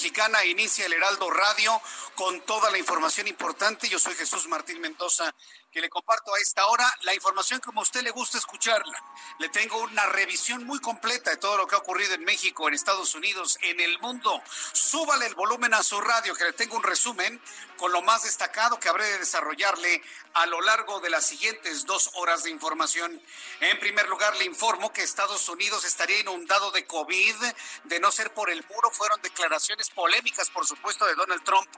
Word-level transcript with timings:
Mexicana. 0.00 0.42
Inicia 0.46 0.86
el 0.86 0.94
Heraldo 0.94 1.28
Radio 1.28 1.78
con 2.14 2.40
toda 2.46 2.70
la 2.70 2.78
información 2.78 3.28
importante. 3.28 3.86
Yo 3.86 3.98
soy 3.98 4.14
Jesús 4.14 4.48
Martín 4.48 4.80
Mendoza, 4.80 5.34
que 5.70 5.80
le 5.80 5.88
comparto 5.88 6.34
a 6.34 6.38
esta 6.38 6.66
hora 6.66 6.92
la 7.02 7.14
información 7.14 7.60
como 7.60 7.80
a 7.80 7.82
usted 7.84 8.02
le 8.02 8.10
gusta 8.10 8.38
escucharla. 8.38 9.02
Le 9.38 9.48
tengo 9.50 9.78
una 9.78 10.04
revisión 10.06 10.64
muy 10.64 10.80
completa 10.80 11.30
de 11.30 11.36
todo 11.36 11.56
lo 11.56 11.66
que 11.66 11.76
ha 11.76 11.78
ocurrido 11.78 12.14
en 12.14 12.24
México, 12.24 12.66
en 12.66 12.74
Estados 12.74 13.14
Unidos, 13.14 13.56
en 13.62 13.78
el 13.78 13.98
mundo. 14.00 14.42
Súbale 14.72 15.26
el 15.26 15.34
volumen 15.36 15.72
a 15.74 15.82
su 15.82 16.00
radio, 16.00 16.34
que 16.34 16.44
le 16.44 16.52
tengo 16.54 16.76
un 16.76 16.82
resumen 16.82 17.40
con 17.76 17.92
lo 17.92 18.02
más 18.02 18.24
destacado 18.24 18.80
que 18.80 18.88
habré 18.88 19.04
de 19.04 19.18
desarrollarle 19.18 20.02
a 20.34 20.46
lo 20.46 20.60
largo 20.60 21.00
de 21.00 21.10
las 21.10 21.26
siguientes 21.26 21.86
dos 21.86 22.10
horas 22.14 22.42
de 22.42 22.50
información. 22.50 23.22
En 23.60 23.78
primer 23.78 24.08
lugar, 24.08 24.36
le 24.36 24.44
informo 24.44 24.92
que 24.92 25.02
Estados 25.02 25.48
Unidos 25.48 25.84
estaría 25.84 26.20
inundado 26.20 26.72
de 26.72 26.84
COVID. 26.84 27.36
De 27.84 28.00
no 28.00 28.10
ser 28.10 28.34
por 28.34 28.50
el 28.50 28.64
muro, 28.68 28.90
fueron 28.90 29.22
declaraciones 29.22 29.88
polémicas, 29.90 30.50
por 30.50 30.66
supuesto, 30.66 31.06
de 31.06 31.14
Donald 31.14 31.44
Trump. 31.44 31.68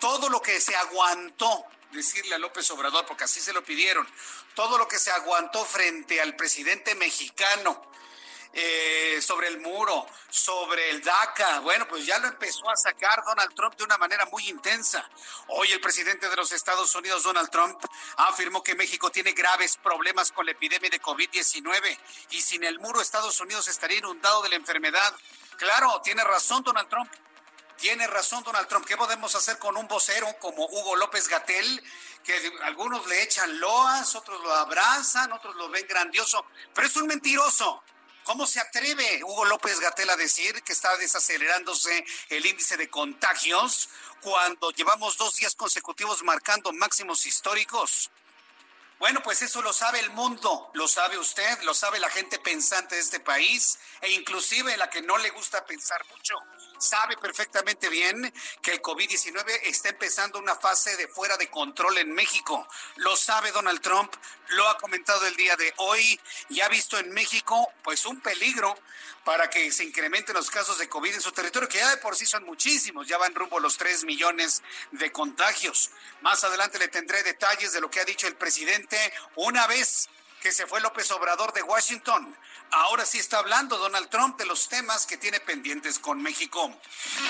Todo 0.00 0.30
lo 0.30 0.40
que 0.40 0.60
se 0.60 0.74
aguantó 0.74 1.66
decirle 1.94 2.34
a 2.34 2.38
López 2.38 2.70
Obrador, 2.70 3.06
porque 3.06 3.24
así 3.24 3.40
se 3.40 3.52
lo 3.52 3.64
pidieron, 3.64 4.06
todo 4.54 4.78
lo 4.78 4.88
que 4.88 4.98
se 4.98 5.10
aguantó 5.10 5.64
frente 5.64 6.20
al 6.20 6.36
presidente 6.36 6.94
mexicano 6.94 7.94
eh, 8.56 9.20
sobre 9.20 9.48
el 9.48 9.58
muro, 9.58 10.06
sobre 10.30 10.90
el 10.90 11.02
DACA, 11.02 11.58
bueno, 11.60 11.88
pues 11.88 12.06
ya 12.06 12.20
lo 12.20 12.28
empezó 12.28 12.70
a 12.70 12.76
sacar 12.76 13.24
Donald 13.24 13.52
Trump 13.52 13.74
de 13.74 13.82
una 13.82 13.98
manera 13.98 14.26
muy 14.26 14.48
intensa. 14.48 15.04
Hoy 15.48 15.72
el 15.72 15.80
presidente 15.80 16.28
de 16.28 16.36
los 16.36 16.52
Estados 16.52 16.94
Unidos, 16.94 17.24
Donald 17.24 17.50
Trump, 17.50 17.84
afirmó 18.16 18.62
que 18.62 18.76
México 18.76 19.10
tiene 19.10 19.32
graves 19.32 19.76
problemas 19.76 20.30
con 20.30 20.46
la 20.46 20.52
epidemia 20.52 20.88
de 20.88 21.02
COVID-19 21.02 21.98
y 22.30 22.40
sin 22.42 22.62
el 22.62 22.78
muro 22.78 23.00
Estados 23.00 23.40
Unidos 23.40 23.66
estaría 23.66 23.98
inundado 23.98 24.40
de 24.42 24.50
la 24.50 24.54
enfermedad. 24.54 25.12
Claro, 25.56 26.00
tiene 26.04 26.22
razón 26.22 26.62
Donald 26.62 26.88
Trump. 26.88 27.10
Tiene 27.78 28.06
razón 28.06 28.42
Donald 28.44 28.68
Trump. 28.68 28.86
¿Qué 28.86 28.96
podemos 28.96 29.34
hacer 29.34 29.58
con 29.58 29.76
un 29.76 29.88
vocero 29.88 30.26
como 30.40 30.64
Hugo 30.66 30.96
López 30.96 31.28
Gatel? 31.28 31.82
Que 32.22 32.52
algunos 32.62 33.06
le 33.06 33.22
echan 33.22 33.60
loas, 33.60 34.14
otros 34.14 34.40
lo 34.42 34.54
abrazan, 34.54 35.32
otros 35.32 35.54
lo 35.56 35.68
ven 35.68 35.86
grandioso, 35.86 36.46
pero 36.72 36.86
es 36.86 36.96
un 36.96 37.06
mentiroso. 37.06 37.82
¿Cómo 38.24 38.46
se 38.46 38.58
atreve 38.58 39.22
Hugo 39.22 39.44
López 39.44 39.80
Gatel 39.80 40.08
a 40.08 40.16
decir 40.16 40.62
que 40.62 40.72
está 40.72 40.96
desacelerándose 40.96 42.06
el 42.30 42.46
índice 42.46 42.78
de 42.78 42.88
contagios 42.88 43.90
cuando 44.22 44.70
llevamos 44.70 45.18
dos 45.18 45.36
días 45.36 45.54
consecutivos 45.54 46.22
marcando 46.22 46.72
máximos 46.72 47.26
históricos? 47.26 48.10
Bueno, 48.98 49.22
pues 49.22 49.42
eso 49.42 49.60
lo 49.60 49.74
sabe 49.74 50.00
el 50.00 50.08
mundo, 50.10 50.70
lo 50.72 50.88
sabe 50.88 51.18
usted, 51.18 51.60
lo 51.64 51.74
sabe 51.74 51.98
la 51.98 52.08
gente 52.08 52.38
pensante 52.38 52.94
de 52.94 53.02
este 53.02 53.20
país 53.20 53.78
e 54.00 54.12
inclusive 54.12 54.74
la 54.78 54.88
que 54.88 55.02
no 55.02 55.18
le 55.18 55.28
gusta 55.28 55.66
pensar 55.66 56.02
mucho. 56.06 56.34
Sabe 56.84 57.16
perfectamente 57.16 57.88
bien 57.88 58.30
que 58.60 58.72
el 58.72 58.82
COVID-19 58.82 59.60
está 59.64 59.88
empezando 59.88 60.38
una 60.38 60.54
fase 60.54 60.94
de 60.98 61.08
fuera 61.08 61.38
de 61.38 61.48
control 61.48 61.96
en 61.96 62.12
México. 62.12 62.68
Lo 62.96 63.16
sabe 63.16 63.52
Donald 63.52 63.80
Trump, 63.80 64.12
lo 64.48 64.68
ha 64.68 64.76
comentado 64.76 65.26
el 65.26 65.34
día 65.34 65.56
de 65.56 65.72
hoy 65.78 66.20
y 66.50 66.60
ha 66.60 66.68
visto 66.68 66.98
en 66.98 67.10
México 67.10 67.72
pues 67.82 68.04
un 68.04 68.20
peligro 68.20 68.78
para 69.24 69.48
que 69.48 69.72
se 69.72 69.82
incrementen 69.82 70.34
los 70.34 70.50
casos 70.50 70.76
de 70.76 70.86
COVID 70.86 71.14
en 71.14 71.22
su 71.22 71.32
territorio, 71.32 71.70
que 71.70 71.78
ya 71.78 71.88
de 71.88 71.96
por 71.96 72.16
sí 72.16 72.26
son 72.26 72.44
muchísimos, 72.44 73.08
ya 73.08 73.16
van 73.16 73.34
rumbo 73.34 73.58
los 73.60 73.78
3 73.78 74.04
millones 74.04 74.62
de 74.90 75.10
contagios. 75.10 75.90
Más 76.20 76.44
adelante 76.44 76.78
le 76.78 76.88
tendré 76.88 77.22
detalles 77.22 77.72
de 77.72 77.80
lo 77.80 77.90
que 77.90 78.00
ha 78.00 78.04
dicho 78.04 78.26
el 78.26 78.36
presidente 78.36 78.98
una 79.36 79.66
vez 79.66 80.10
que 80.44 80.52
se 80.52 80.66
fue 80.66 80.78
López 80.82 81.10
Obrador 81.10 81.54
de 81.54 81.62
Washington. 81.62 82.36
Ahora 82.70 83.06
sí 83.06 83.18
está 83.18 83.38
hablando 83.38 83.78
Donald 83.78 84.10
Trump 84.10 84.36
de 84.36 84.44
los 84.44 84.68
temas 84.68 85.06
que 85.06 85.16
tiene 85.16 85.40
pendientes 85.40 85.98
con 85.98 86.20
México. 86.20 86.70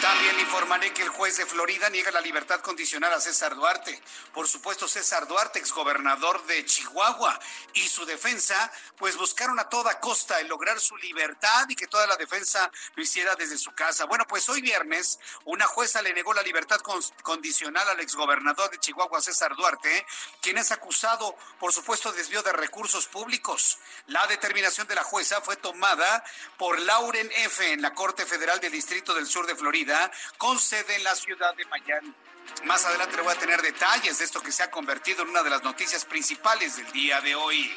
También 0.00 0.40
informaré 0.40 0.92
que 0.92 1.02
el 1.02 1.10
juez 1.10 1.36
de 1.36 1.46
Florida 1.46 1.88
niega 1.90 2.10
la 2.10 2.20
libertad 2.20 2.60
condicional 2.60 3.12
a 3.12 3.20
César 3.20 3.54
Duarte. 3.54 4.02
Por 4.32 4.48
supuesto, 4.48 4.88
César 4.88 5.28
Duarte, 5.28 5.60
exgobernador 5.60 6.44
de 6.46 6.64
Chihuahua, 6.64 7.38
y 7.74 7.86
su 7.86 8.04
defensa, 8.04 8.72
pues 8.96 9.16
buscaron 9.16 9.60
a 9.60 9.68
toda 9.68 10.00
costa 10.00 10.40
el 10.40 10.48
lograr 10.48 10.80
su 10.80 10.96
libertad 10.96 11.66
y 11.68 11.76
que 11.76 11.86
toda 11.86 12.08
la 12.08 12.16
defensa 12.16 12.68
lo 12.96 13.02
hiciera 13.02 13.36
desde 13.36 13.58
su 13.58 13.70
casa. 13.72 14.06
Bueno, 14.06 14.24
pues 14.26 14.48
hoy 14.48 14.60
viernes, 14.60 15.20
una 15.44 15.66
jueza 15.66 16.02
le 16.02 16.14
negó 16.14 16.34
la 16.34 16.42
libertad 16.42 16.80
condicional 17.22 17.88
al 17.88 18.00
exgobernador 18.00 18.70
de 18.70 18.80
Chihuahua, 18.80 19.20
César 19.20 19.54
Duarte, 19.54 20.04
quien 20.40 20.58
es 20.58 20.72
acusado, 20.72 21.36
por 21.60 21.72
supuesto, 21.72 22.10
de 22.10 22.18
desvío 22.24 22.42
de 22.42 22.52
recursos 22.52 23.03
públicos. 23.06 23.78
La 24.06 24.26
determinación 24.26 24.86
de 24.86 24.94
la 24.94 25.04
jueza 25.04 25.40
fue 25.40 25.56
tomada 25.56 26.24
por 26.56 26.78
Lauren 26.80 27.30
F. 27.32 27.72
en 27.72 27.82
la 27.82 27.94
Corte 27.94 28.26
Federal 28.26 28.60
del 28.60 28.72
Distrito 28.72 29.14
del 29.14 29.26
Sur 29.26 29.46
de 29.46 29.56
Florida, 29.56 30.10
con 30.38 30.58
sede 30.58 30.96
en 30.96 31.04
la 31.04 31.14
ciudad 31.14 31.54
de 31.54 31.64
Miami. 31.66 32.14
Más 32.64 32.84
adelante 32.84 33.16
le 33.16 33.22
voy 33.22 33.32
a 33.32 33.38
tener 33.38 33.60
detalles 33.60 34.18
de 34.18 34.24
esto 34.24 34.42
que 34.42 34.52
se 34.52 34.62
ha 34.62 34.70
convertido 34.70 35.22
en 35.22 35.30
una 35.30 35.42
de 35.42 35.50
las 35.50 35.62
noticias 35.62 36.04
principales 36.04 36.76
del 36.76 36.90
día 36.92 37.20
de 37.20 37.34
hoy. 37.34 37.74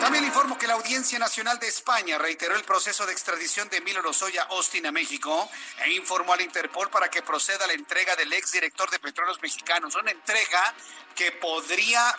También 0.00 0.24
informo 0.24 0.56
que 0.58 0.66
la 0.66 0.74
Audiencia 0.74 1.18
Nacional 1.18 1.58
de 1.58 1.68
España 1.68 2.18
reiteró 2.18 2.56
el 2.56 2.64
proceso 2.64 3.04
de 3.04 3.12
extradición 3.12 3.68
de 3.68 3.78
Emilio 3.78 4.00
Lozoya 4.00 4.44
Austin 4.44 4.86
a 4.86 4.92
México 4.92 5.50
e 5.84 5.92
informó 5.92 6.32
al 6.32 6.40
Interpol 6.40 6.88
para 6.90 7.10
que 7.10 7.22
proceda 7.22 7.66
la 7.66 7.72
entrega 7.72 8.16
del 8.16 8.32
exdirector 8.32 8.90
de 8.90 8.98
Petróleos 9.00 9.40
Mexicanos. 9.42 9.94
Una 9.96 10.12
entrega 10.12 10.74
que 11.14 11.32
podría 11.32 12.16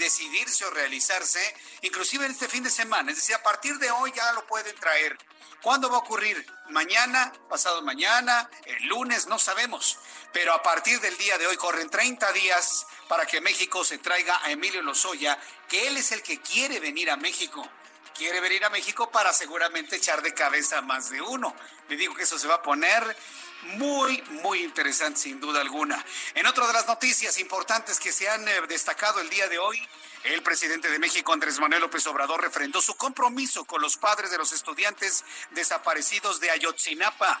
decidirse 0.00 0.64
o 0.64 0.70
realizarse, 0.70 1.40
inclusive 1.82 2.26
en 2.26 2.32
este 2.32 2.48
fin 2.48 2.64
de 2.64 2.70
semana. 2.70 3.12
Es 3.12 3.18
decir, 3.18 3.36
a 3.36 3.42
partir 3.42 3.78
de 3.78 3.90
hoy 3.92 4.12
ya 4.16 4.32
lo 4.32 4.44
pueden 4.46 4.74
traer. 4.76 5.16
¿Cuándo 5.62 5.90
va 5.90 5.96
a 5.96 6.00
ocurrir? 6.00 6.44
Mañana, 6.70 7.32
pasado 7.48 7.82
mañana, 7.82 8.50
el 8.64 8.86
lunes, 8.86 9.26
no 9.26 9.38
sabemos. 9.38 9.98
Pero 10.32 10.54
a 10.54 10.62
partir 10.62 11.00
del 11.00 11.16
día 11.18 11.36
de 11.36 11.46
hoy 11.46 11.56
corren 11.56 11.90
30 11.90 12.32
días 12.32 12.86
para 13.08 13.26
que 13.26 13.40
México 13.40 13.84
se 13.84 13.98
traiga 13.98 14.40
a 14.42 14.50
Emilio 14.50 14.82
Lozoya, 14.82 15.38
que 15.68 15.86
él 15.86 15.98
es 15.98 16.12
el 16.12 16.22
que 16.22 16.40
quiere 16.40 16.80
venir 16.80 17.10
a 17.10 17.16
México. 17.16 17.68
Quiere 18.14 18.40
venir 18.40 18.64
a 18.64 18.70
México 18.70 19.10
para 19.10 19.32
seguramente 19.32 19.96
echar 19.96 20.22
de 20.22 20.32
cabeza 20.32 20.78
a 20.78 20.82
más 20.82 21.10
de 21.10 21.20
uno. 21.20 21.54
Le 21.88 21.96
digo 21.96 22.14
que 22.14 22.22
eso 22.22 22.38
se 22.38 22.48
va 22.48 22.56
a 22.56 22.62
poner 22.62 23.16
muy, 23.62 24.22
muy 24.42 24.62
interesante 24.62 25.20
sin 25.20 25.40
duda 25.40 25.60
alguna. 25.60 26.02
En 26.34 26.46
otra 26.46 26.66
de 26.66 26.72
las 26.72 26.86
noticias 26.86 27.38
importantes 27.38 28.00
que 28.00 28.12
se 28.12 28.28
han 28.28 28.46
eh, 28.48 28.62
destacado 28.68 29.20
el 29.20 29.28
día 29.28 29.48
de 29.48 29.58
hoy, 29.58 29.86
El 30.24 30.42
presidente 30.42 30.90
de 30.90 30.98
México, 30.98 31.32
Andrés 31.32 31.58
Manuel 31.58 31.80
López 31.80 32.06
Obrador, 32.06 32.42
refrendó 32.42 32.82
su 32.82 32.94
compromiso 32.94 33.64
con 33.64 33.80
los 33.80 33.96
padres 33.96 34.30
de 34.30 34.36
los 34.36 34.52
estudiantes 34.52 35.24
desaparecidos 35.52 36.40
de 36.40 36.50
Ayotzinapa 36.50 37.40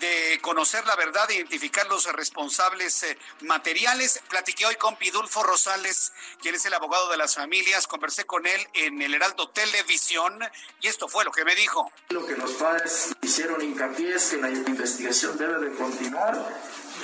de 0.00 0.38
conocer 0.42 0.84
la 0.86 0.96
verdad 0.96 1.30
e 1.30 1.36
identificar 1.36 1.86
los 1.86 2.12
responsables 2.12 3.04
eh, 3.04 3.18
materiales. 3.42 4.20
Platiqué 4.28 4.66
hoy 4.66 4.74
con 4.74 4.96
Pidulfo 4.96 5.42
Rosales, 5.42 6.12
quien 6.42 6.54
es 6.54 6.64
el 6.66 6.74
abogado 6.74 7.08
de 7.10 7.16
las 7.16 7.36
familias. 7.36 7.86
Conversé 7.86 8.24
con 8.24 8.46
él 8.46 8.66
en 8.74 9.00
el 9.00 9.14
Heraldo 9.14 9.48
Televisión 9.50 10.38
y 10.80 10.88
esto 10.88 11.08
fue 11.08 11.24
lo 11.24 11.30
que 11.30 11.44
me 11.44 11.54
dijo. 11.54 11.90
Lo 12.10 12.26
que 12.26 12.36
los 12.36 12.52
padres 12.52 13.14
hicieron 13.22 13.62
hincapié 13.62 14.16
es 14.16 14.30
que 14.30 14.38
la 14.38 14.50
investigación 14.50 15.38
debe 15.38 15.58
de 15.58 15.76
continuar. 15.76 16.36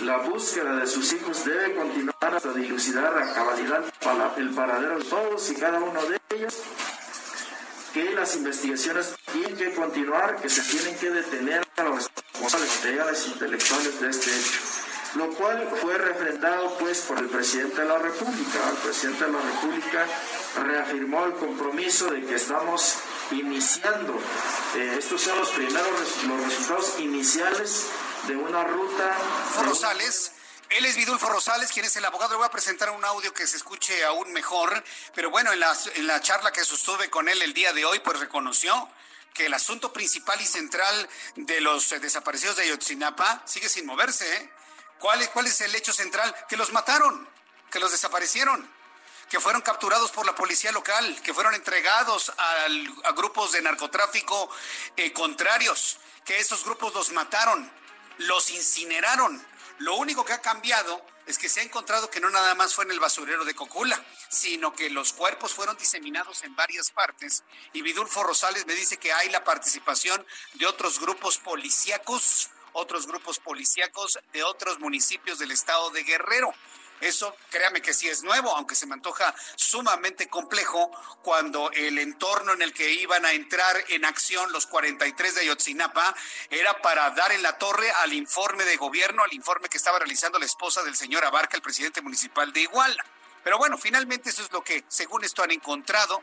La 0.03 0.19
búsqueda 0.19 0.77
de 0.77 0.87
sus 0.87 1.13
hijos 1.13 1.45
debe 1.45 1.75
continuar 1.77 2.15
hasta 2.21 2.53
dilucidar 2.53 3.17
a 3.17 3.33
cabalidad 3.33 3.85
el 4.37 4.51
paradero 4.51 4.99
de 4.99 5.05
todos 5.05 5.51
y 5.51 5.55
cada 5.55 5.79
uno 5.79 6.01
de 6.07 6.21
ellos. 6.35 6.63
Que 7.93 8.11
las 8.11 8.35
investigaciones 8.35 9.15
tienen 9.33 9.57
que 9.57 9.73
continuar, 9.73 10.37
que 10.37 10.49
se 10.49 10.63
tienen 10.63 10.99
que 10.99 11.11
detener 11.11 11.65
a 11.77 11.83
los 11.85 12.11
responsables 12.33 13.29
intelectuales 13.29 14.01
de 14.01 14.11
este 14.11 14.31
hecho, 14.31 14.61
lo 15.15 15.29
cual 15.35 15.69
fue 15.81 15.97
refrendado 15.97 16.77
pues 16.79 17.01
por 17.03 17.19
el 17.19 17.29
presidente 17.29 17.81
de 17.83 17.87
la 17.87 17.99
República. 17.99 18.59
El 18.71 18.77
presidente 18.77 19.25
de 19.25 19.33
la 19.33 19.41
República 19.41 20.07
reafirmó 20.63 21.25
el 21.25 21.35
compromiso 21.35 22.11
de 22.11 22.25
que 22.25 22.35
estamos 22.35 22.97
iniciando, 23.31 24.19
eh, 24.77 24.97
estos 24.99 25.23
son 25.23 25.39
los 25.39 25.51
primeros 25.51 26.25
los 26.25 26.45
resultados 26.45 26.99
iniciales 26.99 27.87
de 28.27 28.37
una 28.37 28.65
ruta. 28.65 29.17
Rosales. 29.63 30.33
Él 30.71 30.85
es 30.87 30.97
Vidulfo 30.97 31.29
Rosales, 31.29 31.71
quien 31.71 31.87
es 31.87 31.95
el 31.97 32.05
abogado. 32.05 32.33
Le 32.33 32.39
voy 32.39 32.47
a 32.47 32.51
presentar 32.51 32.91
un 32.91 33.05
audio 33.05 33.33
que 33.33 33.47
se 33.47 33.57
escuche 33.57 34.05
aún 34.05 34.33
mejor. 34.33 34.83
Pero 35.15 35.31
bueno, 35.31 35.53
en 35.53 35.61
la, 35.61 35.77
en 35.95 36.07
la 36.07 36.21
charla 36.21 36.51
que 36.53 36.65
sostuve 36.65 37.11
con 37.11 37.29
él 37.29 37.41
el 37.43 37.55
día 37.55 37.73
de 37.73 37.85
hoy, 37.85 38.01
pues 38.01 38.19
reconoció 38.19 38.89
que 39.35 39.47
el 39.47 39.55
asunto 39.55 39.93
principal 39.93 40.41
y 40.41 40.47
central 40.47 41.09
de 41.37 41.61
los 41.61 41.91
desaparecidos 41.91 42.57
de 42.57 42.63
Ayotzinapa 42.65 43.43
sigue 43.45 43.69
sin 43.69 43.85
moverse. 43.85 44.33
¿eh? 44.37 44.51
¿Cuál, 45.05 45.21
es, 45.21 45.29
¿Cuál 45.29 45.47
es 45.47 45.61
el 45.61 45.75
hecho 45.75 45.93
central? 45.93 46.35
Que 46.49 46.57
los 46.57 46.73
mataron, 46.73 47.29
que 47.71 47.79
los 47.79 47.93
desaparecieron 47.93 48.73
que 49.29 49.39
fueron 49.39 49.61
capturados 49.61 50.11
por 50.13 50.25
la 50.25 50.35
policía 50.35 50.73
local, 50.73 51.21
que 51.23 51.35
fueron 51.35 51.55
entregados 51.55 52.33
a, 52.39 53.13
grupos 53.13 53.53
de 53.53 53.61
narcotráfico 53.61 54.49
eh, 54.97 55.13
contrarios, 55.13 55.99
que 56.25 56.39
esos 56.39 56.65
grupos 56.65 56.95
los 56.95 57.11
mataron, 57.13 57.71
los 58.19 58.51
incineraron 58.51 59.45
lo 59.79 59.97
único 59.97 60.25
que 60.25 60.33
ha 60.33 60.41
cambiado 60.41 61.05
es 61.27 61.37
que 61.37 61.49
se 61.49 61.61
ha 61.61 61.63
encontrado 61.65 62.09
que 62.09 62.21
no 62.21 62.31
nada 62.31 62.55
más 62.55 62.75
fue 62.75 62.85
en 62.85 62.93
el 62.93 63.01
basurero 63.01 63.45
de 63.45 63.55
Cocula, 63.55 64.01
sino 64.29 64.73
que 64.73 64.89
los 64.91 65.13
cuerpos 65.13 65.53
fueron 65.53 65.77
diseminados 65.77 66.45
en 66.45 66.55
varias 66.55 66.91
partes. 66.91 67.43
Y 67.73 67.83
Vidulfo 67.83 68.23
Rosales 68.23 68.67
me 68.67 68.75
dice 68.75 68.99
que 68.99 69.13
hay 69.13 69.31
la 69.31 69.43
participación 69.43 70.25
de 70.55 70.67
otros 70.67 71.01
grupos 71.01 71.39
policíacos, 71.39 72.51
otros 72.75 73.07
grupos 73.07 73.39
policíacos 73.39 74.19
de 74.33 74.45
otros 74.45 74.79
municipios 74.79 75.39
del 75.39 75.51
estado 75.51 75.91
de 75.91 76.05
Guerrero. 76.05 76.53
Eso, 77.01 77.37
créame 77.51 77.83
que 77.83 77.93
sí 77.93 78.09
es 78.09 78.23
nuevo, 78.23 78.55
aunque 78.57 78.75
se 78.75 78.87
me 78.87 78.95
antoja 78.95 79.35
sumamente 79.57 80.29
complejo 80.29 80.91
cuando 81.23 81.71
el 81.73 81.99
entorno 81.99 82.53
en 82.53 82.63
el 82.63 82.73
que 82.73 82.93
iban 82.93 83.27
a 83.27 83.33
entrar 83.33 83.77
en 83.89 84.05
acción 84.05 84.53
los 84.53 84.67
43 84.67 85.35
de 85.35 85.41
Ayotzinapa 85.43 86.15
era 86.51 86.81
para 86.81 87.11
dar 87.11 87.33
en 87.33 87.43
la 87.43 87.59
torre 87.59 87.91
al 87.91 88.13
informe 88.13 88.65
de 88.65 88.77
gobierno, 88.77 89.25
al 89.25 89.35
informe 89.35 89.69
que 89.69 89.77
estaba 89.77 89.99
realizando 89.99 90.39
la 90.39 90.47
esposa 90.47 90.83
del 90.83 90.95
señor 90.95 91.25
Abarca, 91.25 91.57
el 91.57 91.63
presidente 91.63 92.01
municipal 92.01 92.53
de 92.53 92.61
Iguala. 92.61 93.05
Pero 93.43 93.59
bueno, 93.59 93.77
finalmente 93.77 94.31
eso 94.31 94.43
es 94.43 94.51
lo 94.51 94.65
que, 94.65 94.85
según 94.89 95.25
esto, 95.25 95.43
han 95.43 95.51
encontrado. 95.51 96.23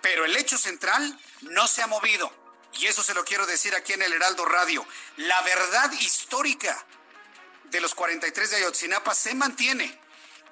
Pero 0.00 0.24
el 0.24 0.36
hecho 0.36 0.56
central 0.56 1.18
no 1.42 1.66
se 1.66 1.82
ha 1.82 1.86
movido. 1.88 2.32
Y 2.78 2.86
eso 2.86 3.02
se 3.02 3.14
lo 3.14 3.24
quiero 3.24 3.46
decir 3.46 3.74
aquí 3.74 3.92
en 3.92 4.02
el 4.02 4.12
Heraldo 4.12 4.44
Radio. 4.44 4.86
La 5.16 5.40
verdad 5.42 5.92
histórica 5.92 6.84
de 7.64 7.80
los 7.80 7.94
43 7.94 8.50
de 8.50 8.56
Ayotzinapa 8.56 9.14
se 9.14 9.34
mantiene. 9.34 9.98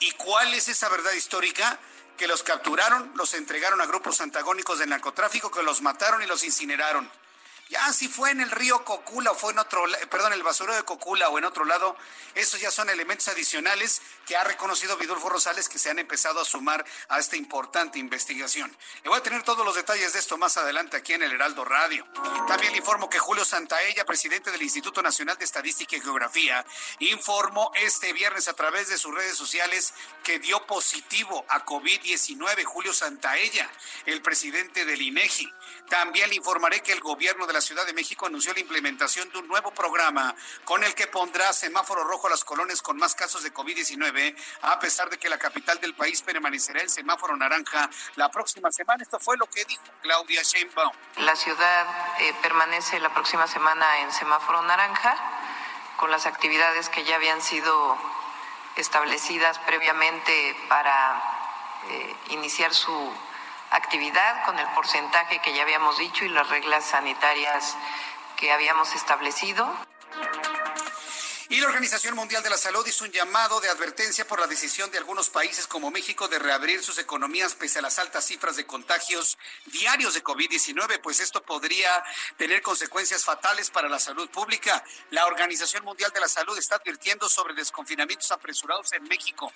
¿Y 0.00 0.12
cuál 0.12 0.54
es 0.54 0.68
esa 0.68 0.88
verdad 0.88 1.12
histórica? 1.12 1.78
Que 2.16 2.26
los 2.26 2.42
capturaron, 2.42 3.12
los 3.14 3.34
entregaron 3.34 3.80
a 3.80 3.86
grupos 3.86 4.20
antagónicos 4.20 4.78
del 4.78 4.90
narcotráfico, 4.90 5.50
que 5.50 5.62
los 5.62 5.82
mataron 5.82 6.22
y 6.22 6.26
los 6.26 6.44
incineraron. 6.44 7.10
Ya 7.68 7.92
si 7.92 8.08
fue 8.08 8.30
en 8.30 8.40
el 8.40 8.50
río 8.50 8.82
Cocula 8.84 9.32
o 9.32 9.34
fue 9.34 9.52
en 9.52 9.58
otro, 9.58 9.82
perdón, 10.10 10.32
el 10.32 10.42
basurero 10.42 10.74
de 10.76 10.84
Cocula 10.84 11.28
o 11.28 11.38
en 11.38 11.44
otro 11.44 11.64
lado, 11.66 11.96
esos 12.34 12.60
ya 12.60 12.70
son 12.70 12.88
elementos 12.88 13.28
adicionales 13.28 14.00
que 14.26 14.36
ha 14.36 14.44
reconocido 14.44 14.96
Vidulfo 14.96 15.28
Rosales 15.28 15.68
que 15.68 15.78
se 15.78 15.90
han 15.90 15.98
empezado 15.98 16.40
a 16.40 16.44
sumar 16.44 16.84
a 17.08 17.18
esta 17.18 17.36
importante 17.36 17.98
investigación. 17.98 18.74
Le 19.02 19.10
voy 19.10 19.18
a 19.18 19.22
tener 19.22 19.42
todos 19.42 19.66
los 19.66 19.74
detalles 19.74 20.14
de 20.14 20.18
esto 20.18 20.38
más 20.38 20.56
adelante 20.56 20.96
aquí 20.96 21.12
en 21.12 21.22
el 21.22 21.32
Heraldo 21.32 21.64
Radio. 21.64 22.06
También 22.46 22.72
le 22.72 22.78
informo 22.78 23.10
que 23.10 23.18
Julio 23.18 23.44
Santaella, 23.44 24.06
presidente 24.06 24.50
del 24.50 24.62
Instituto 24.62 25.02
Nacional 25.02 25.36
de 25.36 25.44
Estadística 25.44 25.96
y 25.96 26.00
Geografía, 26.00 26.64
informó 27.00 27.70
este 27.74 28.12
viernes 28.14 28.48
a 28.48 28.54
través 28.54 28.88
de 28.88 28.96
sus 28.98 29.14
redes 29.14 29.36
sociales 29.36 29.92
que 30.22 30.38
dio 30.38 30.66
positivo 30.66 31.44
a 31.48 31.64
COVID-19 31.66 32.64
Julio 32.64 32.92
Santaella, 32.92 33.70
el 34.06 34.22
presidente 34.22 34.84
del 34.84 35.02
INEGI. 35.02 35.52
También 35.88 36.28
le 36.28 36.36
informaré 36.36 36.82
que 36.82 36.92
el 36.92 37.00
gobierno 37.00 37.46
de 37.46 37.52
la 37.52 37.60
Ciudad 37.60 37.86
de 37.86 37.92
México 37.92 38.26
anunció 38.26 38.52
la 38.52 38.60
implementación 38.60 39.30
de 39.30 39.38
un 39.38 39.48
nuevo 39.48 39.72
programa 39.72 40.34
con 40.64 40.84
el 40.84 40.94
que 40.94 41.06
pondrá 41.06 41.52
semáforo 41.52 42.04
rojo 42.04 42.26
a 42.26 42.30
las 42.30 42.44
colonias 42.44 42.82
con 42.82 42.96
más 42.96 43.14
casos 43.14 43.42
de 43.42 43.52
COVID-19, 43.52 44.36
a 44.62 44.78
pesar 44.78 45.10
de 45.10 45.18
que 45.18 45.28
la 45.28 45.38
capital 45.38 45.80
del 45.80 45.94
país 45.94 46.22
permanecerá 46.22 46.80
en 46.80 46.90
semáforo 46.90 47.36
naranja 47.36 47.88
la 48.16 48.30
próxima 48.30 48.70
semana. 48.70 49.02
Esto 49.02 49.18
fue 49.18 49.36
lo 49.36 49.46
que 49.46 49.64
dijo 49.64 49.82
Claudia 50.02 50.42
Sheinbaum. 50.42 50.92
La 51.16 51.36
ciudad 51.36 51.86
eh, 52.20 52.34
permanece 52.42 53.00
la 53.00 53.12
próxima 53.12 53.46
semana 53.46 54.00
en 54.00 54.12
semáforo 54.12 54.62
naranja 54.62 55.16
con 55.96 56.10
las 56.10 56.26
actividades 56.26 56.88
que 56.88 57.04
ya 57.04 57.16
habían 57.16 57.42
sido 57.42 57.98
establecidas 58.76 59.58
previamente 59.60 60.56
para 60.68 61.20
eh, 61.88 62.14
iniciar 62.30 62.72
su 62.72 63.12
actividad 63.70 64.44
con 64.44 64.58
el 64.58 64.66
porcentaje 64.68 65.40
que 65.40 65.54
ya 65.54 65.62
habíamos 65.62 65.98
dicho 65.98 66.24
y 66.24 66.28
las 66.28 66.48
reglas 66.48 66.84
sanitarias 66.84 67.76
que 68.36 68.52
habíamos 68.52 68.94
establecido. 68.94 69.68
Y 71.50 71.60
la 71.60 71.68
Organización 71.68 72.14
Mundial 72.14 72.42
de 72.42 72.50
la 72.50 72.58
Salud 72.58 72.86
hizo 72.86 73.06
un 73.06 73.10
llamado 73.10 73.58
de 73.60 73.70
advertencia 73.70 74.26
por 74.26 74.38
la 74.38 74.46
decisión 74.46 74.90
de 74.90 74.98
algunos 74.98 75.30
países 75.30 75.66
como 75.66 75.90
México 75.90 76.28
de 76.28 76.38
reabrir 76.38 76.82
sus 76.82 76.98
economías 76.98 77.54
pese 77.54 77.78
a 77.78 77.82
las 77.82 77.98
altas 77.98 78.26
cifras 78.26 78.56
de 78.56 78.66
contagios 78.66 79.38
diarios 79.64 80.12
de 80.12 80.22
COVID-19, 80.22 81.00
pues 81.00 81.20
esto 81.20 81.42
podría 81.42 82.04
tener 82.36 82.60
consecuencias 82.60 83.24
fatales 83.24 83.70
para 83.70 83.88
la 83.88 83.98
salud 83.98 84.28
pública. 84.28 84.84
La 85.10 85.24
Organización 85.24 85.86
Mundial 85.86 86.12
de 86.12 86.20
la 86.20 86.28
Salud 86.28 86.56
está 86.58 86.76
advirtiendo 86.76 87.30
sobre 87.30 87.54
desconfinamientos 87.54 88.30
apresurados 88.30 88.92
en 88.92 89.04
México, 89.04 89.50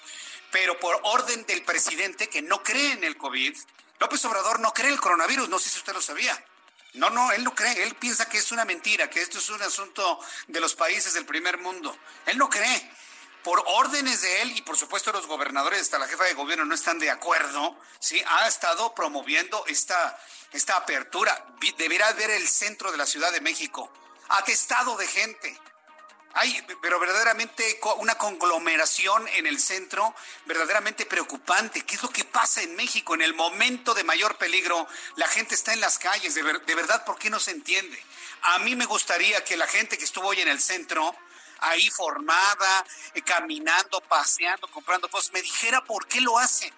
pero 0.50 0.80
por 0.80 0.98
orden 1.02 1.44
del 1.44 1.62
presidente 1.62 2.30
que 2.30 2.40
no 2.40 2.62
cree 2.62 2.92
en 2.92 3.04
el 3.04 3.18
COVID, 3.18 3.54
López 4.02 4.24
Obrador 4.24 4.58
no 4.58 4.74
cree 4.74 4.90
el 4.90 5.00
coronavirus, 5.00 5.48
no 5.48 5.60
sé 5.60 5.70
si 5.70 5.78
usted 5.78 5.92
lo 5.92 6.02
sabía. 6.02 6.36
No, 6.94 7.08
no, 7.08 7.30
él 7.30 7.44
no 7.44 7.54
cree, 7.54 7.84
él 7.84 7.94
piensa 7.94 8.28
que 8.28 8.38
es 8.38 8.50
una 8.50 8.64
mentira, 8.64 9.08
que 9.08 9.22
esto 9.22 9.38
es 9.38 9.48
un 9.48 9.62
asunto 9.62 10.18
de 10.48 10.58
los 10.58 10.74
países 10.74 11.14
del 11.14 11.24
primer 11.24 11.58
mundo. 11.58 11.96
Él 12.26 12.36
no 12.36 12.50
cree. 12.50 12.90
Por 13.44 13.62
órdenes 13.64 14.22
de 14.22 14.42
él, 14.42 14.56
y 14.56 14.62
por 14.62 14.76
supuesto 14.76 15.12
los 15.12 15.28
gobernadores, 15.28 15.82
hasta 15.82 16.00
la 16.00 16.08
jefa 16.08 16.24
de 16.24 16.34
gobierno 16.34 16.64
no 16.64 16.74
están 16.74 16.98
de 16.98 17.10
acuerdo, 17.10 17.78
¿sí? 18.00 18.20
Ha 18.26 18.48
estado 18.48 18.92
promoviendo 18.92 19.64
esta, 19.68 20.18
esta 20.50 20.74
apertura. 20.78 21.46
Deberá 21.78 22.12
ver 22.14 22.30
el 22.30 22.48
centro 22.48 22.90
de 22.90 22.98
la 22.98 23.06
Ciudad 23.06 23.30
de 23.30 23.40
México, 23.40 23.88
atestado 24.30 24.96
de 24.96 25.06
gente 25.06 25.60
hay, 26.34 26.66
pero 26.80 26.98
verdaderamente 26.98 27.78
una 27.98 28.16
conglomeración 28.16 29.28
en 29.28 29.46
el 29.46 29.58
centro 29.60 30.14
verdaderamente 30.46 31.04
preocupante. 31.04 31.82
¿Qué 31.82 31.96
es 31.96 32.02
lo 32.02 32.08
que 32.08 32.24
pasa 32.24 32.62
en 32.62 32.74
México? 32.74 33.14
En 33.14 33.22
el 33.22 33.34
momento 33.34 33.92
de 33.94 34.04
mayor 34.04 34.36
peligro, 34.38 34.86
la 35.16 35.28
gente 35.28 35.54
está 35.54 35.72
en 35.72 35.80
las 35.80 35.98
calles. 35.98 36.34
De, 36.34 36.42
verdad, 36.42 37.04
¿por 37.04 37.18
qué 37.18 37.28
no 37.28 37.38
se 37.38 37.50
entiende? 37.50 38.02
A 38.42 38.58
mí 38.60 38.74
me 38.76 38.86
gustaría 38.86 39.44
que 39.44 39.56
la 39.56 39.66
gente 39.66 39.98
que 39.98 40.04
estuvo 40.04 40.28
hoy 40.28 40.40
en 40.40 40.48
el 40.48 40.60
centro, 40.60 41.14
ahí 41.58 41.90
formada, 41.90 42.84
eh, 43.14 43.22
caminando, 43.22 44.00
paseando, 44.00 44.68
comprando 44.68 45.08
cosas, 45.10 45.32
me 45.32 45.42
dijera 45.42 45.84
por 45.84 46.06
qué 46.06 46.20
lo 46.20 46.38
hacen. 46.38 46.72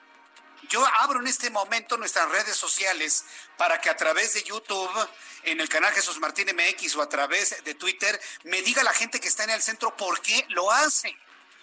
Yo 0.68 0.84
abro 1.00 1.20
en 1.20 1.26
este 1.26 1.50
momento 1.50 1.96
nuestras 1.96 2.28
redes 2.30 2.56
sociales 2.56 3.24
para 3.56 3.80
que 3.80 3.90
a 3.90 3.96
través 3.96 4.34
de 4.34 4.42
YouTube 4.42 5.08
en 5.44 5.60
el 5.60 5.68
canal 5.68 5.92
Jesús 5.92 6.18
Martín 6.18 6.48
MX 6.54 6.96
o 6.96 7.02
a 7.02 7.08
través 7.08 7.62
de 7.64 7.74
Twitter, 7.74 8.20
me 8.44 8.62
diga 8.62 8.82
la 8.82 8.92
gente 8.92 9.20
que 9.20 9.28
está 9.28 9.44
en 9.44 9.50
el 9.50 9.62
centro 9.62 9.96
por 9.96 10.20
qué 10.20 10.44
lo 10.48 10.70
hace. 10.70 11.16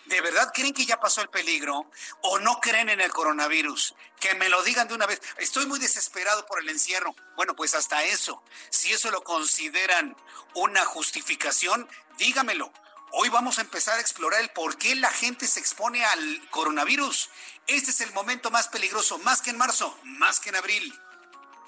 ¿De 0.06 0.20
verdad 0.20 0.52
creen 0.54 0.74
que 0.74 0.86
ya 0.86 1.00
pasó 1.00 1.22
el 1.22 1.30
peligro 1.30 1.90
o 2.22 2.40
no 2.40 2.60
creen 2.60 2.90
en 2.90 3.02
el 3.02 3.12
coronavirus? 3.12 3.96
Que 4.20 4.34
me 4.36 4.50
lo 4.50 4.64
digan 4.64 4.88
de 4.88 4.96
una 4.96 5.06
vez. 5.06 5.22
Estoy 5.38 5.68
muy 5.68 5.80
desesperado 5.80 6.46
por 6.48 6.60
el 6.60 6.70
encierro. 6.70 7.16
Bueno, 7.36 7.56
pues 7.56 7.76
hasta 7.76 8.04
eso. 8.04 8.44
Si 8.70 8.92
eso 8.92 9.12
lo 9.12 9.24
consideran 9.24 10.16
una 10.56 10.86
justificación, 10.86 11.88
dígamelo. 12.18 12.74
Hoy 13.14 13.30
vamos 13.30 13.58
a 13.58 13.62
empezar 13.62 13.98
a 13.98 14.02
explorar 14.02 14.42
el 14.42 14.50
por 14.50 14.78
qué 14.78 14.96
la 14.96 15.12
gente 15.12 15.46
se 15.46 15.60
expone 15.60 16.04
al 16.04 16.50
coronavirus. 16.50 17.30
Este 17.68 17.92
es 17.92 18.02
el 18.02 18.12
momento 18.14 18.52
más 18.52 18.70
peligroso, 18.70 19.18
más 19.20 19.42
que 19.42 19.52
en 19.52 19.58
marzo, 19.58 19.98
más 20.04 20.40
que 20.40 20.50
en 20.50 20.56
abril. 20.56 21.00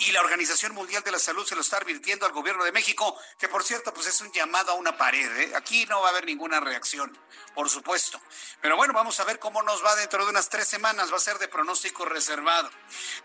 Y 0.05 0.11
la 0.11 0.21
Organización 0.21 0.73
Mundial 0.73 1.01
de 1.03 1.11
la 1.11 1.19
Salud 1.19 1.45
se 1.45 1.55
lo 1.55 1.61
está 1.61 1.77
advirtiendo 1.77 2.25
al 2.25 2.33
gobierno 2.33 2.63
de 2.65 2.71
México, 2.71 3.17
que 3.39 3.47
por 3.47 3.63
cierto, 3.63 3.93
pues 3.93 4.07
es 4.07 4.19
un 4.19 4.31
llamado 4.31 4.71
a 4.71 4.75
una 4.75 4.97
pared. 4.97 5.31
¿eh? 5.37 5.53
Aquí 5.55 5.85
no 5.85 6.01
va 6.01 6.07
a 6.07 6.11
haber 6.11 6.25
ninguna 6.25 6.59
reacción, 6.59 7.17
por 7.53 7.69
supuesto. 7.69 8.19
Pero 8.61 8.75
bueno, 8.75 8.93
vamos 8.93 9.19
a 9.19 9.23
ver 9.23 9.39
cómo 9.39 9.63
nos 9.63 9.83
va 9.83 9.95
dentro 9.95 10.25
de 10.25 10.31
unas 10.31 10.49
tres 10.49 10.67
semanas. 10.67 11.11
Va 11.11 11.17
a 11.17 11.21
ser 11.21 11.37
de 11.39 11.47
pronóstico 11.47 12.03
reservado. 12.03 12.69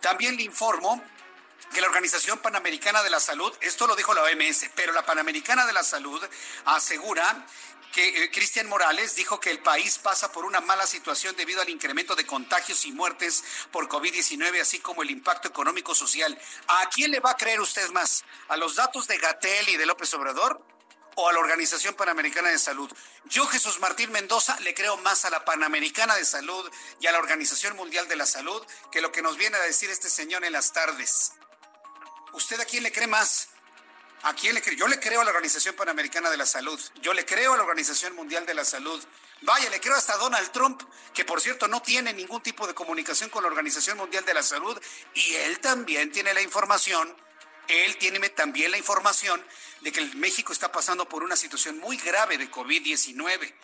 También 0.00 0.36
le 0.36 0.44
informo 0.44 1.02
que 1.72 1.80
la 1.80 1.88
Organización 1.88 2.38
Panamericana 2.38 3.02
de 3.02 3.10
la 3.10 3.20
Salud, 3.20 3.52
esto 3.60 3.86
lo 3.86 3.96
dijo 3.96 4.14
la 4.14 4.22
OMS, 4.22 4.70
pero 4.74 4.92
la 4.92 5.04
Panamericana 5.04 5.66
de 5.66 5.72
la 5.72 5.82
Salud 5.82 6.24
asegura 6.64 7.44
que 7.92 8.24
eh, 8.24 8.30
Cristian 8.30 8.68
Morales 8.68 9.14
dijo 9.14 9.40
que 9.40 9.50
el 9.50 9.60
país 9.60 9.98
pasa 9.98 10.30
por 10.32 10.44
una 10.44 10.60
mala 10.60 10.86
situación 10.86 11.34
debido 11.36 11.60
al 11.62 11.68
incremento 11.68 12.14
de 12.14 12.26
contagios 12.26 12.84
y 12.84 12.92
muertes 12.92 13.44
por 13.70 13.88
COVID-19, 13.88 14.60
así 14.60 14.78
como 14.80 15.02
el 15.02 15.10
impacto 15.10 15.48
económico 15.48 15.94
social. 15.94 16.38
¿A 16.68 16.88
quién 16.90 17.10
le 17.10 17.20
va 17.20 17.30
a 17.32 17.36
creer 17.36 17.60
usted 17.60 17.88
más? 17.90 18.24
¿A 18.48 18.56
los 18.56 18.76
datos 18.76 19.06
de 19.06 19.18
Gatel 19.18 19.68
y 19.68 19.76
de 19.76 19.86
López 19.86 20.12
Obrador? 20.14 20.62
o 21.20 21.28
a 21.28 21.32
la 21.32 21.40
Organización 21.40 21.96
Panamericana 21.96 22.48
de 22.50 22.58
Salud. 22.60 22.88
Yo, 23.24 23.44
Jesús 23.48 23.80
Martín 23.80 24.12
Mendoza, 24.12 24.56
le 24.60 24.72
creo 24.72 24.96
más 24.98 25.24
a 25.24 25.30
la 25.30 25.44
Panamericana 25.44 26.14
de 26.14 26.24
Salud 26.24 26.70
y 27.00 27.08
a 27.08 27.12
la 27.12 27.18
Organización 27.18 27.74
Mundial 27.74 28.06
de 28.06 28.14
la 28.14 28.24
Salud 28.24 28.64
que 28.92 29.00
lo 29.00 29.10
que 29.10 29.20
nos 29.20 29.36
viene 29.36 29.56
a 29.56 29.62
decir 29.62 29.90
este 29.90 30.08
señor 30.08 30.44
en 30.44 30.52
las 30.52 30.72
tardes. 30.72 31.32
¿Usted 32.34 32.60
a 32.60 32.64
quién 32.64 32.84
le 32.84 32.92
cree 32.92 33.08
más? 33.08 33.48
¿A 34.22 34.34
quién 34.34 34.54
le 34.54 34.62
creo? 34.62 34.76
Yo 34.76 34.88
le 34.88 34.98
creo 34.98 35.20
a 35.20 35.24
la 35.24 35.30
Organización 35.30 35.76
Panamericana 35.76 36.28
de 36.28 36.36
la 36.36 36.46
Salud. 36.46 36.80
Yo 37.00 37.14
le 37.14 37.24
creo 37.24 37.54
a 37.54 37.56
la 37.56 37.62
Organización 37.62 38.16
Mundial 38.16 38.44
de 38.46 38.54
la 38.54 38.64
Salud. 38.64 39.02
Vaya, 39.42 39.70
le 39.70 39.80
creo 39.80 39.94
hasta 39.94 40.14
a 40.14 40.18
Donald 40.18 40.50
Trump, 40.50 40.82
que 41.14 41.24
por 41.24 41.40
cierto 41.40 41.68
no 41.68 41.80
tiene 41.82 42.12
ningún 42.12 42.42
tipo 42.42 42.66
de 42.66 42.74
comunicación 42.74 43.30
con 43.30 43.44
la 43.44 43.48
Organización 43.48 43.96
Mundial 43.96 44.24
de 44.24 44.34
la 44.34 44.42
Salud, 44.42 44.80
y 45.14 45.34
él 45.34 45.60
también 45.60 46.10
tiene 46.10 46.34
la 46.34 46.42
información, 46.42 47.16
él 47.68 47.96
tiene 47.98 48.28
también 48.30 48.72
la 48.72 48.78
información 48.78 49.44
de 49.82 49.92
que 49.92 50.04
México 50.16 50.52
está 50.52 50.72
pasando 50.72 51.08
por 51.08 51.22
una 51.22 51.36
situación 51.36 51.78
muy 51.78 51.96
grave 51.98 52.38
de 52.38 52.50
COVID-19. 52.50 53.54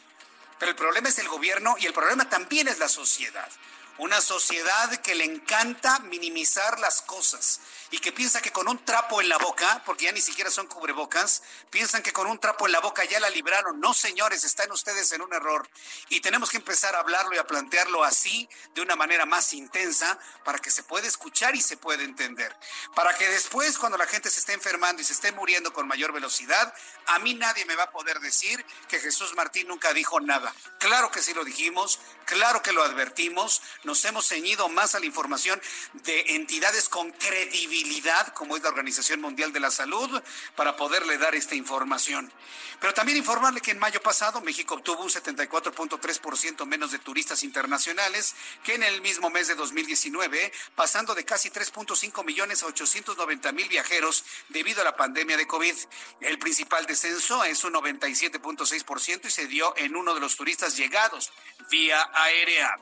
Pero 0.61 0.71
el 0.71 0.77
problema 0.77 1.09
es 1.09 1.19
el 1.19 1.27
gobierno 1.27 1.75
y 1.81 1.87
el 1.87 1.93
problema 1.93 2.29
también 2.29 2.69
es 2.69 2.79
la 2.79 2.89
sociedad. 2.89 3.51
Una 3.99 4.21
sociedad 4.21 4.91
que 4.97 5.15
le 5.15 5.25
encanta 5.25 6.01
minimizar 6.01 6.81
las 6.81 7.01
cosas 7.03 7.61
y 7.93 8.01
que 8.01 8.11
piensa 8.11 8.43
que 8.43 8.51
con 8.51 8.67
un 8.67 8.85
trapo 8.85 9.21
en 9.21 9.29
la 9.29 9.39
boca, 9.39 9.81
porque 9.87 10.07
ya 10.07 10.13
ni 10.13 10.21
siquiera 10.21 10.51
son 10.51 10.67
cubrebocas, 10.67 11.45
piensan 11.71 12.03
que 12.03 12.13
con 12.13 12.27
un 12.27 12.41
trapo 12.41 12.67
en 12.67 12.73
la 12.73 12.81
boca 12.81 13.05
ya 13.05 13.21
la 13.21 13.31
libraron. 13.31 13.79
No, 13.79 13.95
señores, 13.95 14.43
están 14.43 14.73
ustedes 14.73 15.13
en 15.13 15.23
un 15.23 15.33
error. 15.33 15.69
Y 16.09 16.21
tenemos 16.21 16.51
que 16.51 16.57
empezar 16.57 16.97
a 16.97 16.99
hablarlo 16.99 17.37
y 17.37 17.39
a 17.39 17.47
plantearlo 17.47 18.03
así, 18.03 18.49
de 18.75 18.81
una 18.81 18.97
manera 18.97 19.27
más 19.27 19.53
intensa, 19.53 20.19
para 20.45 20.59
que 20.59 20.73
se 20.73 20.83
pueda 20.83 21.07
escuchar 21.07 21.55
y 21.55 21.63
se 21.63 21.77
pueda 21.77 22.03
entender. 22.03 22.57
Para 22.97 23.15
que 23.15 23.29
después, 23.29 23.79
cuando 23.79 23.97
la 23.97 24.07
gente 24.07 24.29
se 24.29 24.41
esté 24.41 24.55
enfermando 24.55 25.01
y 25.01 25.05
se 25.05 25.13
esté 25.13 25.31
muriendo 25.31 25.73
con 25.73 25.87
mayor 25.87 26.13
velocidad, 26.13 26.75
a 27.07 27.21
mí 27.21 27.35
nadie 27.35 27.65
me 27.65 27.77
va 27.77 27.85
a 27.85 27.93
poder 27.93 28.19
decir 28.19 28.65
que 28.89 28.99
Jesús 28.99 29.35
Martín 29.37 29.69
nunca 29.69 29.93
dijo 29.93 30.19
nada. 30.19 30.53
Claro 30.81 31.13
que 31.13 31.23
sí 31.23 31.33
lo 31.33 31.45
dijimos, 31.45 32.01
claro 32.25 32.63
que 32.63 32.73
lo 32.73 32.83
advertimos, 32.83 33.63
nos 33.85 34.05
hemos 34.05 34.27
ceñido 34.29 34.69
más 34.69 34.95
a 34.95 35.01
la 35.01 35.07
información 35.07 35.61
de 36.05 36.35
entidades 36.35 36.89
con 36.89 37.11
credibilidad, 37.13 38.29
como 38.35 38.57
es 38.57 38.63
la 38.63 38.69
Organización 38.69 39.21
Mundial 39.21 39.53
de 39.53 39.61
la 39.61 39.71
Salud, 39.71 40.23
para 40.57 40.77
poderle 40.77 41.19
dar 41.19 41.35
esta 41.35 41.55
información. 41.55 42.33
Pero 42.81 42.93
también 42.93 43.19
informarle 43.19 43.61
que 43.61 43.71
en 43.71 43.79
mayo 43.79 44.03
pasado 44.03 44.41
México 44.41 44.75
obtuvo 44.75 45.03
un 45.03 45.09
74.3% 45.09 46.67
menos 46.67 46.91
de 46.91 46.99
turistas 46.99 47.43
internacionales 47.43 48.35
que 48.63 48.75
en 48.75 48.83
el 48.83 49.01
mismo 49.01 49.31
mes 49.31 49.49
de 49.49 49.55
2019, 49.55 50.53
pasando 50.75 51.15
de 51.15 51.25
casi 51.25 51.51
3.5 51.51 52.25
millones 52.25 52.63
a 52.63 52.67
890 52.67 53.53
mil 53.53 53.69
viajeros 53.69 54.25
debido 54.49 54.83
a 54.83 54.85
la 54.85 54.97
pandemia 54.97 55.37
de 55.37 55.47
COVID. 55.47 55.75
El 56.21 56.39
principal 56.39 56.87
descenso 56.87 57.45
es 57.45 57.65
un 57.65 57.75
97.6% 57.75 59.25
y 59.25 59.31
se 59.31 59.47
dio 59.47 59.75
en 59.77 59.97
uno 59.97 60.15
de 60.15 60.21
los 60.21 60.37
turistas 60.37 60.77
llegados 60.77 61.33
vía 61.71 62.01
aérea. 62.15 62.77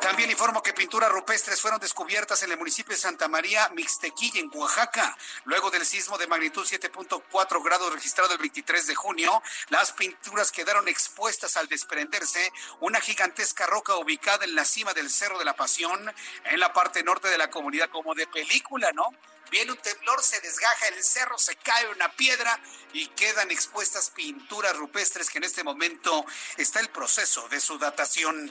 También 0.00 0.30
informo 0.30 0.62
que 0.62 0.72
pinturas 0.72 1.10
rupestres 1.10 1.60
fueron 1.60 1.80
descubiertas 1.80 2.42
en 2.42 2.52
el 2.52 2.58
municipio 2.58 2.94
de 2.94 3.00
Santa 3.00 3.28
María 3.28 3.68
Mixtequilla, 3.70 4.40
en 4.40 4.50
Oaxaca. 4.54 5.16
Luego 5.44 5.70
del 5.70 5.86
sismo 5.86 6.18
de 6.18 6.26
magnitud 6.26 6.66
7.4 6.66 7.64
grados 7.64 7.92
registrado 7.92 8.32
el 8.32 8.38
23 8.38 8.86
de 8.86 8.94
junio, 8.94 9.42
las 9.68 9.92
pinturas 9.92 10.52
quedaron 10.52 10.88
expuestas 10.88 11.56
al 11.56 11.68
desprenderse 11.68 12.52
una 12.80 13.00
gigantesca 13.00 13.66
roca 13.66 13.96
ubicada 13.96 14.44
en 14.44 14.54
la 14.54 14.64
cima 14.64 14.92
del 14.92 15.10
Cerro 15.10 15.38
de 15.38 15.44
la 15.44 15.54
Pasión, 15.54 16.12
en 16.44 16.60
la 16.60 16.72
parte 16.72 17.02
norte 17.02 17.28
de 17.28 17.38
la 17.38 17.50
comunidad, 17.50 17.90
como 17.90 18.14
de 18.14 18.26
película, 18.26 18.92
¿no? 18.92 19.10
Viene 19.50 19.72
un 19.72 19.78
temblor, 19.78 20.22
se 20.22 20.40
desgaja 20.40 20.88
el 20.88 21.02
cerro, 21.02 21.38
se 21.38 21.56
cae 21.56 21.88
una 21.88 22.08
piedra 22.12 22.58
y 22.92 23.06
quedan 23.08 23.50
expuestas 23.50 24.10
pinturas 24.10 24.76
rupestres 24.76 25.30
que 25.30 25.38
en 25.38 25.44
este 25.44 25.62
momento 25.62 26.24
está 26.56 26.80
el 26.80 26.88
proceso 26.88 27.48
de 27.48 27.60
su 27.60 27.78
datación. 27.78 28.50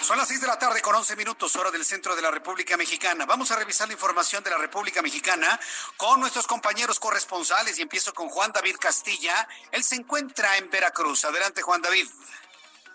Son 0.00 0.16
las 0.16 0.28
6 0.28 0.40
de 0.40 0.46
la 0.46 0.58
tarde 0.58 0.80
con 0.80 0.94
11 0.94 1.16
minutos, 1.16 1.54
hora 1.56 1.70
del 1.70 1.84
centro 1.84 2.16
de 2.16 2.22
la 2.22 2.30
República 2.30 2.76
Mexicana. 2.76 3.26
Vamos 3.26 3.50
a 3.50 3.56
revisar 3.56 3.88
la 3.88 3.94
información 3.94 4.42
de 4.42 4.50
la 4.50 4.58
República 4.58 5.02
Mexicana 5.02 5.58
con 5.96 6.20
nuestros 6.20 6.46
compañeros 6.46 6.98
corresponsales 6.98 7.78
y 7.78 7.82
empiezo 7.82 8.14
con 8.14 8.28
Juan 8.28 8.52
David 8.52 8.76
Castilla. 8.80 9.48
Él 9.70 9.84
se 9.84 9.96
encuentra 9.96 10.56
en 10.56 10.70
Veracruz. 10.70 11.24
Adelante, 11.24 11.62
Juan 11.62 11.82
David. 11.82 12.08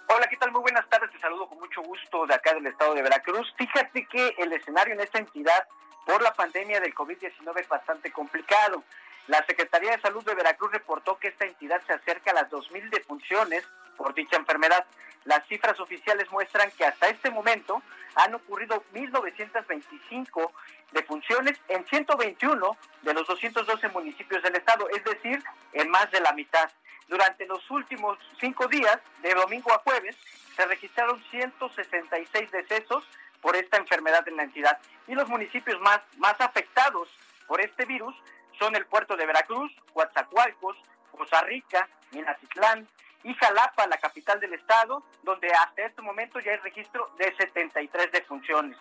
Hola, 0.07 0.27
¿qué 0.27 0.37
tal? 0.37 0.51
Muy 0.51 0.61
buenas 0.61 0.87
tardes. 0.89 1.11
Te 1.11 1.19
saludo 1.19 1.47
con 1.47 1.59
mucho 1.59 1.81
gusto 1.81 2.25
de 2.25 2.33
acá 2.33 2.53
del 2.53 2.67
estado 2.67 2.93
de 2.93 3.01
Veracruz. 3.01 3.53
Fíjate 3.57 4.07
que 4.07 4.35
el 4.37 4.53
escenario 4.53 4.93
en 4.93 5.01
esta 5.01 5.19
entidad 5.19 5.67
por 6.05 6.21
la 6.21 6.33
pandemia 6.33 6.79
del 6.79 6.93
COVID-19 6.93 7.59
es 7.59 7.67
bastante 7.67 8.11
complicado. 8.11 8.83
La 9.27 9.45
Secretaría 9.45 9.91
de 9.91 10.01
Salud 10.01 10.23
de 10.25 10.35
Veracruz 10.35 10.71
reportó 10.71 11.17
que 11.17 11.29
esta 11.29 11.45
entidad 11.45 11.81
se 11.87 11.93
acerca 11.93 12.31
a 12.31 12.35
las 12.35 12.49
2.000 12.49 12.89
defunciones 12.89 13.65
por 13.95 14.13
dicha 14.13 14.35
enfermedad. 14.35 14.85
Las 15.25 15.47
cifras 15.47 15.79
oficiales 15.79 16.29
muestran 16.31 16.69
que 16.71 16.85
hasta 16.85 17.07
este 17.07 17.31
momento 17.31 17.81
han 18.15 18.35
ocurrido 18.35 18.83
1.925 18.93 20.51
defunciones 20.91 21.57
en 21.69 21.85
121 21.85 22.77
de 23.01 23.13
los 23.13 23.25
212 23.27 23.87
municipios 23.89 24.43
del 24.43 24.55
estado, 24.55 24.87
es 24.89 25.03
decir, 25.05 25.41
en 25.71 25.89
más 25.89 26.11
de 26.11 26.19
la 26.19 26.33
mitad. 26.33 26.69
Durante 27.07 27.45
los 27.45 27.69
últimos 27.71 28.17
cinco 28.39 28.67
días, 28.67 28.99
de 29.21 29.33
domingo 29.33 29.71
a 29.73 29.79
jueves, 29.79 30.17
se 30.55 30.65
registraron 30.65 31.23
166 31.31 32.51
decesos 32.51 33.07
por 33.43 33.55
esta 33.55 33.77
enfermedad 33.77 34.27
en 34.27 34.37
la 34.37 34.43
entidad. 34.43 34.79
Y 35.05 35.13
los 35.13 35.27
municipios 35.27 35.79
más, 35.81 35.99
más 36.17 36.39
afectados 36.39 37.09
por 37.45 37.61
este 37.61 37.85
virus 37.85 38.15
son 38.57 38.75
el 38.75 38.85
puerto 38.87 39.15
de 39.15 39.27
Veracruz, 39.27 39.71
Coatzacoalcos, 39.93 40.77
Costa 41.11 41.41
Rica, 41.41 41.87
Minatitlán 42.11 42.87
y 43.23 43.33
Jalapa, 43.35 43.85
la 43.87 43.97
capital 43.97 44.39
del 44.39 44.53
estado, 44.53 45.03
donde 45.23 45.51
hasta 45.53 45.85
este 45.85 46.01
momento 46.01 46.39
ya 46.39 46.53
hay 46.53 46.57
registro 46.57 47.13
de 47.17 47.35
73 47.35 48.11
defunciones. 48.11 48.77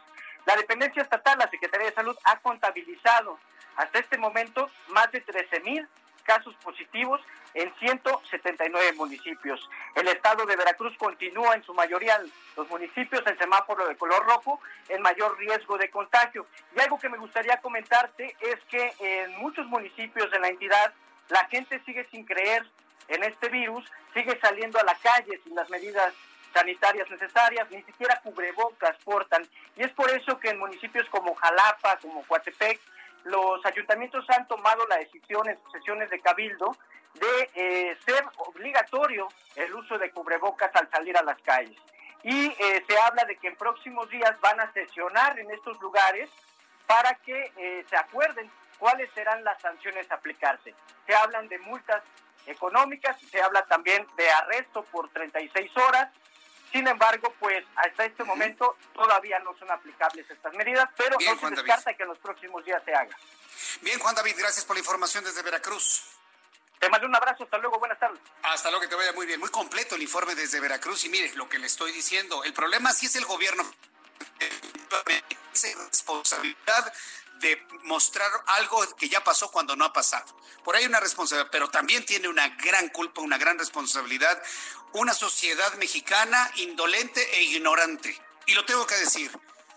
La 0.47 0.57
dependencia 0.57 1.03
estatal, 1.03 1.39
la 1.39 1.51
Secretaría 1.51 1.89
de 1.89 1.95
Salud, 1.95 2.17
ha 2.25 2.39
contabilizado 2.39 3.39
hasta 3.77 3.99
este 3.99 4.17
momento 4.17 4.71
más 4.89 5.11
de 5.11 5.21
13 5.21 5.61
mil 5.61 5.89
casos 6.23 6.55
positivos 6.63 7.21
en 7.55 7.73
179 7.79 8.93
municipios. 8.95 9.69
El 9.95 10.09
estado 10.09 10.47
de 10.47 10.57
Veracruz 10.57 10.97
continúa 10.97 11.55
en 11.55 11.63
su 11.65 11.75
mayoría 11.75 12.21
los 12.57 12.69
municipios 12.69 13.23
en 13.27 13.39
semáforo 13.39 13.87
de 13.87 13.97
color 13.97 14.25
rojo 14.27 14.61
en 14.89 15.03
mayor 15.03 15.37
riesgo 15.39 15.77
de 15.79 15.91
contagio. 15.91 16.47
Y 16.77 16.81
algo 16.81 16.99
que 16.99 17.09
me 17.09 17.19
gustaría 17.19 17.61
comentarte 17.61 18.37
es 18.41 18.59
que 18.71 18.95
en 18.99 19.37
muchos 19.39 19.67
municipios 19.67 20.31
de 20.31 20.41
la 20.41 20.49
entidad 20.49 20.93
la 21.29 21.45
gente 21.47 21.81
sigue 21.85 22.05
sin 22.11 22.25
creer 22.25 22.67
en 23.09 23.23
este 23.25 23.49
virus, 23.49 23.85
sigue 24.15 24.39
saliendo 24.41 24.79
a 24.79 24.85
la 24.85 24.95
calle 24.97 25.41
sin 25.45 25.55
las 25.55 25.69
medidas 25.71 26.13
sanitarias 26.53 27.11
necesarias, 27.11 27.71
ni 27.71 27.83
siquiera 27.83 28.21
cubrebocas 28.23 28.97
portan. 29.05 29.47
Y 29.77 29.83
es 29.83 29.91
por 29.93 30.11
eso 30.11 30.39
que 30.39 30.51
en 30.51 30.59
municipios 30.59 31.09
como 31.09 31.35
Jalapa, 31.35 31.99
como 31.99 32.23
Coatepec, 32.25 32.79
los 33.25 33.65
ayuntamientos 33.65 34.25
han 34.31 34.47
tomado 34.49 34.87
la 34.89 34.97
decisión 34.97 35.49
en 35.49 35.59
sesiones 35.73 36.11
de 36.11 36.21
cabildo 36.21 36.77
de 37.15 37.51
eh, 37.55 37.99
ser 38.05 38.25
obligatorio 38.39 39.29
el 39.57 39.75
uso 39.75 39.99
de 39.99 40.11
cubrebocas 40.11 40.71
al 40.75 40.91
salir 40.91 41.17
a 41.17 41.23
las 41.23 41.41
calles. 41.43 41.79
Y 42.23 42.47
eh, 42.47 42.85
se 42.87 42.99
habla 42.99 43.25
de 43.25 43.37
que 43.37 43.49
en 43.49 43.57
próximos 43.57 44.09
días 44.09 44.41
van 44.41 44.61
a 44.61 44.73
sesionar 44.73 45.39
en 45.39 45.51
estos 45.51 45.81
lugares 45.81 46.31
para 46.87 47.15
que 47.17 47.53
eh, 47.57 47.85
se 47.89 47.97
acuerden 47.97 48.51
cuáles 48.79 49.11
serán 49.13 49.43
las 49.45 49.61
sanciones 49.61 50.11
a 50.11 50.15
aplicarse. 50.15 50.75
Se 51.07 51.15
hablan 51.15 51.49
de 51.49 51.59
multas 51.61 52.03
económicas, 52.47 53.17
se 53.21 53.43
habla 53.43 53.63
también 53.67 54.07
de 54.17 54.31
arresto 54.31 54.83
por 54.85 55.09
36 55.11 55.77
horas, 55.77 56.09
sin 56.73 56.89
embargo, 56.89 57.33
pues 57.39 57.65
hasta 57.77 58.05
este 58.05 58.25
momento 58.25 58.77
todavía 58.95 59.39
no 59.41 59.57
son 59.59 59.71
aplicables 59.71 60.29
estas 60.29 60.55
medidas, 60.55 60.89
pero 60.97 61.17
no 61.19 61.39
se 61.39 61.51
descarta 61.55 61.95
que 61.95 62.03
en 62.03 62.09
los 62.09 62.19
próximos 62.19 62.65
días 62.65 62.83
se 62.85 62.95
haga. 62.95 63.17
Bien, 63.83 63.99
Juan 63.99 64.15
David, 64.15 64.35
gracias 64.39 64.65
por 64.65 64.77
la 64.77 64.81
información 64.81 65.23
desde 65.25 65.43
Veracruz. 65.43 66.05
Te 66.79 66.89
mando 66.89 67.07
un 67.07 67.15
abrazo, 67.15 67.45
hasta 67.45 67.59
luego, 67.59 67.79
buenas 67.79 67.99
tardes. 67.99 68.19
Hasta 68.43 68.71
luego, 68.71 68.83
que 68.83 68.89
te 68.89 68.97
vaya 68.97 69.13
muy 69.13 69.25
bien. 69.25 69.39
Muy 69.39 69.51
completo 69.51 69.95
el 69.95 70.03
informe 70.03 70.35
desde 70.35 70.59
Veracruz 70.59 71.05
y 71.05 71.11
mire 71.11 71.33
lo 71.35 71.49
que 71.49 71.59
le 71.59 71.67
estoy 71.67 71.93
diciendo. 71.93 72.43
El 72.43 72.53
problema 72.53 72.93
sí 72.93 73.07
es 73.07 73.15
el 73.15 73.25
gobierno. 73.25 73.65
Es 75.53 75.77
responsabilidad 75.77 76.93
de 77.41 77.61
mostrar 77.83 78.31
algo 78.47 78.81
que 78.97 79.09
ya 79.09 79.23
pasó 79.23 79.51
cuando 79.51 79.77
no 79.77 79.85
ha 79.85 79.93
pasado. 79.93 80.37
Por 80.65 80.77
ahí 80.77 80.87
una 80.87 81.01
responsabilidad, 81.01 81.51
pero 81.51 81.69
también 81.69 82.07
tiene 82.07 82.29
una 82.29 82.49
gran 82.57 82.89
culpa, 82.89 83.21
una 83.21 83.37
gran 83.37 83.59
responsabilidad, 83.59 84.41
una 84.93 85.13
sociedad 85.13 85.75
mexicana 85.75 86.51
indolente 86.57 87.21
e 87.37 87.43
ignorante. 87.45 88.19
Y 88.47 88.55
lo 88.55 88.65
tengo 88.65 88.87
que 88.87 88.95
decir. 88.97 89.31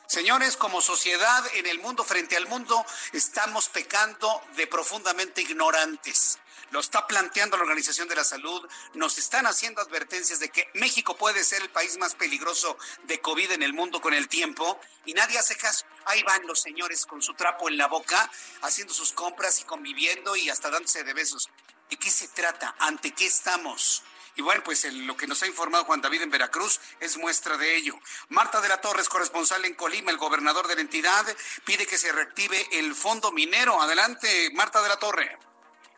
Señores, 0.08 0.58
como 0.58 0.82
sociedad 0.82 1.44
en 1.54 1.66
el 1.66 1.80
mundo, 1.80 2.04
frente 2.04 2.38
al 2.38 2.48
mundo, 2.48 2.86
estamos 3.14 3.70
pecando 3.70 4.42
de 4.56 4.68
profundamente 4.68 5.42
ignorantes 5.42 6.40
lo 6.72 6.80
está 6.80 7.08
planteando 7.08 7.58
la 7.58 7.64
Organización 7.64 8.08
de 8.08 8.16
la 8.16 8.24
Salud, 8.24 8.68
nos 8.96 9.18
están 9.18 9.48
haciendo 9.48 9.82
advertencias 9.82 10.40
de 10.40 10.50
que 10.50 10.68
México 10.74 11.16
puede 11.16 11.44
ser 11.44 11.62
el 11.62 11.70
país 11.70 11.98
más 11.98 12.16
peligroso 12.16 12.78
de 13.04 13.22
COVID 13.22 13.52
en 13.52 13.64
el 13.64 13.74
mundo 13.74 14.02
con 14.02 14.14
el 14.14 14.28
tiempo 14.28 14.80
y 15.06 15.14
nadie 15.14 15.38
hace 15.38 15.56
caso. 15.56 15.86
Ahí 16.06 16.22
van 16.24 16.46
los 16.48 16.62
señores 16.62 17.06
con 17.06 17.22
su 17.22 17.34
trapo 17.34 17.70
en 17.70 17.78
la 17.78 17.88
boca, 17.88 18.30
haciendo 18.62 18.94
sus 18.94 19.14
compras 19.14 19.62
y 19.62 19.64
conviviendo 19.64 20.36
y 20.36 20.50
hasta 20.50 20.70
dándose 20.70 21.04
de 21.04 21.14
besos. 21.14 21.50
¿De 21.90 21.98
qué 21.98 22.10
se 22.10 22.28
trata? 22.30 22.76
¿Ante 22.80 23.14
qué 23.14 23.26
estamos? 23.26 24.04
Y 24.36 24.42
bueno, 24.42 24.64
pues 24.64 24.84
lo 24.94 25.16
que 25.16 25.28
nos 25.28 25.42
ha 25.44 25.48
informado 25.48 25.86
Juan 25.86 26.02
David 26.02 26.24
en 26.24 26.30
Veracruz 26.30 26.80
es 27.00 27.18
muestra 27.18 27.58
de 27.58 27.76
ello. 27.76 27.98
Marta 28.30 28.62
de 28.62 28.68
la 28.68 28.82
Torres, 28.82 29.08
corresponsal 29.08 29.64
en 29.66 29.76
Colima, 29.76 30.12
el 30.12 30.18
gobernador 30.18 30.68
de 30.68 30.76
la 30.76 30.82
entidad, 30.82 31.26
pide 31.64 31.86
que 31.86 31.98
se 31.98 32.12
reactive 32.12 32.68
el 32.74 32.94
fondo 32.96 33.32
minero. 33.32 33.82
Adelante, 33.82 34.50
Marta 34.54 34.82
de 34.82 34.90
la 34.90 34.98
Torre. 34.98 35.38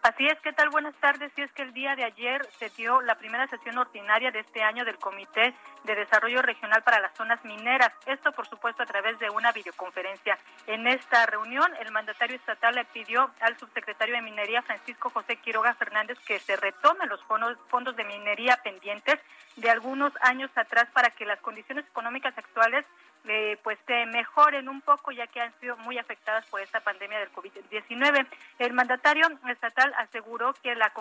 Así 0.03 0.25
es, 0.25 0.39
¿qué 0.41 0.53
tal? 0.53 0.69
Buenas 0.69 0.95
tardes. 0.95 1.31
Si 1.35 1.41
es 1.41 1.51
que 1.51 1.63
el 1.63 1.73
día 1.73 1.95
de 1.95 2.05
ayer 2.05 2.45
se 2.59 2.69
dio 2.69 3.01
la 3.01 3.15
primera 3.15 3.47
sesión 3.47 3.77
ordinaria 3.77 4.31
de 4.31 4.39
este 4.39 4.63
año 4.63 4.85
del 4.85 4.97
Comité 4.97 5.53
de 5.83 5.95
Desarrollo 5.95 6.41
Regional 6.41 6.83
para 6.83 7.01
las 7.01 7.15
Zonas 7.17 7.43
Mineras. 7.43 7.91
Esto, 8.05 8.31
por 8.31 8.47
supuesto, 8.47 8.83
a 8.83 8.85
través 8.85 9.19
de 9.19 9.29
una 9.29 9.51
videoconferencia. 9.51 10.37
En 10.67 10.87
esta 10.87 11.25
reunión, 11.25 11.73
el 11.81 11.91
mandatario 11.91 12.37
estatal 12.37 12.75
le 12.75 12.85
pidió 12.85 13.31
al 13.41 13.57
subsecretario 13.57 14.15
de 14.15 14.21
Minería, 14.21 14.61
Francisco 14.61 15.09
José 15.09 15.37
Quiroga 15.37 15.73
Fernández, 15.73 16.17
que 16.19 16.39
se 16.39 16.55
retomen 16.55 17.09
los 17.09 17.21
fondos 17.67 17.95
de 17.95 18.03
minería 18.05 18.57
pendientes 18.63 19.19
de 19.57 19.69
algunos 19.69 20.13
años 20.21 20.51
atrás 20.55 20.87
para 20.93 21.09
que 21.09 21.25
las 21.25 21.39
condiciones 21.41 21.85
económicas 21.87 22.37
actuales 22.37 22.85
eh, 23.27 23.57
pues 23.63 23.77
se 23.85 24.05
mejoren 24.05 24.69
un 24.69 24.81
poco 24.81 25.11
ya 25.11 25.27
que 25.27 25.41
han 25.41 25.53
sido 25.59 25.77
muy 25.77 25.97
afectadas 25.97 26.45
por 26.47 26.61
esta 26.61 26.79
pandemia 26.79 27.19
del 27.19 27.31
COVID-19. 27.31 28.27
El 28.59 28.73
mandatario 28.73 29.27
estatal 29.49 29.93
aseguró 29.97 30.53
que 30.61 30.75
la, 30.75 30.91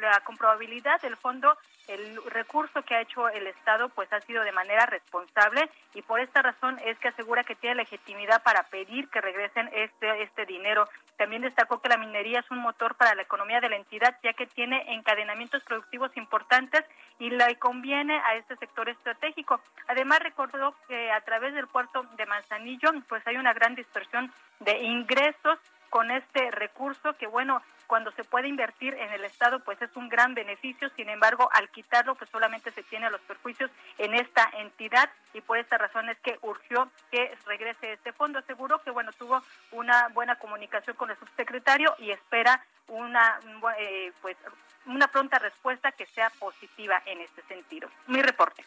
la 0.00 0.20
comprobabilidad 0.20 1.00
del 1.00 1.16
fondo, 1.16 1.56
el 1.88 2.22
recurso 2.30 2.82
que 2.82 2.94
ha 2.94 3.00
hecho 3.00 3.28
el 3.28 3.46
Estado, 3.46 3.88
pues 3.88 4.12
ha 4.12 4.20
sido 4.20 4.44
de 4.44 4.52
manera 4.52 4.86
responsable 4.86 5.68
y 5.94 6.02
por 6.02 6.20
esta 6.20 6.42
razón 6.42 6.78
es 6.84 6.98
que 6.98 7.08
asegura 7.08 7.44
que 7.44 7.54
tiene 7.54 7.76
legitimidad 7.76 8.42
para 8.42 8.62
pedir 8.64 9.08
que 9.08 9.20
regresen 9.20 9.68
este, 9.72 10.22
este 10.22 10.46
dinero. 10.46 10.88
También 11.16 11.42
destacó 11.42 11.80
que 11.80 11.88
la 11.88 11.96
minería 11.96 12.40
es 12.40 12.50
un 12.50 12.58
motor 12.58 12.94
para 12.94 13.14
la 13.14 13.22
economía 13.22 13.60
de 13.60 13.70
la 13.70 13.76
entidad 13.76 14.16
ya 14.22 14.34
que 14.34 14.46
tiene 14.46 14.84
encadenamientos 14.92 15.64
productivos 15.64 16.14
importantes 16.16 16.84
y 17.18 17.30
le 17.30 17.56
conviene 17.56 18.20
a 18.20 18.34
este 18.34 18.56
sector 18.56 18.88
estratégico. 18.88 19.60
Además 19.88 20.20
recordó 20.20 20.74
que 20.86 21.10
a 21.10 21.20
través 21.22 21.54
del 21.54 21.66
puerto 21.66 22.04
de 22.16 22.26
Manzanillo, 22.26 22.90
pues 23.08 23.26
hay 23.26 23.36
una 23.36 23.54
gran 23.54 23.74
dispersión 23.74 24.32
de 24.60 24.78
ingresos 24.78 25.58
con 25.90 26.10
este 26.10 26.50
recurso 26.50 27.14
que 27.14 27.26
bueno, 27.26 27.62
cuando 27.88 28.12
se 28.12 28.22
puede 28.22 28.48
invertir 28.48 28.94
en 28.94 29.10
el 29.12 29.24
Estado, 29.24 29.60
pues 29.60 29.80
es 29.80 29.90
un 29.96 30.08
gran 30.10 30.34
beneficio. 30.34 30.90
Sin 30.94 31.08
embargo, 31.08 31.48
al 31.52 31.70
quitarlo, 31.70 32.14
pues 32.14 32.30
solamente 32.30 32.70
se 32.70 32.82
tiene 32.82 33.10
los 33.10 33.20
perjuicios 33.22 33.70
en 33.96 34.14
esta 34.14 34.48
entidad 34.58 35.10
y 35.32 35.40
por 35.40 35.58
esta 35.58 35.78
razón 35.78 36.08
es 36.10 36.18
que 36.18 36.38
urgió 36.42 36.90
que 37.10 37.34
regrese 37.46 37.94
este 37.94 38.12
fondo. 38.12 38.38
Aseguró 38.38 38.82
que, 38.82 38.90
bueno, 38.90 39.10
tuvo 39.12 39.42
una 39.72 40.08
buena 40.08 40.36
comunicación 40.38 40.96
con 40.96 41.10
el 41.10 41.18
subsecretario 41.18 41.94
y 41.98 42.10
espera 42.10 42.62
una, 42.88 43.40
eh, 43.78 44.12
pues, 44.20 44.36
una 44.84 45.08
pronta 45.08 45.38
respuesta 45.38 45.90
que 45.92 46.04
sea 46.06 46.30
positiva 46.38 47.02
en 47.06 47.22
este 47.22 47.42
sentido. 47.44 47.88
Mi 48.06 48.20
reporte. 48.20 48.62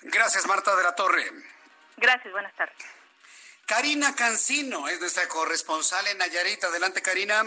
Gracias, 0.00 0.46
Marta 0.46 0.74
de 0.74 0.82
la 0.82 0.94
Torre. 0.94 1.24
Gracias, 1.98 2.32
buenas 2.32 2.54
tardes. 2.54 3.03
Karina 3.66 4.14
Cancino 4.14 4.88
es 4.88 5.00
nuestra 5.00 5.26
corresponsal 5.28 6.06
en 6.08 6.18
Nayarit. 6.18 6.62
Adelante, 6.64 7.00
Karina. 7.00 7.42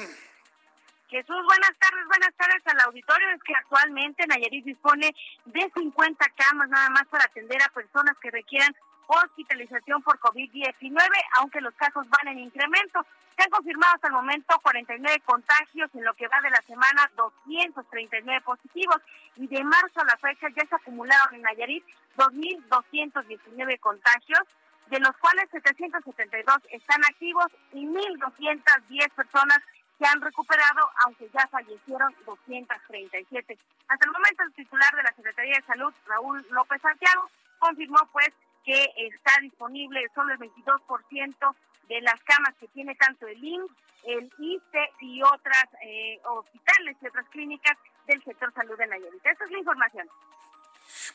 Jesús, 1.09 1.37
buenas 1.45 1.71
tardes, 1.79 2.05
buenas 2.07 2.33
tardes 2.35 2.61
al 2.65 2.79
auditorio. 2.81 3.29
Es 3.29 3.43
que 3.43 3.53
actualmente 3.53 4.25
Nayarit 4.25 4.65
dispone 4.65 5.15
de 5.45 5.71
50 5.73 6.25
camas 6.35 6.69
nada 6.69 6.89
más 6.89 7.05
para 7.07 7.23
atender 7.25 7.61
a 7.61 7.69
personas 7.69 8.17
que 8.19 8.31
requieran 8.31 8.75
hospitalización 9.07 10.01
por 10.01 10.19
COVID-19, 10.19 10.99
aunque 11.39 11.61
los 11.61 11.73
casos 11.75 12.05
van 12.09 12.33
en 12.33 12.39
incremento. 12.39 13.05
Se 13.37 13.43
han 13.43 13.49
confirmado 13.51 13.93
hasta 13.95 14.07
el 14.07 14.13
momento 14.13 14.59
49 14.61 15.21
contagios, 15.23 15.89
en 15.93 16.03
lo 16.03 16.13
que 16.15 16.27
va 16.27 16.41
de 16.41 16.49
la 16.49 16.61
semana 16.67 17.09
239 17.15 18.41
positivos 18.41 18.97
y 19.35 19.47
de 19.47 19.63
marzo 19.63 20.01
a 20.01 20.05
la 20.05 20.17
fecha 20.17 20.47
ya 20.49 20.65
se 20.65 20.75
acumularon 20.75 21.35
en 21.35 21.43
Nayarit 21.43 21.85
2.219 22.17 23.79
contagios, 23.79 24.41
de 24.89 24.99
los 24.99 25.15
cuales 25.17 25.49
772 25.51 26.57
están 26.71 27.03
activos 27.05 27.47
y 27.73 27.85
1.210 27.85 29.09
personas 29.11 29.59
se 29.97 30.05
han 30.05 30.21
recuperado, 30.21 30.89
aunque 31.05 31.29
ya 31.33 31.47
fallecieron 31.47 32.13
237. 32.25 33.57
Hasta 33.87 34.05
el 34.05 34.11
momento 34.11 34.43
el 34.43 34.53
titular 34.53 34.95
de 34.95 35.03
la 35.03 35.13
Secretaría 35.15 35.55
de 35.55 35.65
Salud, 35.65 35.93
Raúl 36.05 36.45
López 36.51 36.81
Santiago, 36.81 37.29
confirmó 37.59 37.97
pues 38.11 38.29
que 38.63 38.93
está 38.97 39.39
disponible 39.41 40.05
solo 40.13 40.33
el 40.33 40.39
22% 40.39 41.55
de 41.87 42.01
las 42.01 42.21
camas 42.23 42.53
que 42.59 42.67
tiene 42.67 42.95
tanto 42.95 43.25
el 43.27 43.43
IMSS, 43.43 43.71
el 44.03 44.31
ISTE 44.37 44.91
y 45.01 45.23
otras 45.23 45.65
eh, 45.83 46.19
hospitales 46.25 46.97
y 47.01 47.07
otras 47.07 47.27
clínicas 47.29 47.77
del 48.05 48.23
sector 48.23 48.53
salud 48.53 48.77
de 48.77 48.87
Nayarit. 48.87 49.25
Esta 49.25 49.43
es 49.43 49.51
la 49.51 49.57
información. 49.57 50.09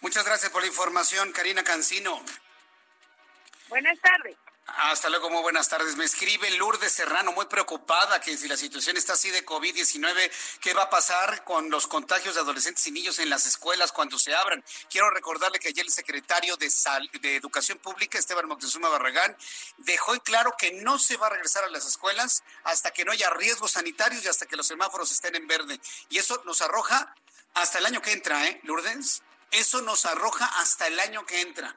Muchas 0.00 0.24
gracias 0.24 0.50
por 0.50 0.62
la 0.62 0.68
información, 0.68 1.32
Karina 1.32 1.62
Cancino. 1.62 2.20
Buenas 3.72 3.98
tardes. 4.00 4.36
Hasta 4.66 5.08
luego, 5.08 5.30
muy 5.30 5.40
buenas 5.40 5.66
tardes. 5.66 5.96
Me 5.96 6.04
escribe 6.04 6.50
Lourdes 6.58 6.92
Serrano, 6.92 7.32
muy 7.32 7.46
preocupada 7.46 8.20
que 8.20 8.36
si 8.36 8.46
la 8.46 8.58
situación 8.58 8.98
está 8.98 9.14
así 9.14 9.30
de 9.30 9.46
COVID-19, 9.46 10.30
¿qué 10.60 10.74
va 10.74 10.82
a 10.82 10.90
pasar 10.90 11.42
con 11.44 11.70
los 11.70 11.86
contagios 11.86 12.34
de 12.34 12.42
adolescentes 12.42 12.86
y 12.86 12.90
niños 12.90 13.18
en 13.18 13.30
las 13.30 13.46
escuelas 13.46 13.90
cuando 13.90 14.18
se 14.18 14.34
abran? 14.34 14.62
Quiero 14.90 15.08
recordarle 15.08 15.58
que 15.58 15.68
ayer 15.68 15.86
el 15.86 15.90
secretario 15.90 16.58
de, 16.58 16.70
de 17.22 17.36
Educación 17.36 17.78
Pública, 17.78 18.18
Esteban 18.18 18.46
Moctezuma 18.46 18.90
Barragán, 18.90 19.34
dejó 19.78 20.12
en 20.12 20.20
claro 20.20 20.54
que 20.58 20.72
no 20.82 20.98
se 20.98 21.16
va 21.16 21.28
a 21.28 21.30
regresar 21.30 21.64
a 21.64 21.70
las 21.70 21.86
escuelas 21.86 22.44
hasta 22.64 22.90
que 22.90 23.06
no 23.06 23.12
haya 23.12 23.30
riesgos 23.30 23.70
sanitarios 23.70 24.22
y 24.22 24.28
hasta 24.28 24.44
que 24.44 24.56
los 24.56 24.66
semáforos 24.66 25.10
estén 25.12 25.34
en 25.34 25.46
verde. 25.46 25.80
Y 26.10 26.18
eso 26.18 26.42
nos 26.44 26.60
arroja 26.60 27.14
hasta 27.54 27.78
el 27.78 27.86
año 27.86 28.02
que 28.02 28.12
entra, 28.12 28.46
¿eh, 28.48 28.60
Lourdes? 28.64 29.22
Eso 29.50 29.80
nos 29.80 30.04
arroja 30.04 30.44
hasta 30.60 30.88
el 30.88 31.00
año 31.00 31.24
que 31.24 31.40
entra. 31.40 31.74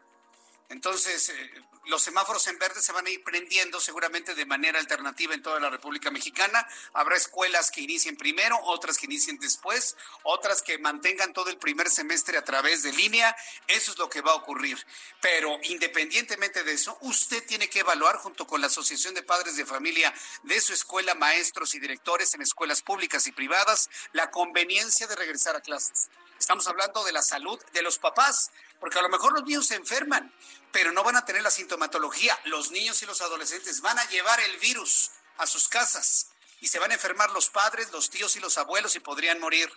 Entonces, 0.69 1.29
eh, 1.29 1.51
los 1.85 2.01
semáforos 2.01 2.47
en 2.47 2.57
verde 2.57 2.81
se 2.81 2.91
van 2.91 3.05
a 3.05 3.09
ir 3.09 3.23
prendiendo 3.23 3.79
seguramente 3.79 4.33
de 4.33 4.45
manera 4.45 4.79
alternativa 4.79 5.33
en 5.35 5.43
toda 5.43 5.59
la 5.59 5.69
República 5.69 6.09
Mexicana. 6.09 6.67
Habrá 6.93 7.15
escuelas 7.15 7.69
que 7.69 7.81
inicien 7.81 8.17
primero, 8.17 8.57
otras 8.63 8.97
que 8.97 9.05
inicien 9.05 9.37
después, 9.37 9.95
otras 10.23 10.63
que 10.63 10.79
mantengan 10.79 11.33
todo 11.33 11.49
el 11.49 11.57
primer 11.57 11.89
semestre 11.89 12.37
a 12.37 12.43
través 12.43 12.81
de 12.81 12.91
línea. 12.93 13.35
Eso 13.67 13.91
es 13.91 13.97
lo 13.99 14.09
que 14.09 14.21
va 14.21 14.31
a 14.31 14.35
ocurrir. 14.35 14.83
Pero 15.21 15.59
independientemente 15.63 16.63
de 16.63 16.73
eso, 16.73 16.97
usted 17.01 17.45
tiene 17.45 17.69
que 17.69 17.79
evaluar 17.79 18.17
junto 18.17 18.47
con 18.47 18.61
la 18.61 18.67
Asociación 18.67 19.13
de 19.13 19.21
Padres 19.21 19.55
de 19.55 19.65
Familia 19.65 20.13
de 20.43 20.59
su 20.61 20.73
escuela, 20.73 21.13
maestros 21.13 21.75
y 21.75 21.79
directores 21.79 22.33
en 22.33 22.41
escuelas 22.41 22.81
públicas 22.81 23.27
y 23.27 23.31
privadas, 23.31 23.89
la 24.11 24.31
conveniencia 24.31 25.05
de 25.05 25.15
regresar 25.15 25.55
a 25.55 25.61
clases. 25.61 26.09
Estamos 26.39 26.67
hablando 26.67 27.03
de 27.03 27.13
la 27.13 27.21
salud 27.21 27.59
de 27.73 27.81
los 27.81 27.97
papás, 27.97 28.51
porque 28.79 28.99
a 28.99 29.01
lo 29.01 29.09
mejor 29.09 29.33
los 29.33 29.43
niños 29.43 29.67
se 29.67 29.75
enferman, 29.75 30.33
pero 30.75 30.91
no 30.91 31.05
van 31.05 31.15
a 31.15 31.23
tener 31.23 31.41
la 31.41 31.51
sintomatología. 31.51 32.37
Los 32.43 32.69
niños 32.69 33.01
y 33.01 33.05
los 33.05 33.21
adolescentes 33.21 33.79
van 33.79 33.97
a 33.97 34.09
llevar 34.09 34.41
el 34.41 34.57
virus 34.57 35.09
a 35.37 35.47
sus 35.47 35.69
casas 35.69 36.31
y 36.59 36.67
se 36.67 36.79
van 36.79 36.91
a 36.91 36.95
enfermar 36.95 37.31
los 37.31 37.49
padres, 37.49 37.93
los 37.93 38.09
tíos 38.09 38.35
y 38.35 38.41
los 38.41 38.57
abuelos 38.57 38.93
y 38.97 38.99
podrían 38.99 39.39
morir. 39.39 39.71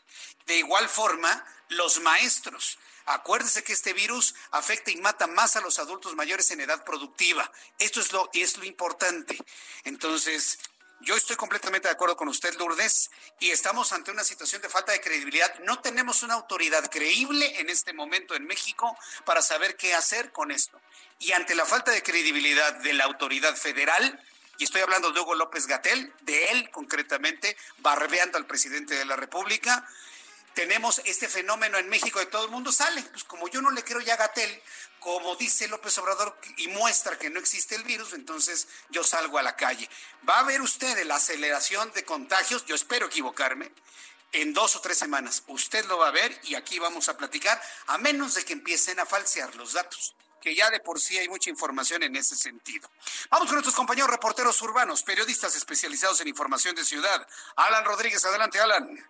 De 0.47 0.57
igual 0.57 0.89
forma, 0.89 1.47
los 1.69 2.01
maestros. 2.01 2.81
Acuérdese 3.07 3.63
que 3.63 3.75
este 3.75 3.93
virus 3.93 4.35
afecta 4.51 4.91
y 4.91 4.97
mata 4.97 5.29
más 5.29 5.55
a 5.55 5.61
los 5.61 5.79
adultos 5.79 6.17
mayores 6.17 6.51
en 6.51 6.63
edad 6.63 6.85
productiva. 6.85 7.49
Esto 7.79 8.01
es 8.01 8.13
lo, 8.13 8.29
es 8.33 8.59
lo 8.59 8.65
importante. 8.65 9.39
Entonces, 9.85 10.59
yo 11.01 11.17
estoy 11.17 11.37
completamente 11.37 11.89
de 11.89 11.93
acuerdo 11.93 12.17
con 12.17 12.29
usted, 12.29 12.55
Lourdes, 12.57 13.11
y 13.41 13.51
estamos 13.51 13.93
ante 13.93 14.11
una 14.11 14.25
situación 14.25 14.61
de 14.63 14.69
falta 14.69 14.93
de 14.93 15.01
credibilidad. 15.01 15.59
No 15.61 15.81
tenemos 15.81 16.23
una 16.23 16.35
autoridad 16.35 16.91
creíble 16.91 17.61
en 17.61 17.71
este 17.71 17.93
momento 17.93 18.35
en 18.35 18.47
México 18.47 18.97
para 19.25 19.43
saber 19.43 19.77
qué 19.77 19.95
hacer 19.95 20.33
con 20.33 20.51
esto. 20.51 20.81
Y 21.21 21.33
ante 21.33 21.55
la 21.55 21.65
falta 21.65 21.93
de 21.93 22.03
credibilidad 22.03 22.75
de 22.75 22.93
la 22.95 23.05
autoridad 23.05 23.57
federal, 23.57 24.21
y 24.59 24.65
estoy 24.65 24.81
hablando 24.81 25.13
de 25.13 25.21
Hugo 25.21 25.37
López 25.37 25.69
Gatel, 25.69 26.13
de 26.23 26.47
él 26.47 26.71
concretamente, 26.71 27.57
barbeando 27.79 28.39
al 28.39 28.47
presidente 28.47 28.97
de 28.97 29.05
la 29.05 29.15
República. 29.15 29.89
Tenemos 30.55 31.01
este 31.05 31.29
fenómeno 31.29 31.79
en 31.79 31.89
México 31.89 32.19
de 32.19 32.27
todo 32.27 32.45
el 32.45 32.51
mundo 32.51 32.73
sale. 32.73 33.01
Pues 33.03 33.23
como 33.23 33.47
yo 33.49 33.63
no 33.63 33.71
le 33.71 33.85
creo 33.85 34.01
ya 34.01 34.15
a 34.15 34.17
Gatel, 34.17 34.61
como 35.01 35.37
dice 35.37 35.69
López 35.69 35.97
Obrador 35.99 36.37
y 36.57 36.69
muestra 36.69 37.19
que 37.19 37.31
no 37.31 37.41
existe 37.41 37.75
el 37.75 37.85
virus, 37.85 38.13
entonces 38.13 38.69
yo 38.91 39.05
salgo 39.05 39.39
a 39.39 39.43
la 39.43 39.57
calle. 39.57 39.89
Va 40.29 40.41
a 40.41 40.45
ver 40.45 40.61
usted 40.61 41.05
la 41.05 41.17
aceleración 41.17 41.93
de 41.93 42.05
contagios, 42.05 42.65
yo 42.67 42.75
espero 42.75 43.07
equivocarme, 43.07 43.73
en 44.33 44.53
dos 44.53 44.77
o 44.77 44.81
tres 44.81 44.99
semanas. 44.99 45.43
Usted 45.47 45.85
lo 45.87 45.99
va 45.99 46.09
a 46.09 46.13
ver 46.13 46.39
y 46.45 46.55
aquí 46.55 46.79
vamos 46.79 47.09
a 47.09 47.17
platicar, 47.17 47.61
a 47.87 47.99
menos 47.99 48.35
de 48.35 48.45
que 48.45 48.53
empiecen 48.53 49.01
a 49.01 49.07
falsear 49.07 49.55
los 49.57 49.73
datos 49.73 50.15
que 50.41 50.55
ya 50.55 50.71
de 50.71 50.81
por 50.81 51.01
sí 51.01 51.19
hay 51.19 51.29
mucha 51.29 51.51
información 51.51 52.03
en 52.03 52.17
ese 52.17 52.37
sentido. 52.37 52.89
Vamos 53.31 53.49
con 53.49 53.57
nuestros 53.57 53.75
compañeros 53.75 54.11
reporteros 54.11 54.61
urbanos, 54.63 55.03
periodistas 55.03 55.57
especializados 55.57 56.21
en 56.21 56.29
información 56.29 56.75
de 56.75 56.85
ciudad. 56.85 57.27
Alan 57.57 57.85
Rodríguez, 57.85 58.25
adelante, 58.25 58.61
Alan. 58.61 59.05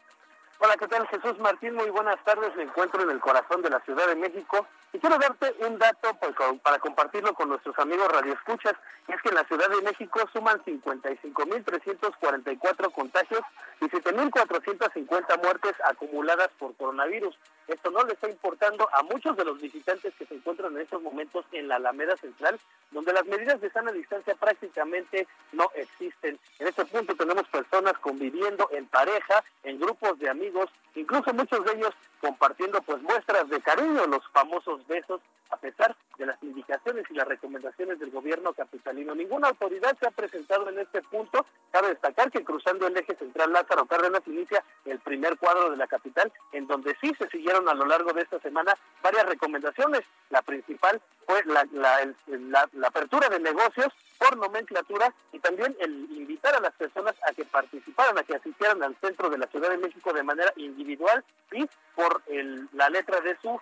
Hola, 0.60 0.76
¿qué 0.76 0.88
tal? 0.88 1.06
Jesús 1.06 1.38
Martín, 1.38 1.76
muy 1.76 1.88
buenas 1.90 2.16
tardes. 2.24 2.52
Me 2.56 2.64
encuentro 2.64 3.00
en 3.00 3.10
el 3.10 3.20
corazón 3.20 3.62
de 3.62 3.70
la 3.70 3.78
Ciudad 3.84 4.08
de 4.08 4.16
México 4.16 4.66
y 4.92 4.98
quiero 4.98 5.16
darte 5.16 5.54
un 5.64 5.78
dato 5.78 6.18
para 6.62 6.80
compartirlo 6.80 7.32
con 7.34 7.50
nuestros 7.50 7.78
amigos 7.78 8.10
radioescuchas. 8.10 8.74
Y 9.06 9.12
es 9.12 9.22
que 9.22 9.28
en 9.28 9.36
la 9.36 9.44
Ciudad 9.44 9.70
de 9.70 9.80
México 9.82 10.18
suman 10.32 10.60
55.344 10.64 12.92
contagios 12.92 13.42
y 13.80 13.84
7.450 13.84 15.42
muertes 15.42 15.74
acumuladas 15.84 16.48
por 16.58 16.74
coronavirus. 16.74 17.38
Esto 17.68 17.90
no 17.90 18.02
le 18.02 18.14
está 18.14 18.28
importando 18.28 18.88
a 18.92 19.02
muchos 19.02 19.36
de 19.36 19.44
los 19.44 19.60
visitantes 19.60 20.12
que 20.18 20.26
se 20.26 20.34
encuentran 20.34 20.74
en 20.74 20.80
estos 20.80 21.00
momentos 21.02 21.44
en 21.52 21.68
la 21.68 21.76
Alameda 21.76 22.16
Central, 22.16 22.58
donde 22.90 23.12
las 23.12 23.26
medidas 23.26 23.60
de 23.60 23.70
sana 23.70 23.92
distancia 23.92 24.34
prácticamente 24.34 25.28
no 25.52 25.70
existen. 25.74 26.36
En 26.58 26.66
este 26.66 26.84
punto 26.86 27.14
tenemos 27.14 27.46
personas 27.48 27.92
conviviendo 27.98 28.68
en 28.72 28.86
pareja, 28.86 29.44
en 29.62 29.78
grupos 29.78 30.18
de 30.18 30.30
amigos, 30.30 30.47
incluso 30.94 31.32
muchos 31.32 31.64
de 31.64 31.72
ellos 31.72 31.94
compartiendo 32.20 32.80
pues 32.82 33.00
muestras 33.02 33.48
de 33.48 33.60
cariño, 33.60 34.06
los 34.06 34.26
famosos 34.32 34.86
besos, 34.86 35.20
a 35.50 35.56
pesar 35.56 35.96
de 36.18 36.26
las 36.26 36.42
indicaciones 36.42 37.04
y 37.08 37.14
las 37.14 37.26
recomendaciones 37.26 37.98
del 37.98 38.10
gobierno 38.10 38.52
capitalino. 38.52 39.14
Ninguna 39.14 39.48
autoridad 39.48 39.96
se 39.98 40.06
ha 40.06 40.10
presentado 40.10 40.68
en 40.68 40.78
este 40.78 41.00
punto. 41.02 41.46
Cabe 41.70 41.88
destacar 41.88 42.30
que 42.30 42.44
cruzando 42.44 42.86
el 42.86 42.96
eje 42.96 43.14
central 43.14 43.52
Lázaro 43.52 43.86
Cárdenas 43.86 44.22
inicia 44.26 44.62
el 44.84 44.98
primer 44.98 45.38
cuadro 45.38 45.70
de 45.70 45.76
la 45.76 45.86
capital, 45.86 46.30
en 46.52 46.66
donde 46.66 46.96
sí 47.00 47.14
se 47.18 47.28
siguieron 47.28 47.68
a 47.68 47.74
lo 47.74 47.86
largo 47.86 48.12
de 48.12 48.22
esta 48.22 48.38
semana 48.40 48.74
varias 49.02 49.26
recomendaciones. 49.26 50.02
La 50.30 50.42
principal 50.42 51.00
fue 51.26 51.42
la, 51.44 51.66
la 51.72 52.88
apertura 52.88 53.28
de 53.28 53.38
negocios 53.38 53.92
por 54.18 54.36
nomenclatura 54.36 55.14
y 55.32 55.38
también 55.38 55.76
el 55.78 55.92
invitar 56.10 56.54
a 56.56 56.60
las 56.60 56.74
personas 56.74 57.14
a 57.28 57.32
que 57.32 57.44
participaran, 57.44 58.18
a 58.18 58.22
que 58.24 58.34
asistieran 58.34 58.82
al 58.82 58.96
centro 58.96 59.30
de 59.30 59.38
la 59.38 59.46
Ciudad 59.46 59.70
de 59.70 59.78
México 59.78 60.12
de 60.12 60.22
manera 60.22 60.37
individual 60.56 61.24
y 61.52 61.68
por 61.94 62.22
el, 62.26 62.68
la 62.72 62.88
letra 62.90 63.20
de 63.20 63.36
su 63.40 63.60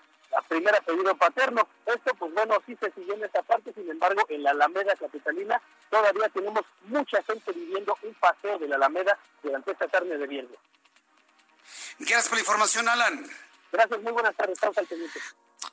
primer 0.49 0.75
apellido 0.75 1.17
paterno. 1.17 1.69
Esto, 1.87 2.15
pues 2.19 2.33
bueno, 2.35 2.63
sí 2.67 2.77
se 2.81 2.91
siguió 2.93 3.15
en 3.15 3.25
esta 3.25 3.43
parte, 3.43 3.73
sin 3.73 3.91
embargo, 3.91 4.23
en 4.29 4.43
la 4.43 4.51
Alameda 4.51 4.95
Capitalina 4.97 5.61
todavía 5.91 6.29
tenemos 6.31 6.65
mucha 6.83 7.23
gente 7.23 7.53
viviendo 7.53 7.97
un 8.03 8.15
paseo 8.15 8.59
de 8.59 8.69
la 8.69 8.77
Alameda 8.77 9.19
durante 9.43 9.73
esta 9.73 9.89
carne 9.89 10.17
de 10.17 10.27
viernes. 10.27 10.59
Gracias 11.99 12.29
por 12.29 12.37
la 12.37 12.41
información, 12.41 12.89
Alan. 12.89 13.27
Gracias, 13.73 14.03
muy 14.03 14.13
buenas 14.13 14.35
tardes, 14.37 14.55
estamos 14.55 14.79
al 14.79 14.87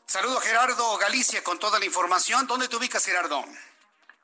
Saludo 0.06 0.40
Gerardo 0.40 0.98
Galicia 0.98 1.44
con 1.44 1.60
toda 1.60 1.80
la 1.80 1.86
información. 1.86 2.48
¿Dónde 2.48 2.68
te 2.68 2.76
ubicas, 2.76 3.06
Gerardo? 3.06 3.44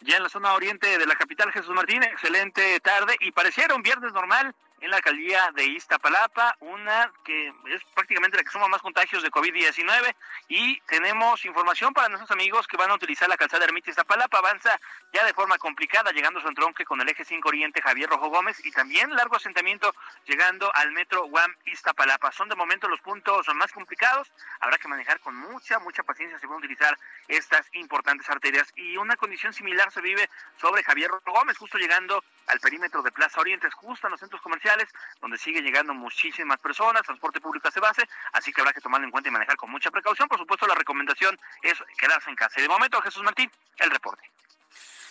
Ya 0.01 0.17
en 0.17 0.23
la 0.23 0.29
zona 0.29 0.53
oriente 0.53 0.97
de 0.97 1.05
la 1.05 1.15
capital, 1.15 1.51
Jesús 1.51 1.73
Martín, 1.75 2.01
excelente 2.03 2.79
tarde 2.79 3.15
y 3.19 3.31
pareciera 3.31 3.75
un 3.75 3.81
viernes 3.81 4.13
normal 4.13 4.55
en 4.81 4.91
la 4.91 4.97
alcaldía 4.97 5.51
de 5.55 5.65
Iztapalapa, 5.65 6.55
una 6.61 7.11
que 7.23 7.53
es 7.67 7.83
prácticamente 7.93 8.37
la 8.37 8.43
que 8.43 8.49
suma 8.49 8.67
más 8.67 8.81
contagios 8.81 9.23
de 9.23 9.31
COVID-19 9.31 10.15
y 10.47 10.79
tenemos 10.81 11.43
información 11.45 11.93
para 11.93 12.09
nuestros 12.09 12.31
amigos 12.31 12.67
que 12.67 12.77
van 12.77 12.91
a 12.91 12.95
utilizar 12.95 13.27
la 13.27 13.37
calzada 13.37 13.65
Ermita 13.65 13.89
Iztapalapa, 13.89 14.37
avanza 14.37 14.79
ya 15.13 15.25
de 15.25 15.33
forma 15.33 15.57
complicada 15.57 16.11
llegando 16.11 16.39
a 16.39 16.43
su 16.43 16.47
entronque 16.47 16.85
con 16.85 17.01
el 17.01 17.09
eje 17.09 17.25
5 17.25 17.47
Oriente 17.47 17.81
Javier 17.81 18.09
Rojo 18.09 18.29
Gómez 18.29 18.63
y 18.65 18.71
también 18.71 19.13
largo 19.15 19.35
asentamiento 19.35 19.93
llegando 20.25 20.71
al 20.73 20.91
metro 20.91 21.25
Guam 21.27 21.53
Iztapalapa. 21.65 22.31
Son 22.31 22.47
de 22.47 22.55
momento 22.55 22.87
los 22.87 23.01
puntos 23.01 23.47
más 23.55 23.71
complicados, 23.71 24.31
habrá 24.59 24.77
que 24.77 24.87
manejar 24.87 25.19
con 25.19 25.35
mucha, 25.35 25.79
mucha 25.79 26.03
paciencia 26.03 26.39
si 26.39 26.45
van 26.45 26.55
a 26.55 26.59
utilizar 26.59 26.97
estas 27.27 27.67
importantes 27.73 28.29
arterias. 28.29 28.71
Y 28.75 28.97
una 28.97 29.15
condición 29.15 29.53
similar 29.53 29.91
se 29.91 30.01
vive 30.01 30.29
sobre 30.57 30.83
Javier 30.83 31.09
Rojo 31.09 31.31
Gómez, 31.31 31.57
justo 31.57 31.77
llegando 31.77 32.23
al 32.47 32.59
perímetro 32.59 33.01
de 33.01 33.11
Plaza 33.11 33.39
Oriente, 33.39 33.69
justo 33.71 34.07
en 34.07 34.11
los 34.11 34.19
centros 34.19 34.41
comerciales 34.41 34.68
donde 35.21 35.38
sigue 35.38 35.62
llegando 35.62 35.93
muchísimas 35.93 36.60
personas, 36.60 37.03
transporte 37.03 37.41
público 37.41 37.67
a 37.67 37.79
base, 37.79 38.08
así 38.34 38.51
que 38.51 38.62
habrá 38.62 38.73
que 38.73 38.82
tomarlo 38.82 39.05
en 39.05 39.12
cuenta 39.12 39.29
y 39.29 39.32
manejar 39.32 39.55
con 39.58 39.71
mucha 39.71 39.91
precaución. 39.91 40.27
Por 40.27 40.38
supuesto, 40.38 40.67
la 40.67 40.75
recomendación 40.75 41.38
es 41.62 41.73
quedarse 41.97 42.29
en 42.29 42.36
casa. 42.36 42.60
Y 42.60 42.63
de 42.63 42.69
momento, 42.69 43.01
Jesús 43.01 43.23
Martín, 43.23 43.51
el 43.77 43.91
reporte. 43.91 44.29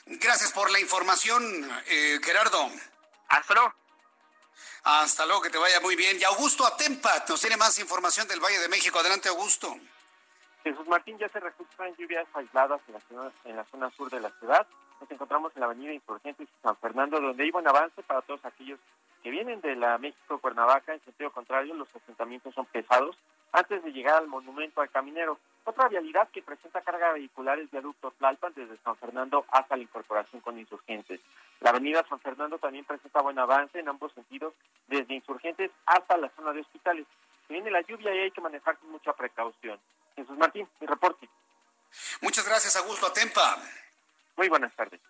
Gracias 0.06 0.52
por 0.52 0.70
la 0.70 0.80
información, 0.80 1.42
eh, 1.86 2.18
Gerardo. 2.22 2.70
Hasta 3.28 3.54
luego. 3.54 3.74
Hasta 4.84 5.26
luego, 5.26 5.42
que 5.42 5.50
te 5.50 5.58
vaya 5.58 5.80
muy 5.80 5.96
bien. 5.96 6.18
Y 6.18 6.24
Augusto 6.24 6.66
Atempa 6.66 7.24
nos 7.28 7.40
tiene 7.40 7.56
más 7.56 7.78
información 7.78 8.26
del 8.26 8.40
Valle 8.40 8.58
de 8.58 8.68
México. 8.68 8.98
Adelante, 8.98 9.28
Augusto. 9.28 9.76
Jesús 10.64 10.86
Martín, 10.88 11.18
ya 11.18 11.28
se 11.28 11.40
registran 11.40 11.94
lluvias 11.96 12.26
aisladas 12.34 12.80
en 12.88 12.94
la, 12.94 13.32
en 13.44 13.56
la 13.56 13.64
zona 13.66 13.90
sur 13.90 14.10
de 14.10 14.20
la 14.20 14.30
ciudad. 14.38 14.66
Nos 15.00 15.10
encontramos 15.10 15.52
en 15.54 15.60
la 15.60 15.66
avenida 15.66 15.92
Insurgentes 15.92 16.48
San 16.62 16.76
Fernando, 16.78 17.20
donde 17.20 17.42
hay 17.42 17.50
buen 17.50 17.68
avance 17.68 18.02
para 18.02 18.22
todos 18.22 18.44
aquellos 18.44 18.80
que 19.22 19.30
vienen 19.30 19.60
de 19.60 19.76
la 19.76 19.98
México-Cuernavaca, 19.98 20.94
en 20.94 21.04
sentido 21.04 21.30
contrario, 21.30 21.74
los 21.74 21.94
asentamientos 21.94 22.54
son 22.54 22.66
pesados 22.66 23.16
antes 23.52 23.82
de 23.82 23.92
llegar 23.92 24.16
al 24.16 24.28
monumento 24.28 24.80
al 24.80 24.90
caminero. 24.90 25.38
Otra 25.64 25.88
vialidad 25.88 26.28
que 26.30 26.42
presenta 26.42 26.80
carga 26.80 27.12
vehicular 27.12 27.58
es 27.58 27.70
viaducto 27.70 28.10
Tlalpan 28.12 28.54
desde 28.54 28.76
San 28.78 28.96
Fernando 28.96 29.44
hasta 29.50 29.76
la 29.76 29.82
incorporación 29.82 30.40
con 30.40 30.58
insurgentes. 30.58 31.20
La 31.60 31.70
avenida 31.70 32.06
San 32.08 32.20
Fernando 32.20 32.58
también 32.58 32.84
presenta 32.84 33.20
buen 33.20 33.38
avance 33.38 33.78
en 33.78 33.88
ambos 33.88 34.12
sentidos, 34.12 34.54
desde 34.86 35.14
insurgentes 35.14 35.70
hasta 35.86 36.16
la 36.16 36.30
zona 36.30 36.52
de 36.52 36.60
hospitales. 36.60 37.06
viene 37.48 37.70
la 37.70 37.80
lluvia 37.82 38.14
y 38.14 38.18
hay 38.18 38.30
que 38.30 38.40
manejar 38.40 38.78
con 38.78 38.90
mucha 38.90 39.12
precaución. 39.12 39.78
Jesús 40.16 40.36
Martín, 40.38 40.68
mi 40.80 40.86
reporte. 40.86 41.28
Muchas 42.20 42.46
gracias, 42.46 42.76
Augusto 42.76 43.06
Atempa. 43.06 43.56
Muy 44.36 44.48
buenas 44.48 44.74
tardes. 44.74 45.00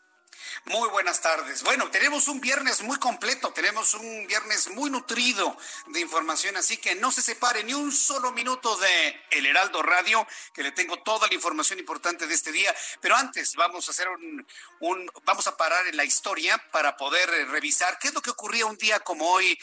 Muy 0.64 0.88
buenas 0.90 1.20
tardes. 1.20 1.62
Bueno, 1.62 1.90
tenemos 1.90 2.28
un 2.28 2.40
viernes 2.40 2.82
muy 2.82 2.98
completo, 2.98 3.52
tenemos 3.52 3.94
un 3.94 4.26
viernes 4.26 4.68
muy 4.70 4.90
nutrido 4.90 5.56
de 5.86 6.00
información, 6.00 6.56
así 6.56 6.76
que 6.76 6.94
no 6.94 7.10
se 7.10 7.22
separe 7.22 7.64
ni 7.64 7.74
un 7.74 7.92
solo 7.92 8.32
minuto 8.32 8.76
de 8.76 9.20
El 9.30 9.46
Heraldo 9.46 9.82
Radio, 9.82 10.26
que 10.52 10.62
le 10.62 10.72
tengo 10.72 10.98
toda 11.02 11.26
la 11.28 11.34
información 11.34 11.78
importante 11.78 12.26
de 12.26 12.34
este 12.34 12.52
día. 12.52 12.74
Pero 13.00 13.16
antes 13.16 13.54
vamos 13.54 13.88
a 13.88 13.92
hacer 13.92 14.08
un, 14.08 15.12
vamos 15.24 15.46
a 15.46 15.56
parar 15.56 15.86
en 15.86 15.96
la 15.96 16.04
historia 16.04 16.58
para 16.70 16.96
poder 16.96 17.28
revisar 17.48 17.98
qué 17.98 18.08
es 18.08 18.14
lo 18.14 18.22
que 18.22 18.30
ocurría 18.30 18.66
un 18.66 18.76
día 18.76 19.00
como 19.00 19.30
hoy, 19.30 19.58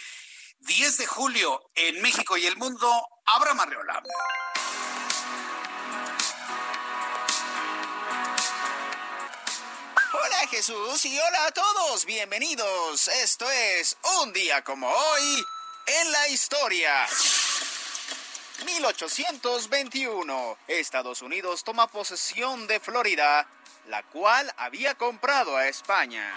10 0.60 0.98
de 0.98 1.06
julio, 1.06 1.72
en 1.76 2.02
México 2.02 2.38
y 2.38 2.46
el 2.46 2.58
mundo. 2.58 3.08
Abraham 3.26 3.60
Arreola. 3.62 4.04
Hola 10.26 10.48
Jesús 10.48 11.06
y 11.06 11.20
hola 11.20 11.46
a 11.46 11.52
todos, 11.52 12.06
bienvenidos. 12.06 13.10
Esto 13.10 13.46
es 13.52 13.96
un 14.22 14.34
día 14.34 14.64
como 14.64 14.90
hoy 14.90 15.46
en 15.86 16.12
la 16.12 16.28
historia. 16.30 17.06
1821. 18.66 20.58
Estados 20.68 21.22
Unidos 21.22 21.64
toma 21.64 21.86
posesión 21.88 22.66
de 22.66 22.80
Florida, 22.80 23.48
la 23.88 24.02
cual 24.02 24.52
había 24.58 24.96
comprado 24.96 25.58
a 25.58 25.68
España. 25.68 26.34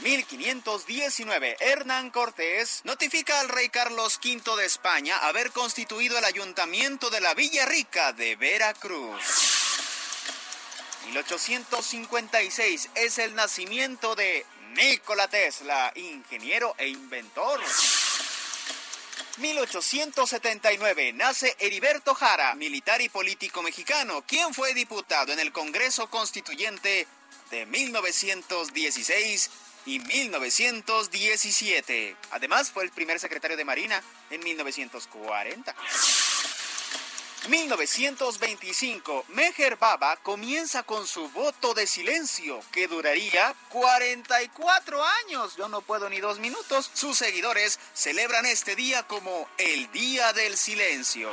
1519. 0.00 1.58
Hernán 1.60 2.10
Cortés 2.10 2.80
notifica 2.84 3.40
al 3.40 3.50
rey 3.50 3.68
Carlos 3.68 4.18
V 4.24 4.56
de 4.56 4.64
España 4.64 5.18
haber 5.18 5.50
constituido 5.50 6.16
el 6.16 6.24
ayuntamiento 6.24 7.10
de 7.10 7.20
la 7.20 7.34
Villa 7.34 7.66
Rica 7.66 8.14
de 8.14 8.36
Veracruz. 8.36 9.53
1856 11.06 12.90
es 12.94 13.18
el 13.18 13.34
nacimiento 13.34 14.14
de 14.14 14.46
Nikola 14.74 15.28
Tesla, 15.28 15.92
ingeniero 15.94 16.74
e 16.78 16.88
inventor. 16.88 17.60
1879 19.38 21.12
nace 21.12 21.56
Heriberto 21.58 22.14
Jara, 22.14 22.54
militar 22.54 23.00
y 23.00 23.08
político 23.08 23.62
mexicano, 23.62 24.22
quien 24.26 24.54
fue 24.54 24.74
diputado 24.74 25.32
en 25.32 25.40
el 25.40 25.52
Congreso 25.52 26.08
Constituyente 26.08 27.08
de 27.50 27.66
1916 27.66 29.50
y 29.86 29.98
1917. 29.98 32.16
Además 32.30 32.70
fue 32.70 32.84
el 32.84 32.90
primer 32.90 33.18
secretario 33.18 33.56
de 33.56 33.64
Marina 33.64 34.00
en 34.30 34.42
1940. 34.42 35.74
1925, 37.48 39.26
Meher 39.28 39.76
Baba 39.76 40.16
comienza 40.16 40.82
con 40.82 41.06
su 41.06 41.28
voto 41.30 41.74
de 41.74 41.86
silencio, 41.86 42.60
que 42.72 42.88
duraría 42.88 43.54
44 43.68 45.04
años. 45.04 45.56
Yo 45.56 45.68
no 45.68 45.82
puedo 45.82 46.08
ni 46.08 46.20
dos 46.20 46.38
minutos. 46.38 46.90
Sus 46.94 47.18
seguidores 47.18 47.78
celebran 47.92 48.46
este 48.46 48.76
día 48.76 49.02
como 49.04 49.48
el 49.58 49.90
Día 49.92 50.32
del 50.32 50.56
Silencio. 50.56 51.30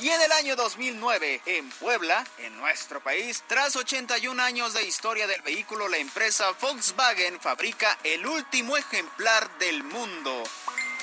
Y 0.00 0.10
en 0.10 0.20
el 0.20 0.30
año 0.30 0.54
2009, 0.54 1.42
en 1.46 1.68
Puebla, 1.70 2.24
en 2.38 2.56
nuestro 2.56 3.02
país, 3.02 3.42
tras 3.48 3.74
81 3.74 4.40
años 4.40 4.74
de 4.74 4.84
historia 4.84 5.26
del 5.26 5.42
vehículo, 5.42 5.88
la 5.88 5.98
empresa 5.98 6.52
Volkswagen 6.60 7.40
fabrica 7.40 7.98
el 8.04 8.24
último 8.24 8.76
ejemplar 8.76 9.58
del 9.58 9.82
mundo 9.82 10.44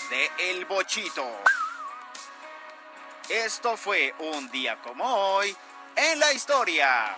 de 0.10 0.52
El 0.52 0.66
Bochito. 0.66 1.26
Esto 3.30 3.76
fue 3.76 4.14
un 4.20 4.52
día 4.52 4.80
como 4.84 5.04
hoy 5.04 5.56
en 5.96 6.20
la 6.20 6.32
historia. 6.32 7.18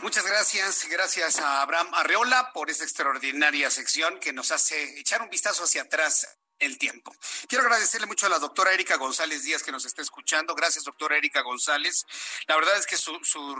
Muchas 0.00 0.24
gracias, 0.24 0.86
gracias 0.88 1.38
a 1.40 1.60
Abraham 1.60 1.88
Arreola 1.92 2.52
por 2.54 2.70
esta 2.70 2.84
extraordinaria 2.84 3.70
sección 3.70 4.18
que 4.18 4.32
nos 4.32 4.50
hace 4.50 4.98
echar 4.98 5.20
un 5.20 5.28
vistazo 5.28 5.64
hacia 5.64 5.82
atrás 5.82 6.26
el 6.58 6.78
tiempo. 6.78 7.14
Quiero 7.48 7.64
agradecerle 7.64 8.06
mucho 8.06 8.24
a 8.24 8.30
la 8.30 8.38
doctora 8.38 8.72
Erika 8.72 8.96
González 8.96 9.42
Díaz 9.42 9.62
que 9.62 9.72
nos 9.72 9.84
está 9.84 10.00
escuchando. 10.00 10.54
Gracias, 10.54 10.84
doctora 10.84 11.18
Erika 11.18 11.42
González. 11.42 12.06
La 12.46 12.56
verdad 12.56 12.78
es 12.78 12.86
que 12.86 12.96
su, 12.96 13.18
su, 13.22 13.56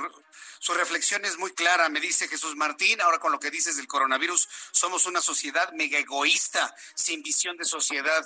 su, 0.61 0.74
reflexión 0.74 1.26
es 1.26 1.37
muy 1.37 1.52
clara. 1.52 1.90
Me 1.90 2.00
dice 2.00 2.26
Jesús 2.26 2.56
Martín, 2.56 3.02
ahora 3.02 3.18
con 3.18 3.32
lo 3.32 3.38
que 3.38 3.50
dices 3.50 3.76
del 3.76 3.87
coronavirus, 3.87 4.48
somos 4.72 5.04
una 5.04 5.20
sociedad 5.20 5.72
mega 5.72 5.98
egoísta, 5.98 6.74
sin 6.94 7.22
visión 7.22 7.58
de 7.58 7.66
sociedad. 7.66 8.24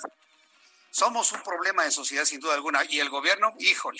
Somos 0.93 1.31
un 1.31 1.41
problema 1.41 1.83
de 1.85 1.89
sociedad 1.89 2.23
sin 2.23 2.39
duda 2.39 2.53
alguna. 2.53 2.81
Y 2.87 2.99
el 2.99 3.09
gobierno, 3.09 3.51
híjole. 3.57 3.99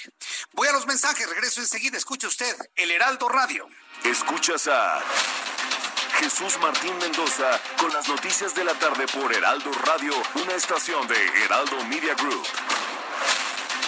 Voy 0.52 0.68
a 0.68 0.72
los 0.74 0.86
mensajes, 0.86 1.28
regreso 1.28 1.60
enseguida. 1.60 1.98
Escuche 1.98 2.28
usted, 2.28 2.56
el 2.76 2.92
Heraldo 2.92 3.28
Radio. 3.30 3.68
Escuchas 4.04 4.68
a 4.68 5.02
Jesús 6.20 6.60
Martín 6.60 6.96
Mendoza 7.00 7.60
con 7.80 7.92
las 7.92 8.08
noticias 8.08 8.54
de 8.54 8.64
la 8.64 8.76
tarde 8.76 9.08
por 9.08 9.34
Heraldo 9.34 9.72
Radio, 9.72 10.14
una 10.36 10.54
estación 10.54 11.08
de 11.08 11.16
Heraldo 11.44 11.84
Media 11.86 12.14
Group. 12.14 12.46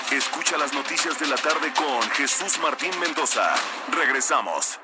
Escucha 0.09 0.57
las 0.57 0.73
noticias 0.73 1.19
de 1.19 1.27
la 1.27 1.37
tarde 1.37 1.71
con 1.75 2.09
Jesús 2.09 2.57
Martín 2.57 2.99
Mendoza. 2.99 3.53
Regresamos. 3.91 4.79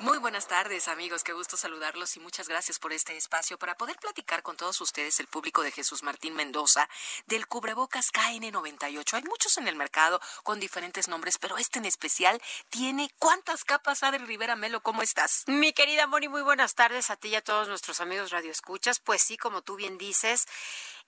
Muy 0.00 0.18
buenas 0.18 0.48
tardes 0.48 0.88
amigos, 0.88 1.22
qué 1.22 1.32
gusto 1.32 1.56
saludarlos 1.56 2.16
y 2.16 2.20
muchas 2.20 2.48
gracias 2.48 2.80
por 2.80 2.92
este 2.92 3.16
espacio 3.16 3.56
para 3.60 3.76
poder 3.76 3.96
platicar 3.98 4.42
con 4.42 4.56
todos 4.56 4.80
ustedes, 4.80 5.20
el 5.20 5.28
público 5.28 5.62
de 5.62 5.70
Jesús 5.70 6.02
Martín 6.02 6.34
Mendoza, 6.34 6.88
del 7.26 7.46
cubrebocas 7.46 8.12
KN98. 8.12 9.14
Hay 9.14 9.22
muchos 9.22 9.56
en 9.56 9.68
el 9.68 9.76
mercado 9.76 10.20
con 10.42 10.58
diferentes 10.58 11.06
nombres, 11.06 11.38
pero 11.38 11.58
este 11.58 11.78
en 11.78 11.84
especial 11.84 12.42
tiene 12.70 13.08
cuántas 13.20 13.64
capas, 13.64 14.02
Adri 14.02 14.24
Rivera 14.24 14.56
Melo, 14.56 14.82
¿cómo 14.82 15.00
estás? 15.00 15.44
Mi 15.46 15.72
querida 15.72 16.08
Moni, 16.08 16.26
muy 16.26 16.42
buenas 16.42 16.74
tardes 16.74 17.10
a 17.10 17.16
ti 17.16 17.28
y 17.28 17.36
a 17.36 17.44
todos 17.44 17.68
nuestros 17.68 18.00
amigos 18.00 18.32
radioescuchas. 18.32 18.98
Pues 18.98 19.22
sí, 19.22 19.36
como 19.36 19.62
tú 19.62 19.76
bien 19.76 19.96
dices, 19.96 20.46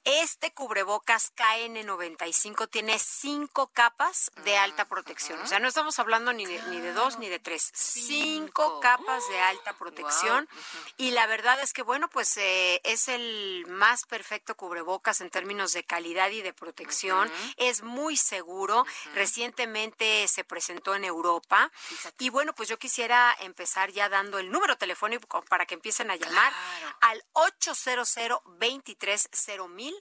este 0.07 0.53
cubrebocas 0.53 1.33
KN95 1.35 2.71
tiene 2.71 2.97
cinco 2.99 3.67
capas 3.73 4.31
de 4.45 4.57
alta 4.57 4.87
protección. 4.87 5.41
O 5.41 5.47
sea, 5.49 5.59
no 5.59 5.67
estamos 5.67 5.99
hablando 5.99 6.33
ni 6.33 6.47
de, 6.47 6.63
ni 6.69 6.81
de 6.81 6.93
dos 6.93 7.19
ni 7.19 7.29
de 7.29 7.41
tres. 7.41 7.73
Cinco 7.75 8.79
capas 8.81 9.29
de 9.29 9.41
alta 9.41 9.73
protección. 9.79 10.49
Y 10.97 11.11
la 11.11 11.27
verdad 11.27 11.61
es 11.61 11.73
que, 11.73 11.83
bueno, 11.83 12.09
pues 12.09 12.37
eh, 12.37 12.81
es 12.85 13.09
el 13.09 13.65
más 13.69 14.05
perfecto 14.05 14.57
cubrebocas 14.57 15.21
en 15.21 15.31
términos 15.31 15.73
de 15.73 15.85
calidad 15.85 16.31
y 16.31 16.41
de 16.41 16.53
protección. 16.53 17.31
Es 17.57 17.83
muy 17.83 18.17
seguro. 18.17 18.87
Recientemente 19.15 20.29
se 20.29 20.45
presentó 20.45 20.95
en 20.95 21.05
Europa. 21.05 21.73
Y 22.19 22.31
bueno, 22.31 22.55
pues 22.55 22.69
yo 22.69 22.79
quisiera 22.79 23.37
empezar 23.41 23.91
ya 23.91 24.09
dando 24.09 24.39
el 24.39 24.53
número 24.53 24.79
telefónico 24.79 25.43
para 25.49 25.67
que 25.67 25.75
empiecen 25.75 26.13
a 26.13 26.17
llamar 26.17 26.53
al 27.01 27.25
800 27.33 28.17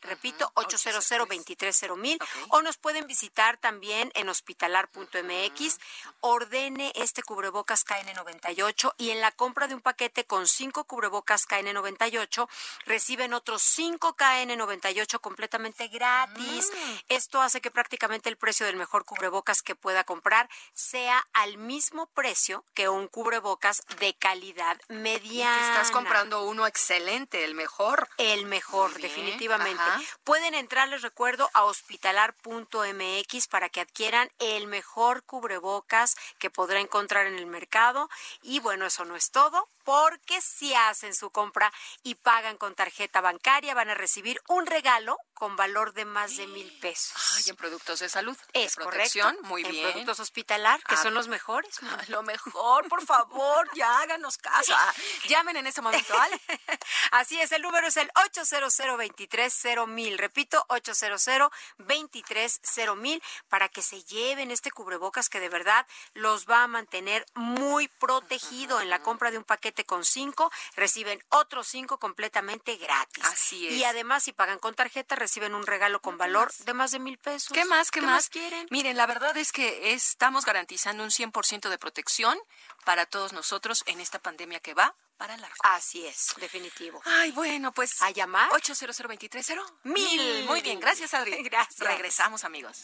230 0.02 0.08
repito, 0.08 0.52
800 0.56 1.10
230 1.10 2.26
o 2.50 2.62
nos 2.62 2.78
pueden 2.78 3.08
visitar 3.08 3.58
también 3.58 4.12
en 4.16 4.30
hospitalar.mx, 4.30 5.80
ordene 6.22 6.92
este 6.96 7.24
cubrebocas 7.24 7.86
KN98 7.86 8.94
y 8.98 9.12
en 9.12 9.22
la 9.22 9.32
compra 9.32 9.68
de 9.68 9.76
un 9.76 9.82
paquete 9.82 10.26
con 10.26 10.48
cinco 10.48 10.86
cubrebocas 10.86 11.48
KN98 11.48 12.48
reciben 12.86 13.34
otros 13.34 13.62
cinco 13.62 14.16
KN98 14.16 15.20
completamente 15.20 15.88
gratis. 15.88 16.72
Mm. 16.72 16.94
Esto 17.10 17.42
hace 17.42 17.62
que 17.62 17.72
prácticamente 17.72 18.30
el 18.30 18.38
precio 18.38 18.66
del 18.66 18.76
mejor 18.76 19.06
cubrebocas 19.06 19.62
que 19.62 19.76
pueda 19.76 20.04
comprar 20.04 20.50
sea 20.74 21.26
al 21.34 21.58
mismo 21.58 22.08
precio 22.08 22.64
que 22.74 22.90
un 22.90 23.08
cubrebocas 23.08 23.84
de 24.00 24.14
calidad 24.16 24.80
mediana. 24.90 25.70
estás 25.70 25.92
comprando 25.92 26.44
uno 26.44 26.68
excelente, 26.68 27.44
el 27.44 27.56
mejor. 27.56 28.08
El 28.18 28.46
mejor, 28.46 28.94
definitivamente. 29.00 29.75
Pueden 30.24 30.54
entrar, 30.54 30.88
les 30.88 31.02
recuerdo, 31.02 31.50
a 31.54 31.64
hospitalar.mx 31.64 33.48
para 33.48 33.70
que 33.70 33.82
adquieran 33.82 34.30
el 34.40 34.68
mejor 34.68 35.24
cubrebocas 35.24 36.16
que 36.40 36.50
podrá 36.50 36.80
encontrar 36.80 37.28
en 37.28 37.36
el 37.36 37.46
mercado. 37.46 38.10
Y 38.42 38.60
bueno, 38.60 38.86
eso 38.86 39.06
no 39.06 39.16
es 39.16 39.32
todo, 39.32 39.68
porque 39.86 40.42
si 40.42 40.74
hacen 40.74 41.14
su 41.16 41.30
compra 41.30 41.72
y 42.04 42.16
pagan 42.16 42.58
con 42.58 42.76
tarjeta 42.76 43.22
bancaria, 43.22 43.74
van 43.74 43.90
a 43.90 43.94
recibir 43.94 44.42
un 44.50 44.66
regalo 44.66 45.18
con 45.34 45.56
valor 45.56 45.94
de 45.94 46.06
más 46.06 46.36
de 46.38 46.48
mil 46.48 46.72
pesos. 46.80 47.14
Ay, 47.36 47.44
en 47.50 47.56
productos 47.56 48.00
de 48.00 48.10
salud. 48.10 48.38
Es 48.54 48.76
correcto. 48.76 49.32
Muy 49.44 49.64
en 49.64 49.72
bien. 49.72 49.92
productos 49.92 50.20
hospitalar, 50.20 50.82
que 50.84 50.96
Ah, 50.96 51.02
son 51.02 51.14
los 51.14 51.28
mejores. 51.28 51.78
Lo 52.08 52.24
mejor, 52.24 52.88
por 52.88 53.06
favor, 53.06 53.70
ya 53.76 54.00
háganos 54.00 54.38
caso. 54.38 54.74
Ah, 54.76 54.94
Llamen 55.30 55.58
en 55.58 55.68
este 55.68 55.82
momento, 55.82 56.14
¿vale? 56.14 56.40
Así 57.12 57.40
es, 57.40 57.52
el 57.52 57.62
número 57.62 57.88
es 57.88 57.98
el 57.98 58.10
800 58.26 59.88
mil 59.88 60.18
Repito, 60.18 60.66
800 60.70 61.52
mil 62.98 63.22
para 63.50 63.70
que 63.70 63.82
se 63.82 64.04
lleven 64.04 64.52
este 64.52 64.72
cubrebocas 64.72 65.30
que 65.30 65.40
de 65.40 65.50
verdad 65.50 65.86
los 66.14 66.48
va 66.48 66.64
a 66.64 66.68
mantener 66.68 67.26
muy 67.36 67.88
protegido. 67.88 68.80
En 68.82 68.90
la 68.90 69.00
compra 69.04 69.32
de 69.32 69.38
un 69.38 69.44
paquete 69.44 69.75
con 69.84 70.06
cinco, 70.06 70.52
reciben 70.76 71.22
otros 71.30 71.68
cinco 71.68 72.00
completamente 72.00 72.78
gratis. 72.78 73.24
Así 73.26 73.68
es. 73.68 73.74
Y 73.74 73.84
además, 73.84 74.24
si 74.24 74.32
pagan 74.32 74.60
con 74.60 74.76
tarjeta, 74.76 75.16
reciben 75.16 75.56
un 75.56 75.66
regalo 75.66 76.02
con 76.02 76.18
valor 76.18 76.54
de 76.60 76.74
más 76.74 76.92
de 76.92 77.00
mil 77.00 77.18
pesos. 77.18 77.50
¿Qué 77.52 77.66
más? 77.66 77.92
¿Qué, 77.92 78.02
más? 78.02 78.30
quieren? 78.30 78.68
Miren, 78.70 78.96
la 78.96 79.06
verdad 79.06 79.36
es 79.36 79.52
que 79.52 79.94
estamos 79.94 80.46
garantizando 80.46 81.04
un 81.04 81.10
100% 81.10 81.70
de 81.70 81.78
protección 81.78 82.38
para 82.86 83.06
todos 83.06 83.34
nosotros 83.34 83.84
en 83.88 84.00
esta 84.00 84.20
pandemia 84.20 84.60
que 84.60 84.74
va 84.74 84.96
para 85.18 85.38
largo. 85.38 85.56
Así 85.64 86.06
es, 86.06 86.36
definitivo. 86.38 87.02
Ay, 87.06 87.32
bueno, 87.32 87.72
pues 87.72 88.02
a 88.02 88.12
llamar 88.12 88.52
800 88.54 89.00
mil. 89.84 89.94
Mil. 89.94 90.46
Muy 90.46 90.62
bien, 90.62 90.80
gracias 90.80 91.14
Adri. 91.14 91.42
Gracias. 91.44 91.80
Regresamos, 91.80 92.44
amigos. 92.44 92.84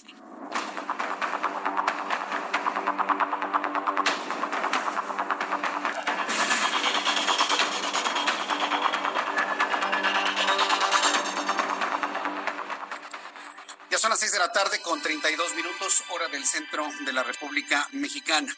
Ya 13.91 13.97
son 13.97 14.09
las 14.09 14.21
seis 14.21 14.31
de 14.31 14.39
la 14.39 14.53
tarde 14.53 14.81
con 14.81 15.01
32 15.01 15.53
minutos, 15.53 16.01
hora 16.11 16.29
del 16.29 16.45
centro 16.45 16.87
de 17.03 17.11
la 17.11 17.23
República 17.23 17.89
Mexicana. 17.91 18.55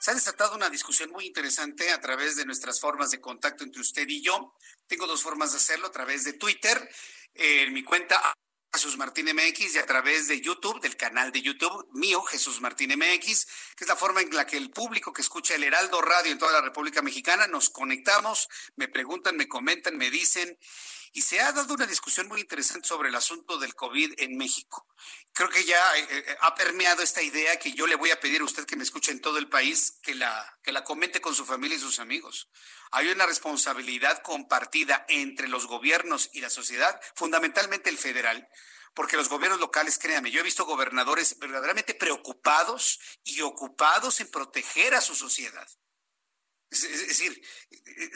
Se 0.00 0.10
ha 0.10 0.14
desatado 0.14 0.54
una 0.54 0.70
discusión 0.70 1.10
muy 1.10 1.26
interesante 1.26 1.90
a 1.90 2.00
través 2.00 2.36
de 2.36 2.46
nuestras 2.46 2.80
formas 2.80 3.10
de 3.10 3.20
contacto 3.20 3.64
entre 3.64 3.82
usted 3.82 4.08
y 4.08 4.22
yo. 4.22 4.54
Tengo 4.86 5.06
dos 5.06 5.22
formas 5.22 5.50
de 5.52 5.58
hacerlo, 5.58 5.88
a 5.88 5.92
través 5.92 6.24
de 6.24 6.32
Twitter, 6.32 6.88
en 7.34 7.74
mi 7.74 7.84
cuenta 7.84 8.34
Jesús 8.72 8.96
Martín 8.96 9.26
MX 9.26 9.74
y 9.74 9.78
a 9.78 9.84
través 9.84 10.26
de 10.26 10.40
YouTube, 10.40 10.80
del 10.80 10.96
canal 10.96 11.32
de 11.32 11.42
YouTube 11.42 11.90
mío, 11.92 12.22
Jesús 12.22 12.62
Martín 12.62 12.98
MX, 12.98 13.46
que 13.76 13.84
es 13.84 13.88
la 13.88 13.96
forma 13.96 14.22
en 14.22 14.34
la 14.34 14.46
que 14.46 14.56
el 14.56 14.70
público 14.70 15.12
que 15.12 15.20
escucha 15.20 15.54
el 15.54 15.64
Heraldo 15.64 16.00
Radio 16.00 16.32
en 16.32 16.38
toda 16.38 16.52
la 16.52 16.62
República 16.62 17.02
Mexicana 17.02 17.46
nos 17.46 17.68
conectamos, 17.68 18.48
me 18.76 18.88
preguntan, 18.88 19.36
me 19.36 19.48
comentan, 19.48 19.98
me 19.98 20.10
dicen. 20.10 20.58
Y 21.16 21.22
se 21.22 21.40
ha 21.40 21.50
dado 21.50 21.72
una 21.72 21.86
discusión 21.86 22.28
muy 22.28 22.42
interesante 22.42 22.86
sobre 22.86 23.08
el 23.08 23.14
asunto 23.14 23.56
del 23.56 23.74
COVID 23.74 24.16
en 24.18 24.36
México. 24.36 24.86
Creo 25.32 25.48
que 25.48 25.64
ya 25.64 25.96
eh, 25.96 26.06
eh, 26.10 26.36
ha 26.42 26.54
permeado 26.54 27.02
esta 27.02 27.22
idea 27.22 27.58
que 27.58 27.72
yo 27.72 27.86
le 27.86 27.94
voy 27.94 28.10
a 28.10 28.20
pedir 28.20 28.42
a 28.42 28.44
usted 28.44 28.66
que 28.66 28.76
me 28.76 28.82
escuche 28.82 29.12
en 29.12 29.22
todo 29.22 29.38
el 29.38 29.48
país, 29.48 29.98
que 30.02 30.14
la, 30.14 30.58
que 30.62 30.72
la 30.72 30.84
comente 30.84 31.22
con 31.22 31.34
su 31.34 31.46
familia 31.46 31.78
y 31.78 31.80
sus 31.80 32.00
amigos. 32.00 32.50
Hay 32.90 33.08
una 33.08 33.24
responsabilidad 33.24 34.20
compartida 34.20 35.06
entre 35.08 35.48
los 35.48 35.66
gobiernos 35.66 36.28
y 36.34 36.42
la 36.42 36.50
sociedad, 36.50 37.00
fundamentalmente 37.14 37.88
el 37.88 37.96
federal, 37.96 38.46
porque 38.92 39.16
los 39.16 39.30
gobiernos 39.30 39.58
locales, 39.58 39.96
créanme, 39.96 40.30
yo 40.30 40.40
he 40.40 40.44
visto 40.44 40.66
gobernadores 40.66 41.38
verdaderamente 41.38 41.94
preocupados 41.94 43.00
y 43.24 43.40
ocupados 43.40 44.20
en 44.20 44.30
proteger 44.30 44.94
a 44.94 45.00
su 45.00 45.14
sociedad. 45.14 45.66
Es, 46.70 47.08
decir, 47.08 47.40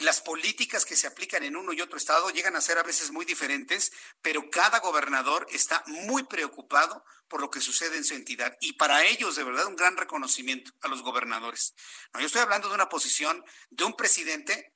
las 0.00 0.20
políticas 0.20 0.84
que 0.84 0.96
se 0.96 1.06
aplican 1.06 1.44
en 1.44 1.56
uno 1.56 1.72
y 1.72 1.80
otro 1.80 1.96
estado 1.96 2.30
llegan 2.30 2.56
a 2.56 2.60
ser 2.60 2.78
a 2.78 2.82
veces 2.82 3.12
muy 3.12 3.24
diferentes, 3.24 3.92
pero 4.22 4.50
cada 4.50 4.80
gobernador 4.80 5.46
está 5.50 5.84
muy 5.86 6.24
preocupado 6.24 7.04
por 7.28 7.40
lo 7.40 7.50
que 7.50 7.60
sucede 7.60 7.96
en 7.96 8.04
su 8.04 8.14
entidad. 8.14 8.56
Y 8.60 8.72
para 8.72 9.04
ellos, 9.04 9.36
de 9.36 9.44
verdad, 9.44 9.66
un 9.66 9.76
gran 9.76 9.96
reconocimiento 9.96 10.72
a 10.80 10.88
los 10.88 11.02
gobernadores. 11.02 11.74
Yo 12.18 12.26
estoy 12.26 12.40
hablando 12.40 12.68
de 12.68 12.74
una 12.74 12.88
posición 12.88 13.44
de 13.70 13.84
un 13.84 13.94
presidente 13.94 14.74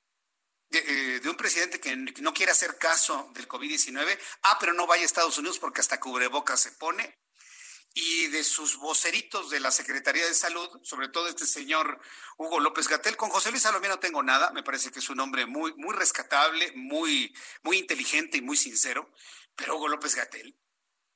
de, 0.69 1.17
eh, 1.17 1.29
un 1.29 1.37
presidente 1.37 1.79
que 1.79 1.95
no 1.95 2.33
quiere 2.33 2.51
hacer 2.51 2.77
caso 2.77 3.29
del 3.33 3.47
COVID-19, 3.47 4.17
ah, 4.43 4.57
pero 4.59 4.73
no 4.73 4.87
vaya 4.87 5.03
a 5.03 5.05
Estados 5.05 5.37
Unidos 5.37 5.59
porque 5.59 5.81
hasta 5.81 5.99
cubrebocas 5.99 6.59
se 6.59 6.71
pone, 6.71 7.19
y 7.97 8.27
de 8.27 8.43
sus 8.43 8.75
voceritos 8.77 9.49
de 9.49 9.61
la 9.61 9.71
Secretaría 9.71 10.27
de 10.27 10.33
Salud, 10.33 10.69
sobre 10.83 11.07
todo 11.07 11.29
este 11.29 11.47
señor 11.47 11.97
Hugo 12.35 12.59
López 12.59 12.89
Gatel. 12.89 13.15
Con 13.15 13.29
José 13.29 13.51
Luis 13.51 13.63
Salomé 13.63 13.87
no 13.87 13.99
tengo 13.99 14.21
nada, 14.21 14.51
me 14.51 14.63
parece 14.63 14.91
que 14.91 14.99
es 14.99 15.09
un 15.09 15.21
hombre 15.21 15.45
muy, 15.45 15.73
muy 15.75 15.95
rescatable, 15.95 16.73
muy, 16.75 17.33
muy 17.63 17.77
inteligente 17.77 18.37
y 18.37 18.41
muy 18.41 18.57
sincero, 18.57 19.09
pero 19.55 19.77
Hugo 19.77 19.87
López 19.87 20.13
Gatel, 20.13 20.53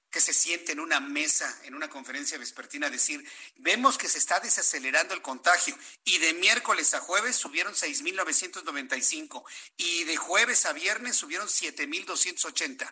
que 0.09 0.21
se 0.21 0.31
siente 0.31 0.71
en 0.71 0.79
una 0.79 1.01
mesa, 1.01 1.53
en 1.65 1.75
una 1.75 1.89
conferencia 1.89 2.37
vespertina, 2.37 2.87
a 2.87 2.89
decir, 2.89 3.29
vemos 3.57 3.97
que 3.97 4.07
se 4.07 4.17
está 4.17 4.39
desacelerando 4.39 5.13
el 5.13 5.21
contagio 5.21 5.77
y 6.05 6.17
de 6.19 6.33
miércoles 6.35 6.93
a 6.93 7.01
jueves 7.01 7.35
subieron 7.35 7.73
6.995 7.73 9.43
y 9.75 10.05
de 10.05 10.15
jueves 10.15 10.65
a 10.65 10.71
viernes 10.71 11.17
subieron 11.17 11.49
7.280. 11.49 12.89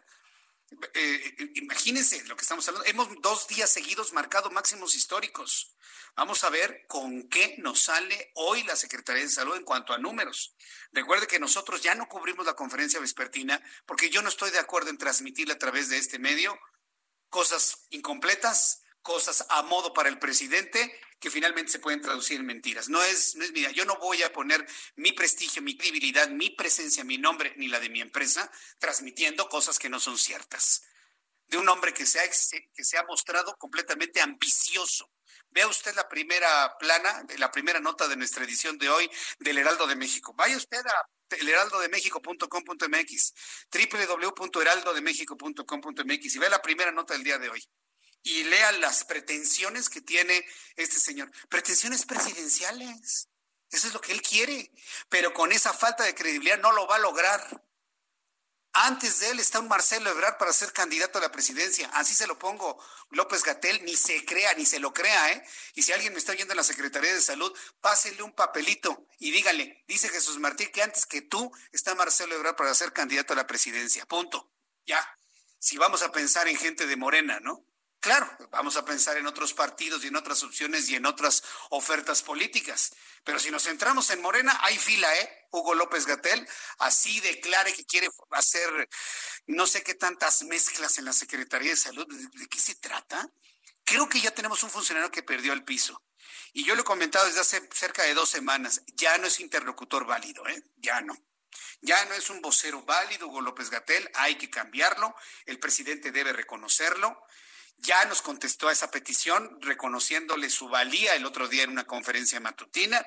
Eh, 0.94 1.52
imagínense 1.56 2.24
lo 2.26 2.36
que 2.36 2.42
estamos 2.42 2.68
hablando. 2.68 2.90
Hemos 2.90 3.10
dos 3.22 3.48
días 3.48 3.70
seguidos 3.70 4.14
marcado 4.14 4.50
máximos 4.52 4.96
históricos. 4.96 5.76
Vamos 6.16 6.44
a 6.44 6.50
ver 6.50 6.86
con 6.88 7.30
qué 7.30 7.56
nos 7.60 7.84
sale 7.84 8.32
hoy 8.36 8.64
la 8.64 8.76
Secretaría 8.76 9.24
de 9.24 9.30
Salud 9.30 9.56
en 9.56 9.64
cuanto 9.64 9.94
a 9.94 9.98
números. 9.98 10.56
Recuerde 10.92 11.28
que 11.28 11.40
nosotros 11.40 11.82
ya 11.82 11.96
no 11.96 12.08
cubrimos 12.08 12.46
la 12.46 12.56
conferencia 12.56 13.00
vespertina 13.00 13.62
porque 13.86 14.10
yo 14.10 14.22
no 14.22 14.30
estoy 14.30 14.52
de 14.52 14.60
acuerdo 14.60 14.90
en 14.90 14.98
transmitirla 14.98 15.54
a 15.54 15.60
través 15.60 15.90
de 15.90 15.98
este 15.98 16.20
medio 16.20 16.60
cosas 17.30 17.86
incompletas, 17.90 18.82
cosas 19.08 19.46
a 19.48 19.64
modo 19.64 19.94
para 19.94 20.10
el 20.10 20.20
presidente 20.20 21.00
que 21.18 21.32
finalmente 21.32 21.72
se 21.72 21.80
pueden 21.80 22.02
traducir 22.02 22.42
en 22.42 22.46
mentiras. 22.46 22.90
No 22.90 23.02
es, 23.02 23.38
no 23.38 23.46
es 23.46 23.54
mi 23.54 23.62
Yo 23.74 23.86
no 23.86 23.96
voy 24.00 24.22
a 24.22 24.34
poner 24.34 24.68
mi 24.98 25.14
prestigio, 25.14 25.62
mi 25.62 25.78
credibilidad, 25.78 26.28
mi 26.28 26.50
presencia, 26.50 27.06
mi 27.06 27.18
nombre, 27.18 27.54
ni 27.56 27.70
la 27.70 27.80
de 27.80 27.90
mi 27.90 28.02
empresa, 28.02 28.52
transmitiendo 28.80 29.48
cosas 29.48 29.80
que 29.80 29.88
no 29.88 30.02
son 30.02 30.18
ciertas. 30.18 30.84
De 31.48 31.58
un 31.58 31.70
hombre 31.70 31.94
que 31.94 32.06
se 32.06 32.20
ha, 32.20 32.24
que 32.28 32.84
se 32.84 32.98
ha 32.98 33.04
mostrado 33.04 33.56
completamente 33.58 34.20
ambicioso. 34.20 35.10
Vea 35.52 35.68
usted 35.68 35.96
la 35.96 36.10
primera 36.10 36.78
plana, 36.78 37.26
la 37.38 37.50
primera 37.50 37.80
nota 37.80 38.10
de 38.10 38.18
nuestra 38.18 38.44
edición 38.44 38.78
de 38.78 38.90
hoy 38.90 39.10
del 39.40 39.58
Heraldo 39.58 39.88
de 39.88 39.96
México. 39.96 40.34
Vaya 40.36 40.58
usted 40.58 40.86
a 40.86 41.10
elheraldodemexico.com.mx, 41.30 43.34
www.heraldodemexico.com.mx 43.72 46.36
y 46.36 46.40
vea 46.40 46.50
la 46.50 46.62
primera 46.62 46.92
nota 46.92 47.14
del 47.14 47.24
día 47.24 47.40
de 47.40 47.48
hoy 47.48 47.64
y 48.24 48.44
lea 48.44 48.72
las 48.74 49.04
pretensiones 49.04 49.90
que 49.90 50.02
tiene 50.02 50.46
este 50.76 51.00
señor. 51.00 51.32
Pretensiones 51.50 52.06
presidenciales. 52.06 53.30
Eso 53.70 53.88
es 53.88 53.94
lo 53.94 54.02
que 54.02 54.12
él 54.12 54.22
quiere. 54.22 54.72
Pero 55.10 55.34
con 55.34 55.52
esa 55.52 55.74
falta 55.74 56.04
de 56.04 56.16
credibilidad 56.16 56.60
no 56.60 56.72
lo 56.72 56.88
va 56.88 56.96
a 56.96 57.00
lograr. 57.00 57.64
Antes 58.80 59.20
de 59.20 59.32
él 59.32 59.40
está 59.40 59.60
un 59.60 59.68
Marcelo 59.68 60.12
Ebrard 60.12 60.38
para 60.38 60.54
ser 60.54 60.72
candidato 60.72 61.18
a 61.18 61.22
la 61.22 61.32
presidencia. 61.32 61.90
Así 61.94 62.14
se 62.14 62.28
lo 62.28 62.38
pongo. 62.38 62.78
López 63.10 63.44
Gatel 63.44 63.84
ni 63.86 63.96
se 63.96 64.24
crea, 64.24 64.54
ni 64.54 64.68
se 64.68 64.80
lo 64.80 64.94
crea, 64.94 65.32
¿eh? 65.32 65.44
Y 65.74 65.82
si 65.82 65.94
alguien 65.94 66.14
me 66.14 66.20
está 66.20 66.34
oyendo 66.34 66.54
en 66.54 66.58
la 66.58 66.64
Secretaría 66.64 67.12
de 67.12 67.22
Salud, 67.22 67.52
pásenle 67.82 68.22
un 68.22 68.34
papelito 68.34 69.08
y 69.18 69.32
dígale, 69.32 69.84
dice 69.88 70.10
Jesús 70.10 70.38
Martín 70.38 70.70
que 70.72 70.84
antes 70.84 71.08
que 71.08 71.24
tú 71.24 71.52
está 71.72 71.96
Marcelo 71.96 72.36
Ebrard 72.36 72.56
para 72.56 72.76
ser 72.76 72.94
candidato 72.94 73.34
a 73.34 73.36
la 73.36 73.48
presidencia. 73.48 74.06
Punto. 74.06 74.52
Ya. 74.86 75.18
Si 75.58 75.78
vamos 75.78 76.04
a 76.04 76.12
pensar 76.12 76.48
en 76.48 76.58
gente 76.58 76.86
de 76.86 76.96
Morena, 76.98 77.40
¿no? 77.40 77.66
Claro, 78.00 78.30
vamos 78.52 78.78
a 78.78 78.86
pensar 78.86 79.18
en 79.18 79.26
otros 79.26 79.54
partidos 79.54 80.04
y 80.04 80.08
en 80.08 80.16
otras 80.16 80.44
opciones 80.44 80.88
y 80.90 80.96
en 80.96 81.06
otras 81.06 81.44
ofertas 81.70 82.22
políticas. 82.22 82.92
Pero 83.24 83.40
si 83.40 83.50
nos 83.50 83.64
centramos 83.64 84.10
en 84.12 84.22
Morena, 84.22 84.58
hay 84.62 84.78
fila, 84.78 85.14
¿eh? 85.18 85.48
Hugo 85.52 85.74
López 85.74 86.06
Gatel 86.06 86.48
así 86.80 87.20
declare 87.22 87.74
que 87.74 87.86
quiere 87.86 88.10
hacer 88.32 88.90
no 89.48 89.66
sé 89.66 89.82
qué 89.82 89.96
tantas 89.96 90.44
mezclas 90.44 90.98
en 90.98 91.06
la 91.06 91.14
Secretaría 91.14 91.72
de 91.72 91.78
Salud. 91.78 92.06
¿De, 92.08 92.48
qué 92.48 92.60
se 92.60 92.76
trata? 92.76 93.30
Creo 93.84 94.08
que 94.08 94.22
ya 94.22 94.32
tenemos 94.32 94.62
un 94.64 94.70
funcionario 94.70 95.10
que 95.10 95.24
perdió 95.24 95.54
el 95.54 95.64
piso. 95.64 96.04
Y 96.54 96.66
yo 96.66 96.76
lo 96.76 96.82
he 96.82 96.86
comentado 96.86 97.26
desde 97.26 97.40
hace 97.40 97.68
cerca 97.74 98.04
de 98.04 98.14
dos 98.14 98.30
semanas. 98.30 98.84
Ya 98.94 99.18
no 99.18 99.28
es 99.28 99.40
interlocutor 99.40 100.06
válido, 100.06 100.48
¿eh? 100.48 100.64
Ya 100.78 101.02
no. 101.02 101.18
Ya 101.82 102.04
no 102.06 102.14
es 102.14 102.30
un 102.30 102.42
vocero 102.42 102.84
válido, 102.84 103.28
Hugo 103.28 103.42
López 103.42 103.70
Gatel. 103.70 104.10
Hay 104.16 104.36
que 104.36 104.50
cambiarlo. 104.50 105.16
El 105.46 105.60
presidente 105.60 106.12
debe 106.12 106.34
reconocerlo 106.34 107.26
ya 107.78 108.06
nos 108.06 108.22
contestó 108.22 108.68
a 108.68 108.72
esa 108.72 108.92
petición, 108.92 109.58
reconociéndole 109.62 110.50
su 110.50 110.68
valía 110.68 111.16
el 111.16 111.26
otro 111.26 111.48
día 111.48 111.64
en 111.64 111.70
una 111.70 111.86
conferencia 111.86 112.40
matutina, 112.40 113.06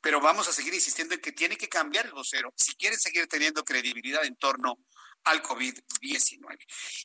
pero 0.00 0.20
vamos 0.20 0.48
a 0.48 0.52
seguir 0.52 0.74
insistiendo 0.74 1.14
en 1.14 1.20
que 1.20 1.32
tiene 1.32 1.56
que 1.56 1.68
cambiar 1.68 2.06
el 2.06 2.12
vocero 2.12 2.52
si 2.56 2.74
quiere 2.74 2.96
seguir 2.96 3.26
teniendo 3.26 3.64
credibilidad 3.64 4.24
en 4.24 4.36
torno 4.36 4.78
al 5.24 5.42
COVID-19. 5.42 6.58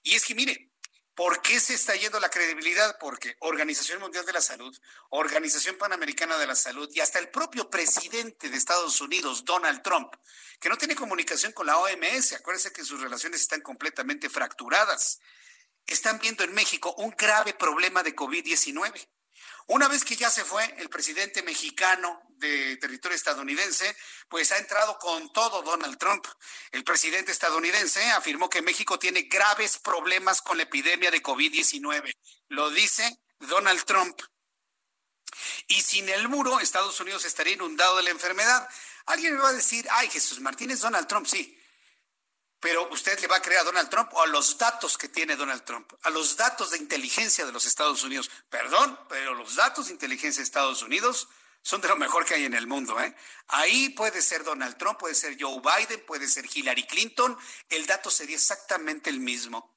Y 0.04 0.16
es 0.16 0.26
que, 0.26 0.36
mire, 0.36 0.72
¿Por 1.18 1.42
qué 1.42 1.60
se 1.60 1.74
está 1.74 1.96
yendo 1.96 2.20
la 2.20 2.30
credibilidad? 2.30 2.96
Porque 3.00 3.38
Organización 3.40 4.00
Mundial 4.00 4.24
de 4.24 4.34
la 4.34 4.40
Salud, 4.40 4.78
Organización 5.10 5.76
Panamericana 5.76 6.38
de 6.38 6.46
la 6.46 6.54
Salud 6.54 6.88
y 6.94 7.00
hasta 7.00 7.18
el 7.18 7.30
propio 7.30 7.72
presidente 7.72 8.52
de 8.52 8.56
Estados 8.56 9.02
Unidos, 9.02 9.44
Donald 9.44 9.82
Trump, 9.82 10.14
que 10.60 10.70
no 10.70 10.78
tiene 10.78 10.94
comunicación 10.96 11.54
con 11.54 11.66
la 11.66 11.80
OMS, 11.80 12.34
acuérdense 12.34 12.72
que 12.72 12.86
sus 12.86 13.02
relaciones 13.02 13.42
están 13.42 13.62
completamente 13.62 14.30
fracturadas 14.30 15.20
están 15.88 16.20
viendo 16.20 16.44
en 16.44 16.54
México 16.54 16.94
un 16.98 17.12
grave 17.12 17.54
problema 17.54 18.04
de 18.04 18.16
COVID-19. 18.16 19.08
Una 19.68 19.88
vez 19.88 20.06
que 20.06 20.16
ya 20.16 20.30
se 20.30 20.46
fue 20.46 20.64
el 20.78 20.90
presidente 20.90 21.44
mexicano 21.44 22.22
de 22.38 22.78
territorio 22.78 23.16
estadounidense, 23.16 23.96
pues 24.30 24.52
ha 24.52 24.58
entrado 24.58 24.98
con 24.98 25.32
todo 25.34 25.62
Donald 25.62 25.98
Trump. 25.98 26.26
El 26.72 26.84
presidente 26.84 27.32
estadounidense 27.32 28.02
afirmó 28.12 28.50
que 28.50 28.62
México 28.62 28.98
tiene 28.98 29.24
graves 29.24 29.78
problemas 29.80 30.42
con 30.42 30.58
la 30.58 30.64
epidemia 30.64 31.12
de 31.12 31.22
COVID-19. 31.22 32.14
Lo 32.48 32.70
dice 32.70 33.20
Donald 33.40 33.84
Trump. 33.84 34.18
Y 35.68 35.82
sin 35.82 36.08
el 36.10 36.30
muro, 36.30 36.60
Estados 36.60 37.00
Unidos 37.02 37.26
estaría 37.26 37.54
inundado 37.54 37.98
de 37.98 38.04
la 38.04 38.12
enfermedad. 38.12 38.70
Alguien 39.06 39.36
me 39.36 39.42
va 39.42 39.50
a 39.50 39.54
decir, 39.54 39.86
ay, 39.92 40.10
Jesús 40.10 40.40
Martínez, 40.40 40.80
Donald 40.80 41.08
Trump, 41.08 41.28
sí. 41.28 41.57
Pero 42.60 42.90
usted 42.92 43.20
le 43.20 43.28
va 43.28 43.38
a 43.38 43.42
creer 43.42 43.62
a 43.62 43.64
Donald 43.64 43.90
Trump 43.90 44.14
o 44.14 44.22
a 44.22 44.28
los 44.28 44.58
datos 44.58 44.98
que 44.98 45.10
tiene 45.10 45.36
Donald 45.36 45.64
Trump, 45.64 45.92
a 46.02 46.10
los 46.10 46.36
datos 46.36 46.72
de 46.72 46.78
inteligencia 46.78 47.46
de 47.46 47.52
los 47.52 47.66
Estados 47.66 48.04
Unidos. 48.04 48.32
Perdón, 48.50 49.00
pero 49.10 49.36
los 49.36 49.56
datos 49.56 49.88
de 49.88 49.94
inteligencia 49.94 50.42
de 50.42 50.46
Estados 50.46 50.82
Unidos 50.82 51.28
son 51.62 51.82
de 51.82 51.88
lo 51.88 51.98
mejor 51.98 52.26
que 52.26 52.34
hay 52.34 52.46
en 52.46 52.54
el 52.54 52.66
mundo. 52.66 53.00
¿eh? 53.00 53.16
Ahí 53.50 53.90
puede 53.90 54.22
ser 54.22 54.44
Donald 54.44 54.78
Trump, 54.78 54.98
puede 54.98 55.16
ser 55.16 55.38
Joe 55.40 55.62
Biden, 55.62 56.04
puede 56.06 56.28
ser 56.28 56.46
Hillary 56.52 56.88
Clinton, 56.88 57.38
el 57.70 57.86
dato 57.86 58.10
sería 58.10 58.38
exactamente 58.38 59.10
el 59.10 59.20
mismo. 59.20 59.77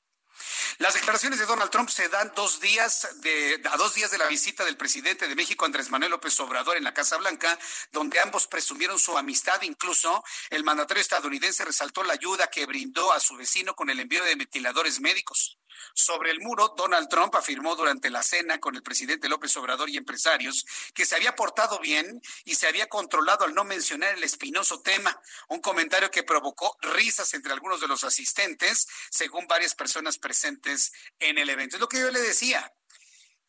Las 0.79 0.94
declaraciones 0.94 1.38
de 1.38 1.46
Donald 1.46 1.70
Trump 1.70 1.88
se 1.88 2.09
dan 2.09 2.33
dos 2.35 2.61
días 2.61 3.09
de, 3.20 3.61
a 3.70 3.76
dos 3.76 3.94
días 3.94 4.11
de 4.11 4.18
la 4.18 4.26
visita 4.26 4.64
del 4.64 4.76
presidente 4.76 5.29
de 5.29 5.35
México, 5.35 5.64
Andrés 5.64 5.90
Manuel 5.90 6.12
López 6.12 6.38
Obrador, 6.40 6.76
en 6.76 6.85
la 6.85 6.94
Casa 6.94 7.16
Blanca, 7.16 7.59
donde 7.92 8.20
ambos 8.20 8.46
presumieron 8.46 8.98
su 8.98 9.16
amistad. 9.16 9.61
Incluso 9.62 10.24
el 10.50 10.64
mandatario 10.64 11.03
estadounidense 11.03 11.64
resaltó 11.64 12.03
la 12.03 12.14
ayuda 12.14 12.48
que 12.48 12.66
brindó 12.66 13.12
a 13.12 13.20
su 13.20 13.37
vecino 13.37 13.74
con 13.74 13.90
el 13.90 14.00
envío 14.00 14.24
de 14.24 14.35
ventiladores 14.35 15.00
médicos. 15.00 15.60
Sobre 15.95 16.31
el 16.31 16.40
muro, 16.40 16.75
Donald 16.77 17.09
Trump 17.09 17.35
afirmó 17.35 17.77
durante 17.77 18.11
la 18.11 18.23
cena 18.23 18.59
con 18.59 18.75
el 18.77 18.83
presidente 18.83 19.29
López 19.29 19.57
Obrador 19.57 19.88
y 19.90 19.97
empresarios 19.97 20.66
que 20.95 21.07
se 21.07 21.16
había 21.16 21.35
portado 21.35 21.79
bien 21.79 22.21
y 22.45 22.55
se 22.55 22.66
había 22.66 22.88
controlado 22.88 23.45
al 23.45 23.55
no 23.55 23.64
mencionar 23.64 24.14
el 24.14 24.25
espinoso 24.25 24.81
tema, 24.81 25.21
un 25.49 25.61
comentario 25.61 26.11
que 26.11 26.23
provocó 26.23 26.77
risas 26.81 27.33
entre 27.35 27.53
algunos 27.53 27.81
de 27.81 27.88
los 27.88 28.05
asistentes, 28.05 28.87
según 29.11 29.47
varias 29.47 29.75
personas 29.75 30.19
presentes 30.19 30.93
en 31.19 31.38
el 31.38 31.51
evento. 31.51 31.77
Es 31.77 31.81
lo 31.81 31.88
que 31.88 32.01
yo 32.01 32.11
le 32.11 32.21
decía. 32.21 32.73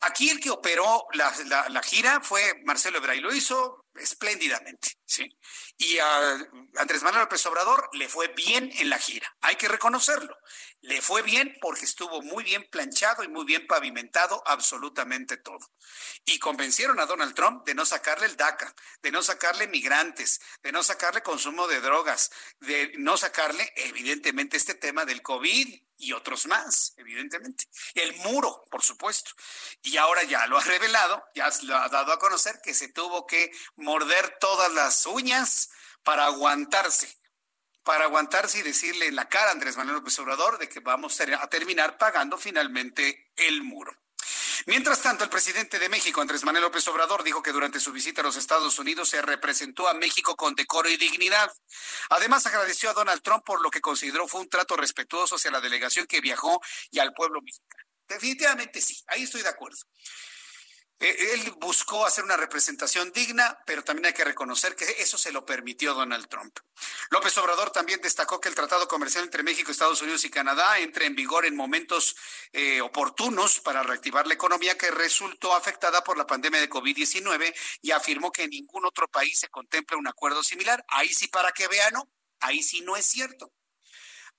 Aquí 0.00 0.30
el 0.30 0.40
que 0.40 0.50
operó 0.50 1.06
la, 1.12 1.82
gira 1.82 2.20
fue 2.22 2.60
Marcelo 2.64 2.98
Ebrard 2.98 3.18
lo 3.18 3.32
hizo 3.32 3.81
espléndidamente, 3.96 4.98
¿sí? 5.04 5.36
Y 5.78 5.98
a 5.98 6.48
Andrés 6.76 7.02
Manuel 7.02 7.24
López 7.24 7.44
Obrador 7.46 7.88
le 7.92 8.08
fue 8.08 8.28
bien 8.28 8.70
en 8.78 8.90
la 8.90 8.98
gira, 8.98 9.36
hay 9.40 9.56
que 9.56 9.68
reconocerlo. 9.68 10.36
Le 10.80 11.00
fue 11.00 11.22
bien 11.22 11.56
porque 11.60 11.84
estuvo 11.84 12.22
muy 12.22 12.42
bien 12.42 12.66
planchado 12.70 13.22
y 13.22 13.28
muy 13.28 13.44
bien 13.44 13.66
pavimentado 13.66 14.42
absolutamente 14.46 15.36
todo. 15.36 15.70
Y 16.24 16.38
convencieron 16.38 16.98
a 16.98 17.06
Donald 17.06 17.34
Trump 17.34 17.64
de 17.64 17.74
no 17.74 17.86
sacarle 17.86 18.26
el 18.26 18.36
DACA, 18.36 18.74
de 19.02 19.12
no 19.12 19.22
sacarle 19.22 19.68
migrantes, 19.68 20.40
de 20.62 20.72
no 20.72 20.82
sacarle 20.82 21.22
consumo 21.22 21.68
de 21.68 21.80
drogas, 21.80 22.30
de 22.60 22.92
no 22.98 23.16
sacarle 23.16 23.72
evidentemente 23.76 24.56
este 24.56 24.74
tema 24.74 25.04
del 25.04 25.22
COVID 25.22 25.82
y 26.02 26.12
otros 26.12 26.46
más, 26.46 26.94
evidentemente. 26.96 27.64
El 27.94 28.16
muro, 28.16 28.64
por 28.70 28.82
supuesto. 28.82 29.30
Y 29.82 29.96
ahora 29.96 30.24
ya 30.24 30.46
lo 30.48 30.58
ha 30.58 30.64
revelado, 30.64 31.24
ya 31.34 31.48
lo 31.62 31.76
ha 31.76 31.88
dado 31.88 32.12
a 32.12 32.18
conocer 32.18 32.60
que 32.62 32.74
se 32.74 32.88
tuvo 32.88 33.24
que 33.24 33.52
morder 33.76 34.36
todas 34.40 34.72
las 34.72 35.06
uñas 35.06 35.70
para 36.02 36.26
aguantarse, 36.26 37.16
para 37.84 38.04
aguantarse 38.04 38.58
y 38.58 38.62
decirle 38.62 39.06
en 39.06 39.14
la 39.14 39.28
cara 39.28 39.50
a 39.50 39.52
Andrés 39.52 39.76
Manuel 39.76 39.98
López 39.98 40.18
Obrador 40.18 40.58
de 40.58 40.68
que 40.68 40.80
vamos 40.80 41.20
a 41.20 41.46
terminar 41.46 41.96
pagando 41.98 42.36
finalmente 42.36 43.32
el 43.36 43.62
muro. 43.62 44.01
Mientras 44.66 45.02
tanto, 45.02 45.24
el 45.24 45.30
presidente 45.30 45.78
de 45.78 45.88
México, 45.88 46.20
Andrés 46.20 46.44
Manuel 46.44 46.64
López 46.64 46.86
Obrador, 46.88 47.24
dijo 47.24 47.42
que 47.42 47.52
durante 47.52 47.80
su 47.80 47.92
visita 47.92 48.20
a 48.20 48.24
los 48.24 48.36
Estados 48.36 48.78
Unidos 48.78 49.08
se 49.08 49.20
representó 49.20 49.88
a 49.88 49.94
México 49.94 50.36
con 50.36 50.54
decoro 50.54 50.88
y 50.88 50.96
dignidad. 50.96 51.52
Además, 52.10 52.46
agradeció 52.46 52.90
a 52.90 52.94
Donald 52.94 53.22
Trump 53.22 53.44
por 53.44 53.60
lo 53.60 53.70
que 53.70 53.80
consideró 53.80 54.28
fue 54.28 54.40
un 54.40 54.48
trato 54.48 54.76
respetuoso 54.76 55.36
hacia 55.36 55.50
la 55.50 55.60
delegación 55.60 56.06
que 56.06 56.20
viajó 56.20 56.60
y 56.90 57.00
al 57.00 57.12
pueblo 57.12 57.40
mexicano. 57.42 57.84
Definitivamente 58.06 58.80
sí, 58.80 59.02
ahí 59.08 59.24
estoy 59.24 59.42
de 59.42 59.48
acuerdo. 59.48 59.78
Eh, 61.02 61.34
él 61.34 61.52
buscó 61.58 62.06
hacer 62.06 62.22
una 62.22 62.36
representación 62.36 63.10
digna, 63.10 63.58
pero 63.66 63.82
también 63.82 64.06
hay 64.06 64.12
que 64.12 64.24
reconocer 64.24 64.76
que 64.76 64.84
eso 64.98 65.18
se 65.18 65.32
lo 65.32 65.44
permitió 65.44 65.94
Donald 65.94 66.28
Trump. 66.28 66.56
López 67.10 67.36
Obrador 67.38 67.70
también 67.70 68.00
destacó 68.00 68.40
que 68.40 68.48
el 68.48 68.54
tratado 68.54 68.86
comercial 68.86 69.24
entre 69.24 69.42
México, 69.42 69.72
Estados 69.72 70.00
Unidos 70.00 70.24
y 70.24 70.30
Canadá 70.30 70.78
entre 70.78 71.06
en 71.06 71.16
vigor 71.16 71.44
en 71.44 71.56
momentos 71.56 72.14
eh, 72.52 72.80
oportunos 72.80 73.58
para 73.58 73.82
reactivar 73.82 74.28
la 74.28 74.34
economía 74.34 74.78
que 74.78 74.92
resultó 74.92 75.56
afectada 75.56 76.04
por 76.04 76.16
la 76.16 76.26
pandemia 76.26 76.60
de 76.60 76.70
COVID-19 76.70 77.52
y 77.82 77.90
afirmó 77.90 78.30
que 78.30 78.44
en 78.44 78.50
ningún 78.50 78.86
otro 78.86 79.08
país 79.08 79.40
se 79.40 79.48
contempla 79.48 79.96
un 79.96 80.06
acuerdo 80.06 80.44
similar. 80.44 80.84
Ahí 80.86 81.12
sí, 81.12 81.26
para 81.26 81.50
que 81.50 81.66
vean, 81.66 81.94
¿no? 81.94 82.08
ahí 82.42 82.62
sí 82.62 82.82
no 82.82 82.96
es 82.96 83.06
cierto. 83.06 83.52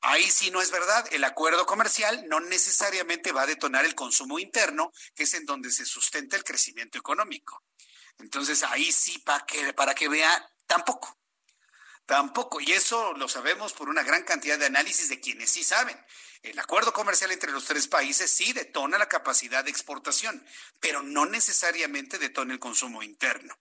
Ahí 0.06 0.30
sí 0.30 0.52
no 0.52 0.62
es 0.62 0.70
verdad. 0.70 1.08
El 1.12 1.24
acuerdo 1.24 1.66
comercial 1.66 2.26
no 2.28 2.42
necesariamente 2.42 3.32
va 3.32 3.44
a 3.44 3.48
detonar 3.48 3.86
el 3.86 3.96
consumo 3.96 4.38
interno, 4.38 4.92
que 5.16 5.24
es 5.24 5.34
en 5.34 5.46
donde 5.46 5.72
se 5.72 5.86
sustenta 5.86 6.36
el 6.36 6.44
crecimiento 6.44 6.98
económico. 6.98 7.64
Entonces 8.20 8.64
ahí 8.64 8.92
sí, 8.92 9.20
para 9.20 9.46
que, 9.46 9.74
para 9.74 9.96
que 9.96 10.10
vea, 10.10 10.52
tampoco. 10.68 11.18
Tampoco. 12.06 12.60
Y 12.60 12.74
eso 12.74 13.14
lo 13.14 13.30
sabemos 13.30 13.72
por 13.72 13.88
una 13.88 14.04
gran 14.04 14.24
cantidad 14.24 14.60
de 14.60 14.66
análisis 14.66 15.08
de 15.08 15.22
quienes 15.22 15.50
sí 15.50 15.64
saben. 15.64 15.98
El 16.44 16.60
acuerdo 16.60 16.92
comercial 16.92 17.32
entre 17.32 17.54
los 17.54 17.64
tres 17.64 17.88
países 17.88 18.30
sí 18.30 18.52
detona 18.52 18.98
la 18.98 19.08
capacidad 19.08 19.64
de 19.64 19.72
exportación, 19.72 20.46
pero 20.82 21.02
no 21.02 21.26
necesariamente 21.26 22.20
detona 22.20 22.52
el 22.52 22.60
consumo 22.60 23.02
interno. 23.02 23.58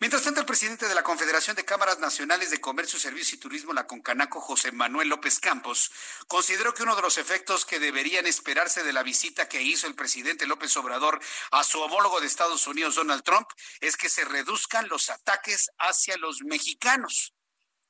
Mientras 0.00 0.22
tanto, 0.22 0.40
el 0.40 0.46
presidente 0.46 0.88
de 0.88 0.94
la 0.94 1.02
Confederación 1.02 1.54
de 1.54 1.66
Cámaras 1.66 1.98
Nacionales 1.98 2.50
de 2.50 2.62
Comercio, 2.62 2.98
Servicio 2.98 3.36
y 3.36 3.40
Turismo, 3.40 3.74
la 3.74 3.86
Concanaco, 3.86 4.40
José 4.40 4.72
Manuel 4.72 5.08
López 5.08 5.38
Campos, 5.38 5.92
consideró 6.26 6.72
que 6.72 6.82
uno 6.82 6.96
de 6.96 7.02
los 7.02 7.18
efectos 7.18 7.66
que 7.66 7.78
deberían 7.78 8.26
esperarse 8.26 8.82
de 8.82 8.94
la 8.94 9.02
visita 9.02 9.46
que 9.46 9.60
hizo 9.60 9.86
el 9.86 9.94
presidente 9.94 10.46
López 10.46 10.74
Obrador 10.78 11.20
a 11.50 11.62
su 11.62 11.78
homólogo 11.80 12.20
de 12.20 12.26
Estados 12.26 12.66
Unidos, 12.66 12.94
Donald 12.94 13.22
Trump, 13.22 13.48
es 13.80 13.98
que 13.98 14.08
se 14.08 14.24
reduzcan 14.24 14.88
los 14.88 15.10
ataques 15.10 15.70
hacia 15.78 16.16
los 16.16 16.40
mexicanos. 16.42 17.34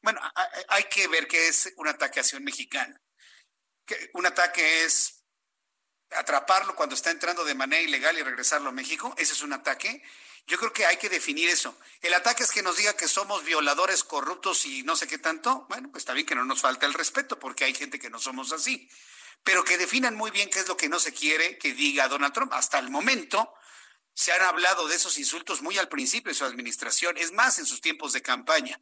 Bueno, 0.02 0.20
hay 0.68 0.84
que 0.84 1.06
ver 1.06 1.28
qué 1.28 1.46
es 1.46 1.72
un 1.76 1.86
ataque 1.86 2.18
hacia 2.18 2.38
un 2.38 2.44
mexicano. 2.44 2.98
Un 4.14 4.26
ataque 4.26 4.84
es 4.84 5.24
atraparlo 6.10 6.74
cuando 6.74 6.94
está 6.94 7.10
entrando 7.10 7.44
de 7.44 7.54
manera 7.54 7.82
ilegal 7.82 8.16
y 8.18 8.22
regresarlo 8.22 8.70
a 8.70 8.72
México. 8.72 9.14
Ese 9.18 9.32
es 9.32 9.42
un 9.42 9.52
ataque. 9.52 10.02
Yo 10.46 10.58
creo 10.58 10.72
que 10.72 10.84
hay 10.86 10.96
que 10.98 11.08
definir 11.08 11.48
eso. 11.48 11.78
El 12.00 12.14
ataque 12.14 12.42
es 12.42 12.50
que 12.50 12.62
nos 12.62 12.76
diga 12.76 12.94
que 12.94 13.08
somos 13.08 13.44
violadores, 13.44 14.04
corruptos 14.04 14.66
y 14.66 14.82
no 14.82 14.94
sé 14.94 15.06
qué 15.06 15.18
tanto. 15.18 15.66
Bueno, 15.68 15.90
pues 15.90 16.02
está 16.02 16.12
bien 16.12 16.26
que 16.26 16.34
no 16.34 16.44
nos 16.44 16.60
falta 16.60 16.86
el 16.86 16.94
respeto 16.94 17.38
porque 17.38 17.64
hay 17.64 17.74
gente 17.74 17.98
que 17.98 18.10
no 18.10 18.18
somos 18.18 18.52
así. 18.52 18.88
Pero 19.42 19.64
que 19.64 19.78
definan 19.78 20.14
muy 20.14 20.30
bien 20.30 20.50
qué 20.50 20.60
es 20.60 20.68
lo 20.68 20.76
que 20.76 20.88
no 20.88 20.98
se 20.98 21.12
quiere 21.12 21.58
que 21.58 21.72
diga 21.72 22.08
Donald 22.08 22.34
Trump. 22.34 22.52
Hasta 22.52 22.78
el 22.78 22.90
momento 22.90 23.54
se 24.14 24.32
han 24.32 24.42
hablado 24.42 24.86
de 24.86 24.96
esos 24.96 25.18
insultos 25.18 25.62
muy 25.62 25.78
al 25.78 25.88
principio 25.88 26.30
de 26.30 26.38
su 26.38 26.44
administración, 26.44 27.16
es 27.16 27.32
más, 27.32 27.58
en 27.58 27.66
sus 27.66 27.80
tiempos 27.80 28.12
de 28.12 28.22
campaña. 28.22 28.80